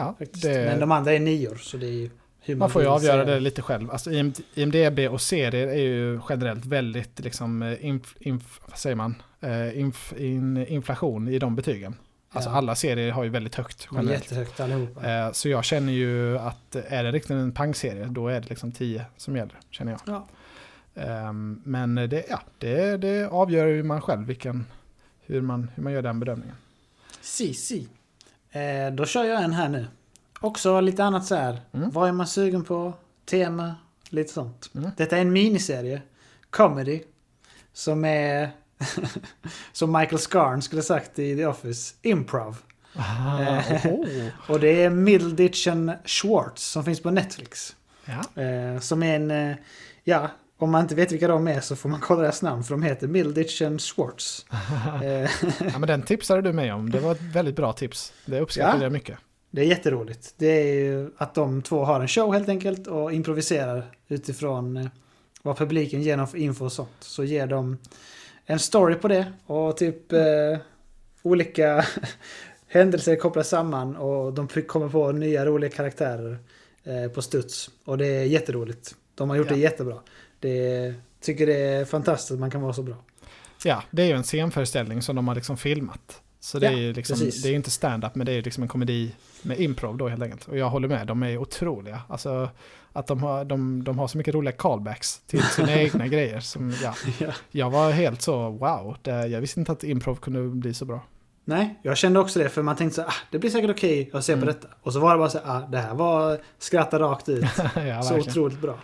Ja, 0.00 0.16
det, 0.30 0.48
Men 0.48 0.80
de 0.80 0.92
andra 0.92 1.12
är 1.12 1.20
nior 1.20 1.56
så 1.56 1.76
det 1.76 1.86
är 1.86 1.90
ju 1.90 2.10
man, 2.46 2.58
Man 2.58 2.70
får 2.70 2.82
ju 2.82 2.88
avgöra 2.88 3.24
det 3.24 3.40
lite 3.40 3.62
själv. 3.62 3.90
Alltså 3.90 4.10
IM- 4.10 4.42
IMDB 4.54 5.12
och 5.12 5.20
serier 5.20 5.66
är 5.68 5.74
ju 5.82 6.20
generellt 6.28 6.66
väldigt 6.66 7.20
liksom, 7.20 7.62
eh, 7.62 7.86
inf, 7.86 8.16
inf, 8.20 8.60
vad 8.68 8.78
säger 8.78 8.96
man? 8.96 9.14
Eh, 9.40 9.78
Inf, 9.80 10.12
in, 10.16 10.66
inflation 10.66 11.28
i 11.28 11.38
de 11.38 11.56
betygen. 11.56 11.94
Alltså 12.32 12.50
Ja. 12.50 12.56
alla 12.56 12.74
serier 12.74 13.10
har 13.12 13.24
ju 13.24 13.30
väldigt 13.30 13.54
högt 13.54 13.88
generellt. 13.92 14.10
jättehögt 14.24 14.60
allihopa. 14.60 15.10
Eh, 15.26 15.32
Så 15.32 15.48
jag 15.48 15.64
känner 15.64 15.92
ju 15.92 16.38
att 16.38 16.76
är 16.76 17.04
det 17.04 17.12
riktigt 17.12 17.30
en 17.30 17.52
pangserie 17.52 18.04
då 18.10 18.28
är 18.28 18.40
det 18.40 18.48
liksom 18.48 18.72
10 18.72 19.04
som 19.16 19.36
gäller, 19.36 19.54
känner 19.70 19.92
jag. 19.92 20.00
Ja. 20.06 20.26
Ehm, 21.02 21.62
Men 21.64 21.94
det, 21.94 22.24
ja, 22.28 22.40
det, 22.58 22.96
det 22.96 23.28
avgör 23.28 23.66
ju 23.66 23.82
man 23.82 24.00
själv 24.00 24.26
vilken, 24.26 24.66
hur, 25.20 25.40
man, 25.40 25.70
hur 25.74 25.82
man 25.82 25.92
gör 25.92 26.02
den 26.02 26.20
bedömningen. 26.20 26.56
Si, 27.20 27.54
si. 27.54 27.88
Eh, 28.50 28.92
då 28.94 29.04
kör 29.06 29.24
jag 29.24 29.42
en 29.42 29.52
här 29.52 29.68
nu. 29.68 29.86
Också 30.40 30.80
lite 30.80 31.04
annat 31.04 31.26
så 31.26 31.34
här. 31.34 31.60
Mm. 31.72 31.90
Vad 31.90 32.08
är 32.08 32.12
man 32.12 32.26
sugen 32.26 32.64
på? 32.64 32.92
Tema? 33.24 33.74
Lite 34.08 34.32
sånt. 34.32 34.70
Mm. 34.74 34.90
Detta 34.96 35.16
är 35.16 35.20
en 35.20 35.32
miniserie. 35.32 36.02
Comedy. 36.50 37.02
Som 37.72 38.04
är... 38.04 38.50
som 39.72 39.92
Michael 39.92 40.18
Scarn 40.18 40.62
skulle 40.62 40.82
sagt 40.82 41.18
i 41.18 41.36
The 41.36 41.46
Office. 41.46 41.94
Improv. 42.02 42.56
Eh. 42.96 43.86
oh. 43.86 44.06
Och 44.48 44.60
det 44.60 44.82
är 44.82 44.90
Middleditch 44.90 45.66
and 45.66 45.92
Schwartz 46.04 46.62
som 46.62 46.84
finns 46.84 47.02
på 47.02 47.10
Netflix. 47.10 47.76
ja. 48.04 48.42
Eh, 48.42 48.80
som 48.80 49.02
är 49.02 49.16
en... 49.16 49.30
Eh, 49.30 49.56
ja, 50.04 50.30
om 50.58 50.70
man 50.70 50.82
inte 50.82 50.94
vet 50.94 51.12
vilka 51.12 51.28
de 51.28 51.48
är 51.48 51.60
så 51.60 51.76
får 51.76 51.88
man 51.88 52.00
kolla 52.00 52.22
deras 52.22 52.42
namn. 52.42 52.64
För 52.64 52.74
de 52.74 52.82
heter 52.82 53.06
Middleditch 53.06 53.62
and 53.62 53.80
Schwartz. 53.80 54.46
Eh, 55.02 55.30
ja, 55.72 55.78
men 55.78 55.86
den 55.86 56.02
tipsade 56.02 56.42
du 56.42 56.52
mig 56.52 56.72
om. 56.72 56.90
Det 56.90 57.00
var 57.00 57.12
ett 57.12 57.20
väldigt 57.22 57.56
bra 57.56 57.72
tips. 57.72 58.12
Det 58.26 58.40
uppskattar 58.40 58.76
Ja. 58.76 58.82
jag 58.82 58.92
mycket. 58.92 59.18
Det 59.50 59.60
är 59.60 59.64
jätteroligt. 59.66 60.34
Det 60.36 60.46
är 60.46 60.74
ju 60.74 61.10
att 61.18 61.34
de 61.34 61.62
två 61.62 61.84
har 61.84 62.00
en 62.00 62.08
show 62.08 62.32
helt 62.34 62.48
enkelt 62.48 62.86
och 62.86 63.12
improviserar 63.12 63.90
utifrån 64.08 64.90
vad 65.42 65.58
publiken 65.58 66.02
ger 66.02 66.16
dem 66.16 66.28
för 66.28 66.38
info 66.38 66.64
och 66.64 66.72
sånt. 66.72 66.90
Så 67.00 67.24
ger 67.24 67.46
de 67.46 67.78
en 68.46 68.58
story 68.58 68.94
på 68.94 69.08
det 69.08 69.32
och 69.46 69.76
typ 69.76 70.12
eh, 70.12 70.58
olika 71.22 71.84
händelser 72.68 73.16
kopplas 73.16 73.48
samman 73.48 73.96
och 73.96 74.32
de 74.32 74.48
kommer 74.48 74.88
på 74.88 75.12
nya 75.12 75.46
roliga 75.46 75.70
karaktärer 75.70 76.38
eh, 76.84 77.10
på 77.12 77.22
studs. 77.22 77.70
Och 77.84 77.98
det 77.98 78.06
är 78.06 78.24
jätteroligt. 78.24 78.94
De 79.14 79.30
har 79.30 79.36
gjort 79.36 79.46
Ja. 79.50 79.54
det 79.54 79.60
jättebra. 79.60 79.98
Det 80.40 80.94
tycker 81.20 81.46
det 81.46 81.58
är 81.58 81.84
fantastiskt 81.84 82.32
att 82.32 82.38
man 82.38 82.50
kan 82.50 82.62
vara 82.62 82.72
så 82.72 82.82
bra. 82.82 82.96
Ja, 83.64 83.82
det 83.90 84.02
är 84.02 84.06
ju 84.06 84.12
en 84.12 84.24
scenföreställning 84.24 85.02
som 85.02 85.16
de 85.16 85.28
har 85.28 85.34
liksom 85.34 85.56
filmat. 85.56 86.20
Så 86.40 86.58
det 86.58 86.66
Ja, 86.66 86.72
är 86.72 86.76
ju 86.76 86.92
liksom, 86.92 87.18
precis. 87.18 87.42
det 87.42 87.48
är 87.48 87.54
inte 87.54 87.70
stand-up 87.70 88.14
men 88.14 88.26
det 88.26 88.32
är 88.32 88.36
ju 88.36 88.42
liksom 88.42 88.62
en 88.62 88.68
komedi 88.68 89.14
med 89.42 89.60
improv 89.60 89.96
då 89.96 90.08
helt 90.08 90.22
enkelt. 90.22 90.48
Och 90.48 90.56
jag 90.58 90.70
håller 90.70 90.88
med, 90.88 91.06
de 91.06 91.22
är 91.22 91.36
otroliga. 91.38 92.00
Alltså 92.08 92.50
att 92.92 93.06
de 93.06 93.22
har, 93.22 93.44
de, 93.44 93.84
de 93.84 93.98
har 93.98 94.08
så 94.08 94.18
mycket 94.18 94.34
roliga 94.34 94.52
callbacks 94.52 95.18
till 95.26 95.42
sina 95.42 95.72
egna 95.80 96.06
grejer. 96.06 96.40
Som, 96.40 96.70
ja, 96.82 96.94
Ja. 97.18 97.32
jag 97.50 97.70
var 97.70 97.90
helt 97.90 98.22
så 98.22 98.50
wow, 98.50 98.96
det, 99.02 99.26
jag 99.26 99.40
visste 99.40 99.60
inte 99.60 99.72
att 99.72 99.84
improv 99.84 100.16
kunde 100.16 100.48
bli 100.48 100.74
så 100.74 100.84
bra. 100.84 101.00
Nej, 101.44 101.78
jag 101.82 101.96
kände 101.96 102.20
också 102.20 102.38
det 102.38 102.48
för 102.48 102.62
man 102.62 102.76
tänkte 102.76 102.94
så 102.94 103.02
ah, 103.02 103.12
det 103.30 103.38
blir 103.38 103.50
säkert 103.50 103.70
okej 103.70 104.10
att 104.12 104.24
se 104.24 104.32
Mm. 104.32 104.40
på 104.46 104.52
detta. 104.52 104.68
Och 104.82 104.92
så 104.92 105.00
var 105.00 105.12
det 105.12 105.18
bara 105.18 105.28
så 105.30 105.38
ah, 105.44 105.60
det 105.60 105.78
här 105.78 105.94
var 105.94 106.38
skratta 106.58 106.98
rakt 106.98 107.28
ut. 107.28 107.44
ja, 107.76 108.02
så 108.02 108.18
otroligt 108.18 108.60
bra. 108.60 108.78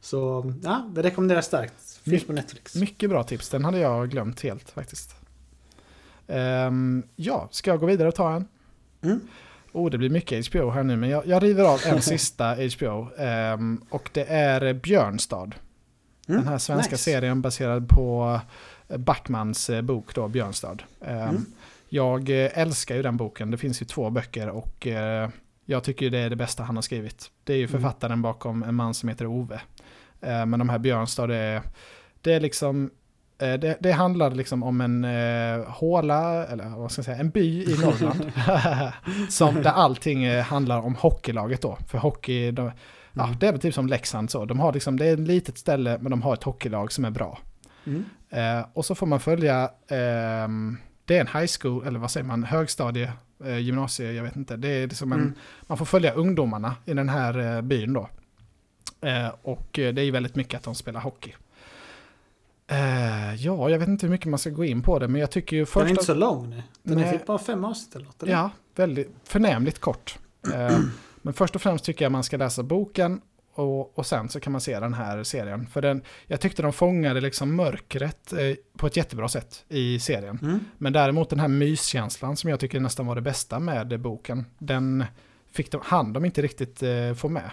Så 0.00 0.52
ja, 0.64 0.88
det 0.94 1.02
rekommenderas 1.02 1.46
starkt. 1.46 2.00
Finns 2.04 2.24
på 2.26 2.32
Netflix. 2.32 2.74
Mycket 2.74 3.10
bra 3.10 3.22
tips, 3.24 3.48
den 3.48 3.64
hade 3.64 3.78
jag 3.78 4.10
glömt 4.10 4.40
helt 4.40 4.70
faktiskt. 4.70 5.14
Ehm, 6.26 7.02
ja, 7.16 7.48
ska 7.50 7.70
jag 7.70 7.80
gå 7.80 7.86
vidare 7.86 8.08
och 8.08 8.14
ta 8.14 8.32
en? 8.32 8.44
Mm. 9.02 9.20
Oh, 9.78 9.90
det 9.90 9.98
blir 9.98 10.10
mycket 10.10 10.46
HBO 10.48 10.70
här 10.70 10.82
nu, 10.82 10.96
men 10.96 11.10
jag, 11.10 11.26
jag 11.26 11.42
river 11.42 11.64
av 11.64 11.80
en 11.86 12.02
sista 12.12 12.54
HBO. 12.54 13.08
ehm, 13.18 13.80
och 13.90 14.10
det 14.12 14.24
är 14.24 14.74
Björnstad. 14.74 15.50
Mm, 16.28 16.40
Den 16.40 16.48
här 16.48 16.58
svenska 16.58 16.92
nice. 16.92 17.04
serien 17.10 17.42
baserad 17.42 17.88
på 17.88 18.40
eh, 18.88 18.96
Backmans 18.96 19.70
eh, 19.70 19.82
bok 19.82 20.14
då, 20.14 20.28
Björnstad. 20.28 20.76
Ehm, 21.04 21.18
Mm. 21.28 21.44
Jag 21.88 22.30
eh, 22.30 22.58
älskar 22.58 22.96
ju 22.96 23.02
den 23.02 23.16
boken, 23.16 23.50
det 23.50 23.56
finns 23.56 23.82
ju 23.82 23.86
två 23.86 24.10
böcker 24.10 24.48
och 24.48 24.86
eh, 24.86 25.28
jag 25.64 25.84
tycker 25.84 26.10
det 26.10 26.18
är 26.18 26.30
det 26.30 26.36
bästa 26.36 26.62
han 26.62 26.76
har 26.76 26.82
skrivit. 26.82 27.30
Det 27.44 27.52
är 27.52 27.56
ju 27.56 27.62
Mm. 27.64 27.72
författaren 27.72 28.22
bakom 28.22 28.62
en 28.62 28.74
man 28.74 28.94
som 28.94 29.08
heter 29.08 29.26
Ove. 29.26 29.60
Eh, 30.20 30.46
men 30.46 30.58
de 30.58 30.68
här 30.68 30.78
Björnstad, 30.78 31.26
det 31.26 31.36
är, 31.36 31.62
det 32.20 32.32
är 32.34 32.40
liksom 32.40 32.90
det, 33.38 33.76
det 33.80 33.92
handlar 33.92 34.30
liksom 34.30 34.62
om 34.62 34.80
en 34.80 35.04
eh, 35.04 35.64
håla, 35.70 36.46
eller 36.46 36.68
vad 36.68 36.92
ska 36.92 36.98
jag 36.98 37.04
säga, 37.04 37.16
en 37.18 37.30
by 37.30 37.62
i 37.64 37.76
Norrland. 37.80 38.32
som, 39.28 39.54
där 39.62 39.70
allting 39.70 40.24
eh, 40.24 40.44
handlar 40.44 40.78
om 40.80 40.94
hockeylaget 40.94 41.62
då. 41.62 41.78
För 41.88 41.98
hockey, 41.98 42.50
de, 42.50 42.70
ja, 43.12 43.24
Mm. 43.24 43.36
det 43.40 43.46
är 43.48 43.52
väl 43.52 43.60
typ 43.60 43.74
som 43.74 43.86
Leksand 43.86 44.30
så. 44.30 44.44
De 44.44 44.60
har 44.60 44.72
liksom, 44.72 44.96
det 44.96 45.06
är 45.06 45.12
ett 45.12 45.18
litet 45.20 45.58
ställe 45.58 45.98
men 46.00 46.10
de 46.10 46.22
har 46.22 46.34
ett 46.34 46.42
hockeylag 46.42 46.92
som 46.92 47.04
är 47.04 47.10
bra. 47.10 47.38
Mm. 47.86 48.04
Eh, 48.30 48.66
och 48.72 48.84
så 48.84 48.94
får 48.94 49.06
man 49.06 49.20
följa, 49.20 49.70
ehm, 49.88 50.76
det 51.04 51.16
är 51.16 51.20
en 51.20 51.40
high 51.40 51.50
school, 51.60 51.86
eller 51.86 51.98
vad 51.98 52.10
säger 52.10 52.26
man, 52.26 52.44
högstadie, 52.44 53.12
eh, 53.44 53.58
gymnasie, 53.58 54.12
jag 54.12 54.22
vet 54.22 54.36
inte. 54.36 54.56
Det 54.56 54.68
är 54.68 54.86
liksom 54.86 55.12
en, 55.12 55.18
Mm. 55.20 55.32
man 55.66 55.78
får 55.78 55.84
följa 55.84 56.12
ungdomarna 56.12 56.74
i 56.84 56.94
den 56.94 57.08
här 57.08 57.56
eh, 57.56 57.62
byn 57.62 57.92
då. 57.92 58.08
Eh, 59.00 59.28
och 59.42 59.78
eh, 59.78 59.94
det 59.94 60.02
är 60.02 60.04
ju 60.04 60.10
väldigt 60.10 60.36
mycket 60.36 60.58
att 60.58 60.64
de 60.64 60.74
spelar 60.74 61.00
hockey. 61.00 61.34
Eh, 62.70 63.34
ja, 63.34 63.70
jag 63.70 63.78
vet 63.78 63.88
inte 63.88 64.06
hur 64.06 64.10
mycket 64.10 64.26
man 64.26 64.38
ska 64.38 64.50
gå 64.50 64.64
in 64.64 64.82
på 64.82 64.98
det, 64.98 65.08
men 65.08 65.20
jag 65.20 65.30
tycker 65.30 65.56
ju 65.56 65.60
Den 65.60 65.66
först... 65.66 65.86
är 65.86 65.90
inte 65.90 66.04
så 66.04 66.14
lång 66.14 66.50
nu. 66.50 66.62
Den 66.82 66.98
är 66.98 67.12
typ 67.12 67.26
bara 67.26 67.38
fem 67.38 67.64
avsnitt 67.64 67.96
eller 67.96 68.06
något. 68.06 68.22
Ja, 68.26 68.50
väldigt 68.76 69.10
förnämligt 69.24 69.78
kort. 69.78 70.18
Eh, 70.54 70.78
men 71.22 71.34
först 71.34 71.54
och 71.54 71.62
främst 71.62 71.84
tycker 71.84 72.04
jag 72.04 72.12
man 72.12 72.24
ska 72.24 72.36
läsa 72.36 72.62
boken 72.62 73.20
och, 73.54 73.98
och 73.98 74.06
sen 74.06 74.28
så 74.28 74.40
kan 74.40 74.52
man 74.52 74.60
se 74.60 74.80
den 74.80 74.94
här 74.94 75.22
serien. 75.22 75.66
För 75.66 75.82
den, 75.82 76.02
jag 76.26 76.40
tyckte 76.40 76.62
de 76.62 76.72
fångade 76.72 77.20
liksom 77.20 77.56
mörkret 77.56 78.32
eh, 78.32 78.38
på 78.76 78.86
ett 78.86 78.96
jättebra 78.96 79.28
sätt 79.28 79.64
i 79.68 80.00
serien. 80.00 80.38
Mm. 80.42 80.60
Men 80.78 80.92
däremot 80.92 81.30
den 81.30 81.40
här 81.40 81.48
myskänslan 81.48 82.36
som 82.36 82.50
jag 82.50 82.60
tycker 82.60 82.80
nästan 82.80 83.06
var 83.06 83.14
det 83.14 83.20
bästa 83.20 83.58
med 83.58 84.00
boken, 84.00 84.46
den 84.58 85.04
fick 85.52 85.72
de, 85.72 85.80
han 85.84 86.12
de 86.12 86.24
inte 86.24 86.42
riktigt 86.42 86.82
eh, 86.82 87.14
få 87.14 87.28
med. 87.28 87.50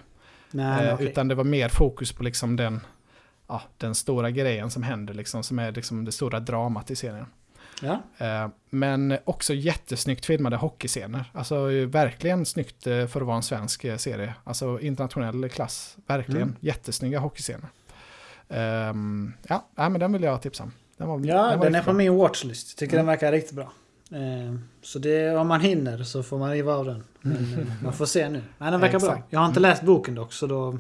Nej, 0.52 0.88
Eh, 0.88 0.94
okej. 0.94 1.08
Utan 1.08 1.28
det 1.28 1.36
var 1.36 1.44
mer 1.44 1.70
fokus 1.70 2.12
på 2.14 2.24
liksom 2.24 2.56
den, 2.56 2.82
ja, 3.48 3.62
den 3.78 3.96
stora 3.96 4.32
grejen 4.32 4.70
som 4.72 4.84
händer, 4.84 5.14
liksom, 5.14 5.44
som 5.44 5.60
är 5.60 5.72
liksom 5.72 6.06
det 6.06 6.12
stora 6.12 6.40
dramat 6.40 6.92
i 6.92 6.96
serien. 6.96 7.26
Ja. 7.82 8.02
Eh, 8.18 8.48
Men 8.70 9.18
också 9.26 9.54
jättesnyggt 9.54 10.26
filmade 10.26 10.56
hockeyscener. 10.58 11.26
Alltså 11.34 11.72
eh, 11.72 11.88
verkligen 11.88 12.46
snyggt 12.46 12.88
eh, 12.88 13.08
för 13.08 13.22
att 13.22 13.28
vara 13.28 13.38
en 13.38 13.44
svensk 13.44 13.82
serie. 13.98 14.34
Alltså 14.44 14.80
internationell 14.80 15.50
klass. 15.50 15.98
Verkligen 16.08 16.42
Mm. 16.42 16.56
jättesnygga 16.60 17.20
hockeyscener. 17.20 17.70
Ehm, 18.50 19.34
ja, 19.48 19.66
nej, 19.76 19.90
men 19.90 20.00
den 20.00 20.14
vill 20.14 20.24
jag 20.24 20.42
tipsa 20.42 20.64
om. 20.64 20.72
Den, 20.98 21.08
var, 21.08 21.20
Ja, 21.26 21.56
var 21.58 21.66
den 21.66 21.76
är 21.76 21.80
på 21.80 21.86
bra. 21.86 21.94
min 21.94 22.16
watchlist. 22.16 22.78
Tycker 22.78 22.94
Mm. 22.94 23.06
den 23.06 23.14
verkar 23.14 23.32
riktigt 23.32 23.56
bra. 23.56 23.72
Eh, 24.12 24.56
Så 24.82 25.00
det, 25.00 25.36
om 25.38 25.48
man 25.48 25.62
hinner 25.62 26.04
så 26.04 26.24
får 26.24 26.38
man 26.40 26.52
riva 26.52 26.74
av 26.74 26.86
den. 26.86 27.04
Men 27.22 27.72
man 27.84 27.94
får 27.94 28.06
se 28.06 28.30
nu. 28.30 28.42
Nej, 28.58 28.72
den 28.72 28.80
verkar 28.82 29.00
bra. 29.00 29.10
Exakt. 29.10 29.28
Jag 29.34 29.40
har 29.40 29.48
inte 29.48 29.60
läst 29.60 29.82
boken 29.84 30.16
dock 30.16 30.34
så 30.34 30.48
då... 30.48 30.78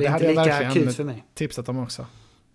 Det 0.00 0.06
är 0.06 0.10
hade 0.10 0.24
jag 0.32 0.44
verkligen 0.44 0.92
för 0.92 1.04
mig. 1.04 1.24
tipsat 1.34 1.68
om 1.68 1.78
också. 1.78 2.06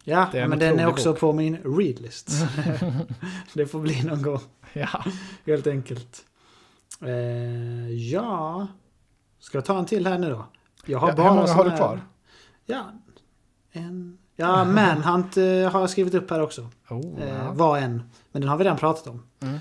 Ja, 0.04 0.28
Det 0.32 0.48
men 0.48 0.60
den 0.60 0.80
är 0.80 0.88
också 0.88 1.12
bok. 1.12 1.20
på 1.20 1.34
min 1.34 1.58
readlist. 1.58 2.30
det 3.54 3.66
får 3.68 3.80
bli 3.80 4.04
någon 4.04 4.22
gång, 4.22 4.40
Ja, 4.74 5.04
helt 5.46 5.68
enkelt. 5.68 6.22
Eh, 7.02 7.90
ja... 7.92 8.68
Ska 9.40 9.58
jag 9.58 9.66
ta 9.66 9.80
en 9.80 9.86
till 9.86 10.08
här 10.08 10.18
nu 10.20 10.30
då? 10.30 10.46
Jag 10.86 11.00
har 11.00 11.10
Ja, 11.10 11.16
bara 11.16 11.30
hur 11.30 11.36
många 11.36 11.54
har 11.54 11.66
du 11.70 11.78
kvar? 11.78 12.02
Ja, 12.66 12.92
en... 13.72 14.18
Ja, 14.36 14.64
Manhunt 14.66 15.38
eh, 15.38 15.44
har 15.44 15.80
jag 15.80 15.90
skrivit 15.90 16.14
upp 16.14 16.30
här 16.30 16.42
också. 16.42 16.68
Oh, 16.90 17.24
Eh, 17.24 17.54
var 17.54 17.78
en. 17.78 18.04
Men 18.32 18.42
den 18.42 18.50
har 18.50 18.58
vi 18.58 18.64
redan 18.64 18.78
pratat 18.78 19.08
om. 19.08 19.24
Mm. 19.40 19.60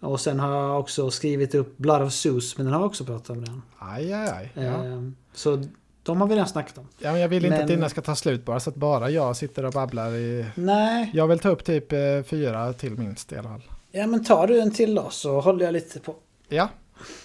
Och 0.00 0.20
sen 0.20 0.40
har 0.40 0.50
jag 0.56 0.80
också 0.80 1.10
skrivit 1.10 1.54
upp 1.54 1.76
Blood 1.78 2.02
of 2.02 2.12
Zeus, 2.12 2.56
men 2.56 2.66
den 2.66 2.72
har 2.74 2.80
vi 2.80 2.86
också 2.88 3.04
pratat 3.04 3.30
om 3.30 3.40
redan. 3.40 3.62
Aj, 3.78 4.12
aj, 4.12 4.28
aj. 4.28 4.50
Ja. 4.64 4.84
Eh, 4.84 5.02
så 5.34 5.62
De 6.04 6.20
har 6.20 6.28
vi 6.28 6.34
redan 6.34 6.48
snackat 6.48 6.78
om. 6.78 6.88
Ja, 6.98 7.12
men 7.12 7.20
jag 7.20 7.28
vill 7.28 7.44
inte 7.44 7.56
Men- 7.56 7.62
att 7.64 7.68
dina 7.68 7.88
ska 7.88 8.00
ta 8.00 8.14
slut 8.14 8.44
bara 8.44 8.60
så 8.60 8.70
att 8.70 8.76
bara 8.76 9.10
jag 9.10 9.36
sitter 9.36 9.64
och 9.64 9.72
babblar 9.72 10.14
i... 10.14 10.46
Nej, 10.54 11.10
Jag 11.14 11.26
vill 11.28 11.38
ta 11.38 11.48
upp 11.48 11.64
typ 11.64 11.92
eh, 11.92 11.98
fyra 12.26 12.72
till 12.72 12.98
minst 12.98 13.32
i 13.32 13.36
alla 13.36 13.48
fall. 13.48 13.62
ja 13.92 14.06
men 14.06 14.24
tar 14.24 14.46
du 14.46 14.60
en 14.60 14.70
till 14.70 14.94
då 14.94 15.10
så 15.10 15.40
håller 15.40 15.64
jag 15.64 15.72
lite 15.72 16.00
på. 16.00 16.14
Ja, 16.48 16.68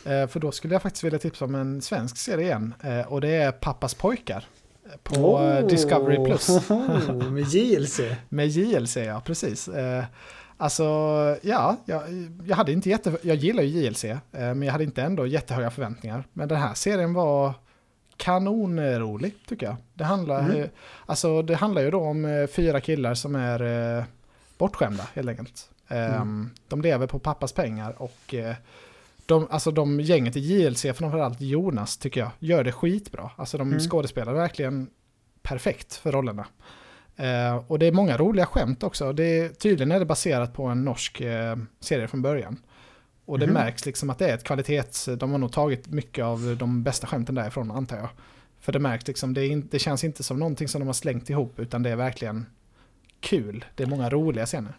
eh, 0.05 0.27
för 0.27 0.39
då 0.39 0.51
skulle 0.51 0.75
jag 0.75 0.81
faktiskt 0.81 1.03
vilja 1.03 1.19
tipsa 1.19 1.45
om 1.45 1.55
en 1.55 1.81
svensk 1.81 2.17
serie 2.17 2.45
igen. 2.45 2.73
Eh, 2.83 3.01
och 3.13 3.21
det 3.21 3.29
är 3.29 3.51
Pappas 3.51 3.93
pojkar. 3.93 4.45
På 5.03 5.41
eh, 5.43 5.67
Discovery 5.67 6.25
Plus. 6.25 6.49
Oh, 6.49 7.23
med 7.31 7.43
JLC. 7.43 7.99
Med 8.29 8.47
JLC, 8.47 8.97
ja 8.97 9.21
precis. 9.25 9.69
Alltså, 10.57 10.83
ja, 11.41 11.75
jag, 11.85 12.01
jag 12.45 12.55
hade 12.55 12.71
inte 12.71 12.89
jätte... 12.89 13.17
Jag 13.21 13.35
gillar 13.35 13.63
ju 13.63 13.69
JLC, 13.83 14.05
men 14.31 14.61
jag 14.61 14.71
hade 14.71 14.83
inte 14.83 15.01
ändå 15.01 15.27
jättehöga 15.27 15.71
förväntningar. 15.71 16.23
Men 16.33 16.47
den 16.47 16.57
här 16.57 16.73
serien 16.73 17.13
var 17.13 17.53
kanonrolig, 18.19 19.33
tycker 19.47 19.65
jag. 19.65 19.75
Det 19.93 20.03
handlar, 20.03 20.39
Mm. 20.49 20.69
alltså, 21.05 21.41
det 21.41 21.55
handlar 21.55 21.81
ju 21.81 21.91
då 21.91 21.99
om 22.01 22.25
eh, 22.25 22.47
fyra 22.47 22.81
killar 22.81 23.13
som 23.13 23.35
är 23.35 23.97
eh, 23.97 24.03
bortskämda, 24.57 25.07
helt 25.15 25.29
enkelt. 25.29 25.69
Eh, 25.87 26.15
Mm. 26.21 26.49
De 26.67 26.81
lever 26.81 27.07
på 27.07 27.19
pappas 27.19 27.53
pengar 27.53 27.95
och 28.01 28.33
eh, 28.33 28.55
de, 29.25 29.47
alltså 29.51 29.71
de 29.71 29.99
gänget 29.99 30.35
i 30.35 30.39
JLC, 30.39 30.81
framförallt 30.81 31.41
Jonas, 31.41 31.97
tycker 31.97 32.21
jag, 32.21 32.29
gör 32.39 32.63
det 32.63 32.71
skitbra. 32.71 33.31
Alltså 33.35 33.57
de 33.57 33.67
Mm. 33.67 33.79
skådespelar 33.79 34.33
verkligen 34.33 34.89
perfekt 35.41 35.95
för 35.95 36.11
rollerna. 36.11 36.45
Eh, 37.15 37.55
och 37.67 37.79
det 37.79 37.85
är 37.85 37.91
många 37.91 38.17
roliga 38.17 38.45
skämt 38.45 38.83
också. 38.83 39.13
Det 39.13 39.23
är, 39.23 39.49
tydligen 39.49 39.91
är 39.91 39.99
det 39.99 40.05
baserat 40.05 40.53
på 40.53 40.63
en 40.65 40.85
norsk 40.85 41.21
eh, 41.21 41.55
serie 41.79 42.07
från 42.07 42.21
början. 42.21 42.57
Och 43.29 43.39
det 43.39 43.45
Mhm. 43.45 43.53
märks 43.53 43.85
liksom 43.85 44.09
att 44.09 44.17
det 44.19 44.29
är 44.29 44.33
ett 44.33 44.43
kvalitets... 44.43 45.09
De 45.17 45.31
har 45.31 45.37
nog 45.37 45.51
tagit 45.51 45.87
mycket 45.87 46.25
av 46.25 46.55
de 46.59 46.83
bästa 46.83 47.07
skämten 47.07 47.35
därifrån 47.35 47.71
antar 47.71 47.97
jag. 47.97 48.09
För 48.59 48.71
det 48.71 48.79
märks 48.79 49.07
liksom, 49.07 49.33
det, 49.33 49.47
in, 49.47 49.67
det 49.71 49.79
känns 49.79 50.03
inte 50.03 50.23
som 50.23 50.39
någonting 50.39 50.67
som 50.67 50.79
de 50.81 50.85
har 50.85 50.93
slängt 50.93 51.29
ihop 51.29 51.59
utan 51.59 51.83
det 51.83 51.89
är 51.89 51.95
verkligen 51.95 52.45
kul. 53.19 53.65
Det 53.75 53.83
är 53.83 53.87
många 53.87 54.09
roliga 54.09 54.45
scener. 54.45 54.73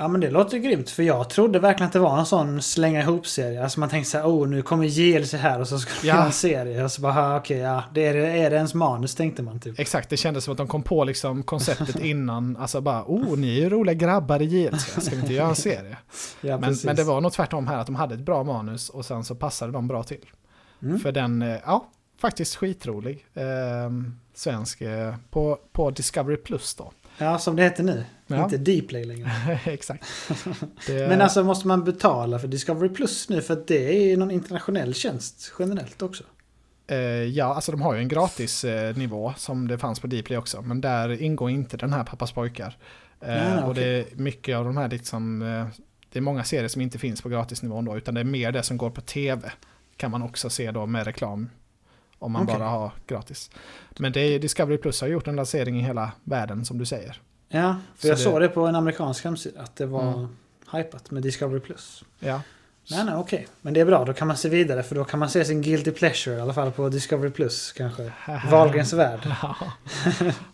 Ja 0.00 0.08
men 0.08 0.20
det 0.20 0.30
låter 0.30 0.58
grymt 0.58 0.90
för 0.90 1.02
jag 1.02 1.30
trodde 1.30 1.58
verkligen 1.58 1.86
att 1.86 1.92
det 1.92 1.98
var 1.98 2.18
en 2.18 2.26
sån 2.26 2.62
slänga 2.62 3.00
ihop-serie. 3.02 3.62
Alltså 3.62 3.80
man 3.80 3.88
tänkte 3.88 4.10
så 4.10 4.18
här, 4.18 4.24
oh 4.26 4.48
nu 4.48 4.62
kommer 4.62 4.84
JLC 4.84 5.32
här 5.34 5.60
och 5.60 5.68
så 5.68 5.78
ska 5.78 5.90
de 6.02 6.08
Ja. 6.08 6.24
en 6.26 6.32
serie. 6.32 6.84
Och 6.84 6.92
så 6.92 7.00
bara, 7.00 7.36
okej 7.36 7.58
ja, 7.58 7.84
det 7.94 8.06
är, 8.06 8.14
är 8.14 8.50
det 8.50 8.56
ens 8.56 8.74
manus 8.74 9.14
tänkte 9.14 9.42
man 9.42 9.60
typ. 9.60 9.78
Exakt, 9.78 10.10
det 10.10 10.16
kändes 10.16 10.44
som 10.44 10.52
att 10.52 10.58
de 10.58 10.68
kom 10.68 10.82
på 10.82 11.04
liksom 11.04 11.42
konceptet 11.42 11.96
innan. 12.00 12.56
Alltså 12.56 12.80
bara, 12.80 13.04
oh 13.06 13.36
ni 13.38 13.58
är 13.58 13.62
ju 13.62 13.68
roliga 13.68 13.94
grabbar 13.94 14.42
i 14.42 14.44
JLC, 14.44 14.86
ska 15.04 15.14
vi 15.14 15.20
inte 15.20 15.32
göra 15.34 15.48
en 15.48 15.56
serie? 15.68 15.96
Ja, 16.40 16.58
Men, 16.58 16.76
men 16.84 16.96
det 16.96 17.04
var 17.04 17.20
nog 17.20 17.32
tvärtom 17.32 17.66
här, 17.66 17.76
att 17.78 17.86
de 17.86 17.94
hade 17.94 18.14
ett 18.14 18.20
bra 18.20 18.44
manus 18.44 18.88
och 18.88 19.04
sen 19.04 19.24
så 19.24 19.34
passade 19.34 19.72
de 19.72 19.88
bra 19.88 20.02
till. 20.02 20.24
Mm. 20.82 20.98
För 20.98 21.12
den, 21.12 21.42
eh, 21.42 21.56
ja, 21.66 21.86
faktiskt 22.20 22.56
skitrolig. 22.56 23.26
Eh, 23.34 23.44
svensk 24.34 24.80
eh, 24.80 25.14
på, 25.30 25.58
på 25.72 25.90
Discovery 25.90 26.36
Plus 26.36 26.74
då. 26.74 26.92
Ja, 27.18 27.38
som 27.38 27.56
det 27.56 27.62
heter 27.62 27.84
nu. 27.84 28.04
Ja. 28.26 28.44
Inte 28.44 28.56
Dplay 28.56 29.04
längre. 29.04 29.30
Exakt. 29.64 30.04
Det, 30.86 31.08
Men 31.08 31.20
alltså 31.20 31.44
måste 31.44 31.66
man 31.68 31.84
betala 31.84 32.38
för 32.38 32.48
Discovery 32.48 32.88
Plus 32.88 33.28
nu? 33.28 33.42
För 33.42 33.54
att 33.54 33.66
det 33.66 33.88
är 33.96 34.04
ju 34.08 34.16
någon 34.16 34.30
internationell 34.30 34.94
tjänst 34.94 35.52
generellt 35.58 36.02
också. 36.02 36.24
eh, 36.86 36.96
ja, 37.24 37.54
alltså 37.54 37.72
de 37.72 37.82
har 37.82 37.94
ju 37.94 38.00
en 38.00 38.08
gratis 38.08 38.64
eh, 38.64 38.96
nivå 38.96 39.34
som 39.36 39.68
det 39.68 39.78
fanns 39.78 40.00
på 40.00 40.06
Dplay 40.06 40.38
också. 40.38 40.62
Men 40.62 40.80
där 40.80 41.22
ingår 41.22 41.50
inte 41.50 41.76
den 41.76 41.92
här 41.92 42.04
Pappas 42.04 42.32
pojkar. 42.32 42.76
Eh, 43.20 43.34
Ja, 43.34 43.64
Och 43.64 43.70
okej. 43.70 43.84
det 43.84 44.12
är 44.12 44.16
mycket 44.22 44.56
av 44.56 44.64
de 44.64 44.76
här 44.76 44.88
liksom, 44.88 45.42
eh, 45.42 45.66
det 46.12 46.18
är 46.18 46.22
många 46.22 46.44
serier 46.44 46.68
som 46.68 46.82
inte 46.82 46.98
finns 46.98 47.22
på 47.22 47.28
gratisnivån 47.28 47.84
då. 47.84 47.96
Utan 47.96 48.14
det 48.14 48.20
är 48.20 48.24
mer 48.24 48.52
det 48.52 48.62
som 48.62 48.76
går 48.76 48.90
på 48.90 49.00
tv. 49.00 49.52
Kan 49.96 50.10
man 50.10 50.22
också 50.22 50.50
se 50.50 50.70
då 50.70 50.86
med 50.86 51.04
reklam. 51.06 51.50
Om 52.18 52.32
man 52.32 52.42
Okej. 52.42 52.58
bara 52.58 52.68
har 52.68 52.90
gratis. 53.06 53.50
Men 53.98 54.12
det 54.12 54.38
Discovery 54.38 54.76
Plus 54.78 55.00
har 55.00 55.08
gjort 55.08 55.26
en 55.26 55.36
lansering 55.36 55.78
i 55.80 55.82
hela 55.82 56.12
världen 56.24 56.64
som 56.64 56.78
du 56.78 56.84
säger. 56.86 57.20
Ja, 57.48 57.76
för 57.96 58.00
Så 58.02 58.08
jag 58.08 58.16
det- 58.16 58.22
såg 58.22 58.40
det 58.40 58.48
på 58.48 58.66
en 58.66 58.74
amerikansk 58.74 59.24
hemsida. 59.24 59.60
Att 59.62 59.76
det 59.76 59.86
var 59.86 60.12
Mm. 60.12 60.28
hypat 60.72 61.10
med 61.10 61.22
Discovery 61.22 61.60
Plus. 61.60 62.04
Ja, 62.18 62.40
Nej, 62.90 63.04
nej, 63.04 63.14
okej. 63.14 63.46
Men 63.60 63.74
det 63.74 63.80
är 63.80 63.84
bra, 63.84 64.04
då 64.04 64.12
kan 64.12 64.28
man 64.28 64.36
se 64.36 64.48
vidare. 64.48 64.82
För 64.82 64.94
då 64.94 65.04
kan 65.04 65.18
man 65.20 65.30
se 65.30 65.44
sin 65.44 65.62
Guilty 65.62 65.90
Pleasure 65.90 66.36
i 66.36 66.40
alla 66.40 66.54
fall 66.54 66.70
på 66.72 66.88
Discovery 66.88 67.30
Plus 67.30 67.72
kanske. 67.72 68.12
Wahlgrens 68.50 68.92
värld. 68.92 69.20
Ja. 69.42 69.56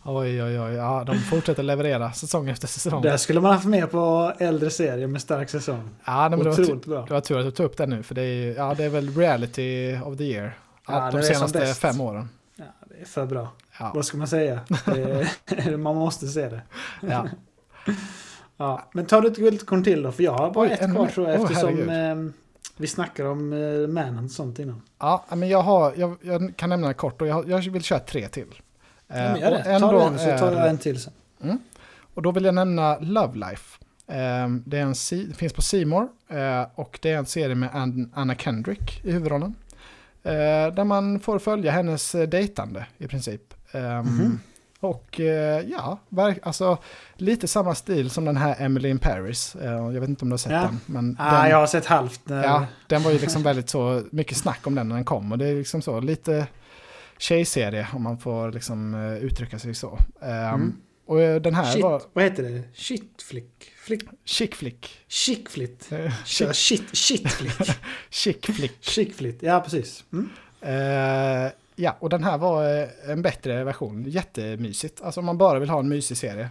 oj, 0.02 0.42
oj, 0.42 0.60
oj. 0.60 0.72
Ja, 0.74 1.04
de 1.06 1.18
fortsätter 1.18 1.62
leverera 1.62 2.12
säsong 2.12 2.48
efter 2.48 2.66
säsong. 2.68 3.02
Där 3.02 3.16
skulle 3.16 3.40
man 3.40 3.52
haft 3.52 3.66
med 3.66 3.90
på 3.90 4.32
äldre 4.38 4.70
serier 4.70 5.06
med 5.06 5.20
stark 5.22 5.50
säsong. 5.50 5.90
Ja, 6.04 6.20
nej, 6.20 6.30
men 6.30 6.38
det, 6.38 6.44
var 6.44 6.52
Otroligt 6.62 6.86
bra. 6.86 7.04
det 7.08 7.14
var 7.14 7.20
tur 7.20 7.38
att 7.38 7.44
du 7.44 7.50
tog 7.50 7.66
upp 7.66 7.76
det 7.76 7.86
nu, 7.86 8.02
för 8.02 8.14
det 8.14 8.22
är, 8.22 8.54
ja, 8.56 8.74
det 8.76 8.84
är 8.84 8.88
väl 8.88 9.16
reality 9.16 9.96
of 10.04 10.18
the 10.18 10.24
year. 10.24 10.58
Ja, 10.88 11.04
Ja, 11.04 11.10
de 11.10 11.22
senaste 11.22 11.66
fem 11.74 12.00
åren. 12.00 12.28
Ja, 12.56 12.64
det 12.88 13.00
är 13.00 13.04
för 13.04 13.26
bra. 13.26 13.48
Ja, 13.78 13.92
Vad 13.94 14.04
ska 14.04 14.16
man 14.16 14.28
säga? 14.28 14.60
Är, 14.86 15.76
man 15.76 15.96
måste 15.96 16.26
se 16.28 16.48
det. 16.48 16.62
ja. 17.00 17.26
Ja, 18.56 18.88
men 18.92 19.06
du 19.22 19.28
ett 19.28 19.36
guldkorn 19.36 19.84
till 19.84 20.02
då? 20.02 20.12
För 20.12 20.22
jag 20.22 20.32
har 20.32 20.50
bara 20.50 20.64
Oj, 20.66 20.72
ett 20.72 20.92
kvar 20.94 21.06
tror 21.06 21.30
jag 21.30 21.40
eftersom 21.42 21.88
eh, 21.88 22.32
vi 22.76 22.86
snackar 22.86 23.24
om 23.24 23.52
eh, 23.52 23.88
Manhunt 23.88 24.30
och 24.30 24.34
sånt 24.34 24.58
innan. 24.58 24.82
ja 24.98 25.24
men 25.28 25.48
jag, 25.48 25.62
har, 25.62 25.92
jag, 25.96 26.16
jag 26.22 26.56
kan 26.56 26.70
nämna 26.70 26.88
det 26.88 26.94
kort 26.94 27.20
och 27.22 27.26
jag, 27.28 27.48
jag 27.50 27.70
vill 27.70 27.82
köra 27.82 27.98
tre 27.98 28.28
till. 28.28 28.46
Ja, 29.06 29.14
men 29.14 29.40
gör 29.40 29.50
det. 29.50 29.78
Ta 29.80 29.92
den 29.92 30.18
så 30.18 30.38
tar 30.38 30.52
jag 30.52 30.68
en 30.68 30.78
till 30.78 31.00
sen. 31.02 31.12
Och 32.14 32.22
då 32.22 32.30
vill 32.30 32.44
jag 32.44 32.54
nämna 32.54 32.98
Love 32.98 33.38
Life. 33.38 33.78
Eh, 34.06 34.48
Det, 34.64 34.78
är 34.78 34.82
en, 34.82 34.94
det 35.28 35.34
finns 35.36 35.52
på 35.52 35.62
Seymour 35.62 36.08
eh, 36.28 36.66
och 36.74 36.98
det 37.02 37.10
är 37.10 37.18
en 37.18 37.26
serie 37.26 37.54
med 37.54 37.70
Ann- 37.70 38.10
Anna 38.14 38.34
Kendrick 38.34 39.04
i 39.04 39.12
huvudrollen. 39.12 39.54
Eh, 40.24 40.74
Där 40.74 40.84
man 40.84 41.20
får 41.20 41.38
följa 41.38 41.72
hennes 41.72 42.14
eh, 42.14 42.28
dejtande 42.28 42.86
i 42.98 43.06
princip. 43.08 43.54
Ehm, 43.72 43.98
Mhm. 44.06 44.40
Och 44.80 45.20
eh, 45.20 45.60
ja, 45.68 45.98
alltså 46.42 46.78
lite 47.16 47.48
samma 47.48 47.74
stil 47.74 48.10
som 48.10 48.24
den 48.24 48.36
här 48.36 48.54
Emily 48.58 48.88
in 48.88 48.98
Paris. 48.98 49.56
Jag 49.62 50.00
vet 50.00 50.08
inte 50.08 50.24
om 50.24 50.28
du 50.28 50.32
har 50.32 50.38
sett 50.38 50.52
Ja. 50.52 50.60
den. 50.60 50.80
Men 50.86 51.16
Ah, 51.20 51.40
den, 51.42 51.50
jag 51.50 51.56
har 51.56 51.66
sett 51.66 51.86
halvt. 51.86 52.20
Ja, 52.24 52.66
den 52.86 53.02
var 53.02 53.10
ju 53.10 53.18
liksom 53.18 53.42
väldigt 53.42 53.70
så 53.70 54.02
mycket 54.12 54.36
snack 54.36 54.66
om 54.66 54.74
den 54.74 54.88
när 54.88 54.94
den 54.96 55.04
kom. 55.04 55.32
Och 55.32 55.38
det 55.38 55.46
är 55.48 55.54
liksom 55.54 55.82
så 55.82 56.00
lite 56.00 56.46
tjejserie 57.18 57.86
om 57.92 58.02
man 58.02 58.18
får 58.18 58.52
liksom 58.52 58.94
uttrycka 59.22 59.58
sig 59.58 59.74
så. 59.74 59.98
Ehm, 60.22 60.30
Mm. 60.54 60.72
Och 61.06 61.20
eh, 61.22 61.40
den 61.40 61.54
här 61.54 61.72
Shit, 61.72 61.82
var 61.82 62.02
vad 62.12 62.24
heter 62.24 62.42
det? 62.42 62.62
Shitflick? 62.74 63.70
Flick? 63.84 64.02
chick 64.24 64.54
flick. 64.54 64.90
Chickflit? 65.08 65.92
Eh, 65.92 66.24
Kör 66.24 66.52
shit, 66.52 66.96
shitflick. 66.96 67.76
Chick 68.10 68.46
flick. 68.46 68.84
Chickflit, 68.84 69.42
ja 69.42 69.60
precis. 69.60 70.04
Mm. 70.12 70.30
Eh, 70.60 71.52
ja, 71.76 71.96
och 72.00 72.08
den 72.08 72.24
här 72.24 72.38
var 72.38 72.64
en 73.10 73.22
bättre 73.22 73.64
version. 73.64 74.04
Jättemysigt. 74.08 75.02
Alltså 75.02 75.20
om 75.20 75.26
man 75.26 75.38
bara 75.38 75.58
vill 75.58 75.70
ha 75.70 75.78
en 75.78 75.88
mysig 75.88 76.16
serie. 76.16 76.48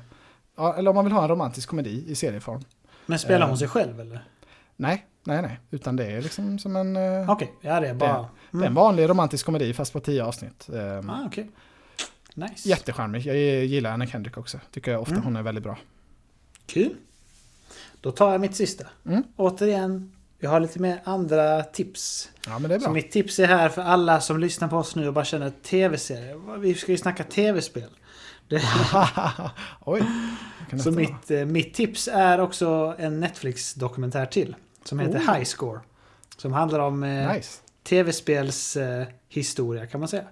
Eller 0.77 0.89
om 0.89 0.95
man 0.95 1.05
vill 1.05 1.13
ha 1.13 1.21
en 1.23 1.29
romantisk 1.29 1.69
komedi 1.69 2.03
i 2.07 2.15
serieform. 2.15 2.61
Men 3.05 3.19
spelar 3.19 3.47
hon 3.47 3.57
sig 3.57 3.67
själv 3.67 3.99
eller? 3.99 4.23
Nej, 4.75 5.05
nej, 5.23 5.41
nej. 5.41 5.59
Utan 5.71 5.95
det 5.95 6.05
är 6.05 6.21
liksom 6.21 6.59
som 6.59 6.75
en, 6.75 6.97
Okej, 7.29 7.53
ja 7.61 7.79
det 7.79 7.87
är 7.87 7.93
bara... 7.93 8.09
det 8.11 8.17
är 8.17 8.27
en 8.57 8.59
Mm. 8.61 8.73
vanlig 8.73 9.09
romantisk 9.09 9.45
komedi 9.45 9.73
fast 9.73 9.93
på 9.93 9.99
tio 9.99 10.23
avsnitt. 10.23 10.69
Ah, 11.09 11.25
okej. 11.25 11.49
Nice. 12.35 12.69
Jättecharmig. 12.69 13.25
Jag 13.25 13.35
gillar 13.65 13.91
Anna 13.91 14.07
Kendrick 14.07 14.37
också. 14.37 14.59
Tycker 14.71 14.91
jag 14.91 15.01
ofta 15.01 15.13
Mm. 15.13 15.23
hon 15.25 15.35
är 15.35 15.41
väldigt 15.43 15.63
bra. 15.63 15.77
Kul. 16.65 16.95
Då 18.01 18.11
tar 18.11 18.31
jag 18.31 18.41
mitt 18.41 18.55
sista. 18.55 18.85
Mm. 19.05 19.23
Återigen, 19.35 20.11
jag 20.39 20.49
har 20.49 20.59
lite 20.59 20.79
mer 20.79 21.01
andra 21.03 21.63
tips. 21.63 22.29
Ja, 22.47 22.59
men 22.59 22.69
det 22.69 22.75
är 22.75 22.79
Så 22.79 22.83
bra. 22.85 22.93
mitt 22.93 23.11
tips 23.11 23.39
är 23.39 23.47
här 23.47 23.69
för 23.69 23.81
alla 23.81 24.21
som 24.21 24.39
lyssnar 24.39 24.67
på 24.67 24.77
oss 24.77 24.95
nu 24.95 25.07
och 25.07 25.13
bara 25.13 25.25
känner 25.25 25.49
tv-serier. 25.49 26.57
Vi 26.57 26.75
ska 26.75 26.91
ju 26.91 26.97
snacka 26.97 27.23
tv-spel. 27.23 27.89
Oj. 29.85 30.03
så 30.83 30.91
mitt, 30.91 31.31
eh, 31.31 31.45
mitt 31.45 31.73
tips 31.73 32.07
är 32.13 32.39
också 32.39 32.95
en 32.99 33.19
Netflix-dokumentär 33.19 34.25
till. 34.25 34.55
Som 34.83 34.99
heter 34.99 35.19
Oh. 35.19 35.33
High 35.33 35.43
Score. 35.43 35.79
Som 36.37 36.53
handlar 36.53 36.79
om 36.79 37.03
eh, 37.03 37.33
Nice. 37.33 37.59
tv-spels 37.83 38.77
eh, 38.77 39.07
historia 39.29 39.87
kan 39.87 39.99
man 39.99 40.09
säga. 40.09 40.23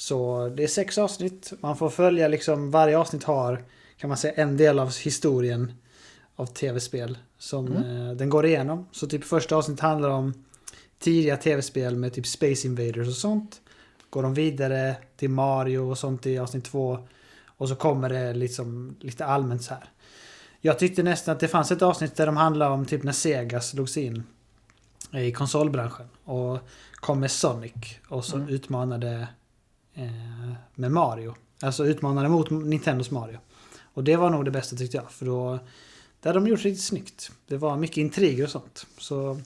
Så 0.00 0.48
det 0.56 0.62
är 0.62 0.68
sex 0.68 0.98
avsnitt. 0.98 1.52
Man 1.60 1.76
får 1.76 1.90
följa 1.90 2.28
liksom, 2.28 2.70
varje 2.70 2.98
avsnitt 2.98 3.24
har 3.24 3.64
kan 3.96 4.08
man 4.08 4.16
säga 4.16 4.32
en 4.34 4.56
del 4.56 4.78
av 4.78 4.96
historien 4.98 5.72
av 6.36 6.46
tv-spel 6.46 7.18
som 7.38 7.66
Mm. 7.66 8.06
eh, 8.08 8.12
den 8.16 8.28
går 8.30 8.46
igenom. 8.46 8.86
Så 8.92 9.06
typ 9.06 9.24
första 9.24 9.56
avsnittet 9.56 9.80
handlar 9.82 10.08
om 10.10 10.34
tidiga 10.98 11.36
tv-spel 11.36 11.96
med 11.96 12.12
typ 12.12 12.26
Space 12.26 12.66
Invaders 12.66 13.08
och 13.08 13.14
sånt. 13.14 13.60
Går 14.10 14.22
de 14.22 14.34
vidare 14.34 14.96
till 15.16 15.30
Mario 15.30 15.78
och 15.78 15.98
sånt 15.98 16.26
i 16.26 16.38
avsnitt 16.38 16.64
två. 16.64 16.98
Och 17.46 17.68
så 17.68 17.74
kommer 17.74 18.08
det 18.08 18.34
liksom 18.34 18.96
lite 19.00 19.24
allmänt 19.24 19.62
så 19.62 19.74
här. 19.74 19.84
Jag 20.60 20.78
tyckte 20.78 21.02
nästan 21.02 21.32
att 21.34 21.40
det 21.40 21.48
fanns 21.48 21.70
ett 21.70 21.82
avsnitt 21.82 22.16
där 22.16 22.26
de 22.26 22.36
handlade 22.36 22.70
om 22.74 22.86
typ 22.86 23.02
när 23.02 23.12
Sega 23.12 23.60
slogs 23.60 23.96
in 23.96 24.22
i 25.12 25.32
konsolbranschen. 25.32 26.06
Och 26.24 26.58
kom 26.94 27.20
med 27.20 27.30
Sonic 27.30 27.72
och 28.08 28.24
så 28.24 28.36
Mm. 28.36 28.48
utmanade 28.48 29.28
eh, 29.94 30.52
med 30.74 30.92
Mario. 30.92 31.34
Alltså 31.62 31.86
utmanade 31.86 32.28
mot 32.28 32.50
Nintendos 32.50 33.10
Mario. 33.10 33.38
Och 33.94 34.04
det 34.04 34.16
var 34.16 34.30
nog 34.30 34.44
det 34.44 34.50
bästa 34.50 34.76
tyckte 34.76 34.96
jag. 34.96 35.10
För 35.10 35.26
då 35.26 35.58
det 36.20 36.28
hade 36.28 36.40
de 36.40 36.46
gjort 36.48 36.60
riktigt 36.64 36.84
snyggt. 36.84 37.30
Det 37.46 37.56
var 37.56 37.76
mycket 37.76 37.96
intriger 37.96 38.44
och 38.44 38.50
sånt. 38.50 38.86
Så 38.98 39.40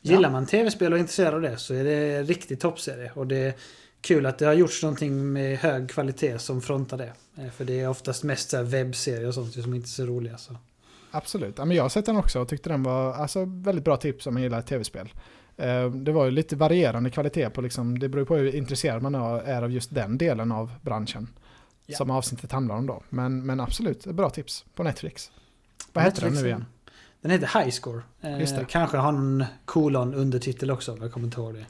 gillar 0.00 0.22
Ja. 0.22 0.30
man 0.30 0.46
tv-spel 0.46 0.92
och 0.92 0.98
är 0.98 1.00
intresserad 1.00 1.34
av 1.34 1.40
det 1.40 1.56
så 1.58 1.74
är 1.74 1.84
det 1.84 2.16
en 2.16 2.26
riktig 2.26 2.60
toppserie. 2.60 3.12
Och 3.14 3.26
det 3.26 3.56
kul 4.00 4.26
att 4.26 4.38
det 4.38 4.46
har 4.46 4.52
gjorts 4.52 4.82
någonting 4.82 5.32
med 5.32 5.58
hög 5.58 5.90
kvalitet 5.90 6.38
som 6.38 6.62
frontar 6.62 6.98
det. 6.98 7.12
Eh, 7.38 7.50
För 7.50 7.64
det 7.64 7.80
är 7.80 7.88
oftast 7.88 8.22
mest 8.24 8.54
webbserier 8.54 9.28
och 9.28 9.34
sånt 9.34 9.52
som 9.52 9.74
inte 9.74 9.86
är 9.86 9.88
så 9.88 10.04
roliga. 10.06 10.38
Så. 10.38 10.56
Absolut. 11.10 11.54
Ja, 11.58 11.64
men 11.64 11.76
jag 11.76 11.84
har 11.84 11.88
sett 11.88 12.06
den 12.06 12.16
också 12.16 12.40
och 12.40 12.48
tyckte 12.48 12.68
den 12.68 12.82
var 12.82 13.12
alltså, 13.14 13.44
väldigt 13.44 13.84
bra 13.84 13.96
tips 13.96 14.26
om 14.26 14.34
man 14.34 14.42
gillar 14.42 14.62
tv-spel. 14.62 15.08
Eh, 15.56 15.90
Det 15.90 16.12
var 16.12 16.24
ju 16.24 16.30
lite 16.30 16.56
varierande 16.56 17.10
kvalitet 17.10 17.50
på 17.50 17.60
liksom, 17.60 17.98
det 17.98 18.08
beror 18.08 18.24
på 18.24 18.36
hur 18.36 18.54
intresserad 18.54 19.02
man 19.02 19.14
är 19.14 19.62
av 19.62 19.72
just 19.72 19.94
den 19.94 20.18
delen 20.18 20.52
av 20.52 20.70
branschen. 20.82 21.28
Ja. 21.86 21.96
Som 21.96 22.10
avsnittet 22.10 22.52
handlar 22.52 22.74
om 22.74 22.86
då. 22.86 23.02
Men, 23.08 23.46
men 23.46 23.60
absolut, 23.60 24.06
bra 24.06 24.30
tips 24.30 24.64
på 24.74 24.82
Netflix. 24.82 25.30
Vad 25.92 26.04
heter 26.04 26.20
den 26.20 26.30
Netflix, 26.30 26.42
nu 26.42 26.48
igen? 26.48 26.64
Den 27.20 27.30
heter 27.30 27.60
High 27.60 27.70
Score. 27.70 28.02
Eh. 28.20 28.66
Kanske 28.68 28.96
har 28.96 29.12
någon 29.12 29.44
kolon 29.64 30.14
undertitel 30.14 30.70
också, 30.70 30.92
men 30.92 31.02
jag 31.02 31.12
kommer 31.12 31.26
inte 31.26 31.40
ihåg 31.40 31.54
det. 31.54 31.66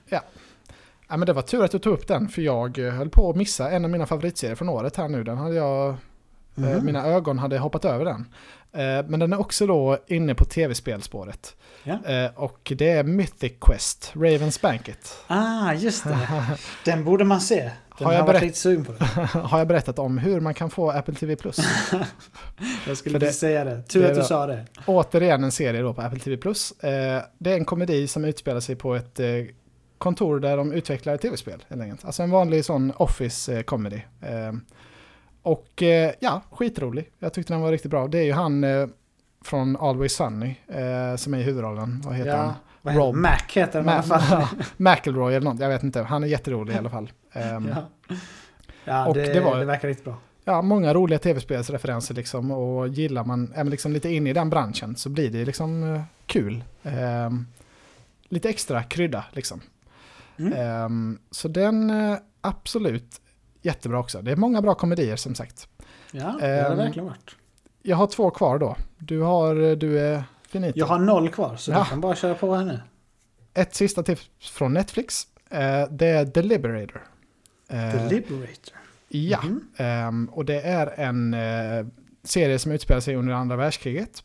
Ja, 1.08 1.16
men 1.16 1.26
det 1.26 1.32
var 1.32 1.42
tur 1.42 1.64
att 1.64 1.70
du 1.70 1.78
tog 1.78 1.92
upp 1.92 2.06
den 2.08 2.28
för 2.28 2.42
jag 2.42 2.78
eh, 2.78 2.92
höll 2.92 3.08
på 3.10 3.30
att 3.30 3.36
missa 3.36 3.70
en 3.70 3.84
av 3.84 3.90
mina 3.90 4.06
favoritserier 4.06 4.54
från 4.54 4.68
året 4.68 4.96
här 4.96 5.08
nu. 5.08 5.24
Den 5.24 5.38
hade 5.38 5.54
jag, 5.54 5.96
Mhm. 6.56 6.84
mina 6.86 7.06
ögon 7.06 7.38
hade 7.38 7.58
hoppat 7.58 7.84
över 7.84 8.04
den. 8.04 8.28
Eh, 8.72 9.04
Men 9.08 9.20
den 9.20 9.32
är 9.32 9.40
också 9.40 9.66
då 9.66 9.98
inne 10.06 10.34
på 10.34 10.44
tv-spelspåret. 10.44 11.56
Ja. 11.84 11.98
Eh, 12.06 12.30
Och 12.34 12.72
det 12.76 12.90
är 12.90 13.04
Mythic 13.04 13.52
Quest, 13.60 14.12
Ravens 14.14 14.60
Banquet. 14.60 15.16
Ah, 15.26 15.72
just 15.72 16.04
det. 16.04 16.18
Den 16.84 17.04
borde 17.04 17.24
man 17.24 17.40
se. 17.40 17.60
Den 17.62 17.70
Har 18.06 18.06
har 18.06 18.12
jag 18.12 18.26
varit 18.26 18.40
berätt-. 18.40 19.30
Har 19.32 19.58
jag 19.58 19.68
berättat 19.68 19.98
om 19.98 20.18
hur 20.18 20.40
man 20.40 20.54
kan 20.54 20.70
få 20.70 20.90
Apple 20.90 21.14
TV+. 21.14 21.36
Plus. 21.36 21.56
Jag 22.86 22.96
skulle 22.96 23.16
inte 23.16 23.32
säga 23.32 23.64
det. 23.64 23.82
Tur 23.82 24.00
det 24.02 24.06
att 24.08 24.14
du 24.14 24.20
var- 24.20 24.26
sa 24.26 24.46
det. 24.46 24.64
Återigen 24.86 25.44
en 25.44 25.52
serie 25.52 25.82
då 25.82 25.94
på 25.94 26.02
Apple 26.02 26.18
TV+. 26.20 26.36
Plus. 26.36 26.72
Det 27.38 27.50
är 27.50 27.56
en 27.56 27.64
komedi 27.64 28.06
som 28.08 28.24
utspelar 28.24 28.60
sig 28.60 28.76
på 28.76 28.94
ett 28.94 29.20
kontor 29.98 30.40
där 30.40 30.56
de 30.56 30.72
utvecklar 30.72 31.16
tv-spel. 31.16 31.64
Alltså 32.02 32.22
en 32.22 32.30
vanlig 32.30 32.64
sån 32.64 32.92
office 32.96 33.62
comedy. 33.62 34.00
Och 35.46 35.82
eh, 35.82 36.12
ja, 36.20 36.42
skitrolig. 36.50 37.10
Jag 37.18 37.32
tyckte 37.32 37.52
den 37.52 37.60
var 37.60 37.72
riktigt 37.72 37.90
bra. 37.90 38.08
Det 38.08 38.18
är 38.18 38.22
ju 38.22 38.32
han 38.32 38.64
eh, 38.64 38.86
från 39.44 39.76
Always 39.76 40.12
Sunny 40.12 40.54
eh, 40.68 41.16
som 41.16 41.34
är 41.34 41.38
i 41.38 41.42
huvudrollen. 41.42 42.02
Vad 42.04 42.14
heter 42.14 42.36
han? 42.36 42.46
Ja, 42.46 42.54
vad 42.82 42.94
heter 42.94 43.06
Rob. 43.06 43.14
Mac 43.16 43.38
heter 43.52 43.78
den 43.78 43.88
i 43.88 43.92
alla 43.92 44.02
fall. 44.02 44.20
Ma- 44.20 44.64
McElroy 44.76 45.34
eller 45.34 45.50
något, 45.50 45.60
jag 45.60 45.68
vet 45.68 45.82
inte. 45.82 46.02
Han 46.02 46.22
är 46.24 46.28
jätterolig 46.28 46.74
i 46.74 46.76
alla 46.78 46.90
fall. 46.90 47.12
Ehm, 47.32 47.68
Ja, 47.68 48.16
ja 48.84 49.06
Och 49.06 49.14
det, 49.14 49.32
det 49.32 49.40
var- 49.40 49.58
det 49.58 49.64
verkar 49.64 49.88
riktigt 49.88 50.04
bra. 50.04 50.16
ja, 50.44 50.62
många 50.62 50.94
roliga 50.94 51.18
tv-spelsreferenser 51.18 52.14
liksom 52.14 52.50
och 52.50 52.88
gillar 52.88 53.24
man, 53.24 53.52
man 53.56 53.70
liksom 53.70 53.92
lite 53.92 54.08
inne 54.08 54.30
i 54.30 54.32
den 54.32 54.50
branschen 54.50 54.96
så 54.96 55.08
blir 55.08 55.30
det 55.30 55.44
liksom 55.44 55.94
eh, 55.94 56.02
kul. 56.26 56.64
Ehm, 56.82 57.46
lite 58.28 58.48
extra 58.48 58.82
krydda 58.82 59.24
liksom. 59.32 59.60
Mm. 60.38 60.52
Ehm, 60.52 61.18
så 61.30 61.48
den, 61.48 61.90
eh, 61.90 62.16
absolut, 62.40 63.20
jättebra 63.66 63.98
också. 63.98 64.22
Det 64.22 64.32
är 64.32 64.36
många 64.36 64.62
bra 64.62 64.74
komedier 64.74 65.16
som 65.16 65.34
sagt. 65.34 65.68
Ja, 66.12 66.18
det 66.40 66.46
har 66.46 66.50
det 66.50 66.58
Ehm, 66.66 66.76
verkligen 66.76 67.06
varit. 67.08 67.36
Jag 67.82 67.96
har 67.96 68.06
två 68.06 68.30
kvar 68.30 68.58
då. 68.58 68.76
Du 68.98 69.20
har, 69.20 69.76
du 69.76 69.98
är 70.00 70.24
finito. 70.48 70.78
Jag 70.78 70.86
har 70.86 70.98
noll 70.98 71.28
kvar, 71.28 71.56
så 71.56 71.70
Ja. 71.70 71.78
du 71.78 71.84
kan 71.90 72.00
bara 72.00 72.14
köra 72.16 72.34
på 72.34 72.54
här 72.54 72.64
nu. 72.64 72.80
Ett 73.54 73.74
sista 73.74 74.02
tips 74.02 74.30
från 74.52 74.72
Netflix. 74.74 75.26
Eh, 75.50 75.84
det 75.90 76.06
är 76.06 76.26
The 76.26 76.42
Liberator. 76.42 77.02
Eh, 77.68 77.90
The 77.92 78.14
Liberator. 78.14 78.74
Ja, 79.08 79.40
Mhm. 79.42 79.60
Ehm, 79.76 80.28
och 80.32 80.44
det 80.44 80.60
är 80.60 80.86
en 81.00 81.34
eh, 81.34 81.86
serie 82.24 82.58
som 82.58 82.72
utspelar 82.72 83.00
sig 83.00 83.16
under 83.16 83.32
andra 83.32 83.56
världskriget. 83.56 84.22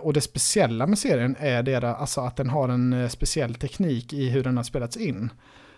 Och 0.00 0.12
det 0.12 0.20
speciella 0.20 0.86
med 0.86 0.98
serien 0.98 1.36
är 1.38 1.62
det 1.62 1.88
alltså 1.96 2.20
att 2.20 2.36
den 2.36 2.50
har 2.50 2.68
en 2.68 3.10
speciell 3.10 3.54
teknik 3.54 4.12
i 4.12 4.28
hur 4.28 4.44
den 4.44 4.56
har 4.56 4.64
spelats 4.64 4.96
in. 4.96 5.30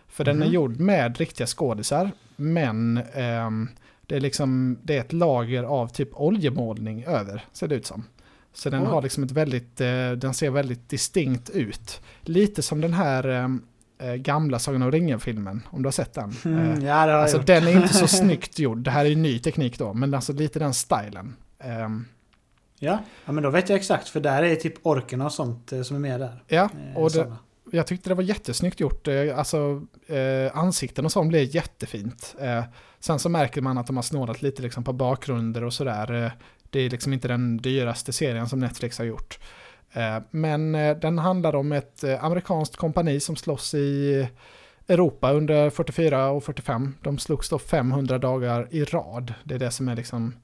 För 0.08 0.24
den 0.24 0.42
är 0.42 0.46
Mhm. 0.46 0.54
gjord 0.54 0.80
med 0.80 1.18
riktiga 1.18 1.46
skådisar, 1.46 2.10
men 2.36 3.00
ehm, 3.14 3.68
det, 4.06 4.16
är 4.16 4.20
liksom, 4.20 4.78
det 4.82 4.96
är 4.96 5.00
ett 5.00 5.12
lager 5.12 5.62
av 5.62 5.88
typ 5.88 6.08
oljemålning 6.12 7.04
över, 7.04 7.44
ser 7.52 7.68
det 7.68 7.74
ut 7.74 7.86
som. 7.86 8.04
Så 8.52 8.70
den 8.70 8.82
Oj. 8.82 8.86
har 8.88 9.02
liksom 9.02 9.24
ett 9.24 9.30
väldigt, 9.30 9.80
eh, 9.80 10.10
den 10.12 10.34
ser 10.34 10.50
väldigt 10.50 10.88
distinkt 10.88 11.50
ut. 11.50 12.00
Lite 12.22 12.62
som 12.62 12.80
den 12.80 12.92
här 12.92 13.28
ehm, 13.28 13.62
eh, 13.98 14.14
gamla 14.14 14.58
Sagan 14.58 14.82
om 14.82 14.90
ringen-filmen, 14.92 15.62
om 15.70 15.82
du 15.82 15.86
har 15.86 15.92
sett 15.92 16.14
den. 16.14 16.30
Eh, 16.30 16.46
Mm, 16.46 16.84
ja, 16.84 17.06
det 17.06 17.12
har 17.12 17.18
Alltså 17.18 17.36
jag 17.36 17.46
den 17.46 17.66
är 17.66 17.82
inte 17.82 17.94
så 17.94 18.06
snyggt 18.16 18.58
gjord. 18.58 18.78
Det 18.78 18.90
här 18.90 19.04
är 19.04 19.08
ju 19.08 19.16
ny 19.16 19.38
teknik 19.38 19.78
då, 19.78 19.94
men 19.94 20.14
alltså 20.14 20.32
lite 20.32 20.58
den 20.58 20.74
stilen. 20.74 21.36
Ehm, 21.58 22.04
Ja. 22.80 22.98
ja, 23.24 23.32
men 23.32 23.42
då 23.42 23.50
vet 23.50 23.68
jag 23.68 23.76
exakt. 23.76 24.08
För 24.08 24.20
där 24.20 24.42
är 24.42 24.54
typ 24.56 24.74
orkerna 24.86 25.24
och 25.24 25.32
sånt 25.32 25.72
eh, 25.72 25.82
som 25.82 25.96
är 25.96 26.00
med 26.00 26.20
där. 26.20 26.42
ja, 26.48 26.68
Eh, 26.94 26.96
och 27.02 27.10
det. 27.12 27.32
Jag 27.72 27.86
tyckte 27.86 28.08
det 28.10 28.14
var 28.14 28.22
jättesnyggt 28.22 28.80
gjort. 28.80 29.08
Eh, 29.08 29.38
Alltså 29.38 29.82
eh, 30.06 30.58
ansikten 30.58 31.04
och 31.04 31.12
sånt 31.12 31.28
blev 31.28 31.54
jättefint. 31.54 32.36
Eh, 32.40 32.64
sen 33.00 33.18
så 33.18 33.28
märker 33.28 33.60
man 33.60 33.78
att 33.78 33.86
de 33.86 33.96
har 33.96 34.02
snålat 34.02 34.42
lite 34.42 34.62
liksom 34.62 34.84
på 34.84 34.92
bakgrunder 34.92 35.64
och 35.64 35.72
sådär. 35.72 36.24
Eh, 36.24 36.30
det 36.70 36.80
är 36.80 36.90
liksom 36.90 37.12
inte 37.12 37.28
den 37.28 37.56
dyraste 37.56 38.12
serien 38.12 38.48
som 38.48 38.58
Netflix 38.58 38.98
har 38.98 39.04
gjort. 39.04 39.38
Eh, 39.92 40.18
men 40.30 40.74
eh, 40.74 40.96
den 40.96 41.18
handlar 41.18 41.54
om 41.54 41.72
ett 41.72 42.04
amerikanskt 42.20 42.76
kompani 42.76 43.20
som 43.20 43.36
slåss 43.36 43.74
i 43.74 44.28
Europa 44.88 45.32
under 45.32 45.70
44 45.70 46.30
och 46.30 46.44
45. 46.44 46.94
De 47.02 47.18
slogs 47.18 47.48
då 47.48 47.58
500 47.58 48.18
dagar 48.18 48.68
i 48.70 48.84
rad. 48.84 49.34
Det 49.44 49.54
är 49.54 49.58
det 49.58 49.70
som 49.70 49.88
är 49.88 49.96
liksom 49.96 50.34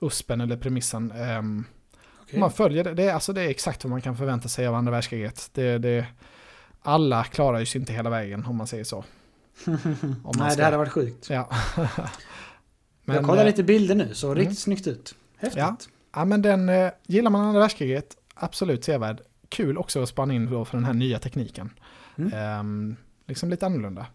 USPen 0.00 0.40
eller 0.40 0.56
premissen. 0.56 1.10
Ehm, 1.10 1.64
Okej. 2.22 2.40
Man 2.40 2.52
följer 2.52 2.84
det. 2.84 2.94
Det 2.94 3.02
är, 3.04 3.14
alltså 3.14 3.32
det 3.32 3.42
är 3.42 3.48
exakt 3.48 3.84
vad 3.84 3.90
man 3.90 4.00
kan 4.00 4.16
förvänta 4.16 4.48
sig 4.48 4.66
av 4.66 4.74
andra 4.74 4.92
världskriget. 4.92 5.50
Det, 5.54 5.78
det, 5.78 6.06
alla 6.88 7.24
klarar 7.24 7.58
ju 7.58 7.66
sig 7.66 7.80
inte 7.80 7.92
hela 7.92 8.10
vägen 8.10 8.46
om 8.46 8.56
man 8.56 8.66
säger 8.66 8.84
så. 8.84 8.96
Om 9.64 9.78
man 10.22 10.34
Nej, 10.38 10.56
det 10.56 10.64
hade 10.64 10.76
varit 10.76 10.92
sjukt. 10.92 11.30
Ja. 11.30 11.50
jag 13.04 13.24
kollar 13.24 13.42
eh, 13.42 13.46
lite 13.46 13.62
bilder 13.62 13.94
nu, 13.94 14.14
så 14.14 14.26
mm. 14.26 14.38
riktigt 14.38 14.58
snyggt 14.58 14.86
ut. 14.86 15.14
Häftigt. 15.36 15.58
Ja. 15.58 15.76
Ja 16.14 16.24
men 16.24 16.42
den, 16.42 16.68
eh, 16.68 16.90
gillar 17.06 17.30
man 17.30 17.44
andra 17.44 17.60
världskriget, 17.60 18.16
absolut 18.34 18.84
sevärd. 18.84 19.20
Kul 19.48 19.78
också 19.78 20.02
att 20.02 20.08
spana 20.08 20.34
in 20.34 20.50
då 20.50 20.64
för 20.64 20.76
den 20.76 20.84
här 20.84 20.92
nya 20.92 21.18
tekniken. 21.18 21.70
Mm. 22.18 22.32
Ehm, 22.32 22.96
liksom 23.26 23.50
lite 23.50 23.66
annorlunda. 23.66 24.06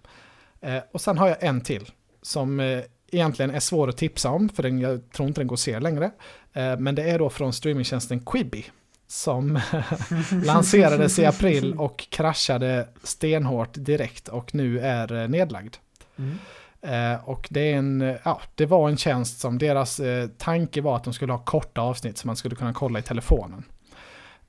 Eh, 0.61 0.83
och 0.91 1.01
sen 1.01 1.17
har 1.17 1.27
jag 1.27 1.43
en 1.43 1.61
till 1.61 1.91
som 2.21 2.59
eh, 2.59 2.83
egentligen 3.11 3.51
är 3.51 3.59
svår 3.59 3.89
att 3.89 3.97
tipsa 3.97 4.29
om, 4.29 4.49
för 4.49 4.63
den, 4.63 4.79
jag 4.79 5.11
tror 5.11 5.27
inte 5.27 5.41
den 5.41 5.47
går 5.47 5.55
att 5.55 5.59
se 5.59 5.79
längre. 5.79 6.11
Eh, 6.53 6.77
men 6.79 6.95
det 6.95 7.03
är 7.03 7.19
då 7.19 7.29
från 7.29 7.53
streamingtjänsten 7.53 8.25
Quibi. 8.25 8.65
Som 9.07 9.59
lanserades 10.45 11.19
i 11.19 11.25
april 11.25 11.73
och 11.77 12.07
kraschade 12.09 12.87
stenhårt 13.03 13.69
direkt 13.73 14.27
och 14.27 14.55
nu 14.55 14.79
är 14.79 15.21
eh, 15.21 15.27
nedlagd. 15.29 15.75
Mm. 16.17 16.37
Eh, 16.81 17.29
och 17.29 17.47
det, 17.51 17.59
är 17.71 17.75
en, 17.77 18.17
ja, 18.23 18.41
det 18.55 18.65
var 18.65 18.89
en 18.89 18.97
tjänst 18.97 19.39
som 19.39 19.57
deras 19.57 19.99
eh, 19.99 20.27
tanke 20.37 20.81
var 20.81 20.95
att 20.95 21.03
de 21.03 21.13
skulle 21.13 21.33
ha 21.33 21.39
korta 21.39 21.81
avsnitt 21.81 22.17
som 22.17 22.27
man 22.27 22.35
skulle 22.35 22.55
kunna 22.55 22.73
kolla 22.73 22.99
i 22.99 23.01
telefonen. 23.01 23.63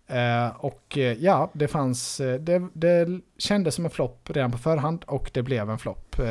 Eh, 0.07 0.49
och 0.57 0.99
eh, 0.99 1.13
ja, 1.13 1.51
det 1.53 1.69
fanns, 1.69 2.21
eh, 2.21 2.41
det, 2.41 2.69
det 2.73 3.21
kändes 3.39 3.75
som 3.75 3.85
en 3.85 3.91
flopp 3.91 4.31
redan 4.33 4.53
på 4.53 4.59
förhand 4.59 5.05
och 5.07 5.31
det 5.35 5.43
blev 5.43 5.71
en 5.71 5.79
flopp. 5.79 6.15
Ja. 6.19 6.25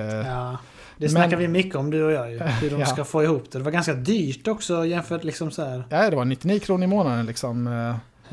Det 0.98 1.06
Men- 1.06 1.10
snackar 1.10 1.38
vi 1.38 1.48
mycket 1.48 1.76
om 1.76 1.92
du 1.92 2.04
och 2.04 2.12
jag 2.12 2.32
ju. 2.32 2.40
Hur 2.62 2.70
de 2.70 2.80
Ja. 2.80 2.86
ska 2.86 3.04
få 3.04 3.24
ihop 3.24 3.52
det. 3.52 3.58
Det 3.58 3.64
var 3.64 3.72
ganska 3.72 3.94
dyrt 3.94 4.48
också 4.48 4.86
jämfört 4.86 5.24
liksom 5.24 5.52
så 5.52 5.66
här. 5.66 5.84
Ja, 5.90 6.10
det 6.10 6.16
var 6.16 6.26
99 6.26 6.60
kronor 6.60 6.84
i 6.84 6.88
månaden 6.88 7.26
liksom. 7.26 7.68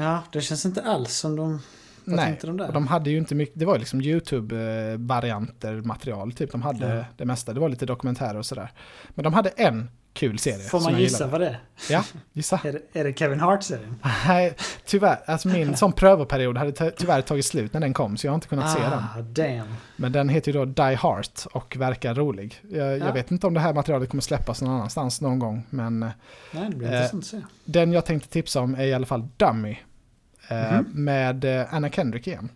Eh, 0.01 0.07
Ja, 0.07 0.23
det 0.33 0.41
känns 0.41 0.67
inte 0.67 0.83
alls 0.83 1.15
som 1.17 1.37
de... 1.37 1.61
Vad 2.05 2.17
nej, 2.17 2.27
tänkte 2.27 2.47
de 2.47 2.57
där? 2.57 2.67
och 2.67 2.73
de 2.73 2.87
hade 2.87 3.11
ju 3.11 3.19
inte 3.19 3.35
mycket, 3.35 3.59
det 3.59 3.65
var 3.67 3.79
liksom 3.79 4.01
YouTube-varianter 4.01 5.73
material 5.87 6.33
typ. 6.33 6.53
De 6.53 6.63
hade 6.63 6.95
Ja. 6.97 7.05
det 7.17 7.25
mesta, 7.25 7.53
det 7.53 7.61
var 7.61 7.69
lite 7.69 7.87
dokumentärer 7.87 8.37
och 8.39 8.47
sådär. 8.47 8.73
Men 9.09 9.23
de 9.25 9.35
hade 9.35 9.49
en 9.49 9.91
kul 10.13 10.39
serie. 10.39 10.59
Får 10.69 10.81
man 10.81 10.99
gissa 11.01 11.27
vad 11.27 11.41
det 11.41 11.47
är? 11.49 11.61
Ja, 11.91 12.05
gissa. 12.33 12.61
Är 12.65 12.73
det, 12.73 13.01
är 13.01 13.05
det 13.05 13.19
Kevin 13.19 13.41
Hart-serien? 13.41 13.97
Nej, 14.27 14.55
tyvärr. 14.87 15.19
Alltså 15.27 15.49
min 15.49 15.77
sån 15.77 15.93
prövoperiod 15.93 16.57
hade 16.59 16.73
ty- 16.73 16.91
tyvärr 16.91 17.23
tagit 17.23 17.45
slut 17.47 17.73
när 17.73 17.81
den 17.81 17.93
kom, 17.95 18.17
så 18.17 18.27
jag 18.27 18.33
har 18.33 18.35
inte 18.35 18.49
kunnat 18.49 18.73
se 18.73 18.81
den. 18.81 18.93
Ah, 18.93 19.21
damn. 19.23 19.75
Men 19.97 20.13
den 20.13 20.29
heter 20.29 20.53
ju 20.53 20.59
då 20.59 20.65
Die 20.65 20.83
Heart 20.97 21.47
och 21.53 21.77
verkar 21.77 22.15
rolig. 22.15 22.61
Jag, 22.71 22.99
Ja. 22.99 23.07
jag 23.07 23.13
vet 23.13 23.31
inte 23.31 23.47
om 23.47 23.55
det 23.55 23.61
här 23.61 23.73
materialet 23.75 24.11
kommer 24.11 24.23
släppas 24.23 24.63
någon 24.63 24.75
annanstans 24.75 25.21
någon 25.21 25.39
gång, 25.39 25.67
men 25.71 26.03
eh, 26.03 26.09
Nej, 26.53 26.71
det 26.71 26.77
blir 26.77 26.89
Eh, 26.89 26.95
intressant 26.95 27.23
att 27.23 27.29
se. 27.31 27.41
den 27.65 27.93
jag 27.93 28.05
tänkte 28.05 28.29
tipsa 28.29 28.61
om 28.61 28.75
är 28.75 28.85
i 28.85 28.95
alla 28.95 29.07
fall 29.07 29.29
Dummy. 29.37 29.77
Mhm. 30.51 30.87
Med 31.05 31.45
eh, 31.45 31.75
Anna 31.75 31.89
Kendrick 31.91 32.27
igen. 32.27 32.49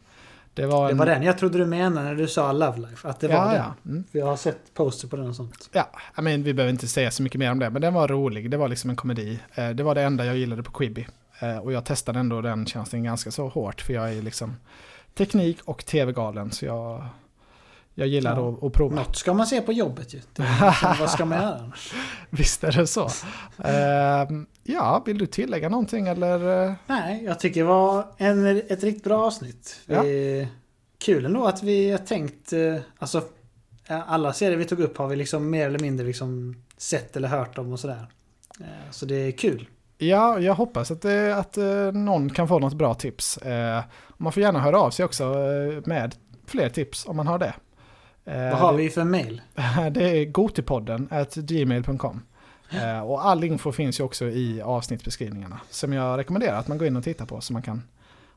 Det 0.54 0.66
var, 0.66 0.86
Det 0.86 0.92
en, 0.92 0.98
var 0.98 1.06
den 1.06 1.22
jag 1.22 1.38
trodde 1.38 1.58
du 1.58 1.66
menade 1.66 2.06
när 2.06 2.14
du 2.14 2.28
sa 2.28 2.52
Love 2.52 2.78
Life. 2.78 3.08
Att 3.08 3.20
det 3.20 3.28
var 3.28 3.34
ja, 3.34 3.44
den. 3.44 3.54
ja. 3.56 3.74
Mm. 3.86 4.04
Jag 4.12 4.26
har 4.26 4.36
sett 4.36 4.74
poster 4.74 5.08
på 5.08 5.16
den 5.16 5.28
och 5.28 5.36
sånt. 5.36 5.68
Ja, 5.72 5.90
I 6.18 6.22
mean, 6.22 6.42
vi 6.42 6.54
behöver 6.54 6.72
inte 6.72 6.88
säga 6.88 7.10
så 7.10 7.22
mycket 7.22 7.38
mer 7.38 7.50
om 7.50 7.58
det, 7.58 7.70
men 7.70 7.82
den 7.82 7.94
var 7.94 8.08
rolig. 8.08 8.50
Det 8.50 8.56
var 8.56 8.68
liksom 8.68 8.90
en 8.90 8.96
komedi. 8.96 9.40
Eh, 9.54 9.68
det 9.70 9.82
var 9.82 9.94
det 9.94 10.02
enda 10.02 10.24
jag 10.24 10.36
gillade 10.36 10.62
på 10.62 10.70
Quibi. 10.72 11.06
Och 11.62 11.72
jag 11.72 11.84
testade 11.84 12.18
ändå 12.18 12.40
den 12.40 12.66
tjänsten 12.66 13.04
ganska 13.04 13.30
så 13.30 13.48
hårt, 13.48 13.80
för 13.80 13.92
jag 13.92 14.12
är 14.14 14.22
liksom 14.22 14.56
teknik 15.14 15.58
och 15.64 15.86
tv-galen, 15.86 16.50
så 16.50 16.64
jag, 16.64 17.04
jag 17.94 18.08
gillar 18.08 18.36
Ja. 18.36 18.48
att, 18.52 18.62
att 18.62 18.72
prova. 18.72 18.94
Något 18.96 19.16
ska 19.16 19.34
man 19.34 19.46
se 19.46 19.60
på 19.60 19.72
jobbet 19.72 20.14
ju. 20.14 20.20
Det, 20.32 20.42
är- 20.42 21.00
vad 21.00 21.10
ska 21.10 21.24
man 21.24 21.42
göra 21.42 21.54
annars? 21.58 21.92
Visst 22.30 22.64
är 22.64 22.72
det 22.72 22.86
så. 22.86 23.08
Ehm, 23.64 24.46
ja, 24.64 25.02
vill 25.06 25.18
du 25.18 25.26
tillägga 25.26 25.68
någonting 25.68 26.06
eller? 26.08 26.66
eh? 26.68 26.72
Nej, 26.86 27.24
jag 27.24 27.40
tycker 27.40 27.60
det 27.60 27.66
var 27.66 28.06
en, 28.16 28.46
ett 28.46 28.84
riktigt 28.84 29.04
bra 29.04 29.26
avsnitt. 29.26 29.80
Ja. 29.86 30.02
Vi, 30.02 30.48
kul 30.98 31.24
ändå 31.24 31.44
att 31.46 31.62
vi 31.62 31.90
har 31.90 31.98
tänkt, 31.98 32.52
eh, 32.52 32.76
alltså 32.98 33.18
eh, 33.88 34.12
alla 34.12 34.32
serier 34.32 34.56
vi 34.56 34.64
tog 34.64 34.80
upp 34.80 34.98
har 34.98 35.08
vi 35.08 35.16
liksom 35.16 35.50
mer 35.50 35.66
eller 35.66 35.78
mindre 35.78 36.06
liksom 36.06 36.56
sett 36.76 37.16
eller 37.16 37.28
hört 37.28 37.58
om 37.58 37.72
och 37.72 37.80
sådär. 37.80 38.06
Eh, 38.60 38.90
Så 38.90 39.06
det 39.06 39.14
är 39.14 39.30
kul. 39.32 39.68
Ja, 39.98 40.38
jag 40.38 40.54
hoppas 40.54 40.90
att, 40.90 41.02
det, 41.02 41.36
att 41.36 41.56
eh, 41.58 41.92
någon 41.92 42.30
kan 42.30 42.48
få 42.48 42.58
något 42.58 42.74
bra 42.74 42.94
tips. 42.94 43.36
Eh, 43.38 43.82
man 44.16 44.32
får 44.32 44.42
gärna 44.42 44.60
höra 44.60 44.80
av 44.80 44.90
sig 44.90 45.04
också 45.04 45.24
eh, 45.24 45.82
med 45.84 46.14
fler 46.46 46.68
tips 46.68 47.06
om 47.06 47.16
man 47.16 47.26
har 47.26 47.38
det. 47.38 47.54
Eh, 48.24 48.50
Vad 48.50 48.58
har 48.58 48.72
vi 48.72 48.90
för 48.90 49.04
mail? 49.04 49.42
det 49.90 50.18
är 50.20 50.24
gotipodden 50.24 51.08
gmail.com. 51.34 52.22
Eh, 52.70 53.00
och 53.00 53.26
all 53.26 53.44
info 53.44 53.72
finns 53.72 54.00
ju 54.00 54.04
också 54.04 54.24
i 54.24 54.62
avsnittsbeskrivningarna. 54.62 55.60
Som 55.70 55.92
jag 55.92 56.18
rekommenderar 56.18 56.56
att 56.56 56.68
man 56.68 56.78
går 56.78 56.86
in 56.86 56.96
och 56.96 57.04
tittar 57.04 57.26
på 57.26 57.40
så 57.40 57.52
man 57.52 57.62
kan 57.62 57.82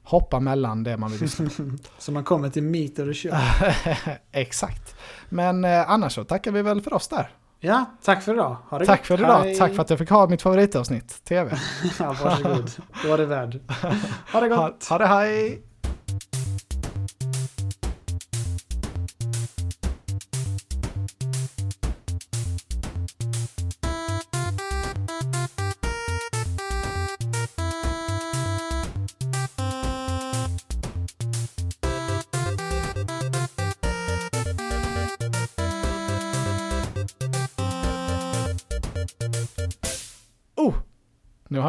hoppa 0.04 0.40
mellan 0.40 0.84
det 0.84 0.98
man 0.98 1.12
vill 1.12 1.22
lyssna 1.22 1.50
på. 1.58 1.64
Så 1.98 2.12
man 2.12 2.24
kommer 2.24 2.50
till 2.50 2.64
Meet 2.64 3.00
or 3.00 3.06
the 3.06 3.14
Show. 3.14 3.34
Exakt. 4.32 4.96
Men 5.30 5.66
eh, 5.66 5.90
annars 5.90 6.14
så 6.16 6.24
tackar 6.24 6.52
vi 6.52 6.62
väl 6.62 6.82
för 6.82 6.94
oss 6.94 7.08
där. 7.08 7.30
Ja, 7.60 7.86
tack 8.04 8.24
för 8.24 8.34
idag. 8.34 8.58
Ha 8.70 8.80
det 8.80 8.86
Tack 8.86 9.00
gott. 9.00 9.08
för 9.08 9.14
idag. 9.20 9.40
Hej. 9.44 9.56
Tack 9.58 9.74
för 9.76 9.82
att 9.82 9.90
jag 9.90 10.00
fick 10.00 10.10
ha 10.10 10.28
mitt 10.28 10.42
favoritavsnitt, 10.42 11.24
TV. 11.24 11.58
ja, 12.00 12.16
varsågod. 12.24 12.72
Det 13.04 13.08
var 13.10 13.18
det 13.18 13.26
värd. 13.26 13.60
Ha 14.34 14.40
det 14.40 14.56
Ha, 14.56 14.68
gott. 14.68 14.86
ha 14.90 14.98
det, 14.98 15.06
hej! 15.08 15.62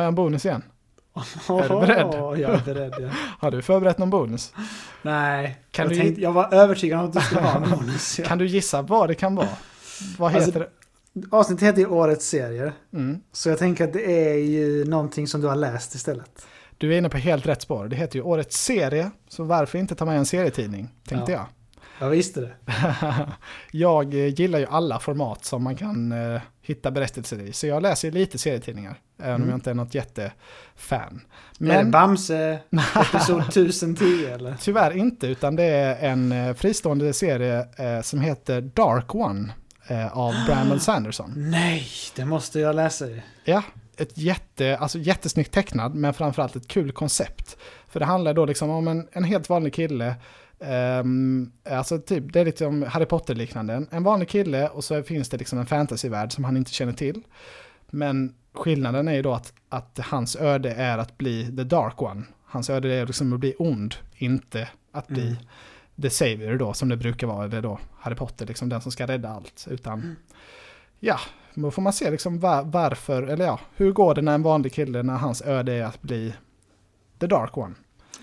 En 0.09 0.15
bonus 0.15 0.45
igen. 0.45 0.63
Är 1.49 1.63
du 1.69 1.87
beredd? 1.87 2.39
Jag 2.41 2.55
är 2.55 2.65
beredd, 2.65 2.95
ja. 3.01 3.09
Har 3.39 3.51
du 3.51 3.63
förberett 3.63 3.99
någon 3.99 4.11
bonus? 4.11 4.53
Nej, 5.03 5.59
Kan 5.71 5.85
jag, 5.85 5.93
du- 5.93 6.01
tänkte, 6.01 6.23
jag 6.23 6.33
var 6.33 6.55
övertygad 6.55 6.99
om 7.01 7.07
att 7.07 7.13
du 7.13 7.21
skulle 7.21 7.41
ha 7.41 7.65
en 7.65 7.71
bonus. 7.71 8.19
Ja. 8.19 8.25
Kan 8.25 8.39
du 8.39 8.47
gissa 8.47 8.83
vad 8.83 9.09
det 9.09 9.15
kan 9.15 9.35
vara? 9.35 9.49
Vad 10.19 10.33
heter 10.33 10.45
Alltså- 10.45 10.59
det? 10.61 10.69
Avsnittet 11.31 11.69
heter 11.69 11.81
ju 11.81 11.87
Årets 11.87 12.27
serier. 12.29 12.73
Mm. 12.93 13.21
Så 13.33 13.49
jag 13.49 13.59
tänker 13.59 13.85
att 13.85 13.93
det 13.93 14.29
är 14.31 14.35
ju 14.39 14.85
någonting 14.85 15.27
som 15.27 15.41
du 15.41 15.47
har 15.49 15.57
läst 15.57 15.95
istället. 15.95 16.47
Du 16.79 16.95
är 16.95 16.99
inne 16.99 17.09
på 17.09 17.17
helt 17.19 17.47
rätt 17.47 17.63
spår. 17.63 17.89
Det 17.89 17.97
heter 17.97 18.17
ju 18.17 18.23
Årets 18.23 18.65
serie, 18.65 19.11
så 19.29 19.45
varför 19.45 19.79
inte 19.79 19.95
ta 19.95 20.05
med 20.05 20.19
en 20.19 20.27
serietidning, 20.27 20.89
tänkte 21.09 21.33
Ja. 21.33 21.39
jag. 21.39 21.47
Jag 22.01 22.11
visste 22.11 22.41
det. 22.41 22.53
jag 23.71 24.15
eh, 24.15 24.27
gillar 24.41 24.59
ju 24.59 24.67
alla 24.67 24.99
format 24.99 25.45
som 25.45 25.63
man 25.63 25.77
kan 25.77 26.13
eh, 26.13 26.41
hitta 26.63 26.91
berättelser 26.91 27.41
i, 27.43 27.53
så 27.53 27.67
jag 27.67 27.83
läser 27.83 28.09
ju 28.09 28.15
lite 28.15 28.39
serietidningar, 28.39 29.01
även 29.19 29.35
om 29.35 29.37
Mm. 29.41 29.49
jag 29.49 29.57
inte 29.57 29.71
är 29.71 29.75
något 29.75 29.95
jättefan. 29.95 31.21
Är 31.61 31.65
det 31.65 31.65
Men 31.65 31.91
Bamse 31.91 32.59
episod 33.15 33.41
1010 33.43 34.27
eller? 34.27 34.55
tyvärr 34.61 34.97
inte, 34.97 35.27
utan 35.27 35.57
det 35.57 35.65
är 35.65 36.11
en 36.11 36.33
eh, 36.33 36.55
fristående 36.55 37.13
serie 37.13 37.67
eh, 37.77 38.03
som 38.03 38.21
heter 38.21 38.61
Dark 38.61 39.15
One 39.15 39.53
eh, 39.89 40.19
av 40.19 40.35
Brandon 40.47 40.81
Sanderson. 40.91 41.33
Nej, 41.37 41.87
det 42.17 42.25
måste 42.25 42.61
jag 42.61 42.77
läsa 42.77 43.07
i. 43.07 43.23
Ja, 43.45 43.63
ett 43.97 44.19
jätte, 44.19 44.77
alltså 44.77 44.99
jättesnyggt 44.99 45.53
tecknad, 45.53 45.95
men 45.95 46.15
framförallt 46.15 46.57
ett 46.57 46.69
kul 46.69 46.93
koncept. 46.93 47.57
För 47.89 48.01
det 48.01 48.07
handlar 48.07 48.35
då 48.35 48.45
liksom 48.47 48.71
om 48.71 48.89
en, 48.89 49.09
en 49.13 49.25
helt 49.25 49.49
vanlig 49.49 49.75
kille, 49.75 50.15
ehm, 50.61 51.53
alltså 51.71 51.99
typ, 51.99 52.33
det 52.33 52.41
är 52.41 52.45
lite 52.45 52.59
som 52.59 52.83
Harry 52.83 53.07
Potter-liknande. 53.07 53.75
En, 53.75 53.89
en 53.91 54.03
vanlig 54.03 54.29
kille 54.29 54.69
och 54.69 54.85
så 54.85 55.03
finns 55.03 55.29
det 55.29 55.37
liksom 55.37 55.59
en 55.59 55.67
fantasyvärld 55.67 56.33
som 56.33 56.45
han 56.45 56.57
inte 56.57 56.73
känner 56.73 56.93
till. 56.93 57.23
Men 57.91 58.35
skillnaden 58.53 59.09
är 59.09 59.15
ju 59.15 59.23
då 59.23 59.35
att, 59.35 59.53
att 59.69 59.99
hans 60.03 60.37
öde 60.37 60.73
är 60.73 60.99
att 60.99 61.19
bli 61.19 61.57
the 61.57 61.65
dark 61.65 62.03
one. 62.03 62.23
Hans 62.45 62.71
öde 62.71 62.95
är 62.95 63.07
liksom 63.07 63.33
att 63.33 63.41
bli 63.41 63.55
ond, 63.59 63.95
inte 64.17 64.69
att 64.93 65.09
bli 65.09 65.23
Mm. 65.27 65.37
the 66.03 66.11
savior 66.11 66.57
då, 66.57 66.73
som 66.73 66.89
det 66.89 66.97
brukar 66.97 67.27
vara, 67.27 67.45
eller 67.45 67.63
då 67.63 67.79
Harry 67.99 68.15
Potter, 68.15 68.47
liksom 68.47 68.69
den 68.69 68.81
som 68.81 68.93
ska 68.93 69.07
rädda 69.07 69.29
allt. 69.29 69.67
Utan, 69.71 70.17
ja, 71.01 71.19
då 71.55 71.71
får 71.71 71.83
man 71.83 71.93
se 71.93 72.11
liksom 72.11 72.41
var, 72.41 72.63
varför, 72.63 73.23
eller 73.23 73.45
ja, 73.45 73.61
hur 73.77 73.93
går 73.93 74.15
det 74.15 74.23
när 74.23 74.35
en 74.35 74.43
vanlig 74.43 74.73
kille, 74.73 75.03
när 75.03 75.17
hans 75.17 75.43
öde 75.43 75.73
är 75.73 75.83
att 75.85 76.03
bli 76.03 76.35
the 77.19 77.27
dark 77.27 77.57
one. 77.57 77.75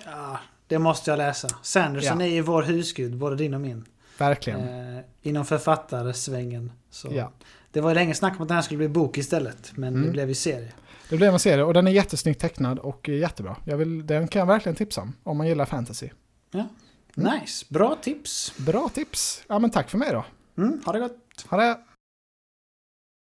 Ja, 0.06 0.40
det 0.76 0.80
måste 0.80 1.12
jag 1.12 1.18
läsa. 1.18 1.48
Sanderson 1.62 2.20
Ja. 2.20 2.26
är 2.26 2.30
ju 2.30 2.42
vår 2.42 2.64
husgud, 2.64 3.18
både 3.18 3.36
din 3.36 3.54
och 3.54 3.62
min. 3.62 3.86
Verkligen. 4.18 4.60
Eh, 4.98 5.04
inom 5.22 5.46
författarsvängen. 5.46 6.72
Så. 6.90 7.08
Ja. 7.12 7.32
Det 7.72 7.82
var 7.82 7.90
ju 7.90 7.96
länge 7.96 8.14
snack 8.16 8.36
om 8.36 8.42
att 8.42 8.48
den 8.48 8.56
här 8.56 8.62
skulle 8.62 8.78
bli 8.78 8.88
bok 8.88 9.18
istället, 9.18 9.72
men 9.76 9.94
det 9.94 10.00
Mm. 10.00 10.12
blev 10.12 10.28
ju 10.30 10.36
serie. 10.36 10.72
Det 11.10 11.18
blev 11.18 11.34
en 11.34 11.40
serie 11.40 11.64
och 11.64 11.74
den 11.74 11.88
är 11.88 11.92
jättesnyggt 11.92 12.42
tecknad 12.42 12.80
och 12.80 13.10
jättebra. 13.10 13.56
Jag 13.66 13.78
vill, 13.78 14.08
den 14.08 14.28
kan 14.28 14.40
jag 14.40 14.46
verkligen 14.48 14.76
tipsa 14.76 15.02
om, 15.02 15.14
om 15.24 15.38
man 15.38 15.48
gillar 15.48 15.66
fantasy. 15.66 16.10
Mm. 16.54 16.68
Nice, 17.16 17.66
bra 17.70 17.96
tips. 18.02 18.54
Bra 18.58 18.90
tips! 18.94 19.44
Ja 19.48 19.60
men 19.60 19.70
tack 19.70 19.90
för 19.90 19.98
mig 19.98 20.12
då. 20.12 20.26
Mm, 20.58 20.82
ha 20.86 20.94
det 20.94 21.00
gott. 21.00 21.46
Ha 21.50 21.58
det! 21.58 21.78